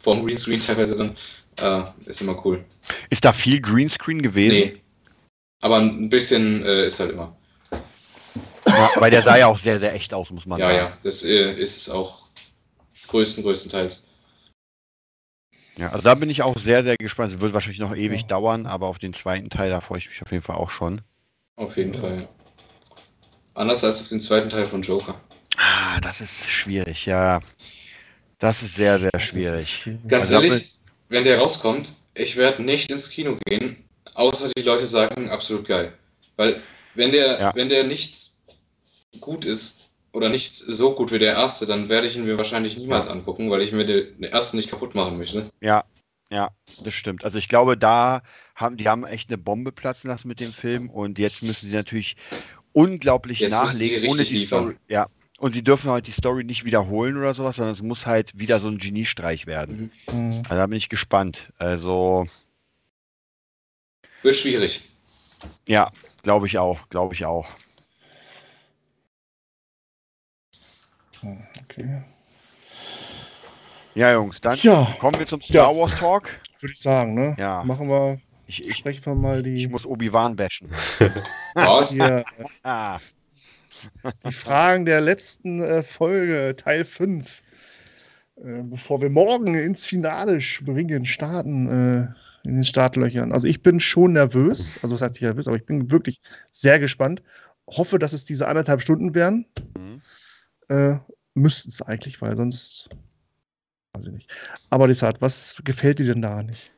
Vorm 0.00 0.24
Greenscreen 0.26 0.60
teilweise 0.60 0.96
dann. 0.96 1.14
Äh, 1.58 2.08
ist 2.08 2.20
immer 2.20 2.44
cool. 2.44 2.64
Ist 3.10 3.24
da 3.24 3.32
viel 3.32 3.60
Greenscreen 3.60 4.22
gewesen? 4.22 4.54
Nee. 4.54 4.80
Aber 5.60 5.78
ein 5.78 6.08
bisschen 6.08 6.64
äh, 6.64 6.86
ist 6.86 7.00
halt 7.00 7.12
immer. 7.12 7.36
Ja, 8.66 8.90
weil 8.96 9.10
der 9.10 9.22
sah 9.22 9.36
ja 9.36 9.46
auch 9.46 9.58
sehr, 9.58 9.78
sehr 9.78 9.92
echt 9.92 10.14
aus, 10.14 10.30
muss 10.30 10.46
man 10.46 10.58
Ja, 10.58 10.66
sagen. 10.66 10.78
ja, 10.78 10.98
das 11.02 11.22
äh, 11.22 11.52
ist 11.52 11.76
es 11.76 11.90
auch 11.90 12.28
größten, 13.08 13.42
größtenteils. 13.42 14.06
Ja, 15.76 15.90
also 15.90 16.02
da 16.02 16.14
bin 16.14 16.30
ich 16.30 16.42
auch 16.42 16.58
sehr, 16.58 16.82
sehr 16.82 16.96
gespannt. 16.96 17.32
Es 17.32 17.40
wird 17.40 17.52
wahrscheinlich 17.52 17.80
noch 17.80 17.94
ewig 17.94 18.22
Ja. 18.22 18.26
dauern, 18.28 18.66
aber 18.66 18.86
auf 18.86 18.98
den 18.98 19.12
zweiten 19.12 19.50
Teil, 19.50 19.70
da 19.70 19.80
freue 19.80 19.98
ich 19.98 20.08
mich 20.08 20.22
auf 20.22 20.30
jeden 20.30 20.42
Fall 20.42 20.56
auch 20.56 20.70
schon. 20.70 21.00
Auf 21.56 21.76
jeden 21.76 21.94
Fall. 21.94 22.28
Anders 23.54 23.84
als 23.84 24.00
auf 24.00 24.08
den 24.08 24.20
zweiten 24.20 24.48
Teil 24.50 24.66
von 24.66 24.82
Joker. 24.82 25.20
Ah, 25.56 26.00
das 26.00 26.20
ist 26.20 26.48
schwierig, 26.48 27.06
ja. 27.06 27.40
Das 28.38 28.62
ist 28.62 28.76
sehr, 28.76 28.98
sehr 28.98 29.10
schwierig. 29.18 29.90
Ganz 30.08 30.30
Also, 30.30 30.34
ehrlich, 30.34 30.78
wenn 31.08 31.24
der 31.24 31.38
rauskommt, 31.38 31.92
ich 32.14 32.36
werde 32.36 32.62
nicht 32.62 32.90
ins 32.90 33.10
Kino 33.10 33.36
gehen, 33.44 33.84
außer 34.14 34.50
die 34.56 34.62
Leute 34.62 34.86
sagen, 34.86 35.28
absolut 35.28 35.66
geil. 35.66 35.92
Weil 36.36 36.62
wenn 36.94 37.12
der, 37.12 37.40
Ja. 37.40 37.54
wenn 37.54 37.68
der 37.68 37.84
nicht 37.84 38.32
gut 39.20 39.44
ist 39.44 39.90
oder 40.12 40.28
nicht 40.28 40.54
so 40.54 40.94
gut 40.94 41.12
wie 41.12 41.18
der 41.18 41.34
erste, 41.34 41.66
dann 41.66 41.88
werde 41.88 42.06
ich 42.06 42.16
ihn 42.16 42.24
mir 42.24 42.38
wahrscheinlich 42.38 42.76
niemals 42.76 43.08
angucken, 43.08 43.50
weil 43.50 43.62
ich 43.62 43.72
mir 43.72 43.84
den 43.84 44.22
ersten 44.22 44.56
nicht 44.56 44.70
kaputt 44.70 44.94
machen 44.94 45.18
möchte. 45.18 45.50
Ja, 45.60 45.84
ja, 46.32 46.50
das 46.84 46.94
stimmt. 46.94 47.24
Also 47.24 47.38
ich 47.38 47.48
glaube, 47.48 47.76
da 47.76 48.22
haben 48.54 48.76
die 48.76 48.88
haben 48.88 49.04
echt 49.04 49.30
eine 49.30 49.38
Bombe 49.38 49.72
platzen 49.72 50.08
lassen 50.08 50.28
mit 50.28 50.40
dem 50.40 50.52
Film 50.52 50.88
und 50.88 51.18
jetzt 51.18 51.42
müssen 51.42 51.68
sie 51.68 51.74
natürlich 51.74 52.16
unglaublich 52.72 53.40
Jetzt 53.40 53.52
nachlegen, 53.52 54.08
ohne 54.10 54.24
die 54.24 54.34
liefern. 54.38 54.62
Story. 54.64 54.76
Ja. 54.88 55.06
Und 55.38 55.52
sie 55.52 55.62
dürfen 55.64 55.90
halt 55.90 56.06
die 56.06 56.12
Story 56.12 56.44
nicht 56.44 56.64
wiederholen 56.66 57.16
oder 57.16 57.32
sowas, 57.32 57.56
sondern 57.56 57.72
es 57.72 57.80
muss 57.82 58.04
halt 58.06 58.38
wieder 58.38 58.60
so 58.60 58.68
ein 58.68 58.76
Geniestreich 58.78 59.46
werden. 59.46 59.90
Mhm. 60.10 60.18
Mhm. 60.18 60.34
Also 60.48 60.54
da 60.56 60.66
bin 60.66 60.76
ich 60.76 60.88
gespannt. 60.90 61.48
Also, 61.58 62.26
Wird 64.22 64.36
schwierig. 64.36 64.90
ja, 65.66 65.90
glaube 66.22 66.46
ich 66.46 66.58
auch, 66.58 66.88
glaube 66.90 67.14
ich 67.14 67.24
auch. 67.24 67.48
Okay. 71.22 72.02
Ja, 73.94 74.12
Jungs, 74.12 74.40
dann 74.40 74.56
Ja, 74.62 74.94
kommen 74.98 75.18
wir 75.18 75.26
zum 75.26 75.42
Star 75.42 75.74
Wars 75.76 75.94
Talk. 75.98 76.40
würde 76.60 76.72
ich 76.72 76.80
sagen, 76.80 77.14
ne? 77.14 77.36
Ja. 77.38 77.62
Machen 77.64 77.88
wir, 77.88 78.20
Ich, 78.50 78.66
ich, 78.66 78.78
sprechen 78.78 79.06
wir 79.06 79.14
mal 79.14 79.44
die, 79.44 79.58
ich 79.58 79.68
muss 79.68 79.86
Obi-Wan 79.86 80.34
bashen. 80.34 80.68
Was? 81.54 81.92
hier, 81.92 82.24
Ah, 82.64 82.98
die 84.26 84.32
Fragen 84.32 84.84
der 84.86 85.00
letzten 85.00 85.62
äh, 85.62 85.84
Folge, 85.84 86.56
Teil 86.56 86.82
5. 86.82 87.42
Äh, 88.38 88.62
bevor 88.64 89.00
wir 89.00 89.08
morgen 89.08 89.54
ins 89.54 89.86
Finale 89.86 90.40
springen, 90.40 91.04
starten, 91.04 91.68
äh, 91.68 92.48
in 92.48 92.54
den 92.56 92.64
Startlöchern. 92.64 93.30
Also 93.30 93.46
ich 93.46 93.62
bin 93.62 93.78
schon 93.78 94.14
nervös, 94.14 94.74
also 94.82 94.96
was 94.96 95.02
heißt 95.02 95.14
ich 95.14 95.22
nervös, 95.22 95.46
aber 95.46 95.56
ich 95.56 95.64
bin 95.64 95.92
wirklich 95.92 96.20
sehr 96.50 96.80
gespannt. 96.80 97.22
Hoffe, 97.68 98.00
dass 98.00 98.12
es 98.12 98.24
diese 98.24 98.48
anderthalb 98.48 98.82
Stunden 98.82 99.14
werden. 99.14 99.46
Mhm. 99.78 100.02
Äh, 100.68 100.98
Müssten 101.34 101.68
es 101.68 101.82
eigentlich, 101.82 102.20
weil 102.20 102.36
sonst 102.36 102.88
weiß 103.92 104.08
ich 104.08 104.12
nicht. 104.12 104.30
Aber 104.70 104.88
Desart, 104.88 105.22
was 105.22 105.54
gefällt 105.62 106.00
dir 106.00 106.06
denn 106.06 106.22
da 106.22 106.42
nicht? 106.42 106.72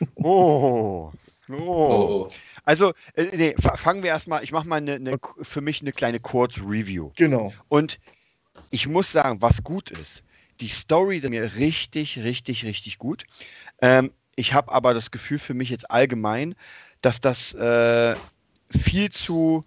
Oh. 0.22 1.12
Oh, 1.50 1.56
Oh. 1.56 2.28
oh. 2.28 2.28
Also, 2.64 2.92
äh, 3.14 3.36
nee, 3.36 3.54
fa- 3.58 3.76
fangen 3.76 4.02
wir 4.02 4.10
erstmal, 4.10 4.44
ich 4.44 4.52
mache 4.52 4.68
mal 4.68 4.76
eine, 4.76 4.94
eine, 4.94 5.18
für 5.42 5.60
mich 5.60 5.80
eine 5.80 5.92
kleine 5.92 6.20
Kurz-Review. 6.20 7.10
Genau. 7.16 7.52
Und 7.68 7.98
ich 8.70 8.86
muss 8.86 9.10
sagen, 9.10 9.42
was 9.42 9.64
gut 9.64 9.90
ist, 9.90 10.22
die 10.60 10.68
Story 10.68 11.16
ist 11.16 11.28
mir 11.28 11.56
richtig, 11.56 12.18
richtig, 12.18 12.64
richtig 12.64 12.98
gut. 12.98 13.24
Ähm, 13.82 14.12
ich 14.36 14.54
habe 14.54 14.70
aber 14.72 14.94
das 14.94 15.10
Gefühl 15.10 15.38
für 15.38 15.54
mich 15.54 15.70
jetzt 15.70 15.90
allgemein, 15.90 16.54
dass 17.02 17.20
das 17.20 17.52
äh, 17.54 18.14
viel 18.70 19.10
zu 19.10 19.64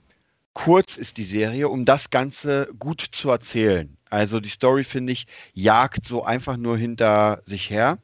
kurz 0.53 0.97
ist, 0.97 1.17
die 1.17 1.23
Serie, 1.25 1.67
um 1.67 1.83
das 1.83 2.11
Ganze 2.11 2.69
gut 2.79 3.01
zu 3.01 3.29
erzählen. 3.29 3.97
Also 4.09 4.39
die 4.39 4.49
Story, 4.49 4.83
finde 4.83 5.13
ich, 5.13 5.25
jagt 5.53 6.05
so 6.05 6.23
einfach 6.23 6.57
nur 6.57 6.77
hinter 6.77 7.41
sich 7.45 7.69
her. 7.69 7.97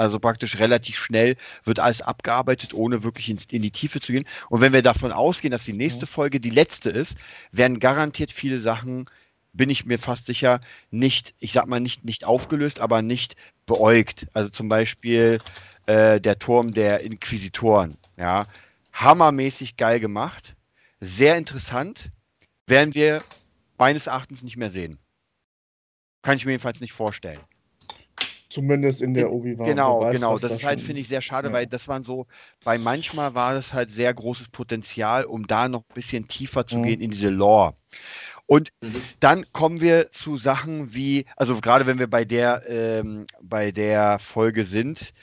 Also 0.00 0.18
praktisch 0.18 0.58
relativ 0.58 0.96
schnell 0.96 1.36
wird 1.64 1.78
alles 1.78 2.00
abgearbeitet, 2.00 2.72
ohne 2.72 3.02
wirklich 3.02 3.28
in, 3.28 3.38
in, 3.50 3.60
die 3.60 3.70
Tiefe 3.70 4.00
zu 4.00 4.12
gehen. 4.12 4.24
Und 4.48 4.62
wenn 4.62 4.72
wir 4.72 4.80
davon 4.80 5.12
ausgehen, 5.12 5.52
dass 5.52 5.66
die 5.66 5.74
nächste 5.74 6.06
Folge 6.06 6.40
die 6.40 6.48
letzte 6.48 6.88
ist, 6.88 7.18
werden 7.52 7.80
garantiert 7.80 8.32
viele 8.32 8.58
Sachen, 8.60 9.10
bin 9.52 9.68
ich 9.68 9.84
mir 9.84 9.98
fast 9.98 10.24
sicher, 10.24 10.62
nicht, 10.90 11.34
ich 11.38 11.52
sag 11.52 11.66
mal 11.66 11.80
nicht, 11.80 12.02
nicht 12.02 12.24
aufgelöst, 12.24 12.80
aber 12.80 13.02
nicht 13.02 13.36
beäugt. 13.66 14.26
Also 14.32 14.48
zum 14.48 14.70
Beispiel 14.70 15.38
äh, 15.84 16.18
der 16.18 16.38
Turm 16.38 16.72
der 16.72 17.00
Inquisitoren. 17.00 17.98
Ja, 18.16 18.46
hammermäßig 18.94 19.76
geil 19.76 20.00
gemacht, 20.00 20.56
sehr 21.00 21.36
interessant, 21.36 22.08
werden 22.66 22.94
wir 22.94 23.22
meines 23.76 24.06
Erachtens 24.06 24.42
nicht 24.42 24.56
mehr 24.56 24.70
sehen. 24.70 24.98
Kann 26.22 26.38
ich 26.38 26.46
mir 26.46 26.52
jedenfalls 26.52 26.80
nicht 26.80 26.94
vorstellen. 26.94 27.40
Zumindest 28.50 29.00
in 29.00 29.14
der 29.14 29.32
Obi-Wan. 29.32 29.64
Genau, 29.64 30.00
weiß, 30.00 30.14
genau. 30.14 30.36
Das 30.36 30.50
ist 30.50 30.64
halt, 30.64 30.80
finde 30.80 31.00
ich, 31.00 31.08
sehr 31.08 31.22
schade, 31.22 31.48
ja. 31.48 31.54
weil 31.54 31.66
das 31.68 31.86
waren 31.86 32.02
so, 32.02 32.26
bei 32.64 32.78
manchmal 32.78 33.34
war 33.34 33.54
das 33.54 33.72
halt 33.72 33.90
sehr 33.90 34.12
großes 34.12 34.48
Potenzial, 34.48 35.24
um 35.24 35.46
da 35.46 35.68
noch 35.68 35.82
ein 35.82 35.94
bisschen 35.94 36.26
tiefer 36.26 36.66
zu 36.66 36.78
mhm. 36.78 36.82
gehen 36.82 37.00
in 37.00 37.10
diese 37.12 37.30
Lore. 37.30 37.74
Und 38.46 38.72
mhm. 38.80 39.02
dann 39.20 39.52
kommen 39.52 39.80
wir 39.80 40.10
zu 40.10 40.36
Sachen 40.36 40.92
wie, 40.92 41.26
also 41.36 41.60
gerade 41.60 41.86
wenn 41.86 42.00
wir 42.00 42.08
bei 42.08 42.24
der, 42.24 42.64
ähm, 42.68 43.28
bei 43.40 43.70
der 43.70 44.18
Folge 44.18 44.64
sind, 44.64 45.14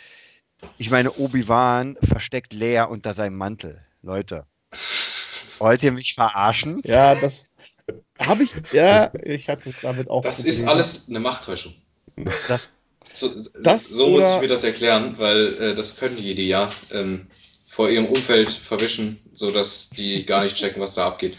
ich 0.77 0.89
meine, 0.89 1.11
Obi-Wan 1.11 1.97
versteckt 2.01 2.53
Leia 2.53 2.85
unter 2.85 3.13
seinem 3.13 3.35
Mantel. 3.35 3.81
Leute, 4.01 4.45
wollt 5.59 5.83
ihr 5.83 5.91
mich 5.91 6.13
verarschen? 6.15 6.81
Ja, 6.85 7.13
das 7.15 7.53
habe 8.19 8.43
ich, 8.43 8.55
ja, 8.71 9.11
ich 9.21 9.49
hatte 9.49 9.73
damit 9.81 10.09
auch. 10.09 10.21
Das 10.21 10.39
ist 10.39 10.65
alles 10.65 11.09
eine 11.09 11.19
Machttäuschung. 11.19 11.75
Das 12.47 12.69
so, 13.17 13.29
das 13.61 13.89
so 13.89 14.07
muss 14.07 14.23
ich 14.23 14.41
mir 14.41 14.47
das 14.47 14.63
erklären, 14.63 15.15
weil 15.17 15.53
äh, 15.61 15.75
das 15.75 15.97
können 15.97 16.15
die, 16.15 16.35
die 16.35 16.47
ja 16.47 16.71
ähm, 16.91 17.27
vor 17.67 17.89
ihrem 17.89 18.05
Umfeld 18.05 18.51
verwischen, 18.51 19.19
sodass 19.33 19.89
die 19.89 20.25
gar 20.25 20.43
nicht 20.43 20.55
checken, 20.55 20.81
was 20.81 20.95
da 20.95 21.07
abgeht. 21.07 21.37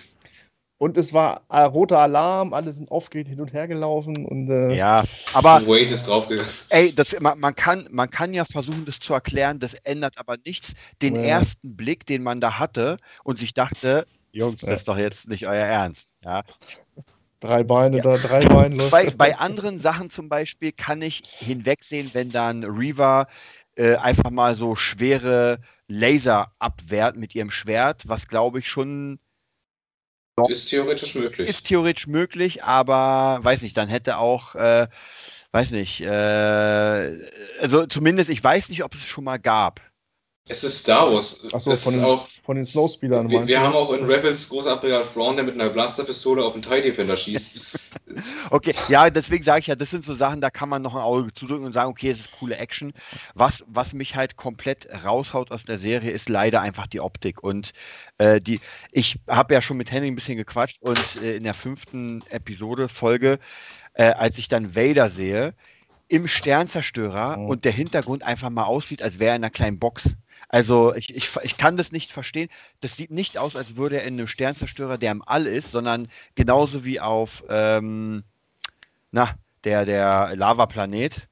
Und 0.80 0.96
es 0.96 1.12
war 1.12 1.42
äh, 1.48 1.62
roter 1.62 1.98
Alarm, 1.98 2.54
alle 2.54 2.70
sind 2.70 2.92
aufgeregt 2.92 3.28
hin 3.28 3.40
und 3.40 3.52
her 3.52 3.66
gelaufen 3.66 4.24
und 4.24 4.48
äh, 4.48 4.76
ja, 4.76 5.02
aber 5.32 5.66
Wade 5.66 5.92
ist 5.92 6.06
draufgegangen. 6.06 6.50
Ey, 6.68 6.94
das, 6.94 7.18
man, 7.18 7.40
man, 7.40 7.56
kann, 7.56 7.88
man 7.90 8.08
kann 8.08 8.32
ja 8.32 8.44
versuchen, 8.44 8.84
das 8.84 9.00
zu 9.00 9.12
erklären, 9.12 9.58
das 9.58 9.74
ändert 9.82 10.18
aber 10.18 10.36
nichts. 10.46 10.74
Den 11.02 11.16
ja. 11.16 11.22
ersten 11.22 11.76
Blick, 11.76 12.06
den 12.06 12.22
man 12.22 12.40
da 12.40 12.60
hatte 12.60 12.98
und 13.24 13.40
sich 13.40 13.54
dachte, 13.54 14.06
Jungs, 14.30 14.60
das 14.60 14.80
ist 14.80 14.88
doch 14.88 14.98
jetzt 14.98 15.28
nicht 15.28 15.48
euer 15.48 15.64
Ernst. 15.64 16.10
Ja. 16.24 16.42
Drei 17.40 17.62
Beine 17.62 17.98
ja. 17.98 18.02
da, 18.02 18.16
drei 18.16 18.44
Beine. 18.44 18.88
Bei, 18.88 19.10
bei 19.10 19.38
anderen 19.38 19.78
Sachen 19.78 20.10
zum 20.10 20.28
Beispiel 20.28 20.72
kann 20.72 21.02
ich 21.02 21.22
hinwegsehen, 21.24 22.10
wenn 22.12 22.30
dann 22.30 22.64
Reaver 22.64 23.28
äh, 23.76 23.94
einfach 23.96 24.30
mal 24.30 24.56
so 24.56 24.74
schwere 24.74 25.60
Laser 25.86 26.52
abwehrt 26.58 27.16
mit 27.16 27.34
ihrem 27.34 27.50
Schwert, 27.50 28.08
was 28.08 28.26
glaube 28.26 28.58
ich 28.58 28.68
schon. 28.68 29.20
Ist 30.48 30.68
theoretisch 30.68 31.14
möglich. 31.14 31.48
Ist 31.48 31.66
theoretisch 31.66 32.06
möglich, 32.06 32.62
aber 32.62 33.38
weiß 33.42 33.62
nicht, 33.62 33.76
dann 33.76 33.88
hätte 33.88 34.18
auch, 34.18 34.54
äh, 34.54 34.86
weiß 35.52 35.72
nicht, 35.72 36.00
äh, 36.00 37.30
also 37.60 37.86
zumindest, 37.86 38.30
ich 38.30 38.42
weiß 38.42 38.68
nicht, 38.68 38.84
ob 38.84 38.94
es 38.94 39.04
schon 39.04 39.24
mal 39.24 39.38
gab. 39.38 39.80
Es 40.48 40.64
ist 40.64 40.78
Star 40.78 41.12
Wars. 41.12 41.42
Achso, 41.52 41.76
von, 41.76 41.92
den, 41.92 42.04
auch, 42.04 42.26
von 42.42 42.56
den 42.56 42.64
Snowspeedern. 42.64 43.28
Wir, 43.28 43.46
wir 43.46 43.60
haben 43.60 43.74
auch 43.74 43.92
in 43.92 44.04
Rebels 44.06 44.48
großartiger 44.48 45.04
Thrawn, 45.12 45.36
der 45.36 45.44
mit 45.44 45.54
einer 45.54 45.68
Blasterpistole 45.68 46.42
auf 46.42 46.54
einen 46.54 46.62
TIE 46.62 46.80
Defender 46.80 47.16
schießt. 47.16 47.60
okay, 48.50 48.74
ja, 48.88 49.10
deswegen 49.10 49.44
sage 49.44 49.60
ich 49.60 49.66
ja, 49.66 49.76
das 49.76 49.90
sind 49.90 50.04
so 50.04 50.14
Sachen, 50.14 50.40
da 50.40 50.48
kann 50.48 50.70
man 50.70 50.80
noch 50.80 50.94
ein 50.94 51.02
Auge 51.02 51.32
zudrücken 51.34 51.66
und 51.66 51.74
sagen, 51.74 51.90
okay, 51.90 52.10
es 52.10 52.20
ist 52.20 52.32
coole 52.32 52.56
Action. 52.56 52.94
Was, 53.34 53.62
was 53.68 53.92
mich 53.92 54.16
halt 54.16 54.36
komplett 54.36 54.88
raushaut 55.04 55.50
aus 55.50 55.64
der 55.64 55.78
Serie, 55.78 56.10
ist 56.10 56.30
leider 56.30 56.62
einfach 56.62 56.86
die 56.86 57.00
Optik. 57.00 57.42
Und 57.44 57.72
äh, 58.16 58.40
die, 58.40 58.60
ich 58.90 59.20
habe 59.28 59.52
ja 59.52 59.60
schon 59.60 59.76
mit 59.76 59.92
Henry 59.92 60.08
ein 60.08 60.14
bisschen 60.14 60.38
gequatscht 60.38 60.80
und 60.80 61.22
äh, 61.22 61.36
in 61.36 61.44
der 61.44 61.54
fünften 61.54 62.24
Episode, 62.30 62.88
Folge, 62.88 63.38
äh, 63.92 64.04
als 64.04 64.38
ich 64.38 64.48
dann 64.48 64.74
Vader 64.74 65.10
sehe, 65.10 65.52
im 66.08 66.26
Sternzerstörer 66.26 67.36
oh. 67.38 67.48
und 67.48 67.66
der 67.66 67.72
Hintergrund 67.72 68.22
einfach 68.22 68.48
mal 68.48 68.64
aussieht, 68.64 69.02
als 69.02 69.18
wäre 69.18 69.32
er 69.32 69.36
in 69.36 69.44
einer 69.44 69.50
kleinen 69.50 69.78
Box. 69.78 70.16
Also 70.48 70.94
ich, 70.94 71.14
ich, 71.14 71.30
ich 71.42 71.56
kann 71.58 71.76
das 71.76 71.92
nicht 71.92 72.10
verstehen. 72.10 72.48
Das 72.80 72.96
sieht 72.96 73.10
nicht 73.10 73.36
aus, 73.36 73.54
als 73.54 73.76
würde 73.76 73.96
er 73.96 74.04
in 74.04 74.14
einem 74.14 74.26
Sternzerstörer, 74.26 74.96
der 74.98 75.12
im 75.12 75.22
All 75.26 75.46
ist, 75.46 75.70
sondern 75.70 76.08
genauso 76.34 76.84
wie 76.84 77.00
auf 77.00 77.44
ähm, 77.48 78.24
na, 79.10 79.34
der, 79.64 79.84
der 79.84 80.36
Lavaplanet. 80.36 81.28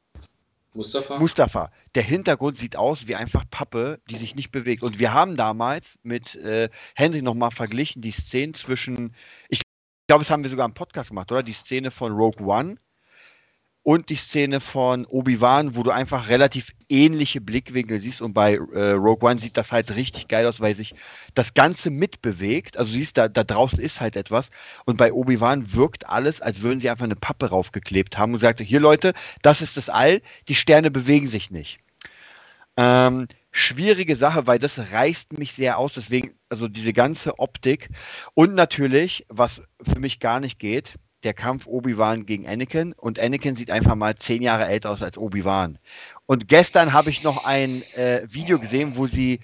Mustafa? 0.75 1.19
Mustafa. 1.19 1.73
Der 1.95 2.03
Hintergrund 2.03 2.59
sieht 2.59 2.77
aus 2.77 3.07
wie 3.07 3.15
einfach 3.15 3.45
Pappe, 3.51 3.99
die 4.11 4.17
sich 4.17 4.35
nicht 4.35 4.51
bewegt. 4.51 4.83
Und 4.83 4.99
wir 4.99 5.15
haben 5.15 5.37
damals 5.37 5.99
mit 6.03 6.35
äh, 6.37 6.69
Henry 6.95 7.23
nochmal 7.23 7.51
verglichen, 7.51 8.03
die 8.03 8.11
Szene 8.11 8.53
zwischen, 8.53 9.15
ich 9.49 9.63
glaube, 10.07 10.25
das 10.25 10.31
haben 10.31 10.43
wir 10.43 10.51
sogar 10.51 10.67
im 10.67 10.75
Podcast 10.75 11.09
gemacht, 11.09 11.33
oder? 11.33 11.43
Die 11.43 11.55
Szene 11.55 11.91
von 11.91 12.13
Rogue 12.13 12.47
One 12.47 12.77
und 13.87 14.09
die 14.09 14.17
Szene 14.17 14.59
von 14.59 15.07
Obi-Wan, 15.07 15.77
wo 15.77 15.85
du 15.85 15.93
einfach 15.93 16.29
relativ 16.29 16.73
ähnliche 16.89 17.41
Blickwinkel 17.41 18.01
siehst 18.01 18.21
und 18.21 18.33
bei 18.33 18.55
äh, 18.55 18.91
Rogue 18.91 19.31
One 19.31 19.41
sieht 19.41 19.57
das 19.57 19.71
halt 19.71 19.95
richtig 19.95 20.27
geil 20.27 20.45
aus, 20.49 20.61
weil 20.61 20.75
sich 20.75 20.97
das 21.37 21.55
Ganze 21.55 21.91
mitbewegt. 21.91 22.77
Also 22.79 22.93
siehst, 22.93 23.17
da, 23.17 23.29
da 23.29 23.45
draußen 23.45 23.79
ist 23.79 24.01
halt 24.01 24.17
etwas 24.17 24.51
und 24.87 24.97
bei 24.97 25.13
Obi-Wan 25.13 25.73
wirkt 25.73 26.09
alles, 26.09 26.41
als 26.41 26.63
würden 26.63 26.81
sie 26.81 26.91
einfach 26.91 27.05
eine 27.05 27.15
Pappe 27.15 27.51
raufgeklebt 27.51 28.19
haben 28.19 28.33
und 28.33 28.41
sagte, 28.41 28.65
hier 28.65 28.81
Leute, 28.81 29.15
das 29.43 29.63
ist 29.63 29.77
das 29.77 29.89
All, 29.89 30.21
die 30.49 30.57
Sterne 30.57 30.91
bewegen 30.91 31.29
sich 31.29 31.53
nicht. 31.53 31.79
Ähm, 32.77 33.29
schwierige 33.53 34.17
Sache, 34.17 34.49
weil 34.49 34.59
das 34.59 34.91
reißt 34.91 35.39
mich 35.39 35.53
sehr 35.53 35.79
aus, 35.79 35.95
deswegen, 35.95 36.35
also 36.49 36.67
diese 36.67 36.93
ganze 36.93 37.39
Optik 37.39 37.91
und 38.35 38.57
natürlich, 38.57 39.27
was 39.29 39.63
für 39.81 40.01
mich 40.01 40.19
gar 40.19 40.41
nicht 40.41 40.59
geht, 40.59 40.97
der 41.27 41.35
Kampf 41.35 41.67
Obi-Wan 41.67 42.25
gegen 42.25 42.47
Anakin 42.47 42.93
und 42.93 43.19
Anakin 43.19 43.57
sieht 43.57 43.71
einfach 43.71 43.97
mal 43.97 44.15
zehn 44.17 44.43
Jahre 44.43 44.67
älter 44.67 44.91
aus 44.91 45.03
als 45.03 45.19
Obi-Wan. 45.19 45.79
Und 46.25 46.49
gestern 46.49 46.93
habe 46.93 47.11
ich 47.11 47.25
noch 47.25 47.45
ein 47.45 47.83
äh, 47.97 48.23
Video 48.29 48.61
gesehen, 48.61 48.97
wo 48.97 49.09
sie 49.09 49.41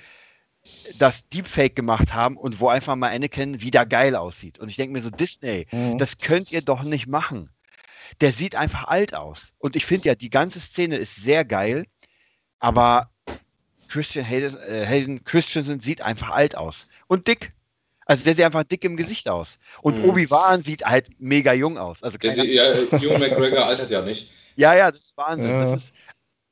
das 0.98 1.28
Deepfake 1.28 1.74
gemacht 1.74 2.14
haben 2.14 2.36
und 2.36 2.60
wo 2.60 2.68
einfach 2.68 2.94
mal 2.94 3.10
Anakin 3.10 3.60
wieder 3.60 3.84
geil 3.84 4.14
aussieht. 4.14 4.60
Und 4.60 4.68
ich 4.68 4.76
denke 4.76 4.92
mir 4.92 5.02
so, 5.02 5.10
Disney, 5.10 5.66
mhm. 5.72 5.98
das 5.98 6.18
könnt 6.18 6.52
ihr 6.52 6.62
doch 6.62 6.84
nicht 6.84 7.08
machen. 7.08 7.50
Der 8.20 8.32
sieht 8.32 8.54
einfach 8.54 8.84
alt 8.84 9.14
aus. 9.14 9.52
Und 9.58 9.74
ich 9.74 9.84
finde 9.84 10.08
ja, 10.08 10.14
die 10.14 10.30
ganze 10.30 10.60
Szene 10.60 10.96
ist 10.96 11.16
sehr 11.16 11.44
geil, 11.44 11.84
aber 12.60 13.10
Christian 13.88 14.24
Hayden, 14.24 14.56
äh, 14.56 14.86
Hayden 14.86 15.24
Christensen 15.24 15.80
sieht 15.80 16.00
einfach 16.00 16.30
alt 16.30 16.56
aus. 16.56 16.86
Und 17.08 17.26
dick. 17.26 17.52
Also 18.12 18.24
der 18.24 18.34
sieht 18.34 18.44
einfach 18.44 18.64
dick 18.64 18.84
im 18.84 18.96
Gesicht 18.96 19.26
aus. 19.28 19.58
Und 19.80 19.98
mhm. 19.98 20.04
Obi-Wan 20.04 20.62
sieht 20.62 20.84
halt 20.84 21.08
mega 21.18 21.54
jung 21.54 21.78
aus. 21.78 22.02
Also 22.02 22.18
sieht, 22.20 22.44
ja, 22.44 22.74
Ewan 22.74 23.20
McGregor 23.20 23.64
altert 23.64 23.88
ja 23.88 24.02
nicht. 24.02 24.30
Ja, 24.54 24.74
ja, 24.74 24.90
das 24.90 25.00
ist 25.00 25.16
Wahnsinn. 25.16 25.50
Ja. 25.50 25.58
Das 25.60 25.84
ist, 25.84 25.92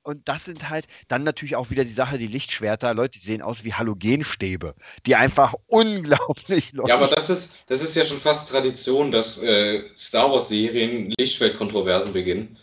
und 0.03 0.27
das 0.27 0.47
sind 0.47 0.71
halt 0.71 0.87
dann 1.09 1.23
natürlich 1.23 1.57
auch 1.57 1.69
wieder 1.69 1.85
die 1.85 1.93
Sache, 1.93 2.17
die 2.17 2.27
Lichtschwerter, 2.27 2.95
Leute, 2.95 3.19
die 3.19 3.27
sehen 3.27 3.43
aus 3.43 3.63
wie 3.63 3.75
Halogenstäbe, 3.75 4.75
die 5.05 5.17
einfach 5.17 5.55
unglaublich 5.67 6.73
leuchten. 6.73 6.89
Ja, 6.89 6.95
aber 6.95 7.09
das 7.09 7.29
ist, 7.29 7.53
das 7.67 7.83
ist 7.83 7.95
ja 7.95 8.07
schon 8.07 8.21
fast 8.21 8.49
Tradition, 8.49 9.11
dass 9.11 9.43
äh, 9.43 9.83
Star 9.95 10.33
Wars-Serien 10.33 11.13
Lichtschwertkontroversen 11.19 12.15
beginnen. 12.15 12.57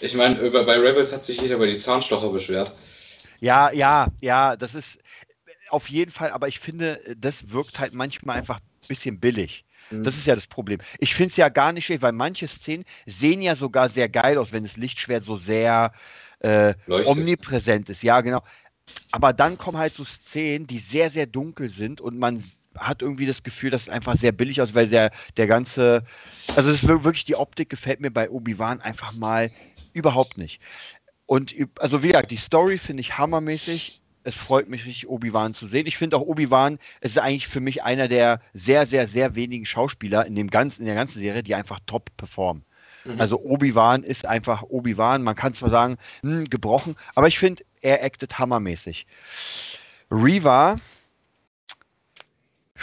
Ich 0.00 0.14
meine, 0.14 0.48
bei 0.50 0.78
Rebels 0.78 1.12
hat 1.12 1.24
sich 1.24 1.40
jeder 1.40 1.56
über 1.56 1.66
die 1.66 1.76
Zahnstocher 1.76 2.28
beschwert. 2.30 2.72
Ja, 3.40 3.72
ja, 3.72 4.08
ja, 4.20 4.56
das 4.56 4.74
ist, 4.74 4.98
auf 5.74 5.90
jeden 5.90 6.12
Fall, 6.12 6.30
aber 6.30 6.46
ich 6.46 6.60
finde, 6.60 7.00
das 7.18 7.50
wirkt 7.50 7.80
halt 7.80 7.94
manchmal 7.94 8.38
einfach 8.38 8.60
ein 8.60 8.88
bisschen 8.88 9.18
billig. 9.18 9.64
Mhm. 9.90 10.04
Das 10.04 10.16
ist 10.16 10.26
ja 10.26 10.36
das 10.36 10.46
Problem. 10.46 10.78
Ich 11.00 11.14
finde 11.16 11.30
es 11.30 11.36
ja 11.36 11.48
gar 11.48 11.72
nicht 11.72 11.86
schlecht, 11.86 12.02
weil 12.02 12.12
manche 12.12 12.46
Szenen 12.46 12.84
sehen 13.06 13.42
ja 13.42 13.56
sogar 13.56 13.88
sehr 13.88 14.08
geil 14.08 14.38
aus, 14.38 14.52
wenn 14.52 14.62
das 14.62 14.76
Lichtschwert 14.76 15.24
so 15.24 15.36
sehr 15.36 15.92
äh, 16.38 16.74
omnipräsent 16.86 17.90
ist. 17.90 18.04
Ja, 18.04 18.20
genau. 18.20 18.40
Aber 19.10 19.32
dann 19.32 19.58
kommen 19.58 19.78
halt 19.78 19.96
so 19.96 20.04
Szenen, 20.04 20.68
die 20.68 20.78
sehr, 20.78 21.10
sehr 21.10 21.26
dunkel 21.26 21.70
sind 21.70 22.00
und 22.00 22.18
man 22.18 22.40
hat 22.76 23.02
irgendwie 23.02 23.26
das 23.26 23.42
Gefühl, 23.42 23.70
dass 23.70 23.82
es 23.82 23.88
einfach 23.88 24.16
sehr 24.16 24.32
billig 24.32 24.60
aus, 24.60 24.74
weil 24.74 24.88
der, 24.88 25.10
der 25.36 25.48
ganze, 25.48 26.04
also 26.54 26.70
es 26.70 26.84
ist 26.84 26.88
wirklich, 26.88 27.24
die 27.24 27.36
Optik 27.36 27.68
gefällt 27.68 28.00
mir 28.00 28.12
bei 28.12 28.30
Obi-Wan 28.30 28.80
einfach 28.80 29.12
mal 29.12 29.50
überhaupt 29.92 30.38
nicht. 30.38 30.62
Und 31.26 31.52
also 31.80 32.04
wie 32.04 32.08
gesagt, 32.08 32.30
die 32.30 32.36
Story 32.36 32.78
finde 32.78 33.00
ich 33.00 33.18
hammermäßig 33.18 34.02
es 34.24 34.36
freut 34.36 34.68
mich 34.68 34.86
richtig, 34.86 35.08
Obi-Wan 35.08 35.54
zu 35.54 35.66
sehen. 35.66 35.86
Ich 35.86 35.96
finde 35.96 36.16
auch 36.16 36.22
Obi-Wan, 36.22 36.78
es 37.00 37.12
ist 37.12 37.18
eigentlich 37.18 37.46
für 37.46 37.60
mich 37.60 37.82
einer 37.84 38.08
der 38.08 38.40
sehr, 38.54 38.86
sehr, 38.86 39.06
sehr 39.06 39.36
wenigen 39.36 39.66
Schauspieler 39.66 40.26
in, 40.26 40.34
dem 40.34 40.50
ganzen, 40.50 40.80
in 40.82 40.86
der 40.86 40.94
ganzen 40.94 41.20
Serie, 41.20 41.42
die 41.42 41.54
einfach 41.54 41.78
top 41.86 42.10
performen. 42.16 42.64
Mhm. 43.04 43.20
Also 43.20 43.38
Obi-Wan 43.40 44.02
ist 44.02 44.26
einfach 44.26 44.62
Obi-Wan. 44.62 45.22
Man 45.22 45.36
kann 45.36 45.54
zwar 45.54 45.70
sagen, 45.70 45.98
hm, 46.22 46.44
gebrochen, 46.44 46.96
aber 47.14 47.28
ich 47.28 47.38
finde, 47.38 47.64
er 47.82 48.02
actet 48.02 48.38
hammermäßig. 48.38 49.06
Reva, 50.10 50.76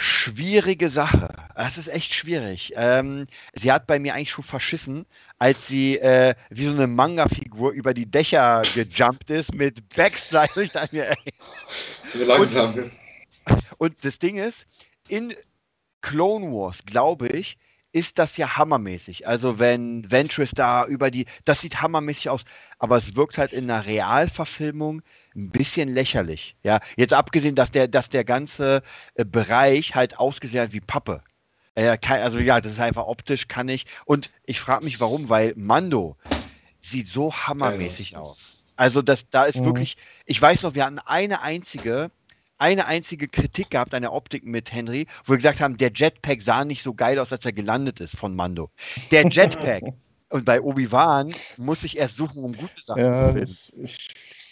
schwierige 0.02 0.88
Sache. 0.88 1.28
Das 1.54 1.78
ist 1.78 1.88
echt 1.88 2.12
schwierig. 2.14 2.72
Ähm, 2.76 3.26
sie 3.54 3.72
hat 3.72 3.86
bei 3.86 3.98
mir 3.98 4.14
eigentlich 4.14 4.30
schon 4.30 4.44
verschissen, 4.44 5.06
als 5.38 5.66
sie 5.66 5.98
äh, 5.98 6.34
wie 6.50 6.64
so 6.66 6.72
eine 6.74 6.86
Manga-Figur 6.86 7.72
über 7.72 7.94
die 7.94 8.10
Dächer 8.10 8.66
gejumpt 8.68 9.30
ist 9.30 9.54
mit 9.54 9.94
Backslide. 9.94 10.50
Ich 10.62 10.72
dachte 10.72 10.94
mir, 10.96 11.08
ey, 11.10 11.32
So 12.12 12.24
langsam. 12.24 12.90
und 13.78 14.04
das 14.04 14.18
Ding 14.18 14.36
ist, 14.36 14.66
in 15.08 15.34
Clone 16.02 16.46
Wars, 16.52 16.84
glaube 16.84 17.28
ich, 17.28 17.56
ist 17.92 18.18
das 18.18 18.36
ja 18.36 18.56
hammermäßig. 18.56 19.26
Also 19.28 19.58
wenn 19.58 20.10
Ventress 20.10 20.50
da 20.52 20.86
über 20.86 21.10
die, 21.10 21.26
das 21.44 21.60
sieht 21.60 21.82
hammermäßig 21.82 22.30
aus, 22.30 22.44
aber 22.78 22.96
es 22.96 23.16
wirkt 23.16 23.38
halt 23.38 23.52
in 23.52 23.70
einer 23.70 23.86
Realverfilmung 23.86 25.02
ein 25.36 25.50
bisschen 25.50 25.88
lächerlich. 25.88 26.56
Ja, 26.62 26.80
jetzt 26.96 27.12
abgesehen, 27.12 27.54
dass 27.54 27.70
der, 27.70 27.88
dass 27.88 28.08
der 28.10 28.24
ganze 28.24 28.82
äh, 29.14 29.24
Bereich 29.24 29.94
halt 29.94 30.18
ausgesehen 30.18 30.64
hat 30.64 30.72
wie 30.72 30.80
Pappe. 30.80 31.22
Äh, 31.74 31.98
also 32.08 32.38
ja, 32.40 32.60
das 32.60 32.72
ist 32.72 32.80
einfach 32.80 33.06
optisch 33.06 33.48
kann 33.48 33.68
ich. 33.68 33.86
Und 34.04 34.30
ich 34.44 34.60
frage 34.60 34.84
mich 34.84 35.00
warum, 35.00 35.28
weil 35.28 35.54
Mando 35.56 36.16
sieht 36.80 37.06
so 37.08 37.34
hammermäßig 37.34 38.16
aus. 38.16 38.58
Also 38.76 39.02
das, 39.02 39.28
da 39.30 39.44
ist 39.44 39.58
Mhm. 39.60 39.64
wirklich, 39.64 39.96
ich 40.26 40.40
weiß 40.40 40.62
noch, 40.62 40.74
wir 40.74 40.84
hatten 40.86 40.98
eine 40.98 41.42
einzige, 41.42 42.10
eine 42.62 42.86
einzige 42.86 43.28
Kritik 43.28 43.70
gehabt 43.70 43.94
an 43.94 44.02
der 44.02 44.12
Optik 44.12 44.44
mit 44.46 44.72
Henry, 44.72 45.06
wo 45.24 45.32
wir 45.34 45.38
gesagt 45.38 45.60
haben, 45.60 45.76
der 45.76 45.90
Jetpack 45.94 46.42
sah 46.42 46.64
nicht 46.64 46.82
so 46.82 46.94
geil 46.94 47.18
aus, 47.18 47.32
als 47.32 47.44
er 47.44 47.52
gelandet 47.52 48.00
ist 48.00 48.16
von 48.16 48.34
Mando. 48.34 48.70
Der 49.10 49.24
Jetpack. 49.28 49.82
Und 50.30 50.44
bei 50.46 50.62
Obi-Wan 50.62 51.42
muss 51.58 51.84
ich 51.84 51.98
erst 51.98 52.16
suchen, 52.16 52.42
um 52.44 52.56
gute 52.56 52.80
Sachen 52.82 53.12
zu 53.12 53.24
Ja, 53.24 53.26
finden. 53.26 53.40
das, 53.40 53.72
ich 53.82 53.98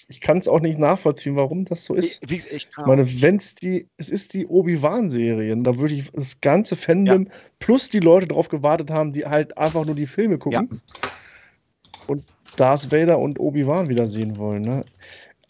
ich 0.09 0.21
kann 0.21 0.39
es 0.39 0.49
auch 0.49 0.61
nicht 0.61 0.79
nachvollziehen, 0.79 1.37
warum 1.37 1.65
das 1.65 1.85
so 1.85 1.95
ist. 1.95 2.21
Ich, 2.25 2.31
wie, 2.31 2.43
ich 2.51 2.69
Ich 2.77 2.87
meine, 2.87 3.07
wenn 3.23 3.37
es 3.37 3.55
die, 3.55 3.89
es 3.97 4.11
ist 4.11 4.35
die 4.35 4.47
Obi-Wan-Serien, 4.47 5.63
da 5.63 5.79
würde 5.79 5.95
ich 5.95 6.11
das 6.11 6.41
ganze 6.41 6.75
Fandom 6.75 7.29
plus 7.61 7.89
die 7.89 8.01
Leute 8.01 8.27
drauf 8.27 8.49
gewartet 8.49 8.91
haben, 8.91 9.13
die 9.13 9.25
halt 9.25 9.57
einfach 9.57 9.85
nur 9.85 9.95
die 9.95 10.09
Filme 10.09 10.37
gucken 10.39 10.83
und 12.07 12.25
Darth 12.57 12.91
Vader 12.91 13.19
und 13.21 13.39
Obi-Wan 13.39 13.89
wiedersehen 13.89 14.37
wollen. 14.37 14.63
Ne? 14.63 14.85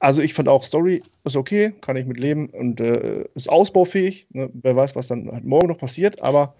Also 0.00 0.22
ich 0.22 0.32
fand 0.32 0.48
auch 0.48 0.64
Story 0.64 1.02
ist 1.24 1.36
okay, 1.36 1.74
kann 1.82 1.96
ich 1.96 2.06
mit 2.06 2.18
leben 2.18 2.48
und 2.48 2.80
äh, 2.80 3.26
ist 3.34 3.50
ausbaufähig. 3.50 4.26
Ne? 4.30 4.48
Wer 4.54 4.74
weiß, 4.74 4.96
was 4.96 5.08
dann 5.08 5.30
halt 5.30 5.44
morgen 5.44 5.68
noch 5.68 5.78
passiert, 5.78 6.22
aber 6.22 6.54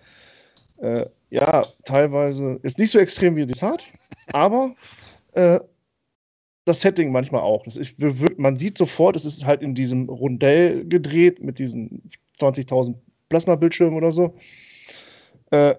äh, 0.76 1.06
ja, 1.30 1.62
teilweise 1.86 2.60
ist 2.62 2.78
nicht 2.78 2.90
so 2.90 2.98
extrem 2.98 3.36
wie 3.36 3.46
Desart, 3.46 3.82
aber 4.32 4.74
äh, 5.32 5.58
das 6.66 6.82
Setting 6.82 7.12
manchmal 7.12 7.40
auch. 7.40 7.66
Ist, 7.66 7.96
man 8.36 8.56
sieht 8.56 8.76
sofort, 8.76 9.16
es 9.16 9.24
ist 9.24 9.46
halt 9.46 9.62
in 9.62 9.74
diesem 9.74 10.10
Rondell 10.10 10.84
gedreht 10.86 11.42
mit 11.42 11.58
diesen 11.58 12.10
20.000 12.38 12.94
Plasmabildschirmen 13.30 13.96
oder 13.96 14.12
so. 14.12 14.34
Äh, 15.50 15.76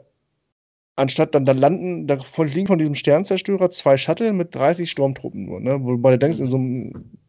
anstatt 0.96 1.36
dann, 1.36 1.46
dann 1.46 1.60
landen, 1.60 2.08
da 2.08 2.18
liegen 2.38 2.68
von 2.68 2.80
diesem 2.80 2.96
Sternzerstörer 2.96 3.70
zwei 3.70 3.98
Shuttle 3.98 4.34
mit 4.34 4.56
30 4.56 4.90
Sturmtruppen 4.90 5.46
nur. 5.46 5.60
Ne? 5.60 5.84
Wobei 5.84 6.12
du 6.12 6.20
denkst, 6.20 6.40
in 6.40 6.50
so 6.50 6.58
einem 6.58 7.21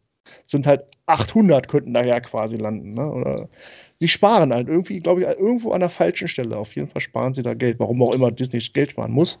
sind 0.45 0.65
halt 0.67 0.83
800 1.05 1.67
könnten 1.67 1.93
daher 1.93 2.21
quasi 2.21 2.55
landen. 2.57 2.93
Ne? 2.93 3.11
Oder 3.11 3.49
sie 3.97 4.07
sparen 4.07 4.53
halt 4.53 4.67
irgendwie, 4.67 4.99
glaube 4.99 5.21
ich, 5.21 5.27
irgendwo 5.27 5.71
an 5.71 5.81
der 5.81 5.89
falschen 5.89 6.27
Stelle. 6.27 6.57
Auf 6.57 6.75
jeden 6.75 6.87
Fall 6.87 7.01
sparen 7.01 7.33
sie 7.33 7.41
da 7.41 7.53
Geld. 7.53 7.79
Warum 7.79 8.01
auch 8.01 8.13
immer 8.13 8.31
Disney 8.31 8.59
Geld 8.59 8.91
sparen 8.91 9.11
muss. 9.11 9.39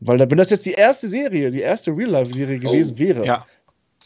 Weil 0.00 0.18
wenn 0.18 0.38
das 0.38 0.50
jetzt 0.50 0.66
die 0.66 0.72
erste 0.72 1.08
Serie, 1.08 1.50
die 1.50 1.60
erste 1.60 1.96
Real-Life-Serie 1.96 2.58
Oh, 2.64 2.70
gewesen 2.70 2.98
wäre, 2.98 3.24
ja. 3.24 3.46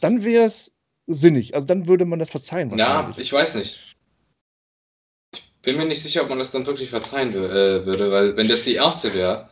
dann 0.01 0.25
wäre 0.25 0.45
es 0.45 0.73
sinnig. 1.07 1.55
Also 1.55 1.67
dann 1.67 1.87
würde 1.87 2.05
man 2.05 2.19
das 2.19 2.31
verzeihen. 2.31 2.77
Ja, 2.77 3.11
ich 3.17 3.33
weiß 3.33 3.55
nicht. 3.55 3.97
Ich 5.35 5.43
bin 5.63 5.79
mir 5.79 5.87
nicht 5.87 6.03
sicher, 6.03 6.23
ob 6.23 6.29
man 6.29 6.39
das 6.39 6.53
dann 6.53 6.67
wirklich 6.67 6.91
verzeihen 6.91 7.31
äh, 7.31 7.87
würde, 7.87 8.13
weil 8.13 8.37
wenn 8.37 8.47
das 8.47 8.65
die 8.65 8.75
erste 8.75 9.15
wäre, 9.15 9.49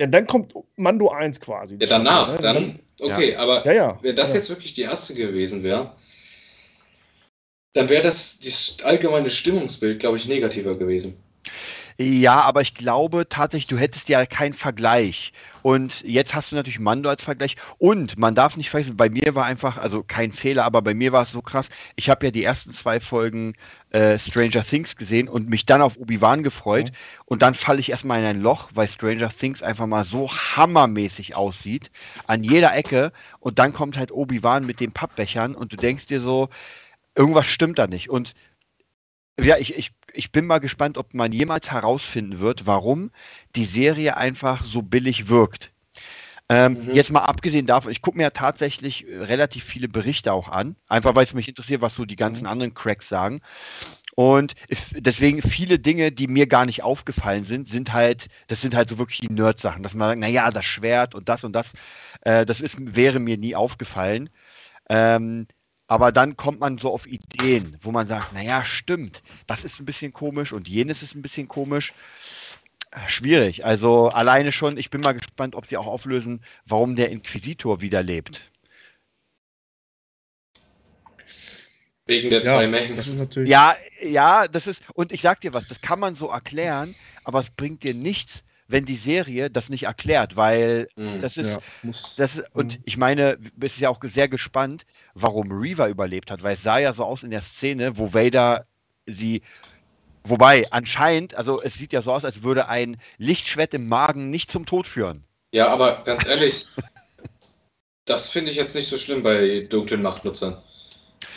ja, 0.00 0.06
dann 0.06 0.26
kommt 0.26 0.52
Mando 0.76 1.10
1 1.10 1.40
quasi. 1.40 1.76
ja 1.80 1.86
danach, 1.86 2.32
Ne? 2.32 2.38
dann, 2.42 2.78
okay, 3.00 3.36
aber 3.36 3.64
Ja, 3.66 3.72
ja. 3.72 3.98
wenn 4.02 4.16
das 4.16 4.30
ja. 4.30 4.36
jetzt 4.36 4.48
wirklich 4.48 4.74
die 4.74 4.82
erste 4.82 5.14
gewesen 5.14 5.62
wäre, 5.62 5.94
dann 7.74 7.88
wäre 7.88 8.02
das 8.02 8.38
das 8.40 8.76
allgemeine 8.84 9.30
Stimmungsbild, 9.30 9.98
glaube 10.00 10.16
ich, 10.16 10.26
negativer 10.26 10.76
gewesen. 10.76 11.16
Ja, 11.96 12.40
aber 12.40 12.60
ich 12.60 12.74
glaube 12.74 13.28
tatsächlich, 13.28 13.68
du 13.68 13.78
hättest 13.78 14.08
ja 14.08 14.26
keinen 14.26 14.52
Vergleich. 14.52 15.32
Und 15.62 16.02
jetzt 16.02 16.34
hast 16.34 16.50
du 16.50 16.56
natürlich 16.56 16.80
Mando 16.80 17.08
als 17.08 17.22
Vergleich. 17.22 17.54
Und 17.78 18.18
man 18.18 18.34
darf 18.34 18.56
nicht 18.56 18.68
vergessen, 18.70 18.96
bei 18.96 19.08
mir 19.08 19.36
war 19.36 19.44
einfach, 19.44 19.76
also 19.78 20.02
kein 20.02 20.32
Fehler, 20.32 20.64
aber 20.64 20.82
bei 20.82 20.92
mir 20.92 21.12
war 21.12 21.22
es 21.22 21.30
so 21.30 21.40
krass. 21.40 21.68
Ich 21.94 22.10
habe 22.10 22.26
ja 22.26 22.30
die 22.32 22.42
ersten 22.42 22.72
zwei 22.72 22.98
Folgen 22.98 23.54
äh, 23.90 24.18
Stranger 24.18 24.64
Things 24.64 24.96
gesehen 24.96 25.28
und 25.28 25.48
mich 25.48 25.66
dann 25.66 25.82
auf 25.82 25.96
Obi-Wan 25.96 26.42
gefreut. 26.42 26.90
Mhm. 26.90 27.22
Und 27.26 27.42
dann 27.42 27.54
falle 27.54 27.78
ich 27.78 27.90
erstmal 27.90 28.18
in 28.18 28.26
ein 28.26 28.40
Loch, 28.40 28.70
weil 28.74 28.88
Stranger 28.88 29.30
Things 29.30 29.62
einfach 29.62 29.86
mal 29.86 30.04
so 30.04 30.28
hammermäßig 30.32 31.36
aussieht. 31.36 31.92
An 32.26 32.42
jeder 32.42 32.74
Ecke. 32.74 33.12
Und 33.38 33.60
dann 33.60 33.72
kommt 33.72 33.96
halt 33.98 34.10
Obi-Wan 34.10 34.66
mit 34.66 34.80
den 34.80 34.90
Pappbechern 34.90 35.54
und 35.54 35.72
du 35.72 35.76
denkst 35.76 36.06
dir 36.06 36.20
so, 36.20 36.48
irgendwas 37.14 37.46
stimmt 37.46 37.78
da 37.78 37.86
nicht. 37.86 38.10
Und 38.10 38.34
ja, 39.40 39.58
ich, 39.58 39.76
ich, 39.76 39.92
ich 40.14 40.32
bin 40.32 40.46
mal 40.46 40.58
gespannt, 40.58 40.98
ob 40.98 41.14
man 41.14 41.32
jemals 41.32 41.70
herausfinden 41.70 42.40
wird, 42.40 42.66
warum 42.66 43.10
die 43.56 43.64
Serie 43.64 44.16
einfach 44.16 44.64
so 44.64 44.82
billig 44.82 45.28
wirkt. 45.28 45.72
Ähm, 46.48 46.78
Mhm. 46.86 46.94
Jetzt 46.94 47.10
mal 47.10 47.20
abgesehen 47.24 47.66
davon, 47.66 47.90
ich 47.90 48.02
gucke 48.02 48.18
mir 48.18 48.24
ja 48.24 48.30
tatsächlich 48.30 49.08
äh, 49.08 49.18
relativ 49.18 49.64
viele 49.64 49.88
Berichte 49.88 50.32
auch 50.32 50.48
an, 50.48 50.76
einfach 50.88 51.14
weil 51.14 51.24
es 51.24 51.34
mich 51.34 51.48
interessiert, 51.48 51.80
was 51.80 51.96
so 51.96 52.04
die 52.04 52.16
ganzen 52.16 52.46
anderen 52.46 52.74
Cracks 52.74 53.08
sagen. 53.08 53.40
Und 54.16 54.54
deswegen 54.92 55.42
viele 55.42 55.78
Dinge, 55.80 56.12
die 56.12 56.28
mir 56.28 56.46
gar 56.46 56.66
nicht 56.66 56.84
aufgefallen 56.84 57.44
sind, 57.44 57.66
sind 57.66 57.92
halt, 57.92 58.28
das 58.46 58.60
sind 58.60 58.76
halt 58.76 58.88
so 58.88 58.98
wirklich 58.98 59.20
die 59.20 59.32
Nerd-Sachen, 59.32 59.82
dass 59.82 59.94
man 59.94 60.08
sagt, 60.10 60.20
naja, 60.20 60.50
das 60.50 60.64
Schwert 60.64 61.14
und 61.16 61.28
das 61.28 61.44
und 61.44 61.52
das, 61.52 61.72
äh, 62.22 62.46
das 62.46 62.60
ist, 62.60 62.76
wäre 62.78 63.18
mir 63.18 63.38
nie 63.38 63.56
aufgefallen. 63.56 64.30
Ähm, 64.88 65.48
aber 65.86 66.12
dann 66.12 66.36
kommt 66.36 66.60
man 66.60 66.78
so 66.78 66.92
auf 66.92 67.06
Ideen, 67.06 67.76
wo 67.80 67.90
man 67.90 68.06
sagt, 68.06 68.32
naja, 68.32 68.64
stimmt, 68.64 69.22
das 69.46 69.64
ist 69.64 69.80
ein 69.80 69.84
bisschen 69.84 70.12
komisch 70.12 70.52
und 70.52 70.68
jenes 70.68 71.02
ist 71.02 71.14
ein 71.14 71.22
bisschen 71.22 71.48
komisch. 71.48 71.92
Schwierig. 73.06 73.64
Also 73.64 74.08
alleine 74.08 74.52
schon, 74.52 74.78
ich 74.78 74.88
bin 74.88 75.00
mal 75.00 75.12
gespannt, 75.12 75.56
ob 75.56 75.66
sie 75.66 75.76
auch 75.76 75.86
auflösen, 75.86 76.44
warum 76.64 76.94
der 76.94 77.10
Inquisitor 77.10 77.80
wieder 77.80 78.02
lebt. 78.02 78.40
Wegen 82.06 82.30
der 82.30 82.42
Ja, 82.42 82.56
zwei 82.56 82.68
Mengen. 82.68 82.96
Das 82.96 83.08
ist 83.08 83.16
natürlich. 83.16 83.50
Ja, 83.50 83.76
ja, 84.00 84.46
das 84.46 84.66
ist, 84.66 84.84
und 84.94 85.10
ich 85.10 85.22
sag 85.22 85.40
dir 85.40 85.52
was, 85.54 85.66
das 85.66 85.80
kann 85.80 85.98
man 85.98 86.14
so 86.14 86.28
erklären, 86.28 86.94
aber 87.24 87.40
es 87.40 87.50
bringt 87.50 87.82
dir 87.82 87.94
nichts, 87.94 88.44
wenn 88.74 88.84
die 88.84 88.96
Serie 88.96 89.50
das 89.50 89.68
nicht 89.70 89.84
erklärt, 89.84 90.36
weil 90.36 90.88
Mhm. 90.96 91.20
das 91.20 91.36
ist, 91.36 91.46
ja, 91.52 91.58
es 91.68 91.82
muss, 91.82 92.16
Das 92.16 92.36
ist, 92.36 92.44
und 92.54 92.74
Mhm. 92.74 92.82
ich 92.84 92.96
meine, 92.96 93.38
bist 93.54 93.78
ja 93.78 93.88
auch 93.88 94.00
sehr 94.02 94.28
gespannt, 94.28 94.84
warum 95.14 95.50
Reaver 95.52 95.88
überlebt 95.88 96.30
hat, 96.32 96.42
weil 96.42 96.54
es 96.54 96.62
sah 96.62 96.78
ja 96.78 96.92
so 96.92 97.04
aus 97.04 97.22
in 97.22 97.30
der 97.30 97.42
Szene, 97.42 97.96
wo 97.98 98.12
Vader 98.14 98.66
sie. 99.06 99.42
Wobei, 100.26 100.66
anscheinend, 100.72 101.34
also 101.34 101.62
es 101.62 101.74
sieht 101.74 101.92
ja 101.92 102.02
so 102.02 102.12
aus, 102.12 102.24
als 102.24 102.42
würde 102.42 102.68
ein 102.68 102.96
Lichtschwert 103.18 103.74
im 103.74 103.88
Magen 103.88 104.30
nicht 104.30 104.50
zum 104.50 104.66
Tod 104.66 104.86
führen. 104.86 105.24
Ja, 105.52 105.68
aber 105.68 106.02
ganz 106.04 106.26
ehrlich, 106.26 106.66
das 108.06 108.28
finde 108.28 108.50
ich 108.50 108.56
jetzt 108.56 108.74
nicht 108.74 108.88
so 108.88 108.98
schlimm 108.98 109.22
bei 109.22 109.66
dunklen 109.70 110.02
Machtnutzern. 110.02 110.62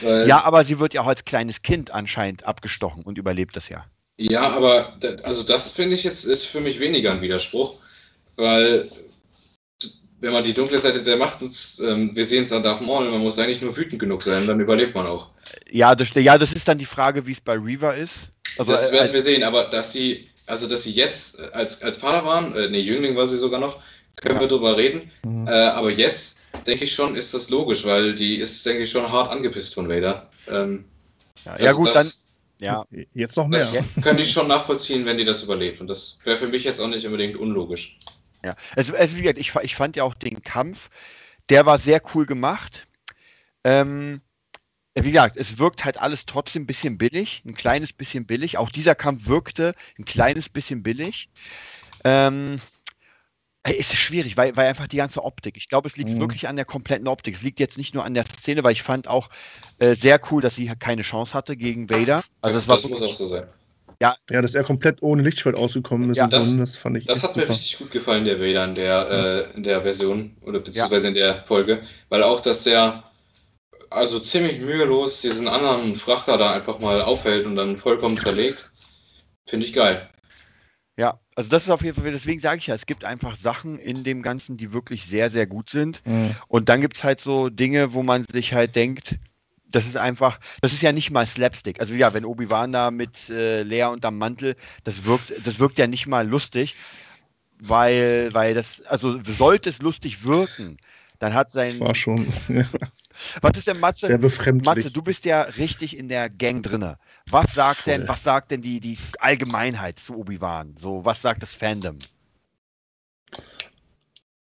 Weil, 0.01 0.27
Ja, 0.27 0.43
aber 0.43 0.65
sie 0.65 0.79
wird 0.79 0.93
ja 0.93 1.01
auch 1.01 1.07
als 1.07 1.25
kleines 1.25 1.61
Kind 1.61 1.91
anscheinend 1.91 2.43
abgestochen 2.43 3.03
und 3.03 3.17
überlebt 3.17 3.55
das 3.55 3.69
ja. 3.69 3.85
Ja, 4.17 4.49
aber 4.49 4.97
also 5.23 5.43
das 5.43 5.71
finde 5.71 5.95
ich 5.95 6.03
jetzt 6.03 6.25
ist 6.25 6.45
für 6.45 6.59
mich 6.59 6.79
weniger 6.79 7.11
ein 7.11 7.21
Widerspruch, 7.21 7.75
weil 8.35 8.89
wenn 10.19 10.33
man 10.33 10.43
die 10.43 10.53
dunkle 10.53 10.79
Seite 10.79 11.03
der 11.03 11.17
Macht 11.17 11.41
nutzt, 11.41 11.79
ähm, 11.79 12.15
wir 12.15 12.25
sehen 12.25 12.43
es 12.43 12.51
an 12.51 12.63
Darth 12.63 12.81
Maul, 12.81 13.09
man 13.11 13.21
muss 13.21 13.37
eigentlich 13.37 13.61
nur 13.61 13.75
wütend 13.77 13.99
genug 13.99 14.23
sein, 14.23 14.47
dann 14.47 14.59
überlebt 14.59 14.95
man 14.95 15.05
auch. 15.05 15.29
Ja, 15.69 15.93
das, 15.93 16.09
ja, 16.15 16.37
das 16.37 16.53
ist 16.53 16.67
dann 16.67 16.79
die 16.79 16.85
Frage, 16.85 17.25
wie 17.27 17.33
es 17.33 17.41
bei 17.41 17.53
Reaver 17.53 17.95
ist. 17.95 18.29
Also, 18.57 18.71
das 18.71 18.89
äh, 18.89 18.93
werden 18.93 19.13
wir 19.13 19.21
sehen, 19.21 19.43
aber 19.43 19.65
dass 19.65 19.93
sie, 19.93 20.27
also 20.47 20.67
dass 20.67 20.83
sie 20.83 20.91
jetzt 20.91 21.39
äh, 21.39 21.49
als, 21.53 21.83
als 21.83 21.99
Padawan, 21.99 22.55
äh, 22.55 22.69
nee, 22.69 22.79
Jüngling 22.79 23.15
war 23.15 23.27
sie 23.27 23.37
sogar 23.37 23.59
noch, 23.59 23.79
können 24.15 24.39
wir 24.39 24.47
drüber 24.47 24.75
reden, 24.75 25.11
Mhm. 25.23 25.47
äh, 25.47 25.51
aber 25.51 25.91
jetzt 25.91 26.39
denke 26.65 26.85
ich 26.85 26.93
schon, 26.93 27.15
ist 27.15 27.33
das 27.35 27.49
logisch, 27.49 27.85
weil 27.85 28.15
die 28.15 28.37
ist, 28.37 28.65
denke 28.65 28.83
ich, 28.83 28.89
schon 28.89 29.11
hart 29.11 29.29
angepisst 29.29 29.75
von 29.75 29.87
Vader. 29.87 30.27
Ähm, 30.49 30.85
ja, 31.45 31.59
ja 31.59 31.67
also 31.67 31.77
gut, 31.77 31.87
dann, 31.89 31.93
das, 31.93 32.26
ja. 32.59 32.85
Jetzt 33.13 33.37
noch 33.37 33.47
mehr. 33.47 33.59
Das 33.59 33.83
könnte 34.03 34.23
ich 34.23 34.31
schon 34.31 34.47
nachvollziehen, 34.47 35.05
wenn 35.05 35.17
die 35.17 35.25
das 35.25 35.43
überlebt. 35.43 35.81
Und 35.81 35.87
das 35.87 36.19
wäre 36.23 36.37
für 36.37 36.47
mich 36.47 36.63
jetzt 36.63 36.79
auch 36.79 36.87
nicht 36.87 37.05
unbedingt 37.05 37.37
unlogisch. 37.37 37.97
Ja, 38.43 38.55
also, 38.75 38.95
also 38.95 39.17
wie 39.17 39.21
gesagt, 39.21 39.39
ich, 39.39 39.55
ich 39.55 39.75
fand 39.75 39.95
ja 39.95 40.03
auch 40.03 40.13
den 40.13 40.41
Kampf, 40.43 40.89
der 41.49 41.65
war 41.65 41.79
sehr 41.79 42.01
cool 42.13 42.25
gemacht. 42.25 42.87
Ähm, 43.63 44.21
wie 44.95 45.11
gesagt, 45.11 45.37
es 45.37 45.59
wirkt 45.59 45.85
halt 45.85 45.97
alles 45.97 46.25
trotzdem 46.25 46.63
ein 46.63 46.67
bisschen 46.67 46.97
billig, 46.97 47.43
ein 47.45 47.53
kleines 47.53 47.93
bisschen 47.93 48.25
billig. 48.25 48.57
Auch 48.57 48.69
dieser 48.69 48.95
Kampf 48.95 49.27
wirkte 49.27 49.75
ein 49.99 50.05
kleines 50.05 50.49
bisschen 50.49 50.81
billig. 50.81 51.29
Ähm, 52.03 52.59
Ey, 53.67 53.75
Ist 53.75 53.93
schwierig, 53.95 54.37
weil, 54.37 54.55
weil 54.55 54.67
einfach 54.67 54.87
die 54.87 54.97
ganze 54.97 55.23
Optik. 55.23 55.57
Ich 55.57 55.67
glaube, 55.67 55.87
es 55.87 55.97
liegt 55.97 56.11
Mhm. 56.11 56.19
wirklich 56.21 56.47
an 56.47 56.55
der 56.55 56.65
kompletten 56.65 57.07
Optik. 57.07 57.35
Es 57.35 57.41
liegt 57.41 57.59
jetzt 57.59 57.77
nicht 57.77 57.93
nur 57.93 58.05
an 58.05 58.13
der 58.13 58.25
Szene, 58.25 58.63
weil 58.63 58.71
ich 58.71 58.81
fand 58.83 59.07
auch 59.07 59.29
äh, 59.79 59.95
sehr 59.95 60.19
cool, 60.31 60.41
dass 60.41 60.55
sie 60.55 60.71
keine 60.79 61.01
Chance 61.01 61.33
hatte 61.33 61.57
gegen 61.57 61.89
Vader. 61.89 62.23
Also 62.41 62.57
es 62.57 62.67
war 62.67 62.75
das 62.77 62.83
muss 62.85 62.93
wirklich, 62.99 63.11
auch 63.11 63.15
so 63.15 63.27
sein. 63.27 63.47
Ja, 63.99 64.15
dass 64.29 64.55
er 64.55 64.63
komplett 64.63 65.01
ohne 65.01 65.23
Lichtschwert 65.23 65.55
ausgekommen 65.55 66.09
ist 66.11 66.17
Ja, 66.17 66.25
und 66.25 66.33
das- 66.33 66.57
das 66.57 66.77
fand 66.77 66.97
ich 66.97 67.05
Das 67.05 67.23
hat 67.23 67.35
mir 67.35 67.43
super. 67.43 67.53
richtig 67.53 67.77
gut 67.77 67.91
gefallen, 67.91 68.25
der 68.25 68.39
Vader 68.39 68.65
in 68.65 68.75
der, 68.75 69.09
äh, 69.53 69.55
in 69.57 69.63
der 69.63 69.81
Version 69.81 70.37
oder 70.41 70.59
beziehungsweise 70.59 71.07
in 71.07 71.13
der 71.15 71.43
Folge, 71.45 71.81
weil 72.09 72.23
auch, 72.23 72.39
dass 72.39 72.63
der 72.63 73.03
also 73.89 74.19
ziemlich 74.19 74.59
mühelos 74.59 75.21
diesen 75.21 75.47
anderen 75.47 75.95
Frachter 75.95 76.37
da 76.37 76.53
einfach 76.53 76.79
mal 76.79 77.01
aufhält 77.01 77.45
und 77.45 77.55
dann 77.55 77.77
vollkommen 77.77 78.17
zerlegt. 78.17 78.71
Finde 79.47 79.65
ich 79.65 79.73
geil. 79.73 80.09
Ja, 81.37 81.41
also 81.41 81.49
das 81.49 81.63
ist 81.63 81.69
auf 81.69 81.83
jeden 81.83 82.01
Fall, 82.01 82.11
deswegen 82.11 82.39
sage 82.39 82.57
ich 82.57 82.67
ja, 82.67 82.75
es 82.75 82.85
gibt 82.85 83.05
einfach 83.05 83.35
Sachen 83.35 83.79
in 83.79 84.03
dem 84.03 84.21
Ganzen, 84.21 84.57
die 84.57 84.73
wirklich 84.73 85.05
sehr, 85.05 85.29
sehr 85.29 85.47
gut 85.47 85.69
sind. 85.69 86.01
Mhm. 86.05 86.35
Und 86.47 86.69
dann 86.69 86.81
gibt 86.81 86.97
es 86.97 87.03
halt 87.03 87.21
so 87.21 87.49
Dinge, 87.49 87.93
wo 87.93 88.03
man 88.03 88.25
sich 88.31 88.53
halt 88.53 88.75
denkt, 88.75 89.19
das 89.69 89.85
ist 89.85 89.97
einfach, 89.97 90.39
das 90.61 90.73
ist 90.73 90.81
ja 90.81 90.91
nicht 90.91 91.11
mal 91.11 91.27
Slapstick. 91.27 91.79
Also 91.79 91.93
ja, 91.93 92.13
wenn 92.13 92.25
Obi-Wan 92.25 92.71
da 92.71 92.89
mit 92.89 93.29
äh, 93.29 93.63
Lea 93.63 93.83
unterm 93.85 94.17
Mantel, 94.17 94.55
das 94.83 95.05
wirkt, 95.05 95.33
das 95.45 95.59
wirkt 95.59 95.77
ja 95.77 95.87
nicht 95.87 96.07
mal 96.07 96.27
lustig, 96.27 96.75
weil, 97.59 98.29
weil 98.33 98.53
das, 98.53 98.81
also 98.83 99.19
sollte 99.21 99.69
es 99.69 99.81
lustig 99.81 100.23
wirken, 100.23 100.77
dann 101.19 101.33
hat 101.33 101.47
Das 101.47 101.53
sein, 101.53 101.79
war 101.79 101.95
schon 101.95 102.25
was 103.41 103.57
ist 103.57 103.67
denn 103.67 103.79
Matze? 103.79 104.07
sehr 104.07 104.17
befremdlich. 104.17 104.65
Matze, 104.75 104.91
du 104.91 105.01
bist 105.01 105.25
ja 105.25 105.41
richtig 105.41 105.97
in 105.97 106.09
der 106.09 106.29
Gang 106.29 106.63
drinne. 106.63 106.97
Was 107.29 107.53
sagt 107.53 107.87
denn, 107.87 108.01
Voll. 108.01 108.09
was 108.09 108.23
sagt 108.23 108.51
denn 108.51 108.61
die, 108.61 108.79
die 108.79 108.97
Allgemeinheit 109.19 109.99
zu 109.99 110.15
Obi-Wan? 110.17 110.75
So, 110.77 111.03
was 111.05 111.21
sagt 111.21 111.43
das 111.43 111.53
Fandom? 111.53 111.99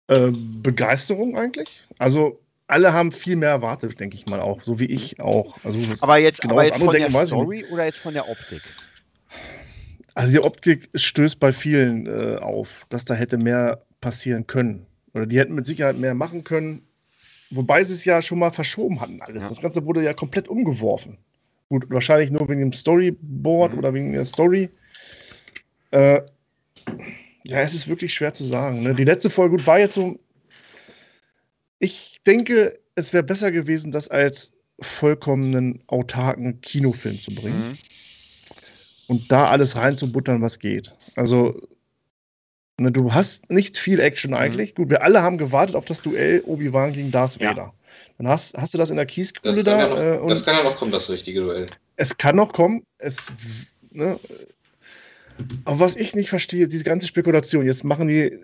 Äh, 0.07 0.31
Begeisterung 0.33 1.37
eigentlich. 1.37 1.83
Also 1.97 2.39
alle 2.67 2.93
haben 2.93 3.11
viel 3.11 3.35
mehr 3.35 3.49
erwartet, 3.49 3.99
denke 3.99 4.15
ich 4.15 4.27
mal 4.27 4.39
auch, 4.39 4.61
so 4.61 4.79
wie 4.79 4.85
ich 4.85 5.19
auch. 5.19 5.57
Also, 5.63 5.79
Aber 6.01 6.17
jetzt, 6.17 6.41
genau 6.41 6.53
aber 6.55 6.65
jetzt 6.65 6.77
von 6.77 6.91
der 6.91 7.01
denken, 7.01 7.17
nicht. 7.17 7.27
Story 7.27 7.65
oder 7.65 7.85
jetzt 7.85 7.97
von 7.99 8.13
der 8.13 8.29
Optik? 8.29 8.61
also 10.13 10.31
die 10.31 10.39
Optik 10.39 10.89
stößt 10.93 11.39
bei 11.39 11.53
vielen 11.53 12.05
äh, 12.07 12.37
auf, 12.37 12.85
dass 12.89 13.05
da 13.05 13.13
hätte 13.13 13.37
mehr 13.37 13.85
passieren 14.01 14.47
können. 14.47 14.85
Oder 15.13 15.25
die 15.25 15.39
hätten 15.39 15.55
mit 15.55 15.65
Sicherheit 15.65 15.97
mehr 15.97 16.13
machen 16.13 16.43
können. 16.43 16.83
Wobei 17.51 17.83
sie 17.83 17.93
es 17.93 18.05
ja 18.05 18.21
schon 18.21 18.39
mal 18.39 18.51
verschoben 18.51 19.01
hatten 19.01 19.21
alles. 19.21 19.41
Ja. 19.43 19.49
Das 19.49 19.61
Ganze 19.61 19.85
wurde 19.85 20.03
ja 20.03 20.13
komplett 20.13 20.47
umgeworfen. 20.47 21.17
Gut, 21.69 21.89
wahrscheinlich 21.89 22.31
nur 22.31 22.47
wegen 22.49 22.59
dem 22.61 22.73
Storyboard 22.73 23.73
Mhm. 23.73 23.77
oder 23.79 23.93
wegen 23.93 24.13
der 24.13 24.25
Story. 24.25 24.69
Äh, 25.91 26.21
ja, 27.43 27.59
es 27.61 27.73
ist 27.73 27.87
wirklich 27.87 28.13
schwer 28.13 28.33
zu 28.33 28.43
sagen. 28.43 28.83
Ne? 28.83 28.93
Die 28.93 29.03
letzte 29.03 29.29
Folge 29.29 29.57
gut, 29.57 29.67
war 29.67 29.79
jetzt 29.79 29.95
so. 29.95 30.19
Ich 31.79 32.19
denke, 32.25 32.79
es 32.95 33.13
wäre 33.13 33.23
besser 33.23 33.51
gewesen, 33.51 33.91
das 33.91 34.09
als 34.09 34.51
vollkommenen 34.81 35.81
autarken 35.87 36.61
Kinofilm 36.61 37.19
zu 37.19 37.33
bringen 37.33 37.69
Mhm. 37.69 37.77
und 39.07 39.31
da 39.31 39.49
alles 39.49 39.75
reinzubuttern, 39.75 40.41
was 40.41 40.59
geht. 40.59 40.93
Also, 41.15 41.59
du 42.79 43.13
hast 43.13 43.49
nicht 43.49 43.77
viel 43.77 43.99
Action 43.99 44.33
eigentlich. 44.33 44.75
Gut, 44.75 44.89
wir 44.89 45.03
alle 45.03 45.21
haben 45.21 45.37
gewartet 45.37 45.75
auf 45.75 45.85
das 45.85 46.01
Duell 46.01 46.41
Obi-Wan 46.45 46.93
gegen 46.93 47.11
Darth 47.11 47.39
Ja. 47.39 47.49
Vader. 47.51 47.73
Dann 48.17 48.27
hast, 48.27 48.55
hast 48.57 48.73
du 48.73 48.77
das 48.77 48.89
in 48.89 48.97
der 48.97 49.05
Kieskuhle 49.05 49.63
da. 49.63 49.79
ja 49.79 49.87
noch, 50.17 50.25
äh, 50.25 50.29
das 50.29 50.45
kann 50.45 50.55
ja 50.55 50.63
noch 50.63 50.75
kommen, 50.75 50.91
das 50.91 51.09
richtige 51.09 51.41
Duell. 51.41 51.65
es 51.95 52.17
kann 52.17 52.35
noch 52.35 52.51
kommen. 52.53 52.83
Es, 52.97 53.27
ne, 53.91 54.19
aber 55.65 55.79
was 55.79 55.95
ich 55.95 56.15
nicht 56.15 56.29
verstehe, 56.29 56.67
diese 56.67 56.83
ganze 56.83 57.07
Spekulation, 57.07 57.65
jetzt 57.65 57.83
machen 57.85 58.07
die 58.09 58.37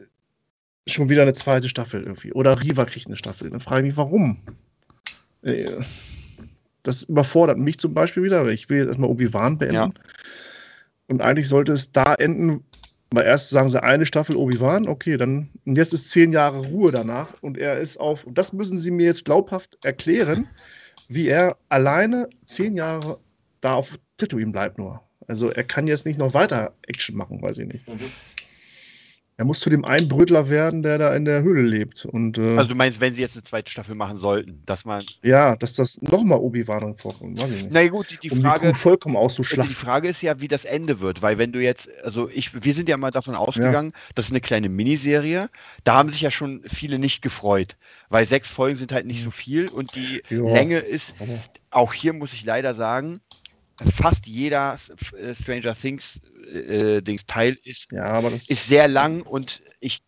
schon 0.88 1.10
wieder 1.10 1.24
eine 1.24 1.34
zweite 1.34 1.68
Staffel 1.68 2.03
irgendwie. 2.03 2.32
Oder 2.34 2.62
Riva 2.62 2.86
kriegt 2.86 3.07
eine 3.07 3.18
Staffel. 3.18 3.49
Dann 3.49 3.60
frage 3.60 3.82
ich 3.82 3.91
mich, 3.91 3.98
warum? 3.98 4.38
Äh, 5.41 5.66
Das 6.84 7.03
überfordert 7.03 7.57
mich 7.57 7.78
zum 7.80 7.94
Beispiel 7.94 8.24
wieder, 8.24 8.45
ich 8.48 8.70
will 8.70 8.78
jetzt 8.78 8.88
erstmal 8.88 9.10
Obi-Wan 9.10 9.57
beenden. 9.57 9.76
Ja. 9.76 9.91
Und 11.07 11.22
eigentlich 11.22 11.48
sollte 11.49 11.74
es 11.74 11.91
da 11.91 12.14
enden, 12.16 12.64
weil 13.16 13.26
erst 13.26 13.50
sagen 13.50 13.70
sie 13.70 13.82
eine 13.82 14.06
Staffel 14.06 14.36
Obi-Wan, 14.36 14.88
okay, 14.88 15.18
dann, 15.18 15.50
und 15.66 15.78
jetzt 15.78 15.94
ist 15.94 16.12
zehn 16.12 16.32
Jahre 16.32 16.66
Ruhe 16.68 16.92
danach 16.92 17.30
und 17.42 17.58
er 17.58 17.80
ist 17.80 17.98
auf, 17.98 18.26
und 18.26 18.38
das 18.38 18.54
müssen 18.54 18.78
sie 18.78 18.92
mir 18.92 19.06
jetzt 19.06 19.26
glaubhaft 19.26 19.78
erklären, 19.84 20.48
wie 21.08 21.28
er 21.28 21.58
alleine 21.70 22.30
zehn 22.46 22.76
Jahre 22.76 23.20
da 23.62 23.76
auf 23.76 23.98
Tatooine 24.18 24.52
bleibt 24.52 24.78
nur. 24.78 25.02
Also 25.28 25.50
er 25.50 25.64
kann 25.64 25.88
jetzt 25.88 26.06
nicht 26.06 26.20
noch 26.20 26.34
weiter 26.34 26.74
Action 26.88 27.16
machen, 27.16 27.42
weiß 27.42 27.58
ich 27.60 27.68
nicht. 27.68 27.88
Mhm. 27.88 28.12
Er 29.38 29.44
muss 29.44 29.60
zu 29.60 29.70
dem 29.70 29.84
einen 29.84 30.07
Brötler 30.07 30.49
werden, 30.49 30.82
der 30.82 30.98
da 30.98 31.14
in 31.14 31.26
der 31.26 31.41
Höhle 31.44 31.62
lebt. 31.62 32.06
Und 32.06 32.38
äh, 32.38 32.56
Also 32.56 32.70
du 32.70 32.76
meinst, 32.76 33.02
wenn 33.02 33.14
sie 33.14 33.20
jetzt 33.22 33.36
eine 33.36 33.44
zweite 33.44 33.70
Staffel 33.70 33.94
machen 33.94 34.16
sollten, 34.16 34.64
dass 34.66 34.86
man. 34.86 35.03
ja, 35.24 35.57
dass 35.57 35.74
das 35.76 36.02
nochmal 36.02 36.40
Obi-Wan 36.40 36.95
vorkommt, 36.95 37.38
weiß 37.41 37.52
ich 37.52 37.64
nicht. 37.64 37.74
Na 37.74 37.86
gut, 37.90 38.12
die, 38.12 38.18
die 38.18 38.32
um 38.32 38.40
Frage. 38.41 38.68
die 38.68 38.72
Kuh 38.74 38.78
vollkommen 38.80 39.16
Die 39.16 39.20
auszuschlachten. 39.20 39.76
Frage 39.76 40.07
ist 40.07 40.22
ja, 40.22 40.40
wie 40.40 40.48
das 40.48 40.64
Ende 40.64 41.02
wird, 41.02 41.22
weil 41.22 41.38
wenn 41.38 41.52
du 41.52 41.60
jetzt, 41.62 41.90
also 42.03 42.30
ich, 42.30 42.64
wir 42.64 42.74
sind 42.74 42.88
ja 42.88 42.95
mal 42.95 43.12
davon 43.12 43.36
ausgegangen, 43.36 43.91
das 44.16 44.28
ist 44.28 44.32
eine 44.32 44.40
kleine 44.41 44.70
Miniserie. 44.70 45.49
Da 45.84 45.95
haben 45.95 46.07
sich 46.10 46.22
ja 46.22 46.32
schon 46.32 46.62
viele 46.66 46.98
nicht 46.98 47.22
gefreut, 47.22 47.76
weil 48.07 48.26
sechs 48.26 48.49
Folgen 48.49 48.78
sind 48.78 48.94
halt 48.94 49.06
nicht 49.06 49.22
so 49.24 49.32
viel 49.32 49.68
und 49.68 49.95
die 49.95 50.24
Ja. 50.30 50.44
Länge 50.53 50.78
ist, 50.78 51.14
auch 51.72 51.91
hier 51.91 52.14
muss 52.14 52.32
ich 52.32 52.45
leider 52.45 52.74
sagen, 52.74 53.20
fast 53.94 54.28
jeder 54.28 54.78
äh, 55.20 55.36
Stranger 55.36 55.76
Things 55.76 56.22
äh, 56.45 57.01
Dings 57.01 57.26
Teil 57.26 57.57
ist, 57.63 57.91
Ja, 57.91 58.19
ist 58.47 58.67
sehr 58.67 58.88
lang 58.88 59.22
und 59.22 59.61
ich 59.80 60.03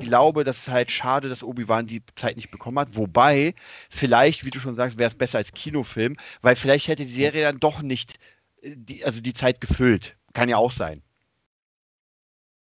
glaube, 0.00 0.44
das 0.44 0.58
ist 0.58 0.68
halt 0.68 0.90
schade, 0.90 1.28
dass 1.28 1.42
Obi-Wan 1.42 1.86
die 1.86 2.02
Zeit 2.14 2.36
nicht 2.36 2.50
bekommen 2.50 2.78
hat. 2.78 2.96
Wobei, 2.96 3.54
vielleicht, 3.90 4.44
wie 4.44 4.50
du 4.50 4.58
schon 4.58 4.74
sagst, 4.74 4.98
wäre 4.98 5.08
es 5.08 5.14
besser 5.14 5.38
als 5.38 5.52
Kinofilm, 5.52 6.16
weil 6.40 6.56
vielleicht 6.56 6.88
hätte 6.88 7.04
die 7.04 7.12
Serie 7.12 7.42
dann 7.42 7.60
doch 7.60 7.82
nicht 7.82 8.18
äh, 8.62 8.74
die, 8.76 9.04
also 9.04 9.20
die 9.20 9.34
Zeit 9.34 9.60
gefüllt. 9.60 10.16
Kann 10.32 10.48
ja 10.48 10.56
auch 10.56 10.72
sein. 10.72 11.02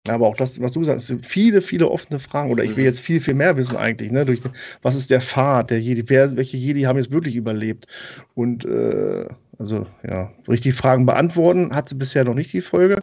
Ja, 0.06 0.14
aber 0.14 0.26
auch 0.26 0.36
das, 0.36 0.60
was 0.60 0.72
du 0.72 0.80
gesagt 0.80 0.96
hast, 0.96 1.04
es 1.04 1.08
sind 1.08 1.26
viele, 1.26 1.60
viele 1.60 1.88
offene 1.88 2.18
Fragen. 2.20 2.50
Oder 2.50 2.64
ich 2.64 2.70
will 2.70 2.84
Mhm. 2.84 2.88
jetzt 2.88 3.00
viel, 3.00 3.20
viel 3.20 3.34
mehr 3.34 3.56
wissen 3.56 3.76
eigentlich. 3.76 4.12
Ne? 4.12 4.24
Durch, 4.24 4.40
was 4.82 4.94
ist 4.94 5.10
der 5.10 5.20
Pfad 5.20 5.70
der 5.70 5.80
Jedi? 5.80 6.08
Wer, 6.08 6.36
welche 6.36 6.56
Jedi 6.56 6.82
haben 6.82 6.96
jetzt 6.96 7.10
wirklich 7.10 7.34
überlebt? 7.34 7.86
Und 8.34 8.64
äh, 8.64 9.26
also, 9.58 9.86
ja, 10.08 10.32
richtig 10.48 10.74
Fragen 10.74 11.06
beantworten 11.06 11.74
hat 11.74 11.88
sie 11.88 11.94
bisher 11.94 12.24
noch 12.24 12.34
nicht 12.34 12.52
die 12.52 12.60
Folge. 12.60 13.02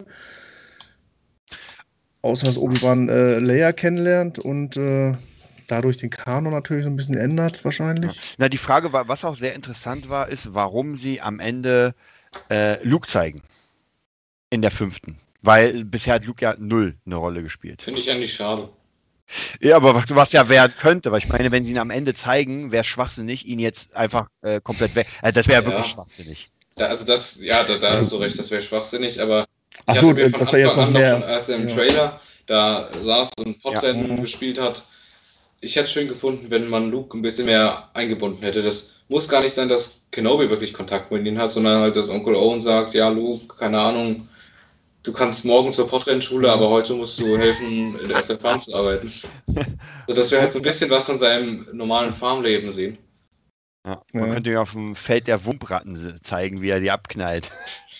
Außer 2.22 2.48
dass 2.48 2.58
Obi-Wan 2.58 3.10
äh, 3.10 3.40
Leia 3.40 3.74
kennenlernt 3.74 4.40
und 4.40 4.78
äh, 4.78 5.12
dadurch 5.68 5.98
den 5.98 6.10
Kanon 6.10 6.54
natürlich 6.54 6.86
so 6.86 6.90
ein 6.90 6.96
bisschen 6.96 7.18
ändert, 7.18 7.66
wahrscheinlich. 7.66 8.36
Na, 8.38 8.48
die 8.48 8.58
Frage 8.58 8.94
war, 8.94 9.10
was 9.10 9.26
auch 9.26 9.36
sehr 9.36 9.56
interessant 9.56 10.10
war, 10.10 10.30
ist, 10.30 10.54
warum 10.54 10.96
sie 10.96 11.20
am 11.20 11.42
Ende 11.42 11.96
äh, 12.50 12.82
Luke 12.88 13.08
zeigen. 13.08 13.42
In 14.52 14.62
der 14.62 14.72
fünften. 14.72 15.18
Weil 15.44 15.84
bisher 15.86 16.15
hat 16.15 16.26
Luke 16.26 16.44
ja 16.44 16.56
null 16.57 16.95
eine 17.06 17.15
Rolle 17.18 17.44
gespielt. 17.44 17.82
Finde 17.82 17.99
ich 17.99 18.10
eigentlich 18.10 18.34
schade. 18.34 18.70
Ja, 19.61 19.76
aber 19.78 19.95
was, 19.95 20.03
was 20.10 20.32
ja 20.32 20.48
werden 20.49 20.74
könnte, 20.80 21.11
weil 21.11 21.20
ich 21.20 21.28
meine, 21.30 21.52
wenn 21.52 21.64
sie 21.64 21.72
ihn 21.72 21.78
am 21.78 21.90
Ende 21.90 22.14
zeigen, 22.14 22.72
wäre 22.72 22.82
es 22.82 22.88
schwachsinnig, 22.88 23.45
ihn 23.48 23.60
jetzt 23.60 23.95
einfach 23.95 24.28
äh, 24.41 24.60
komplett 24.61 24.95
weg. 24.95 25.07
Äh, 25.22 25.32
das 25.34 25.48
wäre 25.48 25.61
Ja. 25.64 25.70
wirklich 25.70 25.88
schwachsinnig. 25.88 26.49
Da, 26.76 26.88
also 26.88 27.06
das, 27.06 27.40
ja, 27.41 27.64
da, 27.64 27.78
da 27.78 27.98
hast 27.98 28.11
du 28.11 28.18
recht, 28.18 28.38
das 28.38 28.49
wäre 28.52 28.61
schwachsinnig, 28.61 29.22
aber 29.22 29.45
Ach 29.86 29.94
ich 29.94 29.99
so, 30.02 30.10
hatte 30.10 30.20
mir 30.22 30.30
von 30.30 30.40
dass 30.40 30.52
jetzt 30.52 30.70
Anfang 30.70 30.94
noch 30.94 30.99
an 30.99 31.03
noch 31.03 31.11
schon, 31.20 31.24
als 31.30 31.49
er 31.49 31.56
im 31.57 31.68
ja. 31.68 31.76
Trailer 31.76 32.22
da 32.45 32.90
saß 32.99 33.30
und 33.38 33.61
Podrennen 33.61 34.15
Ja. 34.15 34.22
gespielt 34.22 34.60
hat, 34.60 34.84
ich 35.61 35.76
hätte 35.76 35.86
es 35.86 35.91
schön 35.94 36.07
gefunden, 36.07 36.48
wenn 36.49 36.68
man 36.68 36.91
Luke 36.91 37.18
ein 37.18 37.22
bisschen 37.22 37.45
mehr 37.45 37.90
eingebunden 37.94 38.44
hätte. 38.44 38.61
Das 38.61 38.91
muss 39.07 39.30
gar 39.30 39.41
nicht 39.41 39.53
sein, 39.53 39.70
dass 39.70 40.06
Kenobi 40.11 40.49
wirklich 40.49 40.74
Kontakt 40.74 41.11
mit 41.11 41.26
ihm 41.26 41.38
hat, 41.38 41.52
sondern 41.52 41.82
halt, 41.82 41.95
dass 41.95 42.10
Onkel 42.10 42.36
Owen 42.36 42.60
sagt, 42.60 42.94
ja, 42.94 43.07
Luke, 43.10 43.56
keine 43.56 43.80
Ahnung, 43.80 44.28
du 45.04 45.12
kannst 45.14 45.46
morgen 45.46 45.72
zur 45.72 45.88
Podrennschule, 45.88 46.52
aber 46.52 46.70
heute 46.70 46.94
musst 46.96 47.20
du 47.20 47.38
helfen, 47.38 47.98
in 48.00 48.08
der- 48.10 48.20
auf 48.22 48.28
der 48.28 48.38
Farm 48.38 48.60
zu 48.60 48.76
arbeiten. 48.76 49.12
So, 50.08 50.14
dass 50.14 50.32
wir 50.32 50.42
halt 50.42 50.52
so 50.52 50.60
ein 50.60 50.64
bisschen 50.64 50.90
was 50.90 51.06
von 51.06 51.18
seinem 51.18 51.66
normalen 51.72 52.14
Farmleben 52.14 52.72
sehen. 52.72 52.98
Ja. 53.86 54.02
Man 54.14 54.28
Ja. 54.28 54.34
könnte 54.34 54.50
ihm 54.52 54.58
auf 54.58 54.72
dem 54.72 54.96
Feld 54.98 55.28
der 55.28 55.46
Wumpratten 55.46 56.20
zeigen, 56.22 56.62
wie 56.62 56.70
er 56.70 56.82
die 56.82 56.92
abknallt. 56.92 57.52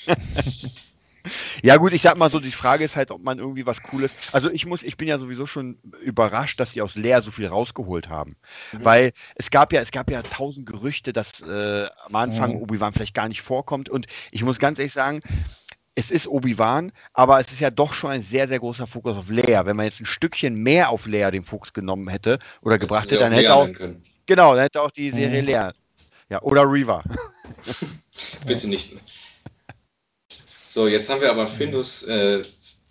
ja 1.64 1.78
gut, 1.78 1.94
ich 1.94 2.02
sag 2.02 2.18
mal 2.18 2.30
so, 2.30 2.42
die 2.42 2.52
Frage 2.52 2.84
ist 2.84 2.98
halt, 2.98 3.10
ob 3.12 3.24
man 3.24 3.40
irgendwie 3.40 3.66
was 3.66 3.82
Cooles. 3.84 4.14
Also 4.34 4.50
ich 4.52 4.66
muss, 4.66 4.84
ich 4.84 4.98
bin 4.98 5.08
ja 5.08 5.18
sowieso 5.18 5.46
schon 5.48 5.78
überrascht, 6.02 6.60
dass 6.60 6.74
sie 6.74 6.82
aus 6.82 6.96
Leer 6.96 7.22
so 7.22 7.32
viel 7.32 7.48
rausgeholt 7.48 8.10
haben, 8.10 8.36
Mhm. 8.74 8.84
weil 8.84 9.14
es 9.36 9.50
gab 9.50 9.72
ja, 9.72 9.80
es 9.82 9.92
gab 9.92 10.12
ja 10.12 10.22
tausend 10.24 10.66
Gerüchte, 10.66 11.14
dass 11.14 11.40
äh, 11.42 11.86
am 12.06 12.16
Anfang 12.16 12.56
Mhm. 12.56 12.62
Obi-Wan 12.64 12.92
vielleicht 12.92 13.16
gar 13.16 13.30
nicht 13.30 13.42
vorkommt. 13.42 13.88
Und 13.88 14.08
ich 14.32 14.44
muss 14.44 14.60
ganz 14.60 14.78
ehrlich 14.80 14.94
sagen, 14.94 15.22
es 15.96 16.12
ist 16.12 16.28
Obi-Wan, 16.28 16.92
aber 17.14 17.40
es 17.40 17.52
ist 17.52 17.60
ja 17.60 17.70
doch 17.70 17.94
schon 17.94 18.12
ein 18.12 18.22
sehr, 18.22 18.48
sehr 18.48 18.60
großer 18.60 18.88
Fokus 18.88 19.16
auf 19.16 19.30
Leia. 19.30 19.66
Wenn 19.66 19.76
man 19.76 19.86
jetzt 19.86 20.02
ein 20.02 20.06
Stückchen 20.06 20.56
mehr 20.56 20.90
auf 20.90 21.06
Leia 21.06 21.32
den 21.32 21.44
Fokus 21.44 21.74
genommen 21.74 22.08
hätte 22.08 22.40
oder 22.62 22.80
gebracht 22.80 23.12
Hättest 23.12 23.22
du 23.22 23.26
hätte, 23.26 23.36
dann 23.54 23.68
hätte 23.70 23.90
auch, 23.90 24.00
genau, 24.26 24.54
dann 24.56 24.64
hätte 24.64 24.82
auch 24.82 24.92
die 24.92 25.12
Serie 25.12 25.42
Mhm. 25.42 25.48
Leia. 25.48 25.74
Ja, 26.30 26.42
oder 26.42 26.64
Reaver. 26.64 27.04
Bitte 28.46 28.68
nicht. 28.68 28.98
So, 30.70 30.88
jetzt 30.88 31.10
haben 31.10 31.22
wir 31.22 31.30
aber 31.30 31.46
Findus, 31.46 32.04
äh, 32.04 32.42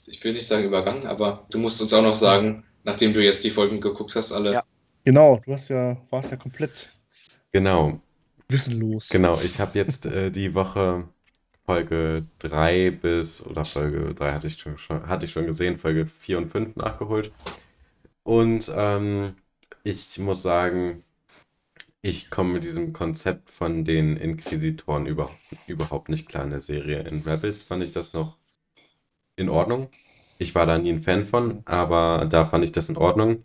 ich 0.06 0.22
will 0.22 0.34
nicht 0.34 0.46
sagen 0.46 0.64
übergangen, 0.64 1.06
aber 1.06 1.46
du 1.50 1.58
musst 1.58 1.80
uns 1.80 1.92
auch 1.92 2.02
noch 2.02 2.14
sagen, 2.14 2.64
Nachdem 2.84 3.12
du 3.12 3.22
jetzt 3.22 3.44
die 3.44 3.50
Folgen 3.50 3.80
geguckt 3.80 4.14
hast, 4.16 4.32
alle. 4.32 4.52
Ja. 4.54 4.64
Genau, 5.04 5.40
du 5.44 5.52
hast 5.52 5.68
ja, 5.68 5.96
warst 6.10 6.30
ja 6.30 6.36
komplett 6.36 6.88
Genau, 7.52 8.00
wissenlos. 8.48 9.08
genau. 9.08 9.40
Ich 9.40 9.60
habe 9.60 9.78
jetzt 9.78 10.06
äh, 10.06 10.30
die 10.30 10.54
Woche 10.54 11.08
Folge 11.66 12.24
3 12.40 12.90
bis, 12.90 13.44
oder 13.46 13.64
Folge 13.64 14.14
3 14.14 14.32
hatte 14.32 14.46
ich 14.48 14.58
schon, 14.58 14.78
schon, 14.78 15.06
hatte 15.08 15.26
ich 15.26 15.32
schon 15.32 15.46
gesehen, 15.46 15.78
Folge 15.78 16.06
4 16.06 16.38
und 16.38 16.48
5 16.50 16.76
nachgeholt. 16.76 17.32
Und 18.24 18.70
ähm, 18.74 19.36
ich 19.84 20.18
muss 20.18 20.42
sagen, 20.42 21.04
ich 22.02 22.30
komme 22.30 22.54
mit 22.54 22.64
diesem 22.64 22.92
Konzept 22.92 23.50
von 23.50 23.84
den 23.84 24.16
Inquisitoren 24.16 25.06
über, 25.06 25.30
überhaupt 25.68 26.08
nicht 26.08 26.28
klar 26.28 26.44
in 26.44 26.50
der 26.50 26.60
Serie. 26.60 27.00
In 27.00 27.22
Rebels 27.22 27.62
fand 27.62 27.84
ich 27.84 27.92
das 27.92 28.12
noch 28.12 28.36
in 29.36 29.48
Ordnung. 29.48 29.88
Ich 30.38 30.54
war 30.54 30.66
da 30.66 30.78
nie 30.78 30.90
ein 30.90 31.02
Fan 31.02 31.24
von, 31.24 31.62
aber 31.64 32.26
da 32.28 32.44
fand 32.44 32.64
ich 32.64 32.72
das 32.72 32.88
in 32.88 32.96
Ordnung, 32.96 33.44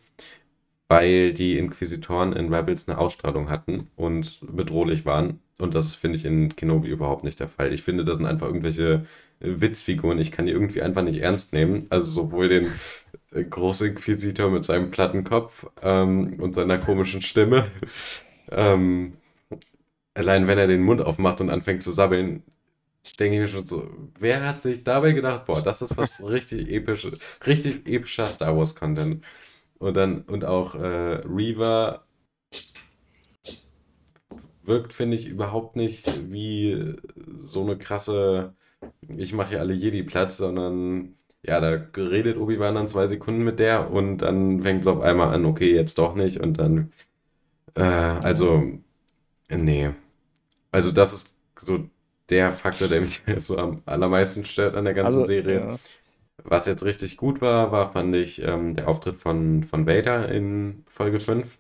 weil 0.88 1.34
die 1.34 1.58
Inquisitoren 1.58 2.34
in 2.34 2.54
Rebels 2.54 2.88
eine 2.88 2.98
Ausstrahlung 2.98 3.50
hatten 3.50 3.90
und 3.96 4.40
bedrohlich 4.42 5.06
waren. 5.06 5.40
Und 5.60 5.76
das 5.76 5.96
finde 5.96 6.18
ich, 6.18 6.26
in 6.26 6.56
Kenobi 6.56 6.90
überhaupt 6.90 7.24
nicht 7.24 7.40
der 7.40 7.48
Fall. 7.48 7.74
Ich 7.74 7.84
finde, 7.84 8.04
das 8.04 8.18
sind 8.18 8.26
einfach 8.26 8.48
irgendwelche 8.48 9.06
äh, 9.40 9.62
Witzfiguren. 9.62 10.20
Ich 10.20 10.32
kann 10.32 10.46
die 10.46 10.52
irgendwie 10.52 10.82
einfach 10.82 11.04
nicht 11.04 11.20
ernst 11.20 11.54
nehmen. 11.54 11.88
Also 11.90 12.06
sowohl 12.06 12.48
den 12.48 12.72
äh, 13.32 13.44
Großinquisitor 13.44 14.50
mit 14.50 14.64
seinem 14.64 14.92
platten 14.92 15.24
Kopf 15.24 15.66
ähm, 15.82 16.40
und 16.40 16.54
seiner 16.54 16.78
komischen 16.78 17.22
Stimme. 17.22 17.66
Ähm, 18.50 19.12
allein 20.14 20.48
wenn 20.48 20.58
er 20.58 20.68
den 20.68 20.82
Mund 20.82 21.02
aufmacht 21.02 21.42
und 21.42 21.50
anfängt 21.50 21.84
zu 21.84 21.92
sabbeln, 21.92 22.44
denke 23.20 23.36
ich 23.36 23.42
mir 23.42 23.48
schon 23.48 23.66
so, 23.66 23.90
wer 24.20 24.46
hat 24.46 24.62
sich 24.62 24.84
dabei 24.84 25.14
gedacht, 25.14 25.46
boah, 25.46 25.62
das 25.62 25.82
ist 25.82 25.98
was 25.98 26.24
richtig 26.24 26.70
episches, 26.70 27.20
richtig 27.46 27.88
epischer 27.88 28.28
Star 28.28 28.56
Wars 28.58 28.76
Content. 28.76 29.24
Und 29.80 29.96
dann, 29.98 30.22
und 30.24 30.46
auch 30.46 30.76
äh, 30.76 31.22
Reaver 31.26 32.06
wirkt, 34.64 34.94
finde 34.94 35.18
ich, 35.18 35.28
überhaupt 35.28 35.76
nicht 35.76 36.08
wie 36.32 36.96
so 37.38 37.62
eine 37.64 37.78
krasse, 37.78 38.54
ich 39.08 39.34
mache 39.34 39.50
hier 39.50 39.60
alle 39.62 39.74
Jedi 39.74 40.04
Platz, 40.04 40.38
sondern 40.38 41.16
ja, 41.44 41.60
da 41.62 41.70
redet 41.96 42.38
Obi-Wan 42.38 42.76
dann 42.76 42.88
zwei 42.88 43.08
Sekunden 43.08 43.44
mit 43.44 43.60
der 43.60 43.92
und 43.92 44.18
dann 44.20 44.62
fängt 44.64 44.82
es 44.82 44.88
auf 44.88 45.02
einmal 45.02 45.34
an, 45.34 45.46
okay, 45.46 45.74
jetzt 45.74 45.98
doch 45.98 46.16
nicht 46.16 46.40
und 46.42 46.60
dann, 46.60 46.92
äh, 47.76 47.82
also, 47.84 48.64
nee. 49.50 49.92
Also 50.72 50.92
das 50.92 51.14
ist 51.14 51.36
so 51.60 51.90
der 52.30 52.54
Faktor, 52.54 52.88
der 52.90 53.02
mich 53.02 53.24
so 53.40 53.58
am 53.58 53.82
allermeisten 53.86 54.46
stört 54.46 54.76
an 54.76 54.86
der 54.86 54.94
ganzen 54.94 55.24
Also, 55.24 55.26
Serie. 55.26 55.60
ja. 55.60 55.80
Was 56.50 56.66
jetzt 56.66 56.84
richtig 56.84 57.18
gut 57.18 57.42
war, 57.42 57.72
war, 57.72 57.92
fand 57.92 58.16
ich, 58.16 58.42
ähm, 58.42 58.74
der 58.74 58.88
Auftritt 58.88 59.18
von, 59.18 59.64
von 59.64 59.86
Vader 59.86 60.30
in 60.30 60.84
Folge 60.88 61.20
5. 61.20 61.60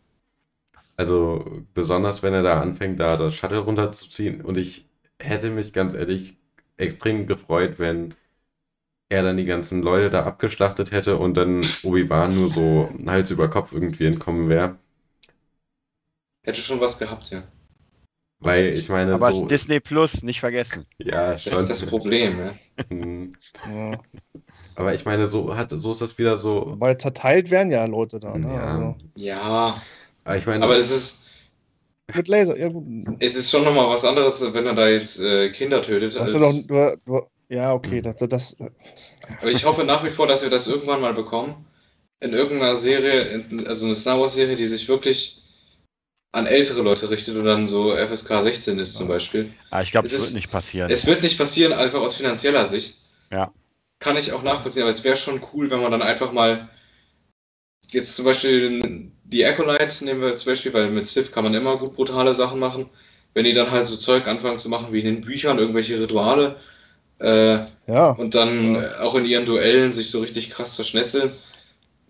Also 0.98 1.64
besonders, 1.74 2.24
wenn 2.24 2.34
er 2.34 2.44
da 2.44 2.62
anfängt, 2.62 3.00
da 3.00 3.18
das 3.18 3.36
Shuttle 3.36 3.60
runterzuziehen. 3.60 4.42
Und 4.42 4.58
ich 4.58 4.88
hätte 5.20 5.50
mich 5.52 5.74
ganz 5.74 5.94
ehrlich 5.96 6.38
extrem 6.78 7.28
gefreut, 7.28 7.80
wenn 7.80 8.16
er 9.10 9.24
dann 9.24 9.38
die 9.38 9.46
ganzen 9.46 9.82
Leute 9.84 10.10
da 10.12 10.26
abgeschlachtet 10.26 10.92
hätte 10.92 11.18
und 11.18 11.38
dann 11.38 11.66
Obi-Wan 11.84 12.36
nur 12.36 12.50
so 12.50 12.90
Hals 13.08 13.32
über 13.32 13.50
Kopf 13.50 13.74
irgendwie 13.74 14.06
entkommen 14.08 14.50
wäre. 14.50 14.78
Hätte 16.42 16.62
schon 16.62 16.80
was 16.80 16.98
gehabt, 16.98 17.30
ja. 17.30 17.44
Weil 18.40 18.74
ich 18.78 18.90
meine, 18.90 19.16
Aber 19.16 19.34
so, 19.34 19.48
Disney 19.48 19.80
Plus, 19.80 20.24
nicht 20.24 20.40
vergessen. 20.40 20.86
ja, 21.00 21.38
Das 21.44 21.54
schon. 21.54 21.62
ist 21.62 21.70
das 21.70 21.86
Problem, 21.86 22.38
ne? 22.38 22.60
Hm. 22.90 23.32
Ja. 23.66 24.00
Aber 24.78 24.94
ich 24.94 25.04
meine, 25.06 25.26
so 25.26 25.56
hat, 25.58 25.72
so 25.72 25.92
ist 25.92 26.02
das 26.02 26.18
wieder 26.20 26.38
so. 26.38 26.76
Weil 26.78 26.98
zerteilt 27.00 27.50
werden 27.50 27.72
ja 27.72 27.84
Leute 27.86 28.20
da. 28.20 28.38
Ne? 28.38 28.48
Ja. 28.48 28.64
Also, 28.76 28.96
Ja, 29.16 29.82
Aber 30.24 30.38
ich 30.38 30.46
meine, 30.46 30.64
aber 30.64 30.78
es 30.78 30.92
ist, 30.92 31.26
mit 32.16 32.28
Laser, 32.28 32.58
ja 32.58 32.70
gut. 32.70 32.86
es 33.20 33.36
ist 33.36 33.50
schon 33.50 33.64
nochmal 33.64 33.90
was 33.90 34.06
anderes, 34.06 34.42
wenn 34.54 34.68
er 34.68 34.76
da 34.76 34.88
jetzt 34.88 35.20
äh, 35.20 35.50
Kinder 35.50 35.82
tötet. 35.82 36.14
Hast 36.20 36.34
Als, 36.36 36.68
du 36.68 36.78
noch, 36.78 36.96
du, 36.96 36.98
du, 37.06 37.28
ja, 37.50 37.74
okay, 37.74 38.02
das, 38.04 38.18
das, 38.18 38.56
aber 39.42 39.52
ich 39.52 39.66
hoffe 39.66 39.84
nach 39.84 40.04
wie 40.04 40.10
vor, 40.12 40.28
dass 40.28 40.44
wir 40.44 40.50
das 40.52 40.68
irgendwann 40.68 41.02
mal 41.02 41.14
bekommen. 41.14 41.66
In 42.20 42.34
irgendeiner 42.34 42.76
Serie, 42.76 43.22
in- 43.24 43.66
also 43.68 43.86
eine 43.88 43.96
Star 43.96 44.20
Wars-Serie, 44.20 44.56
die 44.56 44.68
sich 44.68 44.88
wirklich 44.88 45.42
an 46.34 46.46
ältere 46.46 46.82
Leute 46.84 47.10
richtet 47.10 47.36
und 47.36 47.46
dann 47.46 47.68
so 47.68 47.96
FSK 47.96 48.44
16 48.44 48.78
ist 48.80 48.94
zum 48.96 49.08
Beispiel. 49.08 49.52
Ah, 49.72 49.82
ich 49.82 49.92
glaube, 49.92 50.06
Es 50.08 50.14
das 50.14 50.22
ist- 50.22 50.28
wird 50.30 50.36
nicht 50.36 50.52
passieren. 50.52 50.92
Es 50.92 51.06
wird 51.08 51.24
nicht 51.24 51.38
passieren, 51.38 51.74
einfach 51.74 52.00
aus 52.00 52.16
finanzieller 52.16 52.66
Sicht. 52.68 52.98
Ja. 53.32 53.52
Kann 54.00 54.18
ich 54.18 54.32
auch 54.34 54.44
nachvollziehen, 54.44 54.84
aber 54.84 54.92
es 54.92 55.04
wäre 55.04 55.16
schon 55.18 55.42
cool, 55.54 55.70
wenn 55.72 55.82
man 55.82 55.92
dann 55.92 56.02
einfach 56.02 56.32
mal 56.32 56.70
jetzt 57.90 58.16
zum 58.16 58.26
Beispiel 58.26 59.12
die 59.24 59.46
Acolyte 59.46 60.06
nehmen 60.06 60.22
wir 60.22 60.36
zum 60.36 60.52
Beispiel, 60.52 60.74
weil 60.74 60.90
mit 60.90 61.06
Sith 61.08 61.32
kann 61.32 61.44
man 61.44 61.54
immer 61.54 61.78
gut 61.78 61.96
brutale 61.96 62.34
Sachen 62.34 62.60
machen. 62.60 62.90
Wenn 63.34 63.46
die 63.46 63.54
dann 63.54 63.72
halt 63.72 63.88
so 63.88 63.98
Zeug 63.98 64.28
anfangen 64.28 64.60
zu 64.60 64.70
machen 64.70 64.92
wie 64.92 65.00
in 65.00 65.06
den 65.06 65.22
Büchern, 65.22 65.60
irgendwelche 65.60 66.00
Rituale 66.00 66.58
äh, 67.20 67.60
ja. 67.88 68.12
und 68.18 68.36
dann 68.36 68.76
Ja. 68.76 69.02
auch 69.02 69.16
in 69.16 69.26
ihren 69.26 69.46
Duellen 69.46 69.92
sich 69.92 70.10
so 70.12 70.22
richtig 70.22 70.50
krass 70.50 70.76
zerschnetzeln, 70.76 71.34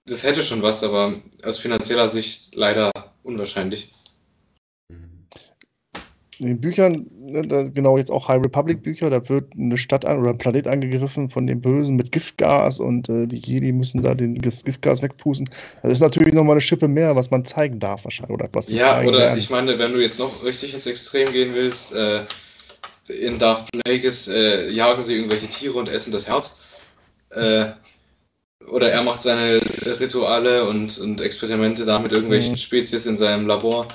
das 0.05 0.23
hätte 0.23 0.43
schon 0.43 0.61
was, 0.63 0.83
aber 0.83 1.15
aus 1.43 1.59
finanzieller 1.59 2.09
Sicht 2.09 2.55
leider 2.55 2.91
unwahrscheinlich. 3.23 3.93
In 6.39 6.47
den 6.47 6.61
Büchern, 6.61 7.07
ne, 7.19 7.71
genau 7.73 7.97
jetzt 7.97 8.11
auch 8.11 8.27
High 8.27 8.43
Republic 8.43 8.83
Bücher, 8.83 9.09
da 9.09 9.27
wird 9.27 9.53
eine 9.57 9.77
Stadt 9.77 10.05
an 10.05 10.19
oder 10.19 10.29
ein 10.29 10.37
Planet 10.37 10.67
angegriffen 10.67 11.29
von 11.29 11.47
den 11.47 11.61
Bösen 11.61 11.95
mit 11.95 12.11
Giftgas 12.11 12.79
und 12.79 13.09
äh, 13.09 13.25
die 13.25 13.37
Jedi 13.37 13.71
müssen 13.71 14.01
da 14.01 14.13
den, 14.13 14.35
das 14.35 14.63
Giftgas 14.63 15.01
wegpusten. 15.01 15.49
Das 15.81 15.93
ist 15.93 16.01
natürlich 16.01 16.33
nochmal 16.33 16.53
eine 16.53 16.61
Schippe 16.61 16.87
mehr, 16.87 17.15
was 17.15 17.31
man 17.31 17.43
zeigen 17.43 17.79
darf 17.79 18.03
wahrscheinlich. 18.03 18.35
Oder 18.35 18.49
was 18.53 18.69
Ja, 18.71 19.01
oder 19.01 19.19
werden. 19.19 19.39
ich 19.39 19.49
meine, 19.49 19.79
wenn 19.79 19.93
du 19.93 20.01
jetzt 20.01 20.19
noch 20.19 20.43
richtig 20.43 20.73
ins 20.73 20.85
Extrem 20.85 21.31
gehen 21.31 21.55
willst, 21.55 21.95
äh, 21.95 22.23
in 23.09 23.39
Darth 23.39 23.71
Plagueis 23.71 24.27
äh, 24.27 24.69
jagen 24.71 25.01
sie 25.01 25.15
irgendwelche 25.15 25.47
Tiere 25.47 25.79
und 25.79 25.89
essen 25.89 26.11
das 26.11 26.27
Herz. 26.27 26.59
Äh, 27.31 27.67
oder 28.69 28.91
er 28.91 29.01
macht 29.01 29.21
seine 29.21 29.61
Rituale 29.99 30.67
und, 30.67 30.97
und 30.99 31.21
Experimente 31.21 31.85
da 31.85 31.99
mit 31.99 32.11
irgendwelchen 32.11 32.53
Mhm. 32.53 32.57
Spezies 32.57 33.05
in 33.05 33.17
seinem 33.17 33.47
Labor. 33.47 33.87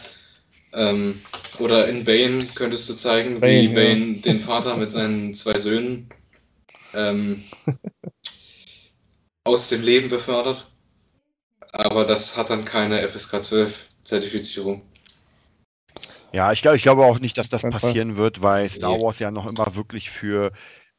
Ähm, 0.73 1.21
oder 1.59 1.89
in 1.89 2.05
Bane 2.05 2.47
könntest 2.55 2.89
du 2.89 2.95
zeigen, 2.95 3.41
Bane, 3.41 3.53
wie 3.53 3.67
ja. 3.67 3.75
Bane 3.75 4.15
den 4.21 4.39
Vater 4.39 4.77
mit 4.77 4.91
seinen 4.91 5.35
zwei 5.35 5.59
Söhnen 5.59 6.09
ähm, 6.95 7.45
aus 9.45 9.69
dem 9.69 9.83
Leben 9.83 10.09
befördert. 10.09 10.69
Aber 11.73 12.05
das 12.05 12.37
hat 12.37 12.51
dann 12.51 12.65
keine 12.65 13.07
FSK 13.09 13.43
12 13.43 13.89
Zertifizierung. 14.05 14.83
Ja, 16.33 16.51
ich 16.53 16.63
glaube 16.63 16.79
ich 16.79 16.83
glaube 16.83 17.05
auch 17.05 17.19
nicht, 17.19 17.37
dass 17.37 17.51
das 17.51 17.63
passieren 17.63 18.17
wird, 18.17 18.41
weil 18.41 18.69
Star. 18.71 19.01
Wars 19.01 19.19
ja 19.19 19.31
noch 19.31 19.47
immer 19.47 19.75
wirklich 19.75 20.11
für, 20.11 20.53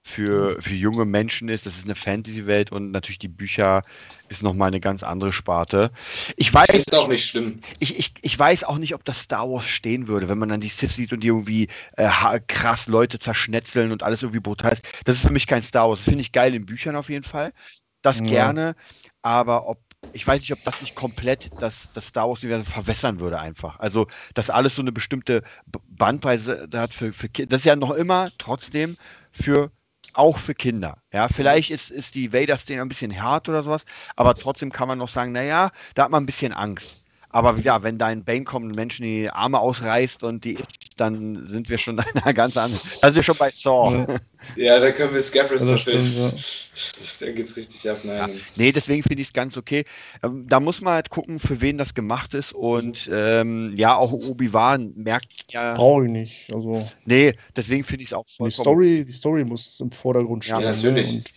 für, 0.04 0.62
für 0.62 0.74
junge 0.76 1.06
Menschen 1.06 1.50
ist. 1.50 1.66
Das 1.66 1.78
ist 1.78 1.86
eine 1.86 1.96
Fantasy-Welt 1.96 2.72
und 2.72 2.92
natürlich 2.92 3.20
die 3.20 3.28
Bücher 3.30 3.84
ist 4.30 4.44
nochmal 4.44 4.68
eine 4.68 4.80
ganz 4.82 5.04
andere 5.04 5.32
Sparte. 5.32 5.92
Ich 6.38 6.54
weiß, 6.54 6.68
Ist 6.72 6.94
auch 6.96 7.08
nicht 7.08 7.26
schlimm. 7.28 7.62
ich, 7.80 7.98
ich, 7.98 8.14
ich 8.22 8.38
weiß 8.38 8.64
auch 8.66 8.78
nicht, 8.78 8.94
ob 8.94 9.06
das 9.06 9.22
Star 9.22 9.50
Wars 9.50 9.66
stehen 9.68 10.08
würde, 10.08 10.30
wenn 10.30 10.38
man 10.38 10.50
dann 10.50 10.62
die 10.62 10.68
Sith 10.70 10.94
sieht 10.96 11.14
und 11.14 11.22
die 11.22 11.28
irgendwie 11.28 11.68
äh, 11.98 12.10
krass 12.48 12.88
Leute 12.88 13.20
zerschnetzeln 13.20 13.92
und 13.92 14.04
alles 14.04 14.22
irgendwie 14.24 14.40
brutal 14.42 14.74
ist. 14.74 14.84
Das 15.06 15.16
ist 15.16 15.26
für 15.26 15.32
mich 15.34 15.48
kein 15.48 15.62
Star 15.62 15.90
Wars. 15.90 16.00
Das 16.00 16.06
finde 16.10 16.22
ich 16.22 16.32
geil 16.32 16.54
in 16.56 16.66
Büchern 16.66 16.96
auf 16.96 17.10
jeden 17.10 17.24
Fall. 17.24 17.54
Das 18.02 18.20
Ja. 18.20 18.26
gerne. 18.26 18.76
Aber 19.22 19.68
ob, 19.68 19.82
ich 20.12 20.26
weiß 20.28 20.42
nicht, 20.42 20.54
ob 20.54 20.64
das 20.64 20.82
nicht 20.82 20.96
komplett 20.96 21.52
das, 21.58 21.90
das 21.94 22.08
Star 22.08 22.30
Wars-Universum 22.30 22.66
verwässern 22.66 23.20
würde 23.20 23.40
einfach. 23.40 23.80
Also, 23.80 24.08
dass 24.34 24.50
alles 24.50 24.76
so 24.76 24.82
eine 24.82 24.92
bestimmte 24.92 25.42
Bandbreite 25.88 26.70
hat 26.76 26.94
für, 26.94 27.14
für 27.14 27.30
Kinder. 27.30 27.50
Das 27.50 27.62
ist 27.62 27.66
ja 27.66 27.76
noch 27.76 27.92
immer 27.92 28.32
trotzdem 28.38 28.98
für 29.32 29.72
auch 30.14 30.38
für 30.38 30.56
Kinder. 30.56 30.98
Ja, 31.12 31.28
vielleicht 31.28 31.72
ist, 31.72 31.92
ist 31.92 32.16
die 32.16 32.34
Vader-Szene 32.34 32.82
ein 32.82 32.90
bisschen 32.90 33.22
hart 33.22 33.50
oder 33.50 33.64
sowas, 33.64 33.86
aber 34.16 34.36
trotzdem 34.36 34.72
kann 34.72 34.88
man 34.88 34.98
noch 34.98 35.10
sagen, 35.10 35.32
naja, 35.32 35.72
da 35.96 36.04
hat 36.04 36.12
man 36.12 36.24
ein 36.24 36.28
bisschen 36.28 36.54
Angst. 36.54 37.03
Aber 37.34 37.58
ja, 37.58 37.82
wenn 37.82 37.98
da 37.98 38.06
ein 38.06 38.24
Bane 38.24 38.44
kommt 38.44 38.68
und 38.68 38.76
Menschen 38.76 39.04
die 39.04 39.28
Arme 39.30 39.60
ausreißt 39.60 40.24
und 40.24 40.46
die 40.46 40.54
isst, 40.54 40.68
dann 40.98 41.46
sind 41.48 41.68
wir 41.68 41.80
schon 41.80 41.98
in 42.14 42.22
einer 42.22 42.34
ganz 42.34 42.56
anderen. 42.56 42.80
Da 43.02 43.08
sind 43.08 43.16
wir 43.18 43.24
schon 43.24 43.38
bei 43.38 43.50
Saw. 43.50 44.06
Ja. 44.08 44.18
Ja, 44.56 44.80
da 44.80 44.92
können 44.92 45.14
wir 45.14 45.22
Scabrous 45.24 45.62
Also 45.62 45.78
verfilmen. 45.78 46.06
stimmt, 46.06 46.46
Da 47.22 47.32
geht's 47.32 47.56
richtig 47.58 47.90
ab. 47.90 47.98
Nein. 48.04 48.40
Nee, 48.56 48.72
deswegen 48.72 49.02
finde 49.02 49.22
ich 49.22 49.30
es 49.30 49.34
ganz 49.34 49.58
okay. 49.58 49.84
Ähm, 50.24 50.46
da 50.48 50.60
muss 50.60 50.82
man 50.82 50.94
halt 50.94 51.10
gucken, 51.10 51.40
für 51.40 51.60
wen 51.60 51.78
das 51.78 51.94
gemacht 51.96 52.34
ist. 52.36 52.54
Und 52.54 53.10
ähm, 53.12 53.74
ja, 53.78 53.96
auch 53.96 54.12
Obi-Wan 54.12 54.94
merkt 54.96 55.28
ja. 55.50 55.76
Brauche 55.76 56.06
ich 56.06 56.12
nicht. 56.12 56.54
Also 56.54 56.86
Nee, 57.06 57.34
deswegen 57.56 57.84
finde 57.84 58.04
ich 58.04 58.10
es 58.10 58.14
auch 58.14 58.26
die 58.26 58.36
vollkommen 58.36 58.52
Story, 58.64 59.06
die 59.06 59.12
Story 59.12 59.44
muss 59.44 59.80
im 59.80 59.92
Vordergrund 59.92 60.46
Ja, 60.46 60.58
stehen. 60.58 60.66
natürlich. 60.70 61.12
Ne? 61.12 61.18
Und, 61.18 61.34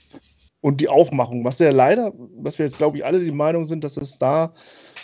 und 0.61 0.81
die 0.81 0.89
Aufmachung, 0.89 1.45
was 1.45 1.59
ja 1.59 1.71
leider, 1.71 2.13
was 2.39 2.59
wir 2.59 2.67
jetzt 2.67 2.77
glaube 2.79 2.99
ich 2.99 3.05
alle 3.05 3.21
die 3.25 3.31
Meinung 3.31 3.65
sind, 3.65 3.85
dass 3.85 3.97
es 3.97 4.19
da 4.19 4.53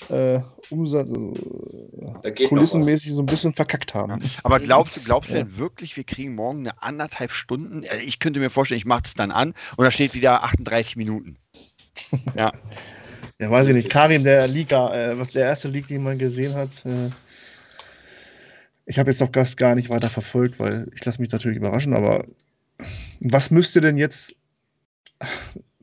äh, 0.09 0.41
Umsatz, 0.71 1.11
äh, 1.11 2.31
kulissenmäßig 2.49 3.13
so 3.13 3.23
ein 3.23 3.27
bisschen 3.27 3.55
verkackt 3.55 3.95
haben. 3.95 4.23
Aber 4.43 4.61
glaubst 4.61 4.97
du, 4.97 5.01
glaubst 5.03 5.31
du 5.31 5.35
Ja. 5.35 5.43
denn 5.43 5.57
wirklich, 5.59 5.97
wir 5.97 6.05
kriegen 6.05 6.35
morgen 6.35 6.61
eine 6.61 6.83
anderthalb 6.83 7.33
Stunden? 7.33 7.83
Äh, 7.85 7.99
Ich 7.99 8.19
könnte 8.19 8.41
mir 8.41 8.51
vorstellen, 8.51 8.79
ich 8.79 8.85
mache 8.87 9.03
das 9.03 9.15
dann 9.15 9.31
an 9.31 9.55
und 9.77 9.85
da 9.85 9.91
steht 9.91 10.15
wieder 10.15 10.43
38 10.45 10.97
Minuten. 10.97 11.37
ja. 12.37 12.53
Ja, 13.39 13.51
weiß 13.51 13.69
ich 13.69 13.75
nicht. 13.75 13.91
Karim, 13.91 14.25
der 14.25 14.47
Liga, 14.47 14.95
äh, 14.95 15.19
was 15.19 15.33
der 15.33 15.45
erste 15.45 15.69
League, 15.69 15.89
den 15.89 16.03
man 16.03 16.19
gesehen 16.19 16.55
hat. 16.55 16.85
Äh, 16.87 17.11
ich 18.87 18.99
habe 18.99 19.11
jetzt 19.11 19.21
noch 19.21 19.33
Gast 19.33 19.57
gar 19.57 19.75
nicht 19.75 19.91
weiter 19.91 20.11
verfolgt, 20.11 20.59
weil 20.61 20.89
ich 20.95 21.05
lasse 21.05 21.21
mich 21.21 21.31
natürlich 21.31 21.57
überraschen, 21.57 21.95
aber 21.95 22.25
was 23.21 23.51
müsste 23.51 23.81
denn 23.81 23.97
jetzt 23.97 24.35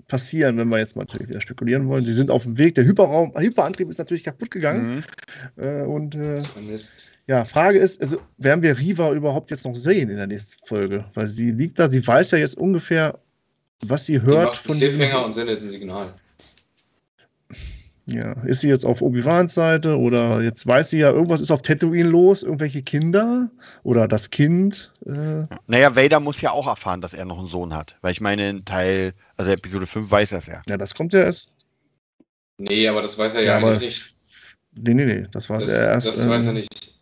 passieren, 0.09 0.57
wenn 0.57 0.67
wir 0.67 0.79
jetzt 0.79 0.97
mal 0.97 1.03
natürlich 1.03 1.29
wieder 1.29 1.39
spekulieren 1.39 1.87
wollen? 1.87 2.03
Sie 2.03 2.13
sind 2.13 2.29
auf 2.29 2.43
dem 2.43 2.57
Weg, 2.57 2.75
der 2.75 2.83
Hyperraum, 2.83 3.33
Hyperantrieb 3.37 3.89
ist 3.89 3.99
natürlich 3.99 4.25
kaputt 4.25 4.51
gegangen. 4.51 5.05
Mhm. 5.55 5.63
Äh, 5.63 5.83
und 5.83 6.15
äh, 6.15 6.39
ja, 7.27 7.45
Frage 7.45 7.79
ist, 7.79 8.01
also 8.01 8.17
werden 8.37 8.61
wir 8.63 8.77
Riva 8.77 9.13
überhaupt 9.13 9.51
jetzt 9.51 9.65
noch 9.65 9.75
sehen 9.75 10.09
in 10.09 10.17
der 10.17 10.27
nächsten 10.27 10.65
Folge? 10.67 11.05
Weil 11.13 11.27
sie 11.27 11.51
liegt 11.51 11.79
da, 11.79 11.87
sie 11.87 12.05
weiß 12.05 12.31
ja 12.31 12.39
jetzt 12.39 12.57
ungefähr, 12.57 13.19
was 13.85 14.05
sie 14.05 14.13
Die 14.13 14.21
hört 14.23 14.45
macht 14.45 14.65
von 14.65 14.77
Cliffhanger 14.77 15.23
und 15.23 15.33
sendet 15.33 15.61
ein 15.61 15.67
Signal. 15.67 16.13
Ja, 18.11 18.33
ist 18.43 18.61
sie 18.61 18.69
jetzt 18.69 18.85
auf 18.85 19.01
Obi-Wans 19.01 19.53
Seite 19.53 19.97
oder 19.97 20.41
jetzt 20.41 20.65
weiß 20.65 20.89
sie 20.89 20.99
ja, 20.99 21.11
irgendwas 21.11 21.41
ist 21.41 21.51
auf 21.51 21.61
Tatooine 21.61 22.09
los, 22.09 22.43
irgendwelche 22.43 22.81
Kinder 22.81 23.49
oder 23.83 24.07
das 24.07 24.29
Kind. 24.29 24.91
Äh, 25.05 25.45
Naja, 25.67 25.95
Vader 25.95 26.19
muss 26.19 26.41
ja 26.41 26.51
auch 26.51 26.67
erfahren, 26.67 27.01
dass 27.01 27.13
er 27.13 27.25
noch 27.25 27.37
einen 27.37 27.47
Sohn 27.47 27.73
hat. 27.73 27.97
Weil 28.01 28.11
ich 28.11 28.21
meine, 28.21 28.49
in 28.49 28.65
Teil, 28.65 29.13
also 29.37 29.51
Episode 29.51 29.85
5 29.87 30.09
weiß 30.09 30.31
er 30.31 30.39
es 30.39 30.47
ja. 30.47 30.61
ja, 30.67 30.77
das 30.77 30.93
kommt 30.95 31.13
ja 31.13 31.21
erst. 31.21 31.51
Nee, 32.57 32.87
aber 32.87 33.01
das 33.01 33.17
weiß 33.17 33.35
er 33.35 33.41
Ja, 33.41 33.51
ja, 33.51 33.57
aber 33.57 33.73
eigentlich 33.73 33.99
nicht. 33.99 34.13
Nee, 34.75 34.93
nee, 34.93 35.05
nee, 35.05 35.27
das 35.31 35.49
war 35.49 35.59
Das, 35.59 35.69
ja 35.69 35.77
erst. 35.93 36.07
das 36.07 36.27
weiß 36.29 36.43
er 36.43 36.49
ähm, 36.49 36.55
nicht. 36.55 36.99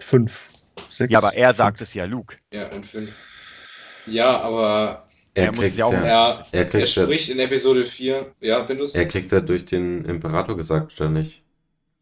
Fünf. 0.00 0.48
Sechs. 0.90 1.12
Ja, 1.12 1.18
aber 1.18 1.34
er 1.34 1.54
sagt 1.54 1.80
es 1.80 1.94
ja, 1.94 2.04
Luke. 2.04 2.36
Ja, 2.52 2.68
und 2.70 2.84
fünf. 2.84 3.10
Ja, 4.06 4.40
aber 4.40 5.04
Er, 5.34 5.44
Er 5.46 5.52
muss 5.52 5.60
kriegt's 5.62 5.78
ja 5.78 5.84
auch- 5.86 5.92
ja, 5.92 5.98
er, 6.00 6.46
er 6.52 6.60
er 6.60 6.64
kriegt's 6.66 6.94
ja, 6.94 7.04
spricht 7.04 7.28
in 7.30 7.38
Episode 7.38 7.84
4. 7.86 8.32
Ja, 8.40 8.68
Windows? 8.68 8.94
er 8.94 9.06
kriegt's 9.06 9.32
ja 9.32 9.40
durch 9.40 9.64
den 9.64 10.04
Imperator 10.04 10.56
gesagt, 10.56 11.00
oder 11.00 11.08
nicht? 11.10 11.42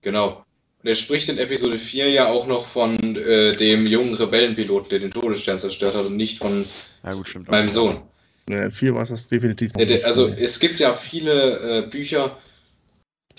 Genau. 0.03 0.45
Und 0.83 0.89
er 0.89 0.95
spricht 0.95 1.29
in 1.29 1.39
Episode 1.39 1.79
4 1.79 2.09
ja 2.11 2.29
auch 2.29 2.47
noch 2.47 2.67
von 2.67 2.97
äh, 3.17 3.55
dem 3.55 3.87
jungen 3.87 4.15
Rebellenpiloten, 4.15 4.89
der 4.89 4.99
den 5.01 5.11
Todesstern 5.11 5.59
zerstört 5.59 5.95
hat 5.95 6.07
und 6.07 6.17
nicht 6.17 6.39
von 6.39 6.65
Ja, 7.05 7.13
gut, 7.13 7.29
stimmt. 7.29 7.49
meinem 7.51 7.71
Sohn. 7.71 8.01
Nee, 8.47 8.71
vier 8.71 8.95
war 8.95 9.03
es 9.03 9.11
das 9.11 9.29
definitiv 9.29 9.73
Ja, 9.79 9.85
nicht. 9.85 10.05
also 10.05 10.29
es 10.29 10.59
gibt 10.59 10.81
ja 10.81 10.93
viele 10.95 11.83
äh, 11.85 11.87
Bücher, 11.87 12.37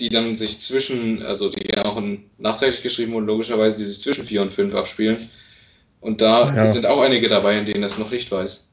die 0.00 0.08
dann 0.08 0.36
sich 0.36 0.58
zwischen, 0.60 1.22
also 1.22 1.50
die 1.50 1.66
ja 1.74 1.84
auch 1.84 1.98
in, 1.98 2.30
nachträglich 2.38 2.82
geschrieben 2.82 3.12
wurden, 3.12 3.26
logischerweise, 3.26 3.76
die 3.76 3.84
sich 3.84 4.00
zwischen 4.00 4.24
4 4.24 4.40
und 4.42 4.50
5 4.50 4.74
abspielen. 4.74 5.28
Und 6.00 6.20
da 6.22 6.54
Ja. 6.54 6.68
sind 6.68 6.86
auch 6.86 7.00
einige 7.02 7.28
dabei, 7.28 7.58
in 7.58 7.66
denen 7.66 7.82
das 7.82 7.98
noch 7.98 8.10
nicht 8.10 8.30
weiß. 8.30 8.71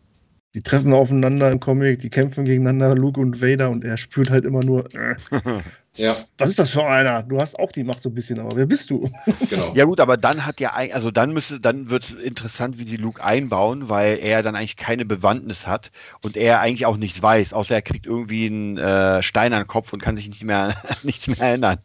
Die 0.56 0.64
treffen 0.64 0.94
aufeinander 0.94 1.52
im 1.52 1.60
Comic, 1.60 2.00
die 2.00 2.10
kämpfen 2.10 2.46
gegeneinander, 2.46 2.96
Luke 2.96 3.20
und 3.22 3.42
Vader, 3.42 3.70
und 3.70 3.84
er 3.84 3.98
spürt 3.98 4.32
halt 4.32 4.46
immer 4.46 4.64
nur, 4.64 4.86
äh, 4.96 5.16
Ja, 5.96 6.16
was 6.38 6.52
ist 6.52 6.60
das 6.60 6.70
für 6.70 6.86
einer? 6.86 7.24
Du 7.24 7.42
hast 7.42 7.60
auch 7.60 7.74
die 7.74 7.84
Macht 7.84 8.02
so 8.02 8.10
ein 8.10 8.14
bisschen, 8.14 8.40
aber 8.40 8.56
wer 8.56 8.66
bist 8.66 8.90
du? 8.90 9.10
genau. 9.50 9.74
Ja 9.76 9.84
gut, 9.84 10.00
aber 10.00 10.16
dann 10.16 10.46
hat 10.46 10.62
ja 10.62 10.72
also 10.72 11.12
dann 11.12 11.34
müsste, 11.34 11.60
dann 11.60 11.90
wird 11.90 12.06
es 12.06 12.12
interessant, 12.12 12.80
wie 12.80 12.84
sie 12.84 12.96
Luke 12.96 13.22
einbauen, 13.22 13.90
weil 13.90 14.18
er 14.20 14.42
dann 14.42 14.56
eigentlich 14.56 14.78
keine 14.78 15.04
Bewandtnis 15.04 15.68
hat 15.68 15.92
und 16.22 16.38
er 16.38 16.62
eigentlich 16.62 16.86
auch 16.86 16.96
nichts 16.96 17.22
weiß, 17.22 17.52
außer 17.54 17.76
er 17.76 17.82
kriegt 17.82 18.06
irgendwie 18.06 18.46
einen 18.46 18.78
äh, 18.78 19.22
Stein 19.22 19.52
an 19.52 19.64
den 19.64 19.68
Kopf 19.68 19.92
und 19.92 20.02
kann 20.02 20.16
sich 20.16 20.30
nicht 20.30 20.44
mehr 20.46 20.74
nichts 21.04 21.28
mehr 21.28 21.40
erinnern. 21.40 21.80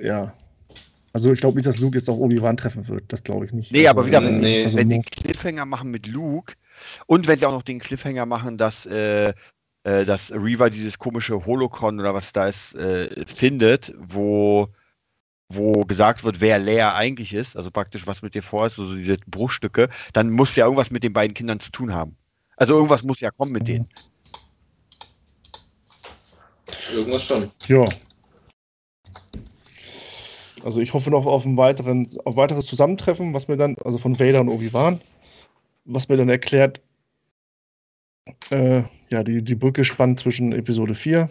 ja. 0.00 0.32
Also 1.12 1.30
ich 1.32 1.40
glaube 1.40 1.56
nicht, 1.56 1.66
dass 1.66 1.78
Luke 1.78 1.98
jetzt 1.98 2.08
auf 2.08 2.18
Obi-Wan 2.18 2.56
treffen 2.56 2.88
wird. 2.88 3.04
Das 3.08 3.22
glaube 3.22 3.44
ich 3.44 3.52
nicht. 3.52 3.70
Nee, 3.72 3.86
aber 3.86 4.00
also, 4.00 4.08
wieder, 4.10 4.24
wenn, 4.24 4.40
Nee. 4.40 4.60
sie, 4.60 4.64
also 4.64 4.78
wenn 4.78 4.88
sie 4.88 4.94
einen 4.94 5.04
Cliffhanger 5.04 5.66
machen 5.66 5.90
mit 5.90 6.06
Luke 6.06 6.54
und 7.06 7.26
wenn 7.26 7.38
sie 7.38 7.46
auch 7.46 7.52
noch 7.52 7.62
den 7.62 7.78
Cliffhanger 7.78 8.26
machen, 8.26 8.58
dass, 8.58 8.86
äh, 8.86 9.32
äh, 9.84 10.04
dass 10.04 10.32
Reaver 10.32 10.70
dieses 10.70 10.98
komische 10.98 11.44
Holocron 11.44 12.00
oder 12.00 12.14
was 12.14 12.32
da 12.32 12.46
ist, 12.46 12.74
äh, 12.74 13.24
findet, 13.26 13.94
wo, 13.98 14.68
wo 15.48 15.84
gesagt 15.84 16.24
wird, 16.24 16.40
wer 16.40 16.58
Leia 16.58 16.94
eigentlich 16.94 17.34
ist, 17.34 17.56
also 17.56 17.70
praktisch 17.70 18.06
was 18.06 18.22
mit 18.22 18.34
dir 18.34 18.42
vor 18.42 18.66
ist, 18.66 18.78
also 18.78 18.94
diese 18.94 19.16
Bruchstücke, 19.26 19.88
dann 20.12 20.30
muss 20.30 20.56
ja 20.56 20.64
irgendwas 20.64 20.90
mit 20.90 21.02
den 21.02 21.12
beiden 21.12 21.34
Kindern 21.34 21.60
zu 21.60 21.70
tun 21.70 21.92
haben. 21.92 22.16
Also 22.56 22.74
irgendwas 22.74 23.02
muss 23.02 23.20
ja 23.20 23.30
kommen 23.30 23.52
mit 23.52 23.66
denen. 23.66 23.88
Irgendwas 26.94 27.24
schon. 27.24 27.50
Ja. 27.66 27.84
Also 30.64 30.80
ich 30.80 30.94
hoffe 30.94 31.10
noch 31.10 31.26
auf 31.26 31.44
ein 31.44 31.56
weiteren, 31.56 32.08
auf 32.24 32.36
weiteres 32.36 32.66
Zusammentreffen, 32.66 33.34
was 33.34 33.48
mir 33.48 33.56
dann, 33.56 33.76
also 33.84 33.98
von 33.98 34.18
Vader 34.18 34.40
und 34.40 34.48
Obi-Wan, 34.48 35.00
was 35.84 36.08
mir 36.08 36.16
dann 36.16 36.28
erklärt, 36.28 36.80
äh, 38.50 38.82
ja, 39.10 39.22
die, 39.24 39.42
die 39.42 39.54
Brücke 39.54 39.84
spannt 39.84 40.20
zwischen 40.20 40.52
Episode 40.52 40.94
4 40.94 41.28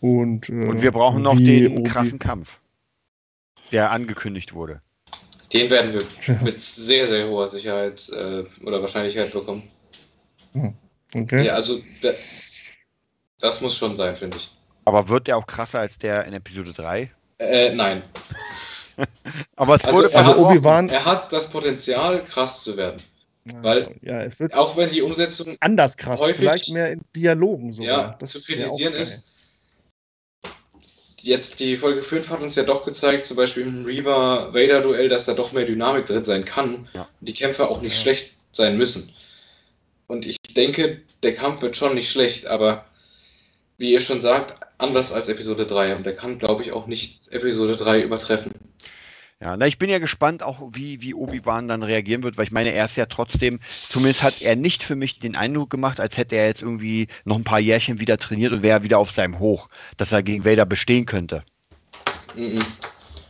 und 0.00 0.48
äh, 0.48 0.52
Und 0.52 0.82
wir 0.82 0.92
brauchen 0.92 1.22
noch 1.22 1.36
den 1.36 1.78
Obi- 1.78 1.90
krassen 1.90 2.18
Kampf, 2.18 2.60
der 3.72 3.90
angekündigt 3.90 4.54
wurde. 4.54 4.80
Den 5.52 5.70
werden 5.70 5.92
wir 5.94 6.02
Ja. 6.26 6.42
mit 6.42 6.58
sehr, 6.60 7.06
sehr 7.06 7.26
hoher 7.28 7.48
Sicherheit 7.48 8.08
äh, 8.10 8.44
oder 8.64 8.82
Wahrscheinlichkeit 8.82 9.32
bekommen. 9.32 9.62
Okay. 11.14 11.46
Ja, 11.46 11.54
also 11.54 11.80
da, 12.02 12.10
das 13.40 13.60
muss 13.60 13.76
schon 13.76 13.94
sein, 13.94 14.16
finde 14.16 14.36
ich. 14.36 14.50
Aber 14.84 15.08
wird 15.08 15.26
der 15.26 15.36
auch 15.36 15.46
krasser 15.46 15.80
als 15.80 15.98
der 15.98 16.24
in 16.24 16.34
Episode 16.34 16.72
3? 16.72 17.10
Äh, 17.38 17.74
nein. 17.74 18.02
Aber 19.56 19.76
es 19.76 19.84
Also 19.84 19.98
wurde 19.98 20.12
er 20.12 20.18
Also 20.18 20.30
hat- 20.30 20.36
versprochen. 20.36 20.56
Obi-Wan, 20.58 20.88
Er 20.88 21.04
hat 21.04 21.32
das 21.32 21.48
Potenzial, 21.50 22.22
krass 22.24 22.62
zu 22.64 22.76
werden. 22.76 23.02
weil- 23.62 23.94
ja, 24.02 24.22
es 24.22 24.38
wird 24.40 24.54
Auch 24.54 24.76
wenn 24.76 24.90
die 24.90 25.02
Umsetzung 25.02 25.56
anders 25.60 25.96
krass, 25.96 26.20
häufig- 26.20 26.36
vielleicht 26.36 26.68
mehr 26.70 26.92
in 26.92 27.00
Dialogen 27.14 27.72
sogar. 27.72 27.98
ja, 27.98 28.16
Das 28.18 28.32
zu 28.32 28.42
kritisieren 28.42 28.94
ist. 28.94 29.24
Jetzt 31.20 31.58
die 31.60 31.76
Folge 31.76 32.02
5 32.02 32.30
hat 32.30 32.40
uns 32.40 32.54
ja 32.54 32.62
doch 32.62 32.84
gezeigt, 32.84 33.26
zum 33.26 33.36
Beispiel 33.36 33.64
im 33.64 33.84
Reaver-Vader-Duell, 33.84 35.08
dass 35.08 35.24
da 35.26 35.34
doch 35.34 35.52
mehr 35.52 35.64
Dynamik 35.64 36.06
drin 36.06 36.24
sein 36.24 36.44
kann. 36.44 36.88
Ja. 36.94 37.08
Und 37.20 37.28
die 37.28 37.34
Kämpfe 37.34 37.68
auch 37.68 37.82
nicht 37.82 37.96
Ja. 37.96 38.00
schlecht 38.02 38.36
sein 38.52 38.76
müssen. 38.78 39.12
Und 40.06 40.24
ich 40.24 40.36
denke, 40.56 41.02
der 41.22 41.34
Kampf 41.34 41.60
wird 41.60 41.76
schon 41.76 41.94
nicht 41.94 42.10
schlecht, 42.10 42.46
aber 42.46 42.84
wie 43.78 43.92
ihr 43.92 44.00
schon 44.00 44.20
sagt, 44.20 44.54
anders 44.78 45.12
als 45.12 45.28
Episode 45.28 45.66
3. 45.66 45.96
Und 45.96 46.06
der 46.06 46.14
kann, 46.14 46.38
glaube 46.38 46.62
ich, 46.62 46.72
auch 46.72 46.86
nicht 46.86 47.20
Episode 47.32 47.76
3 47.76 48.00
übertreffen. 48.00 48.52
Ja, 49.40 49.56
na, 49.56 49.68
ich 49.68 49.78
bin 49.78 49.88
ja 49.88 50.00
gespannt, 50.00 50.42
auch 50.42 50.60
wie, 50.72 51.00
wie 51.00 51.14
Obi-Wan 51.14 51.68
dann 51.68 51.84
reagieren 51.84 52.24
wird, 52.24 52.36
weil 52.36 52.44
ich 52.46 52.50
meine, 52.50 52.72
er 52.72 52.84
ist 52.84 52.96
ja 52.96 53.06
trotzdem, 53.06 53.60
zumindest 53.88 54.24
hat 54.24 54.42
er 54.42 54.56
nicht 54.56 54.82
für 54.82 54.96
mich 54.96 55.20
den 55.20 55.36
Eindruck 55.36 55.70
gemacht, 55.70 56.00
als 56.00 56.16
hätte 56.16 56.34
er 56.34 56.46
jetzt 56.46 56.62
irgendwie 56.62 57.06
noch 57.24 57.36
ein 57.36 57.44
paar 57.44 57.60
Jährchen 57.60 58.00
wieder 58.00 58.18
trainiert 58.18 58.52
und 58.52 58.62
wäre 58.62 58.82
wieder 58.82 58.98
auf 58.98 59.12
seinem 59.12 59.38
Hoch, 59.38 59.68
dass 59.96 60.10
er 60.10 60.24
gegen 60.24 60.44
Vader 60.44 60.66
bestehen 60.66 61.06
könnte. 61.06 61.44
Mhm. 62.36 62.58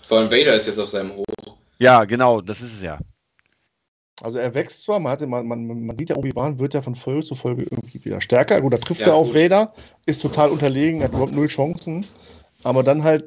Vor 0.01 0.21
allem 0.21 0.31
Vader 0.31 0.55
ist 0.55 0.67
jetzt 0.67 0.79
auf 0.79 0.89
seinem 0.89 1.13
Hoch. 1.15 1.57
Ja, 1.79 2.05
genau, 2.07 2.41
das 2.41 2.63
ist 2.63 2.73
es 2.75 2.83
ja. 2.83 2.99
Also 4.23 4.39
er 4.39 4.55
wächst 4.55 4.83
zwar, 4.83 4.99
man, 5.01 5.13
hatte, 5.13 5.27
man, 5.27 5.47
man, 5.47 5.67
man 5.67 5.99
sieht 5.99 6.09
ja, 6.09 6.17
Obi-Wan 6.17 6.59
wird 6.59 6.73
ja 6.73 6.81
von 6.81 6.97
Folge 6.97 7.25
zu 7.25 7.35
Folge 7.35 7.65
irgendwie 7.71 8.03
wieder 8.03 8.23
stärker. 8.23 8.63
Gut, 8.63 8.73
da 8.73 8.79
trifft 8.79 9.03
Ja, 9.03 9.09
er 9.09 9.15
auf. 9.15 9.35
Vader, 9.35 9.75
ist 10.07 10.23
total 10.23 10.49
unterlegen, 10.49 11.03
hat 11.03 11.11
überhaupt 11.11 11.35
null 11.35 11.49
Chancen. 11.49 12.07
Aber 12.65 12.83
dann 12.83 13.05
halt 13.05 13.25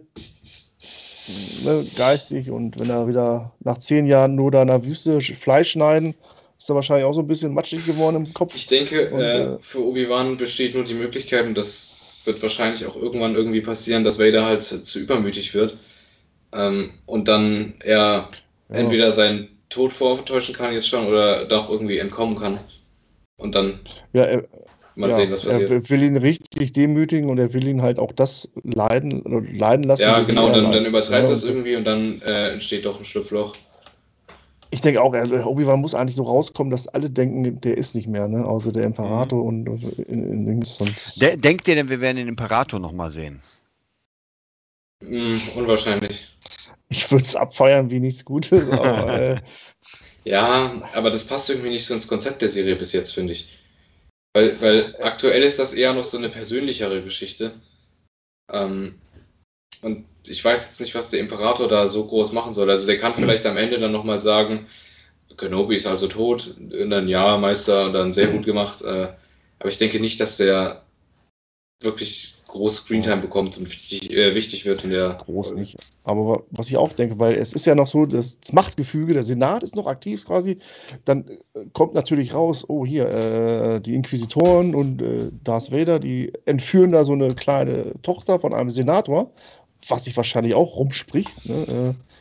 ne, 1.27 1.85
geistig 1.93 2.51
und 2.51 2.79
wenn 2.79 2.89
er 2.89 3.07
wieder 3.07 3.53
nach 3.59 3.77
zehn 3.77 4.05
Jahren 4.07 4.35
nur 4.35 4.51
da 4.51 4.61
in 4.61 4.67
der 4.69 4.85
Wüste 4.85 5.17
Sch- 5.19 5.35
Fleisch 5.37 5.71
schneiden, 5.71 6.15
ist 6.57 6.69
er 6.69 6.75
wahrscheinlich 6.75 7.05
auch 7.05 7.13
so 7.13 7.21
ein 7.21 7.27
bisschen 7.27 7.53
matschig 7.53 7.85
geworden 7.85 8.15
im 8.17 8.33
Kopf. 8.33 8.53
Ich 8.53 8.67
denke, 8.67 9.09
Und, 9.09 9.33
äh, 9.33 9.47
äh, 9.55 9.59
für 9.59 9.85
Obi-Wan 9.85 10.37
besteht 10.37 10.73
nur 10.75 10.83
die 10.83 10.93
Möglichkeit, 10.93 11.45
und 11.45 11.55
das 11.57 12.05
wird 12.25 12.41
wahrscheinlich 12.41 12.85
auch 12.85 12.95
irgendwann 12.95 13.35
irgendwie 13.35 13.61
passieren, 13.61 14.03
dass 14.03 14.19
Vader 14.19 14.45
halt 14.45 14.63
zu, 14.63 14.83
zu 14.83 14.99
übermütig 14.99 15.53
wird. 15.53 15.77
Ähm, 16.53 16.99
und 17.05 17.27
dann 17.27 17.75
er 17.81 18.31
Ja. 18.69 18.75
entweder 18.79 19.11
seinen 19.11 19.61
Tod 19.69 19.93
vortäuschen 19.93 20.55
kann 20.55 20.73
jetzt 20.73 20.87
schon 20.89 21.07
oder 21.07 21.45
doch 21.45 21.69
irgendwie 21.69 21.99
entkommen 21.99 22.37
kann. 22.37 22.59
Und 23.37 23.55
dann 23.55 23.81
Ja, 24.13 24.23
er, 24.25 24.47
mal 24.95 25.09
ja, 25.09 25.15
sehen, 25.15 25.31
was 25.31 25.45
er 25.45 25.59
passiert. 25.59 25.89
will 25.89 26.03
ihn 26.03 26.17
richtig 26.17 26.73
demütigen 26.73 27.29
und 27.29 27.37
er 27.37 27.53
will 27.53 27.67
ihn 27.67 27.81
halt 27.81 27.99
auch 27.99 28.11
das 28.11 28.49
leiden, 28.63 29.23
leiden 29.57 29.83
lassen. 29.83 30.03
Ja, 30.03 30.19
genau, 30.21 30.47
er 30.47 30.53
dann, 30.53 30.71
dann 30.71 30.85
übertreibt 30.85 31.27
ne? 31.27 31.35
das 31.35 31.43
irgendwie 31.43 31.75
und 31.75 31.85
dann 31.85 32.21
äh, 32.21 32.49
entsteht 32.53 32.85
doch 32.85 32.99
ein 32.99 33.05
Schlupfloch. 33.05 33.55
Ich 34.73 34.79
denke 34.81 35.01
auch, 35.01 35.13
er- 35.13 35.45
Obi-Wan 35.47 35.81
muss 35.81 35.93
eigentlich 35.93 36.15
so 36.15 36.23
rauskommen, 36.23 36.71
dass 36.71 36.87
alle 36.87 37.09
denken, 37.09 37.59
der 37.59 37.77
ist 37.77 37.93
nicht 37.93 38.07
mehr, 38.07 38.27
ne? 38.27 38.45
Außer 38.45 38.71
der 38.71 38.85
Imperator 38.85 39.43
und, 39.43 39.67
und 39.67 39.83
in, 40.07 40.31
in 40.31 40.45
Dings. 40.45 40.77
Sonst 40.77 41.21
De 41.21 41.35
denkt 41.35 41.67
ihr 41.67 41.75
denn, 41.75 41.89
wir 41.89 41.99
werden 41.99 42.17
den 42.17 42.27
Imperator 42.29 42.79
nochmal 42.79 43.11
sehen? 43.11 43.41
Hm, 45.01 45.39
unwahrscheinlich. 45.55 46.27
ich 46.89 47.09
würde 47.11 47.23
es 47.25 47.35
abfeiern 47.35 47.89
wie 47.91 47.99
nichts 47.99 48.25
Gutes, 48.25 48.69
aber 48.69 49.09
äh, 49.19 49.41
Ja, 50.25 50.81
aber 50.93 51.11
das 51.11 51.25
passt 51.25 51.49
irgendwie 51.49 51.69
nicht 51.69 51.85
so 51.85 51.93
ins 51.93 52.07
Konzept 52.07 52.41
der 52.41 52.49
Serie 52.49 52.75
bis 52.75 52.91
jetzt, 52.93 53.13
finde 53.13 53.33
ich. 53.33 53.49
Weil, 54.33 54.61
weil 54.61 54.95
aktuell 55.01 55.43
ist 55.43 55.59
das 55.59 55.73
eher 55.73 55.93
noch 55.93 56.05
so 56.05 56.17
eine 56.17 56.29
persönlichere 56.29 57.01
Geschichte. 57.01 57.53
Ähm, 58.49 58.99
und 59.81 60.05
ich 60.27 60.43
weiß 60.43 60.67
jetzt 60.67 60.79
nicht, 60.79 60.95
was 60.95 61.09
der 61.09 61.19
Imperator 61.19 61.67
da 61.67 61.87
so 61.87 62.05
groß 62.05 62.31
machen 62.31 62.53
soll. 62.53 62.69
Also 62.69 62.85
der 62.85 62.97
kann 62.97 63.13
vielleicht 63.13 63.45
am 63.45 63.57
Ende 63.57 63.79
dann 63.79 63.91
nochmal 63.91 64.19
sagen, 64.19 64.67
Kenobi 65.37 65.75
ist 65.75 65.87
also 65.87 66.07
tot, 66.07 66.55
und 66.57 66.89
dann 66.89 67.07
ja, 67.07 67.37
Meister, 67.37 67.85
und 67.85 67.93
dann 67.93 68.13
sehr 68.13 68.27
gut 68.27 68.45
gemacht. 68.45 68.81
Äh, 68.81 69.13
aber 69.59 69.69
ich 69.69 69.77
denke 69.77 69.99
nicht, 69.99 70.19
dass 70.19 70.37
der 70.37 70.83
wirklich 71.81 72.35
groß 72.51 72.75
Screentime 72.77 73.17
bekommt 73.17 73.57
und 73.57 73.69
wichtig, 73.69 74.11
äh, 74.11 74.35
wichtig 74.35 74.65
wird 74.65 74.83
in 74.83 74.91
der. 74.91 75.13
Groß 75.25 75.53
nicht. 75.53 75.77
Aber 76.03 76.43
was 76.51 76.69
ich 76.69 76.77
auch 76.77 76.91
denke, 76.93 77.17
weil 77.17 77.33
es 77.33 77.53
ist 77.53 77.65
ja 77.65 77.75
noch 77.75 77.87
so, 77.87 78.05
das 78.05 78.37
Machtgefüge, 78.51 79.13
der 79.13 79.23
Senat 79.23 79.63
ist 79.63 79.75
noch 79.75 79.87
aktiv 79.87 80.25
quasi. 80.25 80.57
Dann 81.05 81.27
äh, 81.53 81.65
kommt 81.73 81.93
natürlich 81.93 82.33
raus, 82.33 82.65
oh 82.67 82.85
hier, 82.85 83.07
äh, 83.13 83.81
die 83.81 83.95
Inquisitoren 83.95 84.75
und 84.75 85.01
äh, 85.01 85.31
Darth 85.43 85.71
Vader, 85.71 85.99
die 85.99 86.33
entführen 86.45 86.91
da 86.91 87.05
so 87.05 87.13
eine 87.13 87.29
kleine 87.29 87.93
Tochter 88.01 88.39
von 88.39 88.53
einem 88.53 88.69
Senator, 88.69 89.31
was 89.87 90.05
sich 90.05 90.17
wahrscheinlich 90.17 90.53
auch 90.53 90.75
rumspricht. 90.75 91.45
Ne? 91.45 91.95
Äh, 91.97 92.13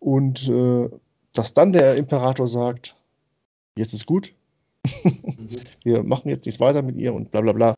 und 0.00 0.48
äh, 0.48 0.88
dass 1.32 1.54
dann 1.54 1.72
der 1.72 1.96
Imperator 1.96 2.48
sagt, 2.48 2.96
jetzt 3.76 3.94
ist 3.94 4.06
gut, 4.06 4.32
wir 5.84 6.02
machen 6.02 6.28
jetzt 6.28 6.44
nichts 6.46 6.60
weiter 6.60 6.82
mit 6.82 6.96
ihr 6.96 7.14
und 7.14 7.30
bla 7.30 7.40
bla 7.40 7.52
bla. 7.52 7.76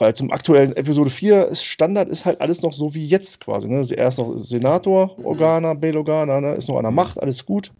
Weil 0.00 0.14
zum 0.14 0.30
aktuellen 0.30 0.74
Episode 0.76 1.10
4 1.10 1.48
ist 1.48 1.62
Standard 1.62 2.08
ist 2.08 2.24
halt 2.24 2.40
alles 2.40 2.62
noch 2.62 2.72
so 2.72 2.94
wie 2.94 3.04
jetzt 3.04 3.38
quasi. 3.38 3.68
Ne? 3.68 3.86
Er 3.94 4.08
ist 4.08 4.16
noch 4.16 4.38
Senator, 4.38 5.14
Organa, 5.22 5.74
Bail 5.74 5.94
Organa, 5.94 6.40
ne? 6.40 6.54
ist 6.54 6.70
noch 6.70 6.78
an 6.78 6.84
der 6.84 6.90
Macht, 6.90 7.20
alles 7.20 7.44
gut. 7.44 7.70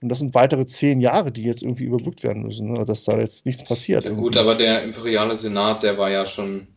Und 0.00 0.08
das 0.08 0.20
sind 0.20 0.32
weitere 0.34 0.64
zehn 0.64 0.98
Jahre, 0.98 1.30
die 1.30 1.42
jetzt 1.42 1.62
irgendwie 1.62 1.84
überbrückt 1.84 2.22
werden 2.22 2.44
müssen, 2.44 2.72
ne? 2.72 2.86
dass 2.86 3.04
da 3.04 3.18
jetzt 3.18 3.44
nichts 3.44 3.64
passiert. 3.64 4.04
Ja, 4.06 4.12
gut, 4.12 4.38
aber 4.38 4.54
der 4.54 4.82
imperiale 4.82 5.36
Senat, 5.36 5.82
der 5.82 5.98
war 5.98 6.10
ja 6.10 6.24
schon 6.24 6.68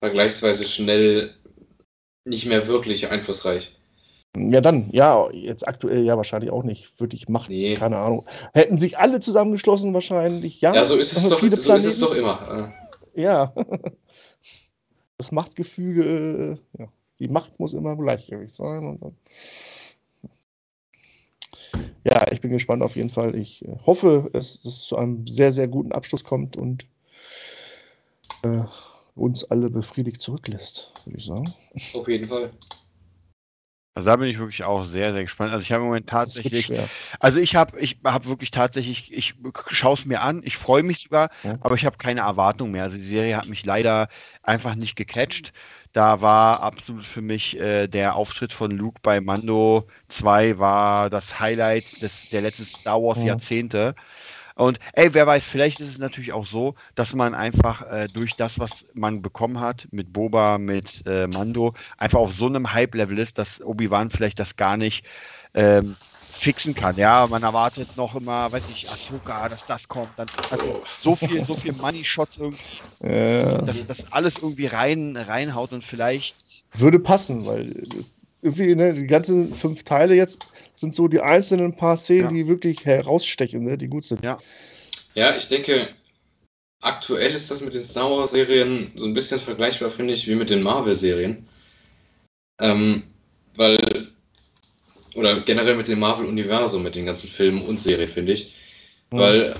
vergleichsweise 0.00 0.64
schnell 0.64 1.30
nicht 2.26 2.44
mehr 2.44 2.68
wirklich 2.68 3.10
einflussreich. 3.10 3.74
Ja, 4.36 4.60
dann, 4.60 4.90
ja, 4.92 5.30
jetzt 5.32 5.66
aktuell 5.66 6.04
ja 6.04 6.18
wahrscheinlich 6.18 6.50
auch 6.50 6.62
nicht. 6.62 6.92
Wirklich 7.00 7.30
Macht, 7.30 7.48
Nee. 7.48 7.72
keine 7.72 7.96
Ahnung. 7.96 8.26
Hätten 8.52 8.78
sich 8.78 8.98
alle 8.98 9.20
zusammengeschlossen 9.20 9.94
wahrscheinlich, 9.94 10.60
ja. 10.60 10.74
Ja, 10.74 10.84
so 10.84 10.96
ist 10.96 11.16
es, 11.16 11.26
doch, 11.26 11.40
so 11.40 11.46
ist 11.72 11.86
es 11.86 12.00
doch 12.00 12.14
immer. 12.14 12.74
Ja. 13.14 13.54
Das 15.18 15.32
Machtgefüge, 15.32 16.58
äh, 16.74 16.80
ja. 16.82 16.88
Die 17.18 17.28
Macht 17.28 17.58
muss 17.58 17.72
immer 17.72 17.92
im 17.92 18.00
Gleichgewicht 18.00 18.54
sein. 18.54 18.86
Und 18.86 19.02
dann. 19.02 19.16
Ja, 22.04 22.30
ich 22.30 22.40
bin 22.40 22.50
gespannt 22.50 22.82
auf 22.82 22.94
jeden 22.94 23.08
Fall. 23.08 23.34
Ich 23.34 23.64
äh, 23.66 23.76
hoffe, 23.84 24.30
es, 24.32 24.60
dass 24.62 24.74
es 24.74 24.82
zu 24.82 24.96
einem 24.96 25.26
sehr, 25.26 25.52
sehr 25.52 25.68
guten 25.68 25.92
Abschluss 25.92 26.24
kommt 26.24 26.56
und 26.56 26.86
äh, 28.42 28.62
uns 29.14 29.44
alle 29.44 29.70
befriedigt 29.70 30.20
zurücklässt, 30.20 30.92
würde 31.04 31.18
ich 31.18 31.24
sagen. 31.24 31.52
Auf 31.94 32.06
jeden 32.06 32.28
Fall. 32.28 32.52
Also 33.96 34.10
da 34.10 34.16
bin 34.16 34.28
ich 34.28 34.38
wirklich 34.38 34.62
auch 34.62 34.84
sehr, 34.84 35.14
sehr 35.14 35.22
gespannt. 35.22 35.52
Also 35.52 35.62
ich 35.62 35.72
habe 35.72 35.80
im 35.82 35.86
Moment 35.88 36.06
tatsächlich, 36.06 36.70
also 37.18 37.38
ich 37.40 37.56
habe 37.56 37.80
ich 37.80 37.98
hab 38.04 38.26
wirklich 38.26 38.50
tatsächlich, 38.50 39.10
ich 39.10 39.34
schaue 39.68 39.94
es 39.94 40.04
mir 40.04 40.20
an, 40.20 40.42
ich 40.44 40.58
freue 40.58 40.82
mich 40.82 40.98
sogar, 41.00 41.30
Ja. 41.42 41.56
aber 41.60 41.76
ich 41.76 41.86
habe 41.86 41.96
keine 41.96 42.20
Erwartung 42.20 42.72
mehr. 42.72 42.82
Also 42.82 42.96
die 42.98 43.02
Serie 43.02 43.38
hat 43.38 43.46
mich 43.46 43.64
leider 43.64 44.08
einfach 44.42 44.74
nicht 44.74 44.96
gecatcht. 44.96 45.52
Da 45.92 46.20
war 46.20 46.60
absolut 46.60 47.06
für 47.06 47.22
mich 47.22 47.58
äh, 47.58 47.86
der 47.88 48.16
Auftritt 48.16 48.52
von 48.52 48.70
Luke 48.70 49.00
bei 49.02 49.22
Mando 49.22 49.88
2 50.08 50.58
war 50.58 51.08
das 51.08 51.40
Highlight 51.40 52.02
des, 52.02 52.28
der 52.28 52.42
letzten 52.42 52.66
Star 52.66 53.00
Wars 53.02 53.22
Ja. 53.22 53.28
Jahrzehnte. 53.28 53.94
Und 54.56 54.78
ey, 54.94 55.12
wer 55.14 55.26
weiß, 55.26 55.46
vielleicht 55.46 55.80
ist 55.80 55.90
es 55.90 55.98
natürlich 55.98 56.32
auch 56.32 56.46
so, 56.46 56.74
dass 56.94 57.14
man 57.14 57.34
einfach 57.34 57.82
äh, 57.90 58.08
durch 58.08 58.36
das, 58.36 58.58
was 58.58 58.86
man 58.94 59.22
bekommen 59.22 59.60
hat, 59.60 59.86
mit 59.92 60.12
Boba, 60.12 60.58
mit 60.58 61.02
äh, 61.06 61.26
Mando, 61.28 61.74
einfach 61.98 62.18
auf 62.20 62.34
so 62.34 62.46
einem 62.46 62.72
Hype-Level 62.72 63.18
ist, 63.18 63.38
dass 63.38 63.60
Obi-Wan 63.62 64.10
vielleicht 64.10 64.40
das 64.40 64.56
gar 64.56 64.76
nicht 64.78 65.06
ähm, 65.54 65.98
fixen 66.30 66.74
kann. 66.74 66.96
Ja, 66.98 67.26
man 67.28 67.42
erwartet 67.42 67.96
noch 67.96 68.14
immer, 68.16 68.50
weiß 68.50 68.66
ich, 68.68 68.90
Ahsoka, 68.90 69.48
dass 69.50 69.66
das 69.66 69.88
kommt. 69.88 70.18
Dann, 70.18 70.30
also 70.48 70.80
so 70.96 71.16
viel, 71.16 71.42
so 71.42 71.56
viel 71.56 71.72
Money-Shots 71.72 72.38
irgendwie, 72.38 72.62
Äh, 73.00 73.62
dass 73.64 73.84
das 73.84 74.10
alles 74.10 74.38
irgendwie 74.38 74.66
rein, 74.66 75.16
reinhaut 75.18 75.72
und 75.74 75.84
vielleicht 75.84 76.64
würde 76.72 76.98
passen, 76.98 77.44
weil 77.46 78.06
irgendwie 78.42 78.74
ne, 78.74 78.92
die 78.94 79.06
ganzen 79.06 79.54
fünf 79.54 79.84
Teile 79.84 80.14
jetzt 80.14 80.50
sind 80.76 80.94
so 80.94 81.08
die 81.08 81.20
einzelnen 81.20 81.74
paar 81.74 81.96
Szenen, 81.96 82.24
Ja. 82.24 82.28
die 82.28 82.46
wirklich 82.48 82.84
herausstechen, 82.84 83.64
ne, 83.64 83.76
die 83.76 83.88
gut 83.88 84.04
sind. 84.04 84.22
Ja. 84.22 84.38
Ja, 85.14 85.34
ich 85.34 85.48
denke, 85.48 85.88
aktuell 86.80 87.32
ist 87.34 87.50
das 87.50 87.62
mit 87.62 87.74
den 87.74 87.82
Star 87.84 88.10
Wars-Serien 88.10 88.92
so 88.94 89.06
ein 89.06 89.14
bisschen 89.14 89.40
vergleichbar, 89.40 89.90
finde 89.90 90.12
ich, 90.14 90.28
wie 90.28 90.34
mit 90.34 90.50
den 90.50 90.62
Marvel-Serien. 90.62 91.48
Ähm, 92.60 93.02
weil, 93.56 94.08
oder 95.14 95.40
generell 95.40 95.76
mit 95.76 95.88
dem 95.88 96.00
Marvel-Universum, 96.00 96.82
mit 96.82 96.94
den 96.94 97.06
ganzen 97.06 97.28
Filmen 97.28 97.62
und 97.62 97.80
Serien, 97.80 98.08
finde 98.08 98.32
ich. 98.32 98.54
Mhm. 99.10 99.18
Weil 99.18 99.54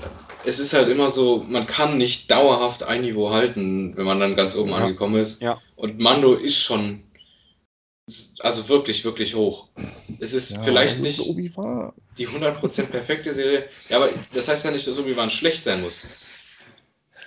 es 0.45 0.59
ist 0.59 0.73
halt 0.73 0.87
immer 0.89 1.09
so, 1.09 1.43
man 1.49 1.65
kann 1.65 1.97
nicht 1.97 2.29
dauerhaft 2.29 2.83
ein 2.83 3.01
Niveau 3.01 3.31
halten, 3.31 3.97
wenn 3.97 4.05
man 4.05 4.19
dann 4.19 4.35
ganz 4.35 4.55
oben 4.55 4.69
Ja. 4.69 4.77
angekommen 4.77 5.19
ist. 5.19 5.41
Ja. 5.41 5.59
Und 5.75 5.99
Mando 5.99 6.35
ist 6.35 6.59
schon, 6.61 7.01
also 8.39 8.69
wirklich, 8.69 9.03
wirklich 9.03 9.35
hoch. 9.35 9.67
Es 10.19 10.33
ist 10.33 10.51
Ja, 10.51 10.61
vielleicht 10.63 11.01
nicht 11.01 11.19
ist 11.19 11.27
die 12.17 12.27
100% 12.27 12.83
perfekte 12.83 13.33
Serie. 13.33 13.65
Ja, 13.89 13.97
aber 13.97 14.09
das 14.33 14.47
heißt 14.47 14.65
ja 14.65 14.71
nicht, 14.71 14.87
dass 14.87 14.97
Obi-Wan 14.97 15.29
schlecht 15.29 15.63
sein 15.63 15.81
muss. 15.81 16.05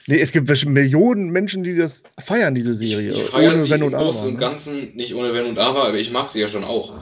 Nee, 0.07 0.21
es 0.21 0.33
gibt 0.33 0.49
Millionen 0.67 1.31
Menschen, 1.31 1.63
die 1.63 1.77
das 1.77 2.03
feiern, 2.19 2.55
diese 2.55 2.75
Serie. 2.75 3.13
Ich, 3.13 3.19
ich 3.19 3.25
feiere 3.29 3.53
ohne 3.53 3.63
sie 3.63 3.71
Wenn 3.71 3.81
im 3.83 3.87
und 3.89 3.95
Aber. 3.95 4.05
Großen 4.05 4.29
und 4.29 4.35
ne? 4.35 4.41
Ganzen, 4.41 4.97
nicht 4.97 5.15
ohne 5.15 5.35
Wenn 5.35 5.47
und 5.47 5.59
Aber, 5.59 5.85
aber 5.85 5.99
ich 5.99 6.11
mag 6.11 6.31
sie 6.31 6.41
ja 6.41 6.49
schon 6.49 6.65
auch. 6.65 6.95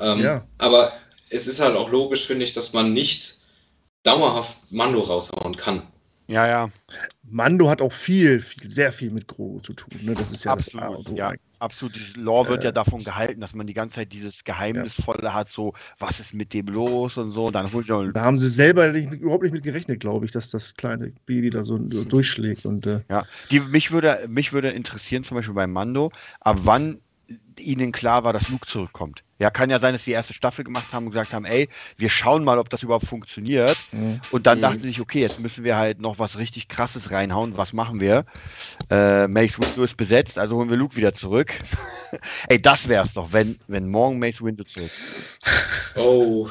Ähm, 0.00 0.20
Ja. 0.20 0.46
Aber 0.58 0.92
es 1.30 1.46
ist 1.46 1.60
halt 1.60 1.76
auch 1.76 1.90
logisch, 1.90 2.26
finde 2.26 2.44
ich, 2.44 2.52
dass 2.52 2.72
man 2.72 2.92
nicht 2.92 3.38
dauerhaft 4.02 4.56
Mando 4.70 5.00
raushauen 5.00 5.56
kann. 5.56 5.82
Ja, 6.32 6.46
ja, 6.46 6.70
Mando 7.22 7.68
hat 7.68 7.82
auch 7.82 7.92
viel, 7.92 8.40
viel, 8.40 8.68
sehr 8.70 8.92
viel 8.92 9.10
mit 9.10 9.26
Grogu 9.26 9.60
zu 9.60 9.74
tun. 9.74 10.00
Ne? 10.02 10.14
Das 10.14 10.32
ist 10.32 10.44
ja 10.44 10.56
das 10.56 10.74
absolut. 10.74 11.10
O 11.10 11.14
ja, 11.14 11.32
absolut. 11.58 11.94
Dieses 11.96 12.16
Lore 12.16 12.48
wird 12.48 12.64
Äh, 12.64 12.68
ja 12.68 12.72
davon 12.72 13.04
gehalten, 13.04 13.40
dass 13.40 13.54
man 13.54 13.66
die 13.66 13.74
ganze 13.74 13.96
Zeit 13.96 14.12
dieses 14.12 14.42
Geheimnisvolle 14.44 15.34
hat, 15.34 15.50
so, 15.50 15.74
was 15.98 16.20
ist 16.20 16.32
mit 16.32 16.54
dem 16.54 16.66
los 16.66 17.18
und 17.18 17.30
so. 17.32 17.50
Dann 17.50 17.70
holt 17.72 17.88
Da 17.88 18.22
haben 18.22 18.38
sie 18.38 18.48
selber 18.48 18.88
nicht, 18.88 19.12
überhaupt 19.12 19.42
nicht 19.42 19.52
mit 19.52 19.62
gerechnet, 19.62 20.00
glaube 20.00 20.24
ich, 20.24 20.32
dass 20.32 20.50
das 20.50 20.74
kleine 20.74 21.12
Baby 21.26 21.50
da 21.50 21.64
so, 21.64 21.78
so 21.90 22.04
durchschlägt. 22.04 22.64
Und 22.64 22.86
äh, 22.86 23.00
Ja, 23.10 23.24
die, 23.50 23.60
mich, 23.60 23.90
würde, 23.92 24.26
mich 24.28 24.52
würde 24.52 24.70
interessieren, 24.70 25.24
zum 25.24 25.36
Beispiel 25.36 25.54
bei 25.54 25.66
Mando, 25.66 26.10
ab 26.40 26.60
wann 26.62 27.02
ihnen 27.58 27.92
klar 27.92 28.24
war, 28.24 28.32
dass 28.32 28.48
Luke 28.48 28.66
zurückkommt. 28.66 29.22
Ja, 29.42 29.50
kann 29.50 29.70
ja 29.70 29.80
sein, 29.80 29.92
dass 29.92 30.04
sie 30.04 30.12
die 30.12 30.14
erste 30.14 30.34
Staffel 30.34 30.64
gemacht 30.64 30.92
haben 30.92 31.06
und 31.06 31.10
gesagt 31.10 31.34
haben, 31.34 31.44
ey, 31.44 31.68
wir 31.96 32.08
schauen 32.08 32.44
mal, 32.44 32.58
ob 32.60 32.70
das 32.70 32.84
überhaupt 32.84 33.06
funktioniert. 33.06 33.76
mh. 33.90 34.20
Und 34.30 34.46
dann 34.46 34.58
Mhm. 34.58 34.62
dachten 34.62 34.80
sie 34.82 34.86
sich, 34.88 35.00
okay, 35.00 35.20
jetzt 35.20 35.40
müssen 35.40 35.64
wir 35.64 35.76
halt 35.76 36.00
noch 36.00 36.20
was 36.20 36.38
richtig 36.38 36.68
krasses 36.68 37.10
reinhauen. 37.10 37.56
Was 37.56 37.72
machen 37.72 37.98
wir? 37.98 38.24
Äh, 38.88 39.26
Mace 39.26 39.58
Windu 39.58 39.82
ist 39.82 39.96
besetzt, 39.96 40.38
also 40.38 40.56
holen 40.56 40.70
wir 40.70 40.76
Luke 40.76 40.94
wieder 40.96 41.12
zurück. 41.12 41.52
ey, 42.48 42.62
das 42.62 42.88
wär's 42.88 43.14
doch, 43.14 43.32
wenn, 43.32 43.58
wenn 43.66 43.88
morgen 43.88 44.20
Mace 44.20 44.42
Windu 44.44 44.62
zurück. 44.62 44.92
Oh, 45.96 46.48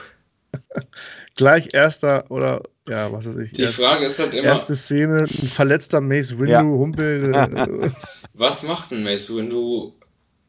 gleich 1.36 1.70
erster 1.74 2.30
oder 2.30 2.62
ja, 2.90 3.10
was 3.12 3.26
weiß 3.26 3.38
ich. 3.38 3.54
die 3.54 3.62
erst- 3.62 3.76
Frage 3.76 4.06
ist 4.06 4.20
halt 4.20 4.34
immer, 4.34 4.50
erste 4.50 4.76
Szene, 4.76 5.24
ein 5.42 5.48
verletzter 5.48 6.02
Mace 6.02 6.32
Windu 6.38 6.52
Ja. 6.52 6.62
humpelt. 6.62 7.36
Äh, 7.88 7.92
was 8.34 8.64
macht 8.64 8.92
ein 8.92 9.04
Mace 9.04 9.30
Windu, 9.34 9.94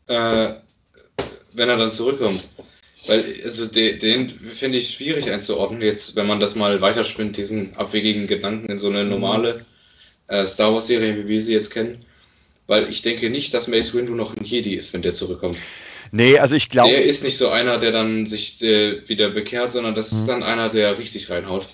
äh, 0.09 0.55
wenn 1.55 1.69
er 1.69 1.77
dann 1.77 1.93
zurückkommt? 1.93 2.43
Weil, 3.07 3.25
also 3.45 3.67
den, 3.67 3.99
den 3.99 4.31
finde 4.57 4.79
ich 4.79 4.95
schwierig 4.95 5.31
einzuordnen, 5.31 5.83
jetzt, 5.83 6.17
wenn 6.17 6.27
man 6.27 6.41
das 6.41 6.55
mal 6.55 6.81
weiterspinnt, 6.81 7.37
diesen 7.37 7.75
abwegigen 7.77 8.27
Gedanken 8.27 8.71
in 8.71 8.79
so 8.79 8.89
eine 8.89 9.05
Mhm. 9.05 9.11
normale 9.11 9.67
äh, 10.29 10.47
Star 10.47 10.73
Wars-Serie, 10.75 11.17
wie 11.17 11.29
wir 11.29 11.41
sie 11.41 11.55
jetzt 11.55 11.71
kennen. 11.71 12.05
Weil 12.67 12.89
ich 12.91 13.03
denke 13.03 13.31
nicht, 13.31 13.55
dass 13.55 13.69
Mace 13.69 13.95
Windu 13.95 14.15
noch 14.15 14.37
ein 14.37 14.45
Jedi 14.45 14.75
ist, 14.77 14.93
wenn 14.95 15.03
der 15.03 15.15
zurückkommt. 15.15 15.59
Nee, 16.13 16.39
also 16.39 16.55
ich 16.55 16.69
glaube, 16.69 16.95
Der 16.95 17.05
ist 17.05 17.23
nicht 17.25 17.37
so 17.37 17.49
einer, 17.51 17.79
der 17.79 17.93
dann 17.93 18.27
sich 18.27 18.61
äh, 18.63 19.09
wieder 19.09 19.31
bekehrt, 19.31 19.73
sondern 19.73 19.95
das 19.95 20.13
ist 20.13 20.25
Mhm. 20.25 20.29
dann 20.29 20.43
einer, 20.43 20.69
der 20.71 20.99
richtig 20.99 21.31
reinhaut. 21.31 21.67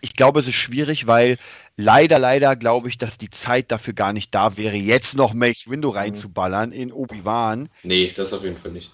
ich 0.00 0.14
glaube, 0.14 0.40
es 0.40 0.46
ist 0.48 0.54
schwierig, 0.54 1.06
weil 1.06 1.38
leider, 1.76 2.18
leider 2.18 2.56
glaube 2.56 2.88
ich, 2.88 2.98
dass 2.98 3.18
die 3.18 3.30
Zeit 3.30 3.70
dafür 3.70 3.94
gar 3.94 4.12
nicht 4.12 4.34
da 4.34 4.56
wäre, 4.56 4.76
jetzt 4.76 5.16
noch 5.16 5.34
Mace 5.34 5.68
Windu 5.68 5.90
reinzuballern 5.90 6.72
in 6.72 6.92
Obi-Wan. 6.92 7.68
Nee, 7.82 8.12
das 8.14 8.32
auf 8.32 8.44
jeden 8.44 8.56
Fall 8.56 8.72
nicht. 8.72 8.92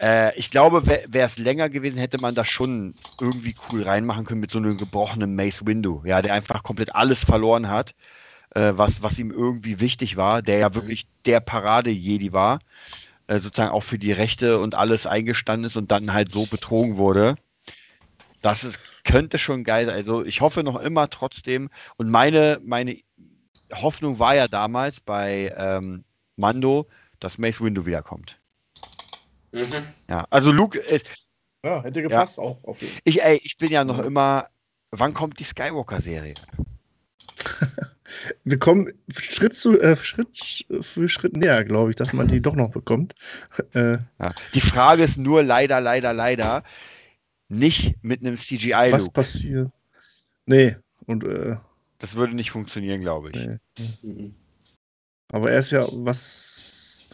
Äh, 0.00 0.36
ich 0.36 0.50
glaube, 0.50 0.86
wäre 0.86 1.26
es 1.26 1.38
länger 1.38 1.68
gewesen, 1.68 1.98
hätte 1.98 2.18
man 2.18 2.34
das 2.34 2.48
schon 2.48 2.94
irgendwie 3.20 3.54
cool 3.70 3.82
reinmachen 3.82 4.24
können 4.24 4.40
mit 4.40 4.50
so 4.50 4.58
einem 4.58 4.78
gebrochenen 4.78 5.34
Mace 5.34 5.66
Windu, 5.66 6.02
ja, 6.04 6.22
der 6.22 6.34
einfach 6.34 6.62
komplett 6.62 6.94
alles 6.94 7.24
verloren 7.24 7.68
hat, 7.68 7.94
äh, 8.54 8.72
was, 8.74 9.02
was 9.02 9.18
ihm 9.18 9.30
irgendwie 9.30 9.80
wichtig 9.80 10.16
war, 10.16 10.42
der 10.42 10.58
ja 10.58 10.74
wirklich 10.74 11.08
der 11.26 11.40
Parade-Jedi 11.40 12.32
war, 12.32 12.60
äh, 13.26 13.38
sozusagen 13.38 13.72
auch 13.72 13.82
für 13.82 13.98
die 13.98 14.12
Rechte 14.12 14.60
und 14.60 14.74
alles 14.74 15.06
eingestanden 15.06 15.66
ist 15.66 15.76
und 15.76 15.90
dann 15.90 16.12
halt 16.12 16.30
so 16.32 16.46
betrogen 16.46 16.96
wurde. 16.96 17.36
Das 18.42 18.64
ist, 18.64 18.80
könnte 19.04 19.38
schon 19.38 19.64
geil 19.64 19.86
sein. 19.86 19.94
Also 19.94 20.24
ich 20.24 20.40
hoffe 20.40 20.62
noch 20.62 20.80
immer 20.80 21.10
trotzdem, 21.10 21.70
und 21.96 22.10
meine, 22.10 22.60
meine 22.64 22.98
Hoffnung 23.74 24.18
war 24.18 24.34
ja 24.34 24.48
damals 24.48 25.00
bei 25.00 25.54
ähm, 25.56 26.04
Mando, 26.36 26.86
dass 27.20 27.38
Mace 27.38 27.60
Windu 27.60 27.86
wiederkommt. 27.86 28.38
Mhm. 29.52 29.64
Ja, 30.08 30.26
also 30.30 30.52
Luke, 30.52 30.78
äh, 30.88 31.00
ja, 31.64 31.82
hätte 31.82 32.02
gepasst 32.02 32.38
auch 32.38 32.62
auf 32.64 32.80
jeden 32.80 32.92
Fall. 32.92 33.00
ich, 33.04 33.22
ey, 33.22 33.40
ich 33.42 33.56
bin 33.56 33.70
ja 33.70 33.84
noch 33.84 33.98
immer, 33.98 34.48
wann 34.90 35.14
kommt 35.14 35.40
die 35.40 35.44
Skywalker-Serie? 35.44 36.34
wir 38.44 38.58
kommen 38.58 38.92
Schritt, 39.16 39.56
zu, 39.56 39.80
äh, 39.80 39.96
Schritt 39.96 40.64
für 40.80 41.08
Schritt 41.08 41.36
näher, 41.36 41.64
glaube 41.64 41.90
ich, 41.90 41.96
dass 41.96 42.12
man 42.12 42.28
die 42.28 42.40
doch 42.40 42.54
noch 42.54 42.70
bekommt. 42.70 43.14
Äh, 43.74 43.98
Ja. 44.18 44.32
Die 44.54 44.60
Frage 44.60 45.02
ist 45.02 45.18
nur 45.18 45.42
leider, 45.42 45.80
leider, 45.80 46.12
leider 46.12 46.62
nicht 47.48 48.02
mit 48.02 48.20
einem 48.20 48.34
was 48.34 48.42
CGI-Look. 48.46 49.12
passiert? 49.12 49.70
Nee, 50.46 50.76
und 51.06 51.24
äh, 51.24 51.56
Das 51.98 52.14
würde 52.14 52.34
nicht 52.34 52.50
funktionieren, 52.50 53.00
glaube 53.00 53.30
ich. 53.30 53.36
nee. 53.36 53.58
Mhm. 54.02 54.34
Aber 55.30 55.50
er 55.50 55.58
ist 55.58 55.70
ja 55.72 55.86
was. 55.92 57.08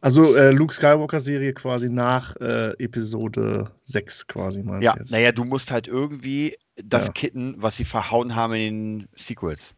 Also 0.00 0.34
äh, 0.34 0.50
Luke 0.50 0.72
Skywalker-Serie 0.72 1.52
quasi 1.52 1.88
nach 1.90 2.34
äh, 2.36 2.70
Episode 2.82 3.70
6 3.84 4.26
quasi 4.26 4.62
meinst 4.62 4.84
Ja, 4.84 4.96
naja, 5.10 5.30
du 5.32 5.44
musst 5.44 5.70
halt 5.70 5.86
irgendwie 5.88 6.56
das 6.76 7.06
Ja. 7.06 7.12
kitten, 7.12 7.54
was 7.58 7.76
sie 7.76 7.84
verhauen 7.84 8.34
haben 8.34 8.54
in 8.54 8.98
den 9.00 9.08
Sequels. 9.16 9.74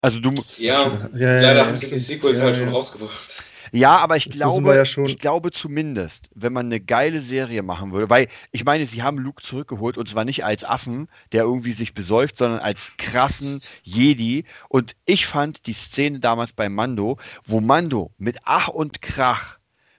Also 0.00 0.20
du, 0.20 0.32
Ja, 0.58 1.08
ja, 1.14 1.18
ja, 1.18 1.40
leider 1.40 1.56
ja, 1.60 1.66
haben 1.66 1.76
sie 1.76 1.90
die. 1.90 1.98
Sequels 1.98 2.38
Ja, 2.38 2.44
halt 2.44 2.56
ja. 2.56 2.62
schon 2.64 2.72
rausgebracht. 2.72 3.35
Ja, 3.72 3.96
aber 3.96 4.16
ich 4.16 4.26
Jetzt 4.26 4.36
glaube, 4.36 4.74
ja 4.74 4.84
schon- 4.84 5.06
ich 5.06 5.18
glaube 5.18 5.50
zumindest, 5.50 6.28
wenn 6.34 6.52
man 6.52 6.66
eine 6.66 6.80
geile 6.80 7.20
Serie 7.20 7.62
machen 7.62 7.92
würde, 7.92 8.08
weil 8.10 8.28
ich 8.52 8.64
meine, 8.64 8.86
sie 8.86 9.02
haben 9.02 9.18
Luke 9.18 9.42
zurückgeholt 9.42 9.98
und 9.98 10.08
zwar 10.08 10.24
nicht 10.24 10.44
als 10.44 10.64
Affen, 10.64 11.08
der 11.32 11.44
irgendwie 11.44 11.72
sich 11.72 11.94
besäuft, 11.94 12.36
sondern 12.36 12.60
als 12.60 12.92
krassen 12.98 13.60
Jedi. 13.82 14.44
Und 14.68 14.94
ich 15.04 15.26
fand 15.26 15.66
die 15.66 15.72
Szene 15.72 16.20
damals 16.20 16.52
bei 16.52 16.68
Mando, 16.68 17.18
wo 17.44 17.60
Mando 17.60 18.10
mit 18.18 18.38
Ach 18.44 18.68
und 18.68 19.02
Krach 19.02 19.58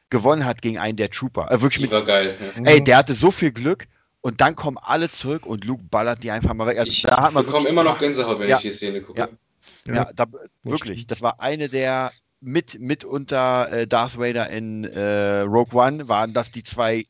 gewonnen 0.10 0.46
hat 0.46 0.62
gegen 0.62 0.78
einen 0.78 0.98
der 0.98 1.10
Trooper. 1.10 1.52
Äh, 1.52 1.62
wirklich 1.62 1.78
Die 1.78 1.82
mit 1.84 1.92
war 1.92 2.06
geil. 2.06 2.38
Ja. 2.58 2.64
Ey, 2.64 2.84
der 2.84 2.98
hatte 2.98 3.14
so 3.14 3.32
viel 3.32 3.52
Glück 3.52 3.88
und 4.22 4.42
dann 4.42 4.56
kommen 4.56 4.78
alle 4.82 5.10
zurück 5.10 5.46
und 5.46 5.66
Luke 5.66 5.84
ballert 5.90 6.24
die 6.24 6.32
einfach 6.32 6.54
mal 6.54 6.66
weg. 6.68 6.78
Also 6.80 6.90
Ich 6.92 7.02
da 7.02 7.24
hat 7.24 7.34
man 7.34 7.46
bekomme 7.46 7.68
immer 7.70 7.84
noch. 7.84 8.00
Gänsehaut, 8.00 8.40
wenn 8.40 8.50
Ja. 8.50 8.58
ich 8.58 8.64
die 8.64 8.72
Szene 8.72 9.02
gucke. 9.02 9.20
Ja. 9.20 9.28
Ja, 9.94 10.10
da, 10.16 10.26
wirklich. 10.64 11.08
Das 11.08 11.22
war 11.22 11.40
eine 11.40 11.70
der 11.70 12.12
mit, 12.40 12.80
mit 12.80 13.04
unter 13.04 13.72
äh, 13.72 13.88
Darth 13.88 14.18
Vader 14.18 14.50
in 14.50 14.84
äh, 14.86 15.40
Rogue 15.40 15.80
One 15.80 16.08
waren 16.08 16.34
das 16.34 16.52
die 16.52 16.64
zwei 16.64 17.06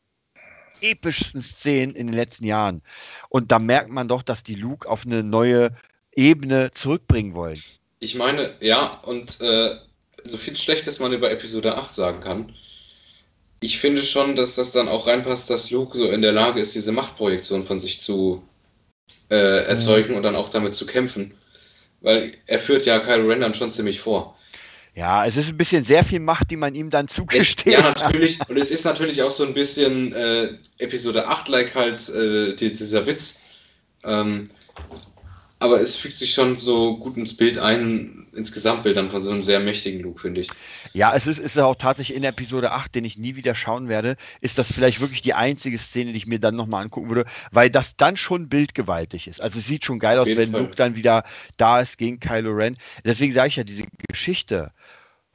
epischsten 0.82 1.42
Szenen 1.42 1.96
in 1.96 2.08
den 2.08 2.16
letzten 2.16 2.46
Jahren. 2.46 2.82
Und 3.30 3.52
da 3.52 3.60
merkt 3.60 3.90
man 3.90 4.08
doch, 4.08 4.22
dass 4.22 4.44
die 4.44 4.56
Luke 4.56 4.88
auf 4.88 5.06
eine 5.06 5.24
neue 5.24 5.72
Ebene 6.16 6.72
zurückbringen 6.74 7.34
wollen. 7.34 7.62
Ich 8.00 8.16
meine, 8.16 8.56
ja, 8.60 9.00
und 9.02 9.42
äh, 9.42 9.76
so 10.24 10.38
viel 10.38 10.56
Schlechtes 10.56 11.00
man 11.00 11.14
über 11.14 11.32
Episode 11.32 11.78
8 11.78 11.94
sagen 11.94 12.20
kann, 12.20 12.54
ich 13.60 13.80
finde 13.80 14.04
schon, 14.04 14.36
dass 14.36 14.56
das 14.56 14.72
dann 14.72 14.88
auch 14.88 15.08
reinpasst, 15.08 15.50
dass 15.50 15.72
Luke 15.72 15.98
so 15.98 16.12
in 16.12 16.22
der 16.22 16.32
Lage 16.32 16.62
ist, 16.62 16.76
diese 16.76 16.92
Machtprojektion 16.92 17.64
von 17.64 17.80
sich 17.80 18.00
zu 18.00 18.44
äh, 19.30 19.66
erzeugen 19.66 20.16
und 20.16 20.24
dann 20.24 20.36
auch 20.36 20.50
damit 20.50 20.76
zu 20.76 20.86
kämpfen. 20.86 21.34
Weil 22.02 22.34
er 22.46 22.60
führt 22.60 22.86
ja 22.86 23.00
Kylo 23.00 23.28
Ren 23.30 23.42
dann 23.42 23.56
schon 23.56 23.72
ziemlich 23.72 24.00
vor. 24.00 24.37
Ja, 24.98 25.28
es 25.28 25.38
ist 25.38 25.50
ein 25.50 25.58
bisschen 25.58 25.84
sehr 25.84 26.04
viel 26.04 26.20
Macht, 26.20 26.50
die 26.50 26.56
man 26.56 26.74
ihm 26.74 26.90
dann 26.90 27.06
Es, 27.06 27.14
zugesteht. 27.14 27.74
ja, 27.74 27.82
natürlich. 27.84 28.40
Und 28.50 28.58
es 28.58 28.72
ist 28.72 28.84
natürlich 28.84 29.22
auch 29.22 29.30
so 29.30 29.46
ein 29.46 29.54
bisschen 29.54 30.12
äh, 30.12 30.56
Episode 30.80 31.30
8-like 31.30 31.76
halt 31.76 32.10
äh, 32.10 32.56
die, 32.56 32.72
dieser 32.72 33.06
Witz. 33.06 33.44
Ähm, 34.04 34.50
aber 35.60 35.80
es 35.82 35.96
fügt 35.96 36.18
sich 36.18 36.34
schon 36.34 36.58
so 36.58 36.98
gut 36.98 37.16
ins 37.16 37.38
Bild 37.38 37.60
ein, 37.60 38.26
ins 38.34 38.52
Gesamtbild 38.52 38.98
dann 38.98 39.12
von 39.12 39.22
so 39.22 39.30
einem 39.30 39.44
sehr 39.44 39.60
mächtigen 39.60 40.02
Luke, 40.02 40.20
finde 40.20 40.42
ich. 40.42 40.50
Ja, 40.94 41.16
es 41.16 41.28
ist, 41.28 41.38
ist 41.38 41.60
auch 41.60 41.76
tatsächlich 41.76 42.18
in 42.18 42.24
Episode 42.24 42.72
8, 42.72 42.96
den 42.96 43.06
ich 43.06 43.20
nie 43.20 43.36
wieder 43.36 43.54
schauen 43.54 43.90
werde, 43.90 44.18
ist 44.42 44.58
das 44.58 44.72
vielleicht 44.72 45.00
wirklich 45.00 45.22
die 45.22 45.36
einzige 45.36 45.78
Szene, 45.78 46.12
die 46.12 46.18
ich 46.18 46.28
mir 46.28 46.40
dann 46.40 46.56
nochmal 46.56 46.84
angucken 46.84 47.10
würde, 47.10 47.26
weil 47.52 47.70
das 47.70 47.98
dann 47.98 48.18
schon 48.18 48.50
bildgewaltig 48.50 49.28
ist. 49.28 49.42
Also 49.42 49.60
es 49.60 49.68
sieht 49.68 49.86
schon 49.86 50.00
geil 50.00 50.18
aus, 50.18 50.28
wenn 50.28 50.52
Fall. 50.52 50.62
Luke 50.62 50.76
dann 50.76 50.96
wieder 50.96 51.24
da 51.58 51.82
ist 51.82 52.00
gegen 52.00 52.20
Kylo 52.20 52.52
Ren. 52.52 52.78
Deswegen 53.06 53.32
sage 53.32 53.50
ich 53.50 53.56
ja, 53.58 53.64
diese 53.64 53.84
Geschichte 54.10 54.72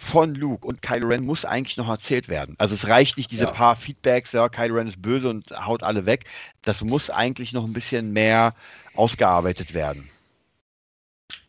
von 0.03 0.35
Luke 0.35 0.67
und 0.67 0.83
Kylo 0.83 1.09
Ren 1.09 1.25
muss 1.25 1.45
eigentlich 1.45 1.77
noch 1.77 1.89
erzählt 1.89 2.29
werden. 2.29 2.57
Also 2.59 2.75
es 2.75 2.89
reicht 2.89 3.17
nicht 3.17 3.31
diese 3.31 3.45
Ja. 3.45 3.51
paar 3.53 3.77
Feedbacks, 3.77 4.33
ja, 4.33 4.49
Kylo 4.49 4.75
Ren 4.75 4.89
ist 4.89 5.01
böse 5.01 5.31
und 5.31 5.51
haut 5.53 5.83
alle 5.83 6.07
weg. 6.07 6.25
Das 6.63 6.83
muss 6.83 7.09
eigentlich 7.09 7.53
noch 7.53 7.65
ein 7.65 7.73
bisschen 7.73 8.13
mehr 8.13 8.55
ausgearbeitet 8.95 9.75
werden. 9.75 10.11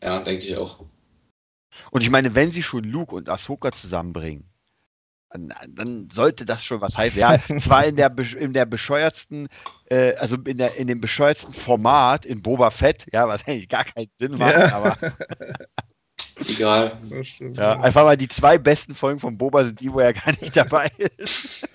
Ja, 0.02 0.20
denke 0.20 0.44
ich 0.44 0.56
auch. 0.56 0.84
Und 1.90 2.02
ich 2.02 2.10
meine, 2.10 2.34
wenn 2.36 2.50
sie 2.52 2.62
schon 2.62 2.84
Luke 2.84 3.14
und 3.14 3.28
Ahsoka 3.28 3.72
zusammenbringen, 3.72 4.44
dann, 5.30 5.52
dann 5.68 6.08
sollte 6.12 6.44
das 6.44 6.64
schon 6.64 6.80
was 6.80 6.96
heißen. 6.96 7.18
Ja, 7.18 7.36
zwar 7.58 7.84
in 7.84 7.96
der, 7.96 8.16
in 8.38 8.52
der 8.52 8.66
bescheuertsten, 8.66 9.48
äh, 9.86 10.14
also 10.14 10.36
in, 10.36 10.58
der, 10.58 10.76
in 10.76 10.86
dem 10.86 11.00
bescheuertsten 11.00 11.52
Format 11.52 12.24
in 12.24 12.40
Boba 12.40 12.70
Fett, 12.70 13.06
ja, 13.12 13.26
was 13.26 13.46
eigentlich 13.48 13.68
gar 13.68 13.84
keinen 13.84 14.10
Sinn 14.18 14.38
macht, 14.38 14.54
Ja. 14.54 14.70
aber 14.70 14.96
Egal. 16.48 16.98
Das 17.10 17.26
stimmt. 17.28 17.56
ja, 17.56 17.78
einfach 17.80 18.04
mal 18.04 18.16
die 18.16 18.28
zwei 18.28 18.58
besten 18.58 18.94
Folgen 18.94 19.20
von 19.20 19.38
Boba 19.38 19.64
sind 19.64 19.80
die, 19.80 19.92
wo 19.92 20.00
er 20.00 20.12
gar 20.12 20.30
nicht 20.32 20.56
dabei 20.56 20.90
ist. 21.16 21.68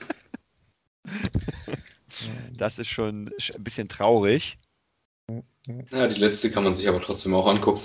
Das 2.57 2.77
ist 2.79 2.89
schon 2.89 3.29
sch- 3.39 3.55
ein 3.55 3.63
bisschen 3.63 3.87
traurig. 3.87 4.57
Ja, 5.91 6.07
die 6.07 6.19
letzte 6.19 6.51
kann 6.51 6.63
man 6.63 6.73
sich 6.73 6.87
aber 6.87 6.99
trotzdem 6.99 7.33
auch 7.35 7.47
angucken. 7.47 7.81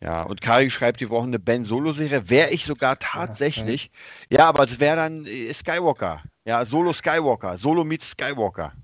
Ja, 0.00 0.22
und 0.24 0.42
Kari 0.42 0.68
schreibt, 0.68 1.00
die 1.00 1.06
brauchen 1.06 1.28
eine 1.28 1.38
Ben 1.38 1.64
Solo-Serie. 1.64 2.28
Wäre 2.28 2.50
ich 2.50 2.64
sogar 2.64 2.98
tatsächlich. 2.98 3.90
Ja, 4.28 4.48
aber 4.48 4.64
es 4.64 4.78
wäre 4.80 4.96
dann 4.96 5.24
äh, 5.24 5.52
Skywalker. 5.54 6.22
Ja, 6.44 6.62
Solo 6.64 6.92
Skywalker. 6.92 7.56
Solo 7.56 7.84
meets 7.84 8.10
Skywalker. 8.10 8.74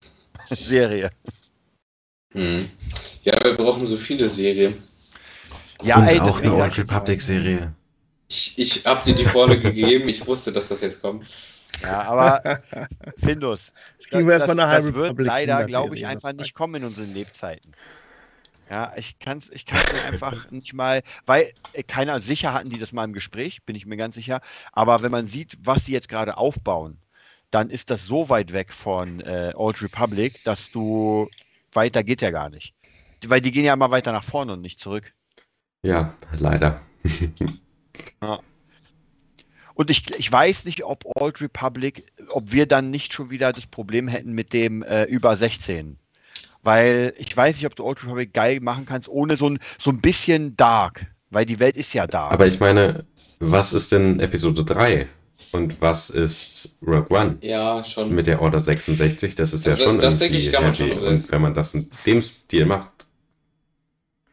Serie. 0.50 1.10
Mhm. 2.32 2.70
Ja, 3.22 3.38
wir 3.44 3.54
brauchen 3.54 3.84
so 3.84 3.96
viele 3.98 4.28
Serien. 4.28 4.82
Ja, 5.82 5.96
Und 5.96 6.08
ey, 6.08 6.20
auch 6.20 6.40
eine 6.40 6.54
Old 6.54 6.78
Republic-Serie. 6.78 7.72
Ich, 8.28 8.54
ich 8.56 8.86
habe 8.86 9.02
dir 9.04 9.14
die 9.14 9.24
Vorlage 9.24 9.60
gegeben, 9.72 10.08
ich 10.08 10.26
wusste, 10.26 10.52
dass 10.52 10.68
das 10.68 10.80
jetzt 10.80 11.00
kommt. 11.00 11.26
Ja, 11.82 12.02
aber 12.02 12.60
Findus. 13.18 13.72
Eine 14.12 14.26
das 14.26 14.48
High 14.48 14.84
wird 14.84 14.96
Republic 14.96 15.26
leider, 15.26 15.64
glaube 15.64 15.94
ich, 15.94 16.02
das 16.02 16.10
einfach 16.10 16.32
nicht 16.32 16.54
kommen 16.54 16.76
in 16.76 16.84
unseren 16.84 17.12
Lebzeiten. 17.12 17.72
Ja, 18.70 18.92
ich 18.96 19.18
kann 19.18 19.38
es 19.38 19.50
ich 19.50 19.66
kann's 19.66 19.92
mir 19.92 20.04
einfach 20.12 20.50
nicht 20.52 20.72
mal, 20.74 21.02
weil 21.26 21.52
äh, 21.72 21.82
keiner 21.82 22.20
sicher 22.20 22.52
hatten 22.52 22.70
die 22.70 22.78
das 22.78 22.92
mal 22.92 23.04
im 23.04 23.12
Gespräch, 23.12 23.64
bin 23.64 23.74
ich 23.74 23.84
mir 23.84 23.96
ganz 23.96 24.14
sicher. 24.14 24.40
Aber 24.72 25.02
wenn 25.02 25.10
man 25.10 25.26
sieht, 25.26 25.58
was 25.62 25.84
sie 25.84 25.92
jetzt 25.92 26.08
gerade 26.08 26.36
aufbauen, 26.36 26.98
dann 27.50 27.68
ist 27.68 27.90
das 27.90 28.06
so 28.06 28.28
weit 28.28 28.52
weg 28.52 28.72
von 28.72 29.20
äh, 29.20 29.52
Old 29.56 29.82
Republic, 29.82 30.44
dass 30.44 30.70
du 30.70 31.28
weiter 31.72 32.04
geht 32.04 32.22
ja 32.22 32.30
gar 32.30 32.48
nicht. 32.48 32.74
Weil 33.26 33.40
die 33.40 33.50
gehen 33.50 33.64
ja 33.64 33.74
immer 33.74 33.90
weiter 33.90 34.12
nach 34.12 34.24
vorne 34.24 34.52
und 34.52 34.60
nicht 34.60 34.78
zurück. 34.80 35.14
Ja, 35.82 36.14
leider. 36.38 36.80
Und 39.74 39.90
ich, 39.90 40.10
ich 40.18 40.30
weiß 40.30 40.66
nicht, 40.66 40.84
ob 40.84 41.04
Old 41.04 41.40
Republic, 41.40 42.12
ob 42.28 42.52
wir 42.52 42.66
dann 42.66 42.90
nicht 42.90 43.14
schon 43.14 43.30
wieder 43.30 43.50
das 43.52 43.66
Problem 43.66 44.08
hätten 44.08 44.32
mit 44.32 44.52
dem 44.52 44.82
äh, 44.82 45.04
über 45.04 45.36
16. 45.36 45.96
Weil 46.62 47.14
ich 47.16 47.34
weiß 47.34 47.56
nicht, 47.56 47.64
ob 47.64 47.74
du 47.74 47.84
Old 47.84 48.02
Republic 48.02 48.34
geil 48.34 48.60
machen 48.60 48.84
kannst, 48.84 49.08
ohne 49.08 49.36
so 49.36 49.48
ein, 49.48 49.58
so 49.78 49.90
ein 49.90 50.02
bisschen 50.02 50.54
dark. 50.56 51.06
Weil 51.30 51.46
die 51.46 51.60
Welt 51.60 51.76
ist 51.78 51.94
ja 51.94 52.06
dark. 52.06 52.30
Aber 52.32 52.46
ich 52.46 52.60
meine, 52.60 53.06
was 53.38 53.72
ist 53.72 53.92
denn 53.92 54.20
Episode 54.20 54.64
3? 54.64 55.08
Und 55.52 55.80
was 55.80 56.10
ist 56.10 56.76
Rogue 56.86 57.06
One? 57.08 57.38
Ja, 57.40 57.82
schon. 57.82 58.14
Mit 58.14 58.26
der 58.26 58.42
Order 58.42 58.60
66, 58.60 59.34
das 59.34 59.52
ist 59.52 59.64
ja 59.64 59.72
Also, 59.72 59.84
schon 59.84 59.98
das 59.98 60.18
denke 60.18 60.36
irgendwie 60.36 60.48
ich, 60.48 60.52
kann 60.52 60.64
man 60.64 60.74
heavy. 60.74 60.92
Und 60.92 61.32
wenn 61.32 61.40
man 61.40 61.54
das 61.54 61.74
in 61.74 61.90
dem 62.04 62.20
Stil 62.22 62.66
macht, 62.66 63.06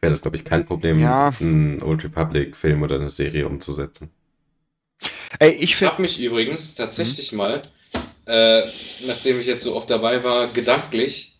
wäre 0.00 0.12
das, 0.12 0.22
glaube 0.22 0.36
ich, 0.36 0.44
kein 0.44 0.64
Problem, 0.66 0.98
Ja. 0.98 1.32
einen 1.40 1.82
Old 1.82 2.04
Republic-Film 2.04 2.82
oder 2.82 2.96
eine 2.96 3.10
Serie 3.10 3.46
umzusetzen. 3.46 4.10
Ey, 5.38 5.50
ich 5.52 5.62
Ich 5.72 5.82
habe 5.82 6.02
mich 6.02 6.20
übrigens 6.20 6.74
tatsächlich 6.74 7.32
mal, 7.32 7.62
äh, 8.26 8.62
nachdem 9.06 9.40
ich 9.40 9.46
jetzt 9.46 9.62
so 9.62 9.74
oft 9.76 9.88
dabei 9.90 10.22
war, 10.24 10.48
gedanklich 10.48 11.34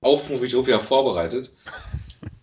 auf 0.00 0.28
Movietopia 0.30 0.78
vorbereitet. 0.78 1.50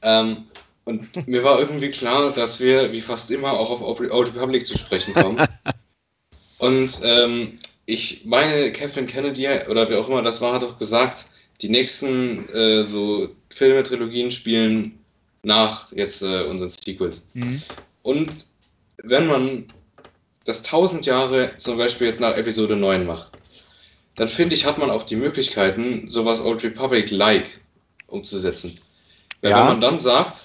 ähm, 0.01 0.45
und 0.85 1.27
mir 1.27 1.43
war 1.43 1.59
irgendwie 1.59 1.91
klar, 1.91 2.31
dass 2.31 2.59
wir, 2.61 2.91
wie 2.93 3.01
fast 3.01 3.29
immer, 3.31 3.51
auch 3.53 3.69
auf 3.69 3.99
Old 3.99 4.33
Republic 4.35 4.65
zu 4.65 4.77
sprechen 4.77 5.13
kommen. 5.13 5.37
und 6.59 6.99
ähm, 7.03 7.59
ich 7.85 8.25
meine, 8.25 8.71
Kathleen 8.71 9.07
Kennedy 9.07 9.47
oder 9.69 9.89
wer 9.89 9.99
auch 9.99 10.09
immer 10.09 10.21
das 10.21 10.41
war, 10.41 10.53
hat 10.53 10.63
doch 10.63 10.79
gesagt, 10.79 11.25
die 11.61 11.69
nächsten 11.69 12.47
äh, 12.53 12.83
so 12.83 13.29
Filme, 13.49 13.83
Trilogien 13.83 14.31
spielen 14.31 14.99
nach 15.43 15.91
jetzt 15.91 16.21
äh, 16.21 16.43
unseren 16.43 16.69
Sequels. 16.69 17.27
Mhm. 17.33 17.61
Und 18.03 18.31
wenn 19.03 19.27
man 19.27 19.65
das 20.45 20.63
1000 20.63 21.05
Jahre 21.05 21.51
zum 21.57 21.77
Beispiel 21.77 22.07
jetzt 22.07 22.19
nach 22.19 22.35
Episode 22.37 22.75
9 22.75 23.05
macht, 23.05 23.31
dann 24.15 24.29
finde 24.29 24.55
ich, 24.55 24.65
hat 24.65 24.77
man 24.77 24.89
auch 24.89 25.03
die 25.03 25.15
Möglichkeiten, 25.15 26.07
sowas 26.07 26.41
Old 26.41 26.63
Republic-like 26.63 27.61
umzusetzen. 28.07 28.79
Weil 29.41 29.51
Ja. 29.51 29.59
wenn 29.59 29.67
man 29.67 29.81
dann 29.81 29.99
sagt, 29.99 30.43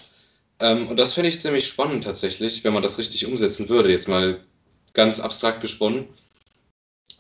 ähm, 0.61 0.89
und 0.89 0.99
das 0.99 1.15
finde 1.15 1.31
ich 1.31 1.41
ziemlich 1.41 1.67
spannend 1.67 2.05
tatsächlich, 2.05 2.63
wenn 2.65 2.75
man 2.75 2.83
das 2.83 2.99
richtig 2.99 3.27
umsetzen 3.27 3.69
würde, 3.69 3.91
jetzt 3.91 4.09
mal 4.09 4.41
ganz 4.93 5.21
abstrakt 5.21 5.61
gesponnen, 5.61 6.07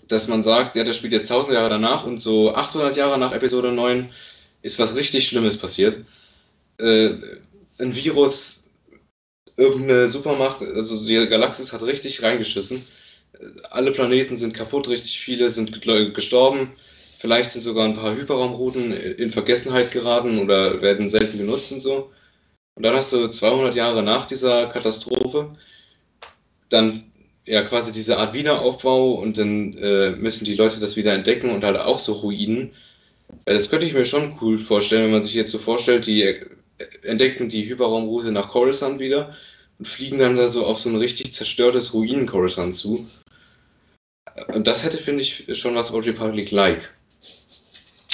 dass 0.08 0.28
man 0.28 0.42
sagt, 0.42 0.76
ja, 0.76 0.84
das 0.84 0.96
spielt 0.96 1.14
jetzt 1.14 1.30
1000 1.30 1.54
Jahre 1.54 1.70
danach 1.70 2.04
und 2.04 2.18
so 2.18 2.54
800 2.54 2.96
Jahre 2.96 3.18
nach 3.18 3.32
Episode 3.32 3.72
9 3.72 4.12
ist 4.60 4.78
was 4.78 4.94
richtig 4.94 5.26
Schlimmes 5.26 5.56
passiert. 5.56 6.04
Äh, 6.78 7.14
ein 7.82 7.94
Virus 7.94 8.70
irgendeine 9.56 10.08
Supermacht, 10.08 10.62
also 10.62 11.04
die 11.06 11.28
Galaxis 11.28 11.72
hat 11.72 11.82
richtig 11.82 12.22
reingeschissen. 12.22 12.84
Alle 13.70 13.92
Planeten 13.92 14.36
sind 14.36 14.54
kaputt, 14.54 14.88
richtig 14.88 15.20
viele 15.20 15.50
sind 15.50 15.82
gestorben. 16.14 16.72
Vielleicht 17.18 17.50
sind 17.50 17.62
sogar 17.62 17.84
ein 17.84 17.94
paar 17.94 18.14
Hyperraumrouten 18.14 18.92
in 18.92 19.30
Vergessenheit 19.30 19.92
geraten 19.92 20.38
oder 20.38 20.80
werden 20.80 21.08
selten 21.08 21.38
genutzt 21.38 21.72
und 21.72 21.80
so. 21.80 22.10
Und 22.74 22.84
dann 22.84 22.96
hast 22.96 23.12
du 23.12 23.28
200 23.28 23.74
Jahre 23.74 24.02
nach 24.02 24.26
dieser 24.26 24.66
Katastrophe 24.66 25.56
dann 26.68 27.04
ja 27.46 27.62
quasi 27.62 27.92
diese 27.92 28.18
Art 28.18 28.32
Wiederaufbau 28.32 29.12
und 29.12 29.36
dann 29.36 29.76
äh, 29.76 30.10
müssen 30.12 30.44
die 30.44 30.54
Leute 30.54 30.80
das 30.80 30.96
wieder 30.96 31.12
entdecken 31.12 31.50
und 31.50 31.64
halt 31.64 31.76
auch 31.76 31.98
so 31.98 32.12
Ruinen. 32.14 32.72
Das 33.44 33.70
könnte 33.70 33.86
ich 33.86 33.94
mir 33.94 34.04
schon 34.04 34.36
cool 34.40 34.58
vorstellen, 34.58 35.04
wenn 35.04 35.12
man 35.12 35.22
sich 35.22 35.34
jetzt 35.34 35.50
so 35.50 35.58
vorstellt, 35.58 36.06
die 36.06 36.22
entdecken 37.02 37.48
die 37.48 37.64
Hyperraumroute 37.68 38.32
nach 38.32 38.50
Coruscant 38.50 38.98
wieder 39.00 39.34
und 39.78 39.88
fliegen 39.88 40.18
dann 40.18 40.36
da 40.36 40.46
so 40.48 40.66
auf 40.66 40.78
so 40.78 40.88
ein 40.88 40.96
richtig 40.96 41.32
zerstörtes 41.32 41.92
Ruinen-Coruscant 41.94 42.74
zu. 42.76 43.06
Und 44.48 44.66
das 44.66 44.84
hätte, 44.84 44.98
finde 44.98 45.22
ich, 45.22 45.46
schon 45.58 45.74
was 45.74 45.92
Old 45.92 46.06
Republic-like. 46.06 46.92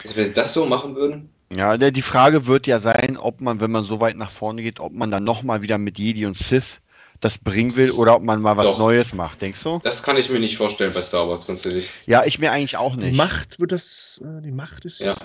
Also 0.03 0.17
wenn 0.17 0.27
sie 0.27 0.33
das 0.33 0.55
so 0.55 0.65
machen 0.67 0.95
würden. 0.97 1.31
Ja, 1.55 1.77
der- 1.77 1.91
die 1.91 2.03
Frage 2.03 2.47
wird 2.47 2.67
ja 2.67 2.79
sein, 2.81 3.17
ob 3.17 3.41
man, 3.41 3.61
wenn 3.61 3.71
man 3.71 3.85
so 3.85 4.01
weit 4.01 4.17
nach 4.17 4.31
vorne 4.31 4.63
geht, 4.63 4.81
ob 4.81 4.93
man 4.93 5.11
dann 5.11 5.25
nochmal 5.25 5.63
wieder 5.63 5.79
mit 5.79 5.99
Jedi 5.99 6.27
und 6.27 6.37
Sith 6.37 6.81
das 7.21 7.37
bringen 7.39 7.75
will 7.75 7.91
oder 7.91 8.15
ob 8.15 8.23
man 8.23 8.41
mal 8.41 8.57
was 8.57 8.65
Doch. 8.65 8.79
Neues 8.79 9.13
macht, 9.13 9.43
denkst 9.43 9.63
du? 9.65 9.81
Das 9.83 10.05
kann 10.05 10.17
ich 10.17 10.31
mir 10.31 10.39
nicht 10.39 10.57
vorstellen 10.57 10.93
bei 10.93 11.01
Star 11.01 11.29
Wars, 11.29 11.47
ganz 11.49 11.67
ehrlich. 11.67 11.91
Ja, 12.07 12.25
ich 12.25 12.39
mir 12.39 12.53
eigentlich 12.53 12.77
auch 12.77 12.95
Die 12.95 13.07
nicht. 13.07 13.17
Macht 13.17 13.59
wird 13.59 13.73
das, 13.73 14.21
äh, 14.23 14.41
die 14.43 14.53
Macht 14.53 14.85
ist. 14.85 15.01
Ja. 15.01 15.17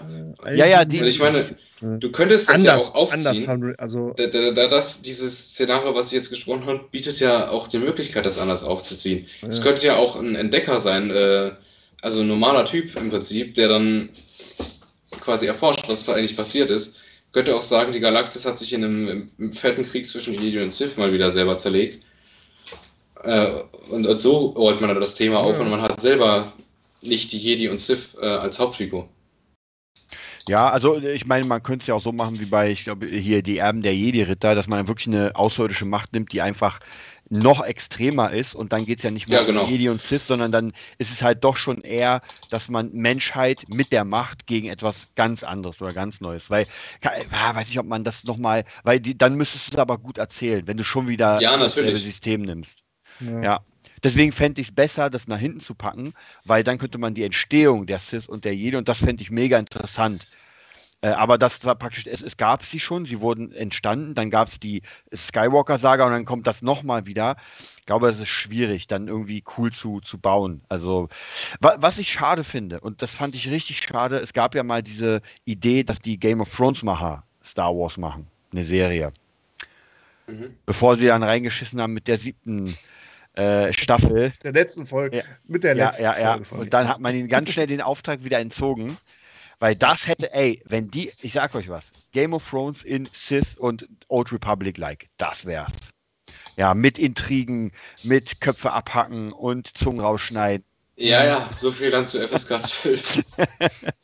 Äh, 0.44 0.58
Ja, 0.58 0.66
ja, 0.66 0.86
die- 0.86 1.02
Und 1.02 1.08
ich 1.08 1.20
meine, 1.20 1.56
du 2.00 2.12
könntest 2.12 2.48
das 2.50 2.56
anders, 2.56 2.66
ja 2.66 2.78
auch 2.90 2.96
aufziehen. 2.96 3.28
anders 3.28 3.48
haben, 3.48 3.76
also 3.78 4.14
Da, 4.16 4.28
da, 4.28 4.52
da 4.52 4.68
das, 4.68 5.02
dieses 5.02 5.50
Szenario, 5.50 5.94
was 5.96 6.08
ich 6.08 6.14
jetzt 6.14 6.30
gesprochen 6.30 6.66
habe, 6.66 6.82
bietet 6.92 7.20
ja 7.20 7.50
auch 7.50 7.68
die 7.68 7.80
Möglichkeit, 7.80 8.26
das 8.26 8.38
anders 8.38 8.64
aufzuziehen. 8.64 9.28
Es 9.48 9.58
Ja. 9.58 9.64
könnte 9.64 9.86
ja 9.86 9.96
auch 9.98 10.16
ein 10.16 10.36
Entdecker 10.36 10.80
sein, 10.80 11.10
äh, 11.12 11.52
also 12.02 12.22
ein 12.22 12.28
normaler 12.28 12.66
Typ 12.66 12.96
im 12.96 13.10
Prinzip, 13.10 13.56
der 13.56 13.68
dann 13.70 14.10
quasi 15.22 15.46
erforscht, 15.46 15.88
was 15.88 16.08
eigentlich 16.10 16.36
passiert 16.36 16.70
ist. 16.70 16.98
Könnte 17.32 17.56
auch 17.56 17.62
sagen, 17.62 17.92
die 17.92 18.00
Galaxis 18.00 18.46
hat 18.46 18.60
sich 18.60 18.74
in 18.74 18.84
einem 18.84 19.28
im, 19.40 19.54
fetten 19.54 19.86
Krieg 19.90 20.06
zwischen 20.08 20.34
Jedi 20.36 20.62
und 20.62 20.72
Sith 20.72 20.98
mal 20.98 21.12
wieder 21.14 21.32
selber 21.32 21.58
zerlegt. 21.58 22.04
Äh, 23.24 23.52
und, 23.90 24.06
und 24.06 24.20
so 24.20 24.48
rollt 24.58 24.82
man 24.82 24.90
dann 24.90 25.00
das 25.00 25.16
Thema 25.16 25.40
auf 25.40 25.56
Ja. 25.58 25.64
und 25.64 25.70
man 25.70 25.82
hat 25.82 26.00
selber 26.00 26.54
nicht 27.02 27.32
die 27.32 27.38
Jedi 27.38 27.70
und 27.70 27.78
Sith 27.80 28.16
äh, 28.22 28.26
als 28.26 28.60
Hauptfigur. 28.60 29.08
Ja, 30.46 30.70
also 30.70 30.98
ich 30.98 31.26
meine, 31.26 31.46
man 31.46 31.64
könnte 31.64 31.84
es 31.84 31.88
ja 31.88 31.96
auch 31.96 32.02
so 32.02 32.12
machen 32.12 32.40
wie 32.42 32.46
bei, 32.46 32.70
ich 32.70 32.84
glaube, 32.84 33.08
hier 33.08 33.42
die 33.44 33.60
Erben 33.60 33.82
der 33.82 33.96
Jedi-Ritter, 33.96 34.56
dass 34.56 34.68
man 34.68 34.90
wirklich 34.90 35.08
eine 35.08 35.36
außerirdische 35.38 35.86
Macht 35.86 36.12
nimmt, 36.12 36.34
die 36.34 36.42
einfach 36.42 36.80
noch 37.30 37.64
extremer 37.64 38.30
ist 38.32 38.54
und 38.54 38.74
dann 38.74 38.86
geht 38.86 38.98
es 39.00 39.04
ja 39.04 39.12
nicht 39.12 39.30
mehr 39.30 39.40
Ja, 39.40 39.46
genau. 39.46 39.64
um 39.64 39.70
Jedi 39.70 39.88
und 39.88 40.02
Sith, 40.02 40.28
sondern 40.28 40.52
dann 40.52 40.74
ist 40.98 41.12
es 41.14 41.22
halt 41.24 41.46
doch 41.46 41.56
schon 41.56 41.80
eher, 41.82 42.20
dass 42.50 42.68
man 42.70 42.92
Menschheit 42.92 43.64
mit 43.70 43.94
der 43.94 44.04
Macht 44.04 44.46
gegen 44.46 44.68
etwas 44.68 45.08
ganz 45.16 45.44
anderes 45.44 45.82
oder 45.82 45.94
ganz 45.94 46.20
Neues, 46.20 46.50
weil, 46.50 46.68
ja, 47.02 47.56
weiß 47.56 47.70
ich, 47.70 47.80
ob 47.80 47.86
man 47.86 48.04
das 48.04 48.26
nochmal, 48.26 48.66
weil 48.84 49.00
die, 49.00 49.18
dann 49.18 49.36
müsstest 49.36 49.70
du 49.72 49.76
es 49.78 49.80
aber 49.80 49.98
gut 49.98 50.18
erzählen, 50.18 50.68
wenn 50.68 50.76
du 50.78 50.84
schon 50.84 51.08
wieder 51.08 51.42
Ja, 51.42 51.56
natürlich. 51.58 52.04
System 52.04 52.42
nimmst. 52.42 52.84
ja. 53.20 53.42
Ja. 53.42 53.66
Deswegen 54.04 54.32
fände 54.32 54.62
ich 54.62 54.70
es 54.70 54.76
besser, 54.76 55.10
das 55.10 55.28
nach 55.28 55.40
hinten 55.40 55.62
zu 55.62 55.76
packen, 55.76 56.14
weil 56.46 56.64
dann 56.64 56.78
könnte 56.78 56.98
man 56.98 57.14
die 57.14 57.24
Entstehung 57.24 57.86
der 57.88 58.00
Sith 58.00 58.28
und 58.28 58.46
der 58.46 58.56
Jedi 58.56 58.78
und 58.78 58.90
das 58.90 59.00
fände 59.00 59.24
ich 59.24 59.32
mega 59.32 59.58
interessant. 59.58 60.28
Äh, 61.02 61.10
aber 61.10 61.38
das 61.38 61.64
war 61.66 61.76
praktisch, 61.76 62.08
es, 62.08 62.22
es 62.22 62.38
gab 62.38 62.64
sie 62.66 62.80
schon, 62.80 63.06
sie 63.06 63.22
wurden 63.22 63.52
entstanden, 63.54 64.16
dann 64.16 64.30
gab 64.30 64.48
es 64.48 64.60
die 64.60 64.82
Skywalker-Saga 65.14 66.06
und 66.06 66.12
dann 66.12 66.26
kommt 66.26 66.48
das 66.48 66.62
nochmal 66.62 67.06
wieder. 67.06 67.38
Ich 67.80 67.86
glaube, 67.86 68.10
es 68.10 68.20
ist 68.20 68.30
schwierig, 68.30 68.88
dann 68.88 69.08
irgendwie 69.08 69.44
cool 69.58 69.72
zu, 69.72 70.00
zu 70.02 70.18
bauen. 70.18 70.62
Also, 70.70 71.10
wa, 71.60 71.76
was 71.80 71.98
ich 71.98 72.12
schade 72.12 72.44
finde, 72.44 72.80
und 72.80 73.02
das 73.02 73.16
fand 73.16 73.36
ich 73.36 73.52
richtig 73.52 73.82
schade, 73.84 74.18
es 74.20 74.34
gab 74.34 74.56
ja 74.56 74.64
mal 74.64 74.84
diese 74.84 75.22
Idee, 75.46 75.84
dass 75.84 76.00
die 76.00 76.20
Game 76.20 76.42
of 76.42 76.56
Thrones-Macher 76.56 77.24
Star 77.44 77.76
Wars 77.76 77.98
machen, 77.98 78.28
eine 78.54 78.64
Serie 78.66 79.14
Mhm. 80.28 80.56
bevor 80.66 80.96
sie 80.96 81.08
dann 81.08 81.24
reingeschissen 81.24 81.82
haben 81.82 81.94
mit 81.94 82.08
der 82.08 82.18
siebten 82.18 82.76
äh, 83.34 83.74
Staffel. 83.74 84.34
der 84.44 84.52
letzten 84.52 84.86
Folge. 84.86 85.18
Ja. 85.18 85.24
Mit 85.46 85.64
der 85.64 85.76
letzten 85.76 86.04
ja, 86.04 86.20
ja. 86.20 86.44
Folge 86.44 86.66
Und 86.66 86.74
dann 86.74 86.88
hat 86.88 87.00
man 87.00 87.16
ihnen 87.16 87.28
ganz 87.28 87.52
schnell 87.52 87.68
den 87.68 87.82
Auftrag 87.82 88.24
wieder 88.24 88.40
entzogen. 88.40 88.98
Weil 89.60 89.76
das 89.76 90.08
hätte, 90.08 90.34
ey, 90.34 90.62
wenn 90.68 90.90
die, 90.92 91.10
ich 91.22 91.34
sag 91.34 91.56
euch 91.56 91.70
was, 91.70 91.94
Game 92.12 92.34
of 92.34 92.48
Thrones 92.50 92.84
in 92.84 93.08
Sith 93.14 93.56
und 93.58 93.88
Old 94.10 94.34
Republic-like, 94.34 95.08
das 95.18 95.46
wär's. 95.46 95.72
Ja, 96.58 96.74
mit 96.74 97.00
Intrigen, 97.00 97.72
mit 98.04 98.42
Köpfe 98.42 98.72
abhacken 98.72 99.32
und 99.32 99.78
Zungen 99.78 100.02
rausschneiden. 100.02 100.66
Ja, 100.98 101.24
ja, 101.24 101.50
so 101.56 101.72
viel 101.72 101.92
dann 101.92 102.06
zu 102.06 102.28
FSK 102.28 102.62
12. 102.62 103.24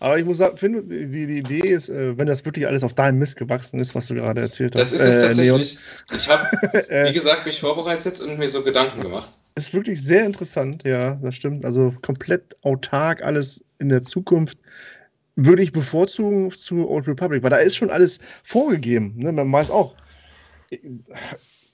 Aber 0.00 0.18
ich 0.18 0.24
muss 0.24 0.38
sagen, 0.38 0.56
finde, 0.56 0.82
die, 0.82 1.26
die 1.26 1.38
Idee 1.38 1.68
ist, 1.68 1.88
äh, 1.88 2.16
wenn 2.18 2.26
das 2.26 2.44
wirklich 2.44 2.66
alles 2.66 2.82
auf 2.82 2.92
deinem 2.94 3.18
Mist 3.18 3.36
gewachsen 3.36 3.80
ist, 3.80 3.94
was 3.94 4.08
du 4.08 4.14
gerade 4.16 4.40
erzählt 4.42 4.74
Das 4.74 4.92
hast. 4.92 5.00
ist 5.00 5.00
es 5.00 5.16
äh, 5.16 5.22
tatsächlich. 5.28 5.78
Ich 6.14 6.28
habe, 6.28 6.44
wie 7.08 7.12
gesagt, 7.12 7.46
mich 7.46 7.60
vorbereitet 7.60 8.20
und 8.20 8.38
mir 8.38 8.48
so 8.48 8.62
Gedanken 8.62 9.00
gemacht. 9.00 9.30
ist 9.54 9.72
wirklich 9.74 10.02
sehr 10.02 10.24
interessant, 10.26 10.82
ja, 10.84 11.14
das 11.22 11.34
stimmt. 11.36 11.64
Also 11.64 11.94
komplett 12.02 12.56
autark, 12.62 13.22
alles 13.22 13.62
in 13.78 13.88
der 13.88 14.02
Zukunft. 14.02 14.58
Würde 15.36 15.62
ich 15.62 15.72
bevorzugen 15.72 16.52
zu 16.52 16.88
Old 16.88 17.08
Republic, 17.08 17.42
weil 17.42 17.50
da 17.50 17.56
ist 17.56 17.76
schon 17.76 17.90
alles 17.90 18.20
vorgegeben. 18.44 19.14
Ne? 19.16 19.32
Man 19.32 19.50
weiß 19.50 19.70
auch, 19.70 19.94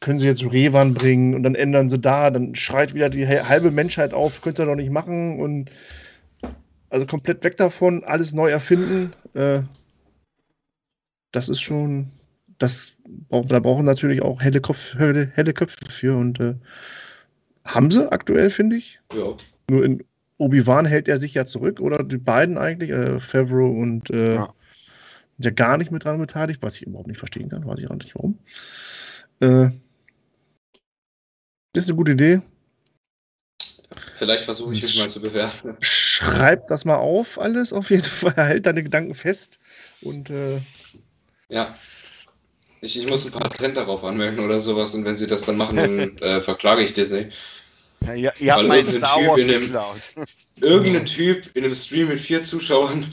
können 0.00 0.18
sie 0.18 0.26
jetzt 0.26 0.42
Revan 0.44 0.94
bringen 0.94 1.34
und 1.34 1.42
dann 1.42 1.54
ändern 1.54 1.90
sie 1.90 1.98
da, 1.98 2.30
dann 2.30 2.54
schreit 2.54 2.94
wieder 2.94 3.10
die 3.10 3.26
halbe 3.26 3.70
Menschheit 3.70 4.14
auf, 4.14 4.40
könnt 4.40 4.58
ihr 4.58 4.64
doch 4.66 4.74
nicht 4.76 4.90
machen 4.90 5.38
und 5.38 5.70
also 6.90 7.06
komplett 7.06 7.42
weg 7.44 7.56
davon, 7.56 8.04
alles 8.04 8.32
neu 8.32 8.50
erfinden. 8.50 9.12
Äh, 9.34 9.62
das 11.32 11.48
ist 11.48 11.60
schon, 11.60 12.10
das 12.58 13.00
da 13.30 13.60
brauchen 13.60 13.86
natürlich 13.86 14.22
auch 14.22 14.40
helle, 14.42 14.60
Kopf, 14.60 14.94
helle, 14.96 15.30
helle 15.34 15.52
Köpfe 15.54 15.90
für 15.90 16.16
und 16.16 16.40
äh, 16.40 16.54
haben 17.66 17.90
sie 17.90 18.10
aktuell, 18.10 18.50
finde 18.50 18.76
ich. 18.76 19.00
Ja. 19.14 19.34
Nur 19.70 19.84
in 19.84 20.04
Obi-Wan 20.38 20.86
hält 20.86 21.06
er 21.06 21.18
sich 21.18 21.34
ja 21.34 21.46
zurück 21.46 21.80
oder 21.80 22.02
die 22.02 22.16
beiden 22.16 22.58
eigentlich, 22.58 22.90
äh, 22.90 23.20
Favreau 23.20 23.70
und 23.70 24.10
äh, 24.10 24.34
Ja. 24.34 24.54
sind 25.36 25.44
ja 25.44 25.50
gar 25.50 25.78
nicht 25.78 25.92
mit 25.92 26.04
dran 26.04 26.18
beteiligt, 26.18 26.62
was 26.62 26.76
ich 26.76 26.86
überhaupt 26.86 27.08
nicht 27.08 27.18
verstehen 27.18 27.48
kann, 27.50 27.66
weiß 27.66 27.78
ich 27.78 27.90
auch 27.90 27.94
nicht 27.94 28.14
warum. 28.14 28.38
Äh, 29.40 29.70
das 31.72 31.84
ist 31.84 31.90
eine 31.90 31.96
gute 31.96 32.12
Idee. 32.12 32.40
Vielleicht 34.16 34.44
versuche 34.44 34.74
ich 34.74 34.82
es 34.82 34.96
mal 34.98 35.08
zu 35.08 35.20
bewerten. 35.20 35.76
Schreib 35.80 36.66
das 36.68 36.84
mal 36.84 36.96
auf, 36.96 37.40
alles 37.40 37.72
auf 37.72 37.90
jeden 37.90 38.02
Fall. 38.04 38.34
Halt 38.36 38.66
deine 38.66 38.82
Gedanken 38.82 39.14
fest. 39.14 39.58
Und 40.02 40.30
äh, 40.30 40.58
Ja. 41.48 41.76
Ich, 42.82 42.98
ich 42.98 43.06
muss 43.06 43.26
ein 43.26 43.32
Patent 43.32 43.76
darauf 43.76 44.02
anmelden 44.04 44.42
oder 44.44 44.58
sowas 44.58 44.94
und 44.94 45.04
wenn 45.04 45.14
sie 45.16 45.26
das 45.26 45.42
dann 45.42 45.56
machen, 45.58 45.76
dann 45.76 46.16
äh, 46.18 46.40
verklage 46.40 46.82
ich 46.82 46.94
Disney. 46.94 47.28
Ja, 48.06 48.14
ihr, 48.14 48.32
ihr 48.38 48.52
habt 48.52 48.62
Weil 48.62 48.68
mein 48.68 48.78
irgendein 48.86 49.00
Star 49.02 49.18
Typ 49.18 49.28
Wars 49.28 49.38
in 49.40 49.48
dem- 49.48 49.60
geklaut. 49.62 50.00
Irgendein 50.62 51.06
Typ 51.06 51.56
in 51.56 51.64
einem 51.64 51.74
Stream 51.74 52.08
mit 52.08 52.20
vier 52.20 52.42
Zuschauern 52.42 53.06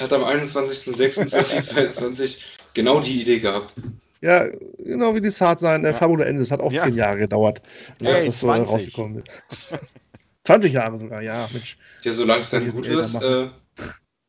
hat 0.00 0.12
am 0.14 0.24
21.06.2022 0.24 2.38
genau 2.74 3.00
die 3.00 3.20
Idee 3.20 3.38
gehabt. 3.40 3.74
ja, 4.22 4.46
genau 4.78 5.14
wie 5.14 5.20
die 5.20 5.28
Saat 5.30 5.60
sein, 5.60 5.84
äh, 5.84 5.88
Ja. 5.88 5.94
Fabula 5.94 6.24
Ende. 6.24 6.40
Das 6.42 6.50
hat 6.50 6.60
auch 6.60 6.72
Ja. 6.72 6.84
zehn 6.84 6.94
Jahre 6.94 7.18
gedauert, 7.18 7.60
bis 7.98 8.24
das 8.24 8.40
so 8.40 8.46
20. 8.46 8.70
rausgekommen 8.70 9.22
ist. 9.22 9.80
20 10.46 10.72
Jahre 10.72 10.96
sogar, 10.98 11.22
ja, 11.22 11.48
Mensch. 11.52 11.76
Ja, 12.02 12.12
solange 12.12 12.40
es 12.40 12.50
dann 12.50 12.70
gut 12.70 12.88
wird, 12.88 13.22
äh, 13.22 13.48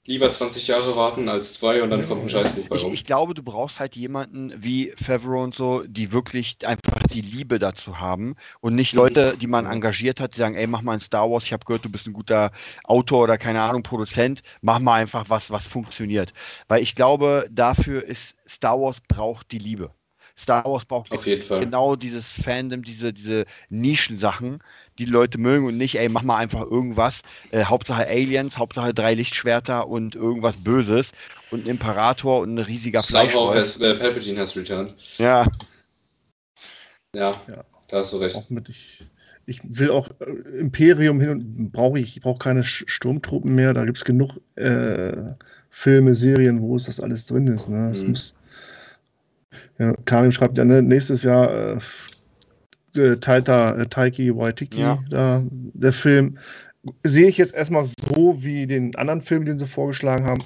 lieber 0.07 0.31
20 0.31 0.67
Jahre 0.67 0.95
warten 0.95 1.29
als 1.29 1.53
zwei 1.53 1.83
und 1.83 1.89
dann 1.91 2.07
kommt 2.07 2.23
ein 2.23 2.29
Scheißbuch 2.29 2.67
bei 2.69 2.75
Ich, 2.75 2.83
rum. 2.83 2.93
ich 2.93 3.03
glaube, 3.03 3.33
du 3.33 3.43
brauchst 3.43 3.79
halt 3.79 3.95
jemanden 3.95 4.51
wie 4.55 4.93
Favreau 4.95 5.43
und 5.43 5.53
so, 5.53 5.83
die 5.83 6.11
wirklich 6.11 6.57
einfach 6.65 7.03
die 7.13 7.21
Liebe 7.21 7.59
dazu 7.59 7.99
haben 7.99 8.35
und 8.61 8.73
nicht 8.75 8.93
Leute, 8.93 9.37
die 9.37 9.47
man 9.47 9.65
engagiert 9.65 10.19
hat, 10.19 10.33
die 10.33 10.39
sagen, 10.39 10.55
ey, 10.55 10.65
mach 10.65 10.81
mal 10.81 10.93
ein 10.93 11.01
Star 11.01 11.29
Wars, 11.29 11.43
ich 11.43 11.53
habe 11.53 11.65
gehört, 11.65 11.85
du 11.85 11.89
bist 11.89 12.07
ein 12.07 12.13
guter 12.13 12.51
Autor 12.85 13.23
oder 13.23 13.37
keine 13.37 13.61
Ahnung, 13.61 13.83
Produzent, 13.83 14.41
mach 14.61 14.79
mal 14.79 14.95
einfach 14.95 15.25
was, 15.29 15.51
was 15.51 15.67
funktioniert. 15.67 16.33
Weil 16.67 16.81
ich 16.81 16.95
glaube, 16.95 17.47
dafür 17.51 18.03
ist 18.03 18.37
Star 18.47 18.79
Wars 18.79 18.97
braucht 19.07 19.51
die 19.51 19.59
Liebe. 19.59 19.91
Star 20.37 20.63
Wars 20.65 20.85
braucht 20.85 21.11
Auf 21.11 21.25
jeden 21.25 21.41
Fall. 21.41 21.61
genau 21.61 21.95
dieses 21.95 22.31
Fandom, 22.31 22.83
diese, 22.83 23.11
diese 23.11 23.45
Nischensachen, 23.69 24.59
die 24.99 25.05
Leute 25.05 25.37
mögen 25.39 25.65
und 25.65 25.77
nicht, 25.77 25.95
ey, 25.99 26.09
mach 26.09 26.23
mal 26.23 26.37
einfach 26.37 26.61
irgendwas. 26.63 27.21
Äh, 27.51 27.65
Hauptsache 27.65 28.07
Aliens, 28.07 28.57
Hauptsache 28.57 28.93
drei 28.93 29.13
Lichtschwerter 29.13 29.87
und 29.87 30.15
irgendwas 30.15 30.57
Böses 30.57 31.11
und 31.51 31.65
ein 31.65 31.69
Imperator 31.71 32.41
und 32.41 32.55
ein 32.55 32.59
riesiger 32.59 33.01
Somehow 33.01 33.51
Fleischwolf. 33.51 33.55
has, 33.55 33.81
äh, 33.81 33.93
Palpatine 33.95 34.39
has 34.39 34.55
returned. 34.55 34.93
Ja, 35.17 35.45
Ja, 37.15 37.31
Ja. 37.47 37.63
da 37.87 37.97
hast 37.97 38.13
du 38.13 38.17
recht. 38.17 38.35
Auch 38.35 38.49
mit, 38.49 38.69
ich, 38.69 39.05
ich 39.45 39.61
will 39.63 39.91
auch 39.91 40.09
äh, 40.19 40.59
Imperium 40.59 41.19
hin 41.19 41.29
und 41.29 41.71
brauche 41.71 41.99
ich, 41.99 42.17
ich 42.17 42.21
brauche 42.23 42.39
keine 42.39 42.63
Sturmtruppen 42.63 43.55
mehr. 43.55 43.73
Da 43.73 43.85
gibt 43.85 43.97
es 43.97 44.05
genug 44.05 44.39
äh, 44.55 45.13
Filme, 45.69 46.15
Serien, 46.15 46.61
wo 46.61 46.75
es 46.75 46.85
das 46.85 46.99
alles 46.99 47.25
drin 47.25 47.47
ist. 47.47 47.69
Ne? 47.69 47.91
Es 47.91 48.03
Mhm. 48.03 48.09
muss, 48.09 48.33
Ja, 49.79 49.93
Karim 50.05 50.31
schreibt 50.31 50.57
ja, 50.57 50.65
ne, 50.65 50.81
nächstes 50.81 51.23
Jahr 51.23 51.79
äh, 52.97 53.17
Taita, 53.17 53.75
äh, 53.75 53.87
Taiki 53.87 54.35
Waitiki, 54.35 54.81
Ja. 54.81 55.03
da, 55.09 55.43
der 55.51 55.93
Film. 55.93 56.37
Sehe 57.03 57.27
ich 57.27 57.37
jetzt 57.37 57.53
erstmal 57.53 57.85
so 57.85 58.43
wie 58.43 58.65
den 58.67 58.95
anderen 58.95 59.21
Film, 59.21 59.45
den 59.45 59.57
sie 59.57 59.67
vorgeschlagen 59.67 60.25
haben. 60.25 60.43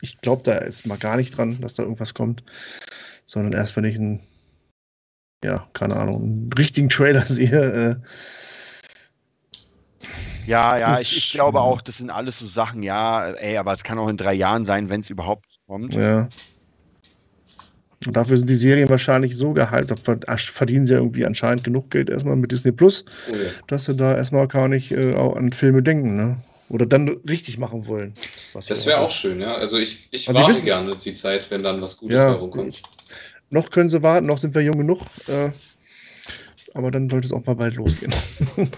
Ich 0.00 0.20
glaube 0.20 0.42
da 0.44 0.52
ist 0.58 0.86
mal 0.86 0.98
gar 0.98 1.16
nicht 1.16 1.36
dran, 1.36 1.60
dass 1.60 1.74
da 1.74 1.82
irgendwas 1.82 2.14
kommt, 2.14 2.44
sondern 3.26 3.52
erst 3.52 3.76
wenn 3.76 3.84
ich 3.84 3.96
einen, 3.96 4.20
ja, 5.42 5.68
keine 5.72 5.96
Ahnung, 5.96 6.22
einen 6.22 6.52
richtigen 6.56 6.88
Trailer 6.88 7.26
sehe. 7.26 8.00
Äh, 8.00 8.06
Ja, 10.46 10.78
ja, 10.78 10.98
ich, 11.00 11.16
ich 11.16 11.32
glaube 11.32 11.60
auch, 11.60 11.82
das 11.82 11.98
sind 11.98 12.10
alles 12.10 12.38
so 12.38 12.46
Sachen, 12.46 12.82
ja, 12.82 13.30
ey, 13.32 13.58
aber 13.58 13.72
es 13.74 13.82
kann 13.82 13.98
auch 13.98 14.08
in 14.08 14.16
drei 14.16 14.32
Jahren 14.32 14.64
sein, 14.64 14.88
wenn 14.88 15.00
es 15.00 15.10
überhaupt 15.10 15.44
kommt. 15.66 15.92
Ja. 15.94 16.28
Und 18.06 18.16
dafür 18.16 18.36
sind 18.36 18.48
die 18.48 18.56
Serien 18.56 18.88
wahrscheinlich 18.88 19.36
so. 19.36 19.54
Da 19.54 19.66
verd- 19.66 20.24
verdienen 20.40 20.86
sie 20.86 20.94
ja 20.94 21.00
irgendwie 21.00 21.26
anscheinend 21.26 21.64
genug 21.64 21.90
Geld 21.90 22.10
erstmal 22.10 22.36
mit 22.36 22.52
Disney 22.52 22.72
Plus, 22.72 23.04
Oh 23.28 23.34
ja. 23.34 23.50
dass 23.66 23.86
sie 23.86 23.94
da 23.96 24.16
erstmal 24.16 24.46
gar 24.46 24.68
nicht 24.68 24.92
äh, 24.92 25.14
auch 25.14 25.36
an 25.36 25.52
Filme 25.52 25.82
denken, 25.82 26.16
ne? 26.16 26.36
Oder 26.68 26.86
dann 26.86 27.08
richtig 27.28 27.58
machen 27.58 27.86
wollen. 27.86 28.14
was 28.52 28.66
Das 28.66 28.86
wäre 28.86 29.00
auch 29.00 29.10
schön, 29.10 29.40
ja. 29.40 29.54
Also 29.54 29.78
ich, 29.78 30.08
ich 30.10 30.28
Also 30.28 30.38
warte 30.40 30.52
wissen- 30.52 30.64
gerne 30.66 30.90
die 31.02 31.14
Zeit, 31.14 31.50
wenn 31.50 31.62
dann 31.62 31.80
was 31.80 31.96
Gutes 31.96 32.16
Ja, 32.16 32.28
herumkommt. 32.28 32.82
Noch 33.50 33.70
können 33.70 33.88
sie 33.88 34.02
warten, 34.02 34.26
noch 34.26 34.38
sind 34.38 34.54
wir 34.54 34.62
jung 34.62 34.76
genug. 34.78 35.00
Äh, 35.26 35.50
aber 36.74 36.90
dann 36.90 37.08
sollte 37.08 37.26
es 37.26 37.32
auch 37.32 37.44
mal 37.46 37.54
bald 37.56 37.74
losgehen. 37.74 38.12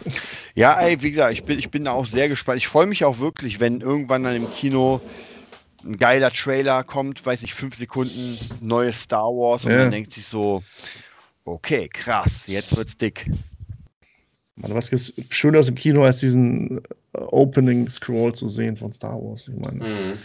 Ja, 0.54 0.78
ey, 0.80 1.00
wie 1.00 1.10
gesagt, 1.10 1.32
ich 1.32 1.44
bin, 1.44 1.58
ich 1.58 1.70
bin 1.70 1.84
da 1.84 1.92
auch 1.92 2.06
sehr 2.06 2.28
gespannt. 2.28 2.58
Ich 2.58 2.66
freue 2.68 2.86
mich 2.86 3.04
auch 3.04 3.18
wirklich, 3.18 3.60
wenn 3.60 3.80
irgendwann 3.80 4.24
dann 4.24 4.34
im 4.36 4.50
Kino 4.54 5.00
ein 5.84 5.96
geiler 5.96 6.30
Trailer 6.30 6.84
kommt, 6.84 7.24
weiß 7.24 7.42
ich, 7.42 7.54
fünf 7.54 7.74
Sekunden, 7.74 8.38
neues 8.60 9.02
Star 9.02 9.26
Wars 9.28 9.64
und 9.64 9.72
Ja. 9.72 9.78
man 9.78 9.90
denkt 9.90 10.12
sich 10.12 10.26
so, 10.26 10.62
okay, 11.44 11.88
krass, 11.88 12.46
jetzt 12.46 12.76
wird's 12.76 12.96
dick. 12.96 13.30
Mann, 14.56 14.74
was 14.74 14.90
gibt's 14.90 15.12
Schöneres 15.30 15.68
im 15.68 15.74
Kino, 15.74 16.04
als 16.04 16.20
diesen 16.20 16.78
äh, 17.14 17.18
Opening 17.18 17.88
Scroll 17.88 18.34
zu 18.34 18.48
sehen 18.48 18.76
von 18.76 18.92
Star 18.92 19.14
Wars? 19.14 19.48
Ich 19.48 19.58
meine, 19.58 19.84
Mhm. 19.84 20.18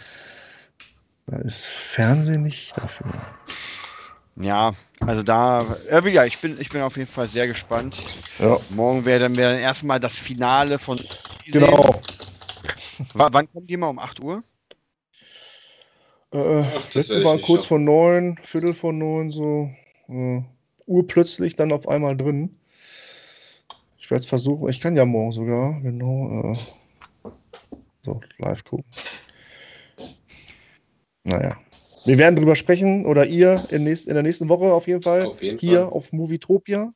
da 1.28 1.38
ist 1.38 1.66
Fernsehen 1.66 2.44
nicht 2.44 2.78
dafür. 2.78 3.06
Ja, 4.38 4.74
also 5.00 5.24
da, 5.24 5.78
äh, 5.90 6.04
wie 6.04 6.12
gesagt, 6.12 6.28
ich 6.28 6.42
bin, 6.42 6.60
ich 6.60 6.70
bin 6.70 6.82
auf 6.82 6.98
jeden 6.98 7.10
Fall 7.10 7.30
sehr 7.30 7.48
gespannt. 7.48 7.96
Ja, 8.40 8.60
Morgen 8.70 9.06
werden 9.06 9.38
wir 9.38 9.50
dann 9.50 9.60
erstmal 9.60 10.00
das 10.00 10.16
Finale 10.18 10.78
von 10.78 10.98
genau. 11.46 12.04
W 13.14 13.28
wann 13.32 13.50
kommt 13.52 13.70
die 13.70 13.78
mal? 13.78 13.88
Um 13.88 14.00
8 14.00 14.20
Uhr? 14.20 14.44
Äh, 16.32 16.38
das 16.38 16.74
werd 16.74 16.96
letzte 16.96 17.24
war 17.24 17.38
kurz 17.38 17.64
schaffen. 17.64 17.68
vor 17.68 17.80
neun, 17.80 18.38
Viertel 18.44 18.74
vor 18.74 18.94
neun, 18.94 19.32
so 19.32 19.70
äh, 20.10 20.42
urplötzlich 20.86 21.56
dann 21.56 21.72
auf 21.72 21.88
einmal 21.88 22.18
drin. 22.18 22.52
Ich 23.98 24.12
werde 24.12 24.24
es 24.24 24.30
versuchen, 24.30 24.70
ich 24.70 24.80
kann 24.80 24.96
ja 24.96 25.06
morgen 25.06 25.32
sogar, 25.32 25.80
genau, 25.82 26.54
äh, 26.54 27.30
so 28.04 28.22
live 28.38 28.64
gucken. 28.64 28.86
Naja. 31.24 31.58
Wir 32.06 32.20
werden 32.20 32.36
drüber 32.36 32.56
sprechen, 32.56 33.08
oder 33.08 33.26
ihr 33.26 33.66
in, 33.72 33.84
nächst, 33.84 34.08
in 34.08 34.14
der 34.14 34.22
nächsten 34.22 34.48
Woche 34.48 34.72
auf 34.72 34.88
jeden 34.88 35.02
Fall, 35.02 35.26
Auf 35.26 35.42
jeden 35.42 35.58
hier 35.58 35.86
Fall. 35.86 35.90
auf 35.90 36.12
Movietopia. 36.12 36.94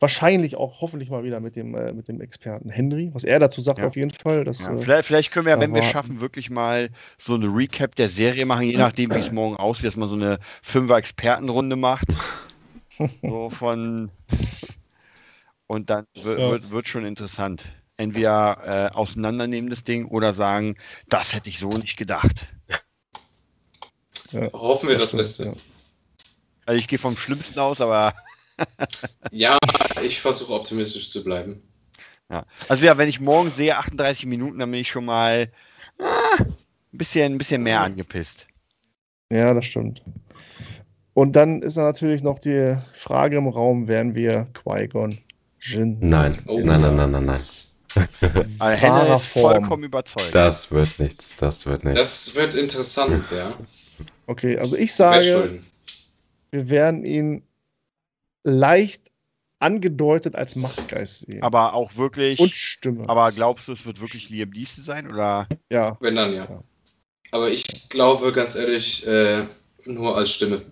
Wahrscheinlich 0.00 0.56
auch 0.56 0.80
hoffentlich 0.80 1.10
mal 1.10 1.24
wieder 1.24 1.40
mit 1.40 1.56
dem, 1.56 1.74
äh, 1.74 1.92
mit 1.92 2.08
dem 2.08 2.22
Experten 2.22 2.70
Henry, 2.70 3.10
was 3.12 3.22
er 3.22 3.38
dazu 3.38 3.60
sagt 3.60 3.80
Ja. 3.80 3.86
auf 3.86 3.96
jeden 3.96 4.10
Fall. 4.10 4.44
Das, 4.44 4.60
Ja, 4.60 4.72
äh, 4.72 4.78
vielleicht, 4.78 5.06
vielleicht 5.06 5.30
können 5.30 5.44
wir, 5.44 5.56
da 5.56 5.60
wenn 5.60 5.74
wir 5.74 5.82
schaffen, 5.82 6.20
wirklich 6.20 6.48
mal 6.48 6.88
so 7.18 7.34
eine 7.34 7.46
Recap 7.54 7.94
der 7.96 8.08
Serie 8.08 8.46
machen, 8.46 8.62
je 8.62 8.78
nachdem, 8.78 9.14
wie 9.14 9.20
es 9.20 9.30
morgen 9.30 9.56
aussieht, 9.56 9.84
dass 9.88 9.96
man 9.96 10.08
so 10.08 10.14
eine 10.14 10.38
Fünfer-Expertenrunde 10.62 11.76
macht. 11.76 12.06
So 13.22 13.50
von. 13.58 14.10
Und 15.66 15.90
dann 15.90 16.06
wird, 16.14 16.38
Ja. 16.40 16.70
wird, 16.70 16.88
schon 16.88 17.04
interessant. 17.04 17.66
Entweder 17.98 18.90
äh, 18.92 18.94
auseinandernehmen 18.94 19.68
das 19.68 19.84
Ding 19.84 20.06
oder 20.06 20.32
sagen, 20.32 20.76
das 21.10 21.34
hätte 21.34 21.50
ich 21.50 21.58
so 21.58 21.68
nicht 21.76 21.98
gedacht. 21.98 22.48
ja, 24.32 24.50
Hoffen 24.54 24.88
wir 24.88 24.96
das 24.96 25.08
stimmt, 25.08 25.20
Beste. 25.20 25.44
ja. 25.44 25.52
Also 26.64 26.78
ich 26.78 26.88
gehe 26.88 26.98
vom 26.98 27.18
Schlimmsten 27.18 27.58
aus, 27.58 27.82
aber 27.82 28.14
Ja, 29.30 29.58
ich 30.02 30.20
versuche 30.20 30.52
optimistisch 30.54 31.10
zu 31.10 31.22
bleiben. 31.24 31.62
ja. 32.30 32.44
Also 32.68 32.84
ja, 32.84 32.96
wenn 32.98 33.08
ich 33.08 33.20
morgen 33.20 33.50
sehe 33.50 33.76
38 33.76 34.26
Minuten, 34.26 34.58
dann 34.58 34.70
bin 34.70 34.80
ich 34.80 34.90
schon 34.90 35.04
mal 35.04 35.50
ah, 35.98 36.36
ein 36.40 36.46
bisschen, 36.92 37.34
ein 37.34 37.38
bisschen 37.38 37.62
mehr 37.62 37.80
angepisst. 37.80 38.46
Ja, 39.32 39.54
das 39.54 39.66
stimmt. 39.66 40.02
Und 41.14 41.34
dann 41.36 41.62
ist 41.62 41.76
da 41.76 41.82
natürlich 41.82 42.22
noch 42.22 42.38
die 42.38 42.76
Frage 42.94 43.36
im 43.36 43.48
Raum, 43.48 43.88
werden 43.88 44.14
wir 44.14 44.48
Qui-Gon 44.54 45.18
Jin? 45.60 45.98
Nein, 46.00 46.38
Oh. 46.46 46.58
nein, 46.60 46.80
nein, 46.80 46.96
nein, 46.96 47.10
nein, 47.10 47.24
nein. 47.26 47.40
Henne 48.60 49.14
ist 49.14 49.26
Form. 49.26 49.52
vollkommen 49.56 49.84
überzeugt. 49.84 50.32
Das 50.34 50.70
wird 50.70 50.98
nichts, 50.98 51.34
das 51.36 51.66
wird 51.66 51.84
nichts. 51.84 51.98
Das 52.00 52.34
wird 52.34 52.54
interessant, 52.54 53.24
ja. 53.36 53.52
Okay, 54.28 54.56
also 54.58 54.76
ich 54.76 54.94
sage, 54.94 55.60
wir 56.52 56.70
werden 56.70 57.04
ihn 57.04 57.42
leicht 58.44 59.02
angedeutet 59.58 60.34
als 60.36 60.56
Machtgeist 60.56 61.26
sehen. 61.26 61.42
Aber 61.42 61.74
auch 61.74 61.96
wirklich. 61.96 62.40
Und 62.40 62.54
Stimme. 62.54 63.08
Aber 63.08 63.30
glaubst 63.32 63.68
du, 63.68 63.72
es 63.72 63.84
wird 63.84 64.00
wirklich 64.00 64.30
Liam 64.30 64.50
Neeson 64.50 64.84
sein? 64.84 65.10
Oder? 65.10 65.46
ja, 65.70 65.96
Wenn 66.00 66.14
dann, 66.16 66.32
ja. 66.34 66.44
Ja. 66.44 66.62
Aber 67.32 67.50
ich 67.50 67.62
glaube, 67.90 68.32
ganz 68.32 68.54
ehrlich, 68.54 69.06
äh, 69.06 69.44
nur 69.84 70.16
als 70.16 70.30
Stimme. 70.30 70.62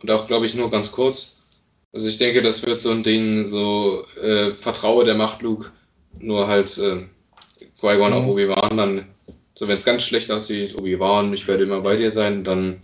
Und 0.00 0.10
auch, 0.10 0.26
glaube 0.26 0.46
ich, 0.46 0.54
nur 0.54 0.70
ganz 0.70 0.90
kurz. 0.90 1.36
Also 1.92 2.08
ich 2.08 2.18
denke, 2.18 2.42
das 2.42 2.64
wird 2.66 2.80
so 2.80 2.90
ein 2.90 3.02
Ding, 3.02 3.48
so 3.48 4.04
äh, 4.22 4.52
Vertraue 4.52 5.04
der 5.04 5.14
Macht, 5.14 5.42
Luke. 5.42 5.70
Nur 6.18 6.48
halt 6.48 6.76
äh, 6.78 7.04
Qui-Gon 7.80 8.12
auf 8.12 8.24
Mhm. 8.24 8.30
Obi-Wan, 8.30 8.76
dann, 8.76 9.04
so 9.54 9.68
wenn 9.68 9.76
es 9.76 9.84
ganz 9.84 10.02
schlecht 10.04 10.30
aussieht, 10.30 10.74
Obi-Wan, 10.78 11.32
ich 11.32 11.46
werde 11.46 11.64
immer 11.64 11.80
bei 11.80 11.96
dir 11.96 12.10
sein, 12.10 12.44
dann 12.44 12.80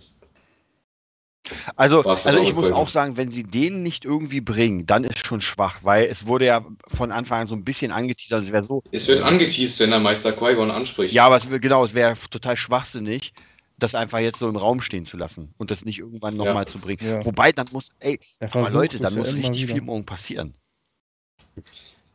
Also, 1.76 2.02
also 2.02 2.38
ich 2.40 2.54
muss 2.54 2.70
auch 2.70 2.88
sagen, 2.88 3.16
wenn 3.16 3.30
sie 3.30 3.44
den 3.44 3.82
nicht 3.82 4.04
irgendwie 4.04 4.40
bringen, 4.40 4.86
dann 4.86 5.04
ist 5.04 5.26
schon 5.26 5.40
schwach, 5.42 5.78
weil 5.82 6.06
es 6.06 6.26
wurde 6.26 6.46
ja 6.46 6.64
von 6.88 7.12
Anfang 7.12 7.42
an 7.42 7.46
so 7.46 7.54
ein 7.54 7.64
bisschen 7.64 7.92
angeteasert. 7.92 8.44
Es 8.46 8.52
wäre 8.52 8.64
so. 8.64 8.82
es 8.92 9.08
wird 9.08 9.20
angeteased, 9.20 9.80
wenn 9.80 9.90
der 9.90 10.00
Meister 10.00 10.32
Qui-Gon 10.32 10.70
anspricht. 10.70 11.12
Ja, 11.12 11.26
aber 11.26 11.36
es, 11.36 11.48
genau, 11.60 11.84
es 11.84 11.92
wäre 11.94 12.14
total 12.30 12.56
schwachsinnig, 12.56 13.32
das 13.78 13.94
einfach 13.94 14.20
jetzt 14.20 14.38
so 14.38 14.48
im 14.48 14.56
Raum 14.56 14.80
stehen 14.80 15.04
zu 15.04 15.16
lassen 15.16 15.52
und 15.58 15.70
das 15.70 15.84
nicht 15.84 15.98
irgendwann 15.98 16.36
Ja. 16.36 16.44
nochmal 16.44 16.66
zu 16.66 16.78
bringen. 16.78 17.06
Ja. 17.06 17.24
Wobei, 17.24 17.52
dann 17.52 17.68
muss, 17.72 17.90
ey, 18.00 18.18
er 18.38 18.54
aber 18.54 18.70
Leute, 18.70 18.98
dann 18.98 19.12
ja 19.12 19.18
muss 19.18 19.34
richtig 19.34 19.62
wieder. 19.64 19.74
viel 19.74 19.82
morgen 19.82 20.06
passieren. 20.06 20.54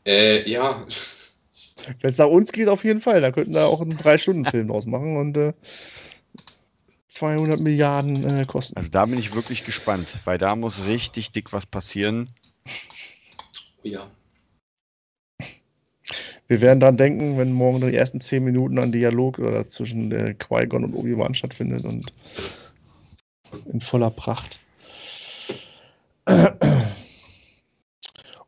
Äh, 0.06 0.50
ja. 0.50 0.86
Wenn 2.02 2.10
es 2.10 2.18
nach 2.18 2.28
uns 2.28 2.52
geht, 2.52 2.68
auf 2.68 2.84
jeden 2.84 3.00
Fall. 3.02 3.22
Da 3.22 3.32
könnten 3.32 3.54
wir 3.54 3.68
auch 3.68 3.82
einen 3.82 3.98
Drei-Stunden-Film 3.98 4.68
draus 4.68 4.86
machen 4.86 5.18
und 5.18 5.38
äh, 5.38 5.54
200 7.10 7.60
Milliarden 7.60 8.24
äh, 8.24 8.46
kosten. 8.46 8.78
Also 8.78 8.90
da 8.90 9.06
bin 9.06 9.20
ich 9.20 9.34
wirklich 9.34 9.64
gespannt, 9.64 10.22
weil 10.26 10.38
da 10.38 10.56
muss 10.56 10.86
richtig 10.86 11.32
dick 11.32 11.52
was 11.52 11.66
passieren. 11.66 12.30
ja. 13.84 14.08
Wir 16.48 16.62
werden 16.62 16.80
dran 16.80 16.98
denken, 16.98 17.38
wenn 17.38 17.52
morgen 17.52 17.82
die 17.82 17.96
ersten 17.96 18.20
10 18.20 18.44
Minuten 18.44 18.80
an 18.80 18.92
Dialog 18.92 19.38
oder 19.38 19.68
zwischen 19.68 20.12
äh, 20.12 20.34
Qui-Gon 20.34 20.84
und 20.84 20.96
Obi-Wan 20.96 21.36
stattfindet 21.36 21.86
und 21.86 22.12
in 23.72 23.82
voller 23.82 24.10
Pracht. 24.10 24.60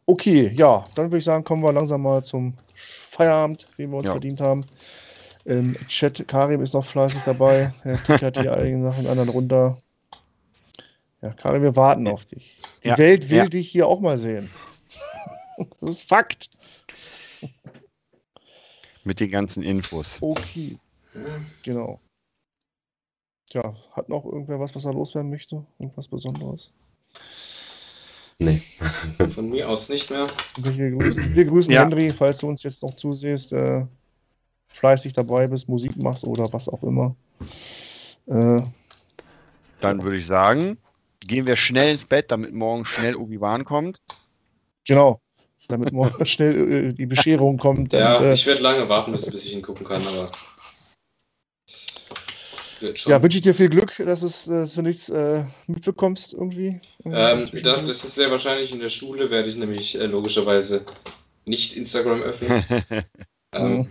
Okay, 0.07 0.51
ja, 0.55 0.83
dann 0.95 1.05
würde 1.05 1.19
ich 1.19 1.23
sagen, 1.23 1.43
kommen 1.43 1.63
wir 1.63 1.71
langsam 1.71 2.01
mal 2.01 2.23
zum 2.23 2.55
Feierabend, 2.75 3.67
den 3.77 3.91
wir 3.91 3.97
uns 3.99 4.07
Ja. 4.07 4.13
verdient 4.13 4.41
haben. 4.41 4.65
Im 5.45 5.73
Chat, 5.87 6.27
Karim 6.27 6.61
ist 6.61 6.73
noch 6.73 6.85
fleißig 6.85 7.21
dabei. 7.25 7.73
Er 7.83 8.03
tickert 8.03 8.37
die 8.43 8.49
einigen 8.49 8.83
Sachen 8.83 9.07
anderen 9.07 9.29
runter. 9.29 9.77
Ja, 11.21 11.31
Karim, 11.33 11.61
wir 11.63 11.75
warten 11.75 12.07
auf 12.07 12.25
dich. 12.25 12.57
Die 12.83 12.89
Ja, 12.89 12.97
Welt 12.97 13.29
will 13.29 13.37
ja. 13.37 13.47
dich 13.47 13.69
hier 13.69 13.87
auch 13.87 13.99
mal 13.99 14.17
sehen. 14.17 14.49
Das 15.79 15.89
ist 15.91 16.03
Fakt. 16.07 16.49
Mit 19.03 19.19
den 19.19 19.29
ganzen 19.29 19.61
Infos. 19.61 20.17
Okay, 20.19 20.77
genau. 21.61 21.99
Ja, 23.51 23.75
hat 23.91 24.09
noch 24.09 24.25
irgendwer 24.25 24.59
was, 24.59 24.73
was 24.73 24.85
er 24.85 24.93
loswerden 24.93 25.29
möchte? 25.29 25.63
Irgendwas 25.77 26.07
Besonderes? 26.07 26.71
Nee. 28.39 28.61
Von 29.35 29.49
mir 29.49 29.69
aus 29.69 29.89
nicht 29.89 30.09
mehr. 30.09 30.25
Wir 30.57 30.91
grüßen, 30.91 31.35
wir 31.35 31.45
grüßen 31.45 31.73
Ja. 31.73 31.81
Henry, 31.81 32.11
falls 32.11 32.39
du 32.39 32.47
uns 32.47 32.63
jetzt 32.63 32.81
noch 32.81 32.95
zusehst, 32.95 33.53
äh, 33.53 33.85
fleißig 34.73 35.13
dabei 35.13 35.47
bist, 35.47 35.67
Musik 35.69 35.95
machst 35.97 36.23
oder 36.23 36.51
was 36.51 36.67
auch 36.69 36.83
immer. 36.83 37.15
Äh, 38.27 38.61
Dann 39.79 40.03
würde 40.03 40.17
ich 40.17 40.25
sagen, 40.25 40.77
gehen 41.19 41.47
wir 41.47 41.55
schnell 41.55 41.91
ins 41.93 42.05
Bett, 42.05 42.31
damit 42.31 42.53
morgen 42.53 42.85
schnell 42.85 43.15
Obi-Wan 43.15 43.65
kommt. 43.65 44.01
genau, 44.85 45.21
damit 45.67 45.91
morgen 45.91 46.25
schnell 46.25 46.89
äh, 46.89 46.93
die 46.93 47.05
Bescherung 47.05 47.57
kommt. 47.57 47.93
Ja, 47.93 48.17
und, 48.17 48.25
äh, 48.25 48.33
ich 48.33 48.45
werde 48.45 48.61
lange 48.61 48.87
warten, 48.89 49.11
bis, 49.11 49.29
bis 49.29 49.45
ich 49.45 49.53
ihn 49.53 49.61
gucken 49.61 49.85
kann, 49.85 50.01
aber. 50.07 50.31
Ja, 53.05 53.21
wünsche 53.21 53.37
ich 53.37 53.43
dir 53.43 53.53
viel 53.53 53.69
Glück, 53.69 53.95
dass, 53.97 54.23
es, 54.23 54.45
dass 54.45 54.73
du 54.73 54.81
nichts 54.81 55.07
äh, 55.09 55.45
mitbekommst 55.67 56.33
irgendwie. 56.33 56.81
Ähm, 57.05 57.45
Zwischen- 57.45 57.63
das, 57.63 57.85
das 57.85 58.03
ist 58.03 58.15
sehr 58.15 58.31
wahrscheinlich 58.31 58.73
in 58.73 58.79
der 58.79 58.89
Schule, 58.89 59.29
werde 59.29 59.49
ich 59.49 59.55
nämlich 59.55 59.99
äh, 59.99 60.07
logischerweise 60.07 60.83
nicht 61.45 61.77
Instagram 61.77 62.21
öffnen. 62.21 62.63
ähm, 63.53 63.89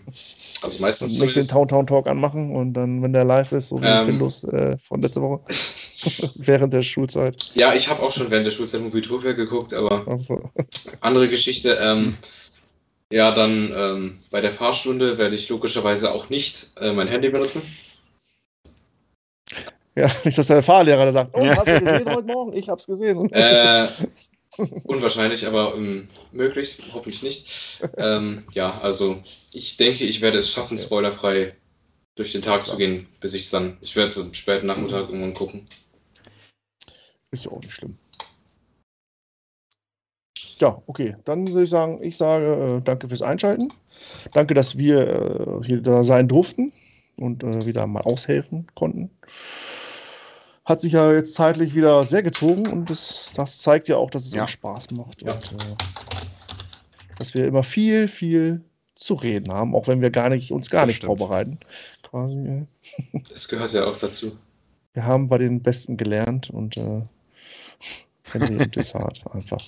also 0.62 0.78
meistens 0.80 1.18
nicht 1.18 1.36
den. 1.36 1.46
Town 1.48 1.68
Town 1.68 1.86
Talk 1.86 2.06
anmachen 2.06 2.54
und 2.54 2.74
dann, 2.74 3.02
wenn 3.02 3.12
der 3.12 3.24
live 3.24 3.52
ist, 3.52 3.68
so 3.70 3.80
wie 3.80 3.86
Ähm. 3.86 4.06
Windows 4.06 4.44
äh, 4.44 4.76
von 4.78 5.02
letzter 5.02 5.22
Woche, 5.22 5.40
während 6.36 6.72
der 6.72 6.82
Schulzeit. 6.82 7.36
Ja, 7.54 7.74
ich 7.74 7.88
habe 7.88 8.02
auch 8.02 8.12
schon 8.12 8.30
während 8.30 8.46
der 8.46 8.52
Schulzeit 8.52 8.80
Movie 8.80 9.00
Trivia 9.02 9.32
geguckt, 9.32 9.74
aber 9.74 10.06
Also, 10.08 10.50
andere 11.00 11.28
Geschichte. 11.28 11.78
Ähm, 11.80 12.16
ja, 13.12 13.32
dann 13.32 13.72
ähm, 13.74 14.18
bei 14.30 14.40
der 14.40 14.52
Fahrstunde 14.52 15.18
werde 15.18 15.34
ich 15.34 15.48
logischerweise 15.48 16.12
auch 16.12 16.30
nicht 16.30 16.68
äh, 16.80 16.92
mein 16.92 17.08
Handy 17.08 17.28
benutzen. 17.28 17.60
ja, 19.96 20.08
nicht, 20.24 20.38
dass 20.38 20.46
der 20.46 20.62
Fahrlehrer 20.62 21.06
da 21.06 21.12
sagt, 21.12 21.34
oh, 21.34 21.44
Ja. 21.44 21.56
hast 21.56 21.66
du 21.68 21.80
gesehen 21.80 22.08
heute 22.14 22.26
Morgen? 22.26 22.52
Ich 22.54 22.68
hab's 22.68 22.86
gesehen. 22.86 23.30
Äh, 23.32 23.88
unwahrscheinlich, 24.84 25.46
aber 25.46 25.74
ähm, 25.74 26.08
möglich, 26.32 26.78
hoffentlich 26.92 27.22
nicht. 27.22 27.78
Ähm, 27.96 28.44
ja, 28.54 28.78
also 28.82 29.22
ich 29.52 29.76
denke, 29.76 30.04
ich 30.04 30.20
werde 30.20 30.38
es 30.38 30.50
schaffen, 30.50 30.78
spoilerfrei 30.78 31.54
durch 32.16 32.32
den 32.32 32.42
Tag 32.42 32.66
zu 32.66 32.76
gehen, 32.76 33.06
bis 33.20 33.34
ich 33.34 33.42
es 33.42 33.50
dann. 33.50 33.78
Ich 33.80 33.96
werde 33.96 34.08
es 34.08 34.18
am 34.18 34.34
späten 34.34 34.66
Nachmittag 34.66 35.08
irgendwann 35.08 35.34
gucken. 35.34 35.66
Ist 37.30 37.44
ja 37.44 37.52
auch 37.52 37.60
nicht 37.60 37.72
schlimm. 37.72 37.96
Ja, 40.58 40.82
okay. 40.86 41.16
Dann 41.24 41.48
würde 41.48 41.62
ich 41.62 41.70
sagen, 41.70 42.02
ich 42.02 42.16
sage 42.16 42.78
äh, 42.78 42.82
danke 42.82 43.08
fürs 43.08 43.22
Einschalten. 43.22 43.72
Danke, 44.32 44.54
dass 44.54 44.76
wir 44.76 45.60
äh, 45.62 45.66
hier 45.66 45.80
da 45.80 46.04
sein 46.04 46.28
durften 46.28 46.72
und 47.16 47.42
äh, 47.42 47.64
wieder 47.64 47.86
mal 47.86 48.02
aushelfen 48.02 48.66
konnten. 48.74 49.10
Hat 50.64 50.80
sich 50.80 50.92
ja 50.92 51.12
jetzt 51.12 51.34
zeitlich 51.34 51.74
wieder 51.74 52.04
sehr 52.04 52.22
gezogen 52.22 52.70
und 52.70 52.90
das, 52.90 53.32
das 53.34 53.58
zeigt 53.62 53.88
ja 53.88 53.96
auch, 53.96 54.10
dass 54.10 54.26
es 54.26 54.34
Ja. 54.34 54.42
uns 54.42 54.50
Spaß 54.50 54.90
macht 54.92 55.22
Ja. 55.22 55.32
und 55.32 55.52
äh, 55.52 55.74
dass 57.18 57.34
wir 57.34 57.46
immer 57.46 57.62
viel, 57.62 58.08
viel 58.08 58.62
zu 58.94 59.14
reden 59.14 59.52
haben, 59.52 59.74
auch 59.74 59.88
wenn 59.88 60.00
wir 60.00 60.10
gar 60.10 60.28
nicht, 60.28 60.52
uns 60.52 60.70
gar 60.70 60.82
Das 60.82 60.88
nicht 60.88 60.96
stimmt. 60.98 61.18
vorbereiten. 61.18 61.58
Quasi. 62.02 62.66
Das 63.30 63.48
gehört 63.48 63.72
ja 63.72 63.84
auch 63.84 63.96
dazu. 63.98 64.36
Wir 64.92 65.04
haben 65.04 65.28
bei 65.28 65.38
den 65.38 65.62
Besten 65.62 65.96
gelernt 65.96 66.50
und 66.50 66.76
äh, 66.76 67.02
Henry 68.32 68.56
und 68.56 68.74
Desart 68.76 69.22
einfach 69.32 69.62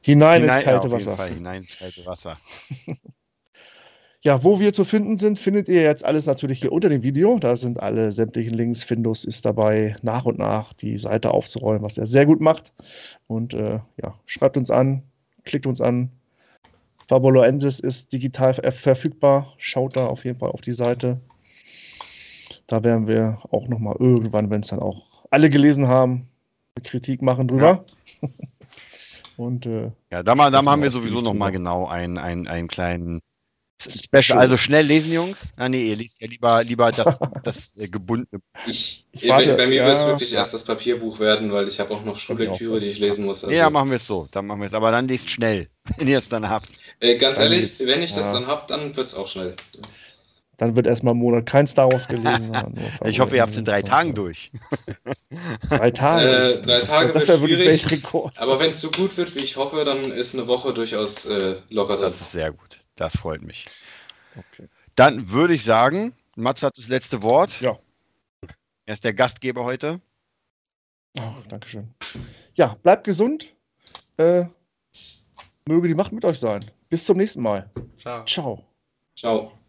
hinein, 0.00 0.44
ins 0.44 0.56
ja, 0.56 0.62
kalte 0.62 0.86
auf 0.86 0.92
jeden 0.92 0.94
Wasser. 1.06 1.16
Fall, 1.16 1.30
hinein 1.30 1.62
ins 1.62 1.76
kalte 1.78 2.06
Wasser. 2.06 2.38
Ja, 4.22 4.44
wo 4.44 4.60
wir 4.60 4.74
zu 4.74 4.84
finden 4.84 5.16
sind, 5.16 5.38
findet 5.38 5.68
ihr 5.68 5.80
jetzt 5.80 6.04
alles 6.04 6.26
natürlich 6.26 6.60
hier 6.60 6.72
unter 6.72 6.90
dem 6.90 7.02
Video. 7.02 7.38
Da 7.38 7.56
sind 7.56 7.80
alle 7.80 8.12
sämtlichen 8.12 8.52
Links. 8.52 8.84
Findus 8.84 9.24
ist 9.24 9.46
dabei, 9.46 9.96
nach 10.02 10.26
und 10.26 10.38
nach 10.38 10.74
die 10.74 10.98
Seite 10.98 11.30
aufzuräumen, 11.30 11.82
was 11.82 11.96
er 11.96 12.06
sehr 12.06 12.26
gut 12.26 12.40
macht. 12.40 12.74
Und 13.28 13.54
äh, 13.54 13.80
ja, 14.02 14.14
schreibt 14.26 14.58
uns 14.58 14.70
an, 14.70 15.02
klickt 15.44 15.66
uns 15.66 15.80
an. 15.80 16.10
Faboloensis 17.08 17.80
ist 17.80 18.12
digital 18.12 18.52
ver 18.52 18.72
verfügbar. 18.72 19.54
Schaut 19.56 19.96
da 19.96 20.06
auf 20.06 20.26
jeden 20.26 20.38
Fall 20.38 20.50
auf 20.50 20.60
die 20.60 20.72
Seite. 20.72 21.18
Da 22.66 22.84
werden 22.84 23.06
wir 23.06 23.38
auch 23.50 23.68
nochmal 23.68 23.96
irgendwann, 23.98 24.50
wenn 24.50 24.60
es 24.60 24.68
dann 24.68 24.80
auch 24.80 25.24
alle 25.30 25.48
gelesen 25.48 25.88
haben, 25.88 26.28
Kritik 26.84 27.22
machen 27.22 27.48
drüber. 27.48 27.86
Und 29.38 29.64
äh, 29.64 29.90
Ja, 30.12 30.22
da, 30.22 30.34
mal, 30.34 30.50
da 30.50 30.60
machen 30.60 30.82
wir 30.82 30.90
sowieso 30.90 31.22
noch 31.22 31.32
mal 31.32 31.50
genau 31.50 31.86
einen, 31.86 32.18
einen, 32.18 32.46
einen 32.46 32.68
kleinen 32.68 33.20
Special. 33.88 34.38
Also 34.38 34.56
schnell 34.56 34.84
lesen, 34.86 35.12
Jungs. 35.12 35.52
Ah, 35.56 35.68
nee, 35.68 35.88
ihr 35.88 35.96
liest 35.96 36.20
ja 36.20 36.28
lieber, 36.28 36.62
lieber 36.64 36.92
das, 36.92 37.18
das 37.42 37.74
äh, 37.76 37.88
gebundene. 37.88 38.42
Ich, 38.66 39.06
Ich 39.12 39.28
warte, 39.28 39.54
bei, 39.56 39.66
mir 39.66 39.76
ja, 39.76 39.86
wird 39.86 39.98
es 39.98 40.06
wirklich 40.06 40.30
ja. 40.32 40.40
erst 40.40 40.52
das 40.54 40.64
Papierbuch 40.64 41.18
werden, 41.18 41.50
weil 41.52 41.66
ich 41.68 41.80
habe 41.80 41.94
auch 41.94 42.04
noch 42.04 42.16
Schullektüre, 42.18 42.78
die 42.80 42.88
ich 42.88 42.98
lesen 42.98 43.24
muss. 43.24 43.42
Also, 43.42 43.54
Ja, 43.56 43.70
machen 43.70 43.90
wir 43.90 43.96
es 43.96 44.06
so. 44.06 44.28
Dann 44.30 44.46
machen 44.46 44.60
wir 44.60 44.66
es. 44.66 44.74
Aber 44.74 44.90
dann 44.90 45.08
lest 45.08 45.30
schnell, 45.30 45.68
wenn 45.96 46.08
ihr 46.08 46.18
es 46.18 46.28
dann 46.28 46.48
habt. 46.48 46.68
äh, 47.00 47.16
ganz 47.16 47.38
Dann 47.38 47.52
ehrlich, 47.52 47.78
geht's. 47.78 47.86
wenn 47.86 48.02
ich 48.02 48.12
das 48.14 48.26
Ja. 48.26 48.32
dann 48.32 48.46
habe, 48.46 48.64
dann 48.68 48.96
wird 48.96 49.06
es 49.06 49.14
auch 49.14 49.28
schnell. 49.28 49.56
dann 50.58 50.76
wird 50.76 50.86
erstmal 50.86 51.12
einen 51.12 51.20
Monat 51.20 51.46
kein 51.46 51.66
Star 51.66 51.90
Wars 51.90 52.06
gelesen. 52.06 52.52
Ich 53.06 53.18
hoffe, 53.20 53.36
ihr 53.36 53.42
habt 53.42 53.52
es 53.52 53.58
in 53.58 53.64
drei. 53.64 53.82
Tagen 53.82 54.14
durch. 54.14 54.50
Drei 55.70 55.90
Tage. 55.90 56.26
Äh, 56.28 56.60
drei 56.62 56.80
Das 56.80 56.88
Tage 56.88 57.12
Das 57.12 57.28
wird 57.28 57.28
wäre 57.28 57.40
wirklich 57.40 57.60
schwierig. 57.60 57.82
Weltrekord. 57.82 58.38
Aber 58.38 58.58
wenn 58.60 58.70
es 58.70 58.80
so 58.80 58.90
gut 58.90 59.16
wird, 59.16 59.34
wie 59.34 59.40
ich 59.40 59.56
hoffe, 59.56 59.84
dann 59.84 60.12
ist 60.12 60.34
eine 60.34 60.46
Woche 60.48 60.74
durchaus 60.74 61.24
äh, 61.26 61.56
locker 61.70 61.96
drin. 61.96 62.04
Das 62.04 62.20
ist 62.20 62.32
sehr 62.32 62.52
gut. 62.52 62.79
Das 63.00 63.16
freut 63.16 63.40
mich. 63.40 63.66
Okay. 64.36 64.68
Dann 64.94 65.30
würde 65.30 65.54
ich 65.54 65.64
sagen, 65.64 66.14
Mats 66.36 66.62
hat 66.62 66.76
das 66.76 66.88
letzte 66.88 67.22
Wort. 67.22 67.58
Ja. 67.62 67.78
Er 68.84 68.92
ist 68.92 69.04
der 69.04 69.14
Gastgeber 69.14 69.64
heute. 69.64 70.02
Oh, 71.18 71.32
Dankeschön. 71.48 71.94
Ja, 72.56 72.76
bleibt 72.82 73.04
gesund. 73.04 73.54
Äh, 74.18 74.44
möge 75.66 75.88
die 75.88 75.94
Macht 75.94 76.12
mit 76.12 76.26
euch 76.26 76.38
sein. 76.38 76.62
Bis 76.90 77.06
zum 77.06 77.16
nächsten 77.16 77.40
Mal. 77.40 77.70
Ciao. 77.96 78.26
Ciao. 78.26 78.64
Ciao. 79.16 79.59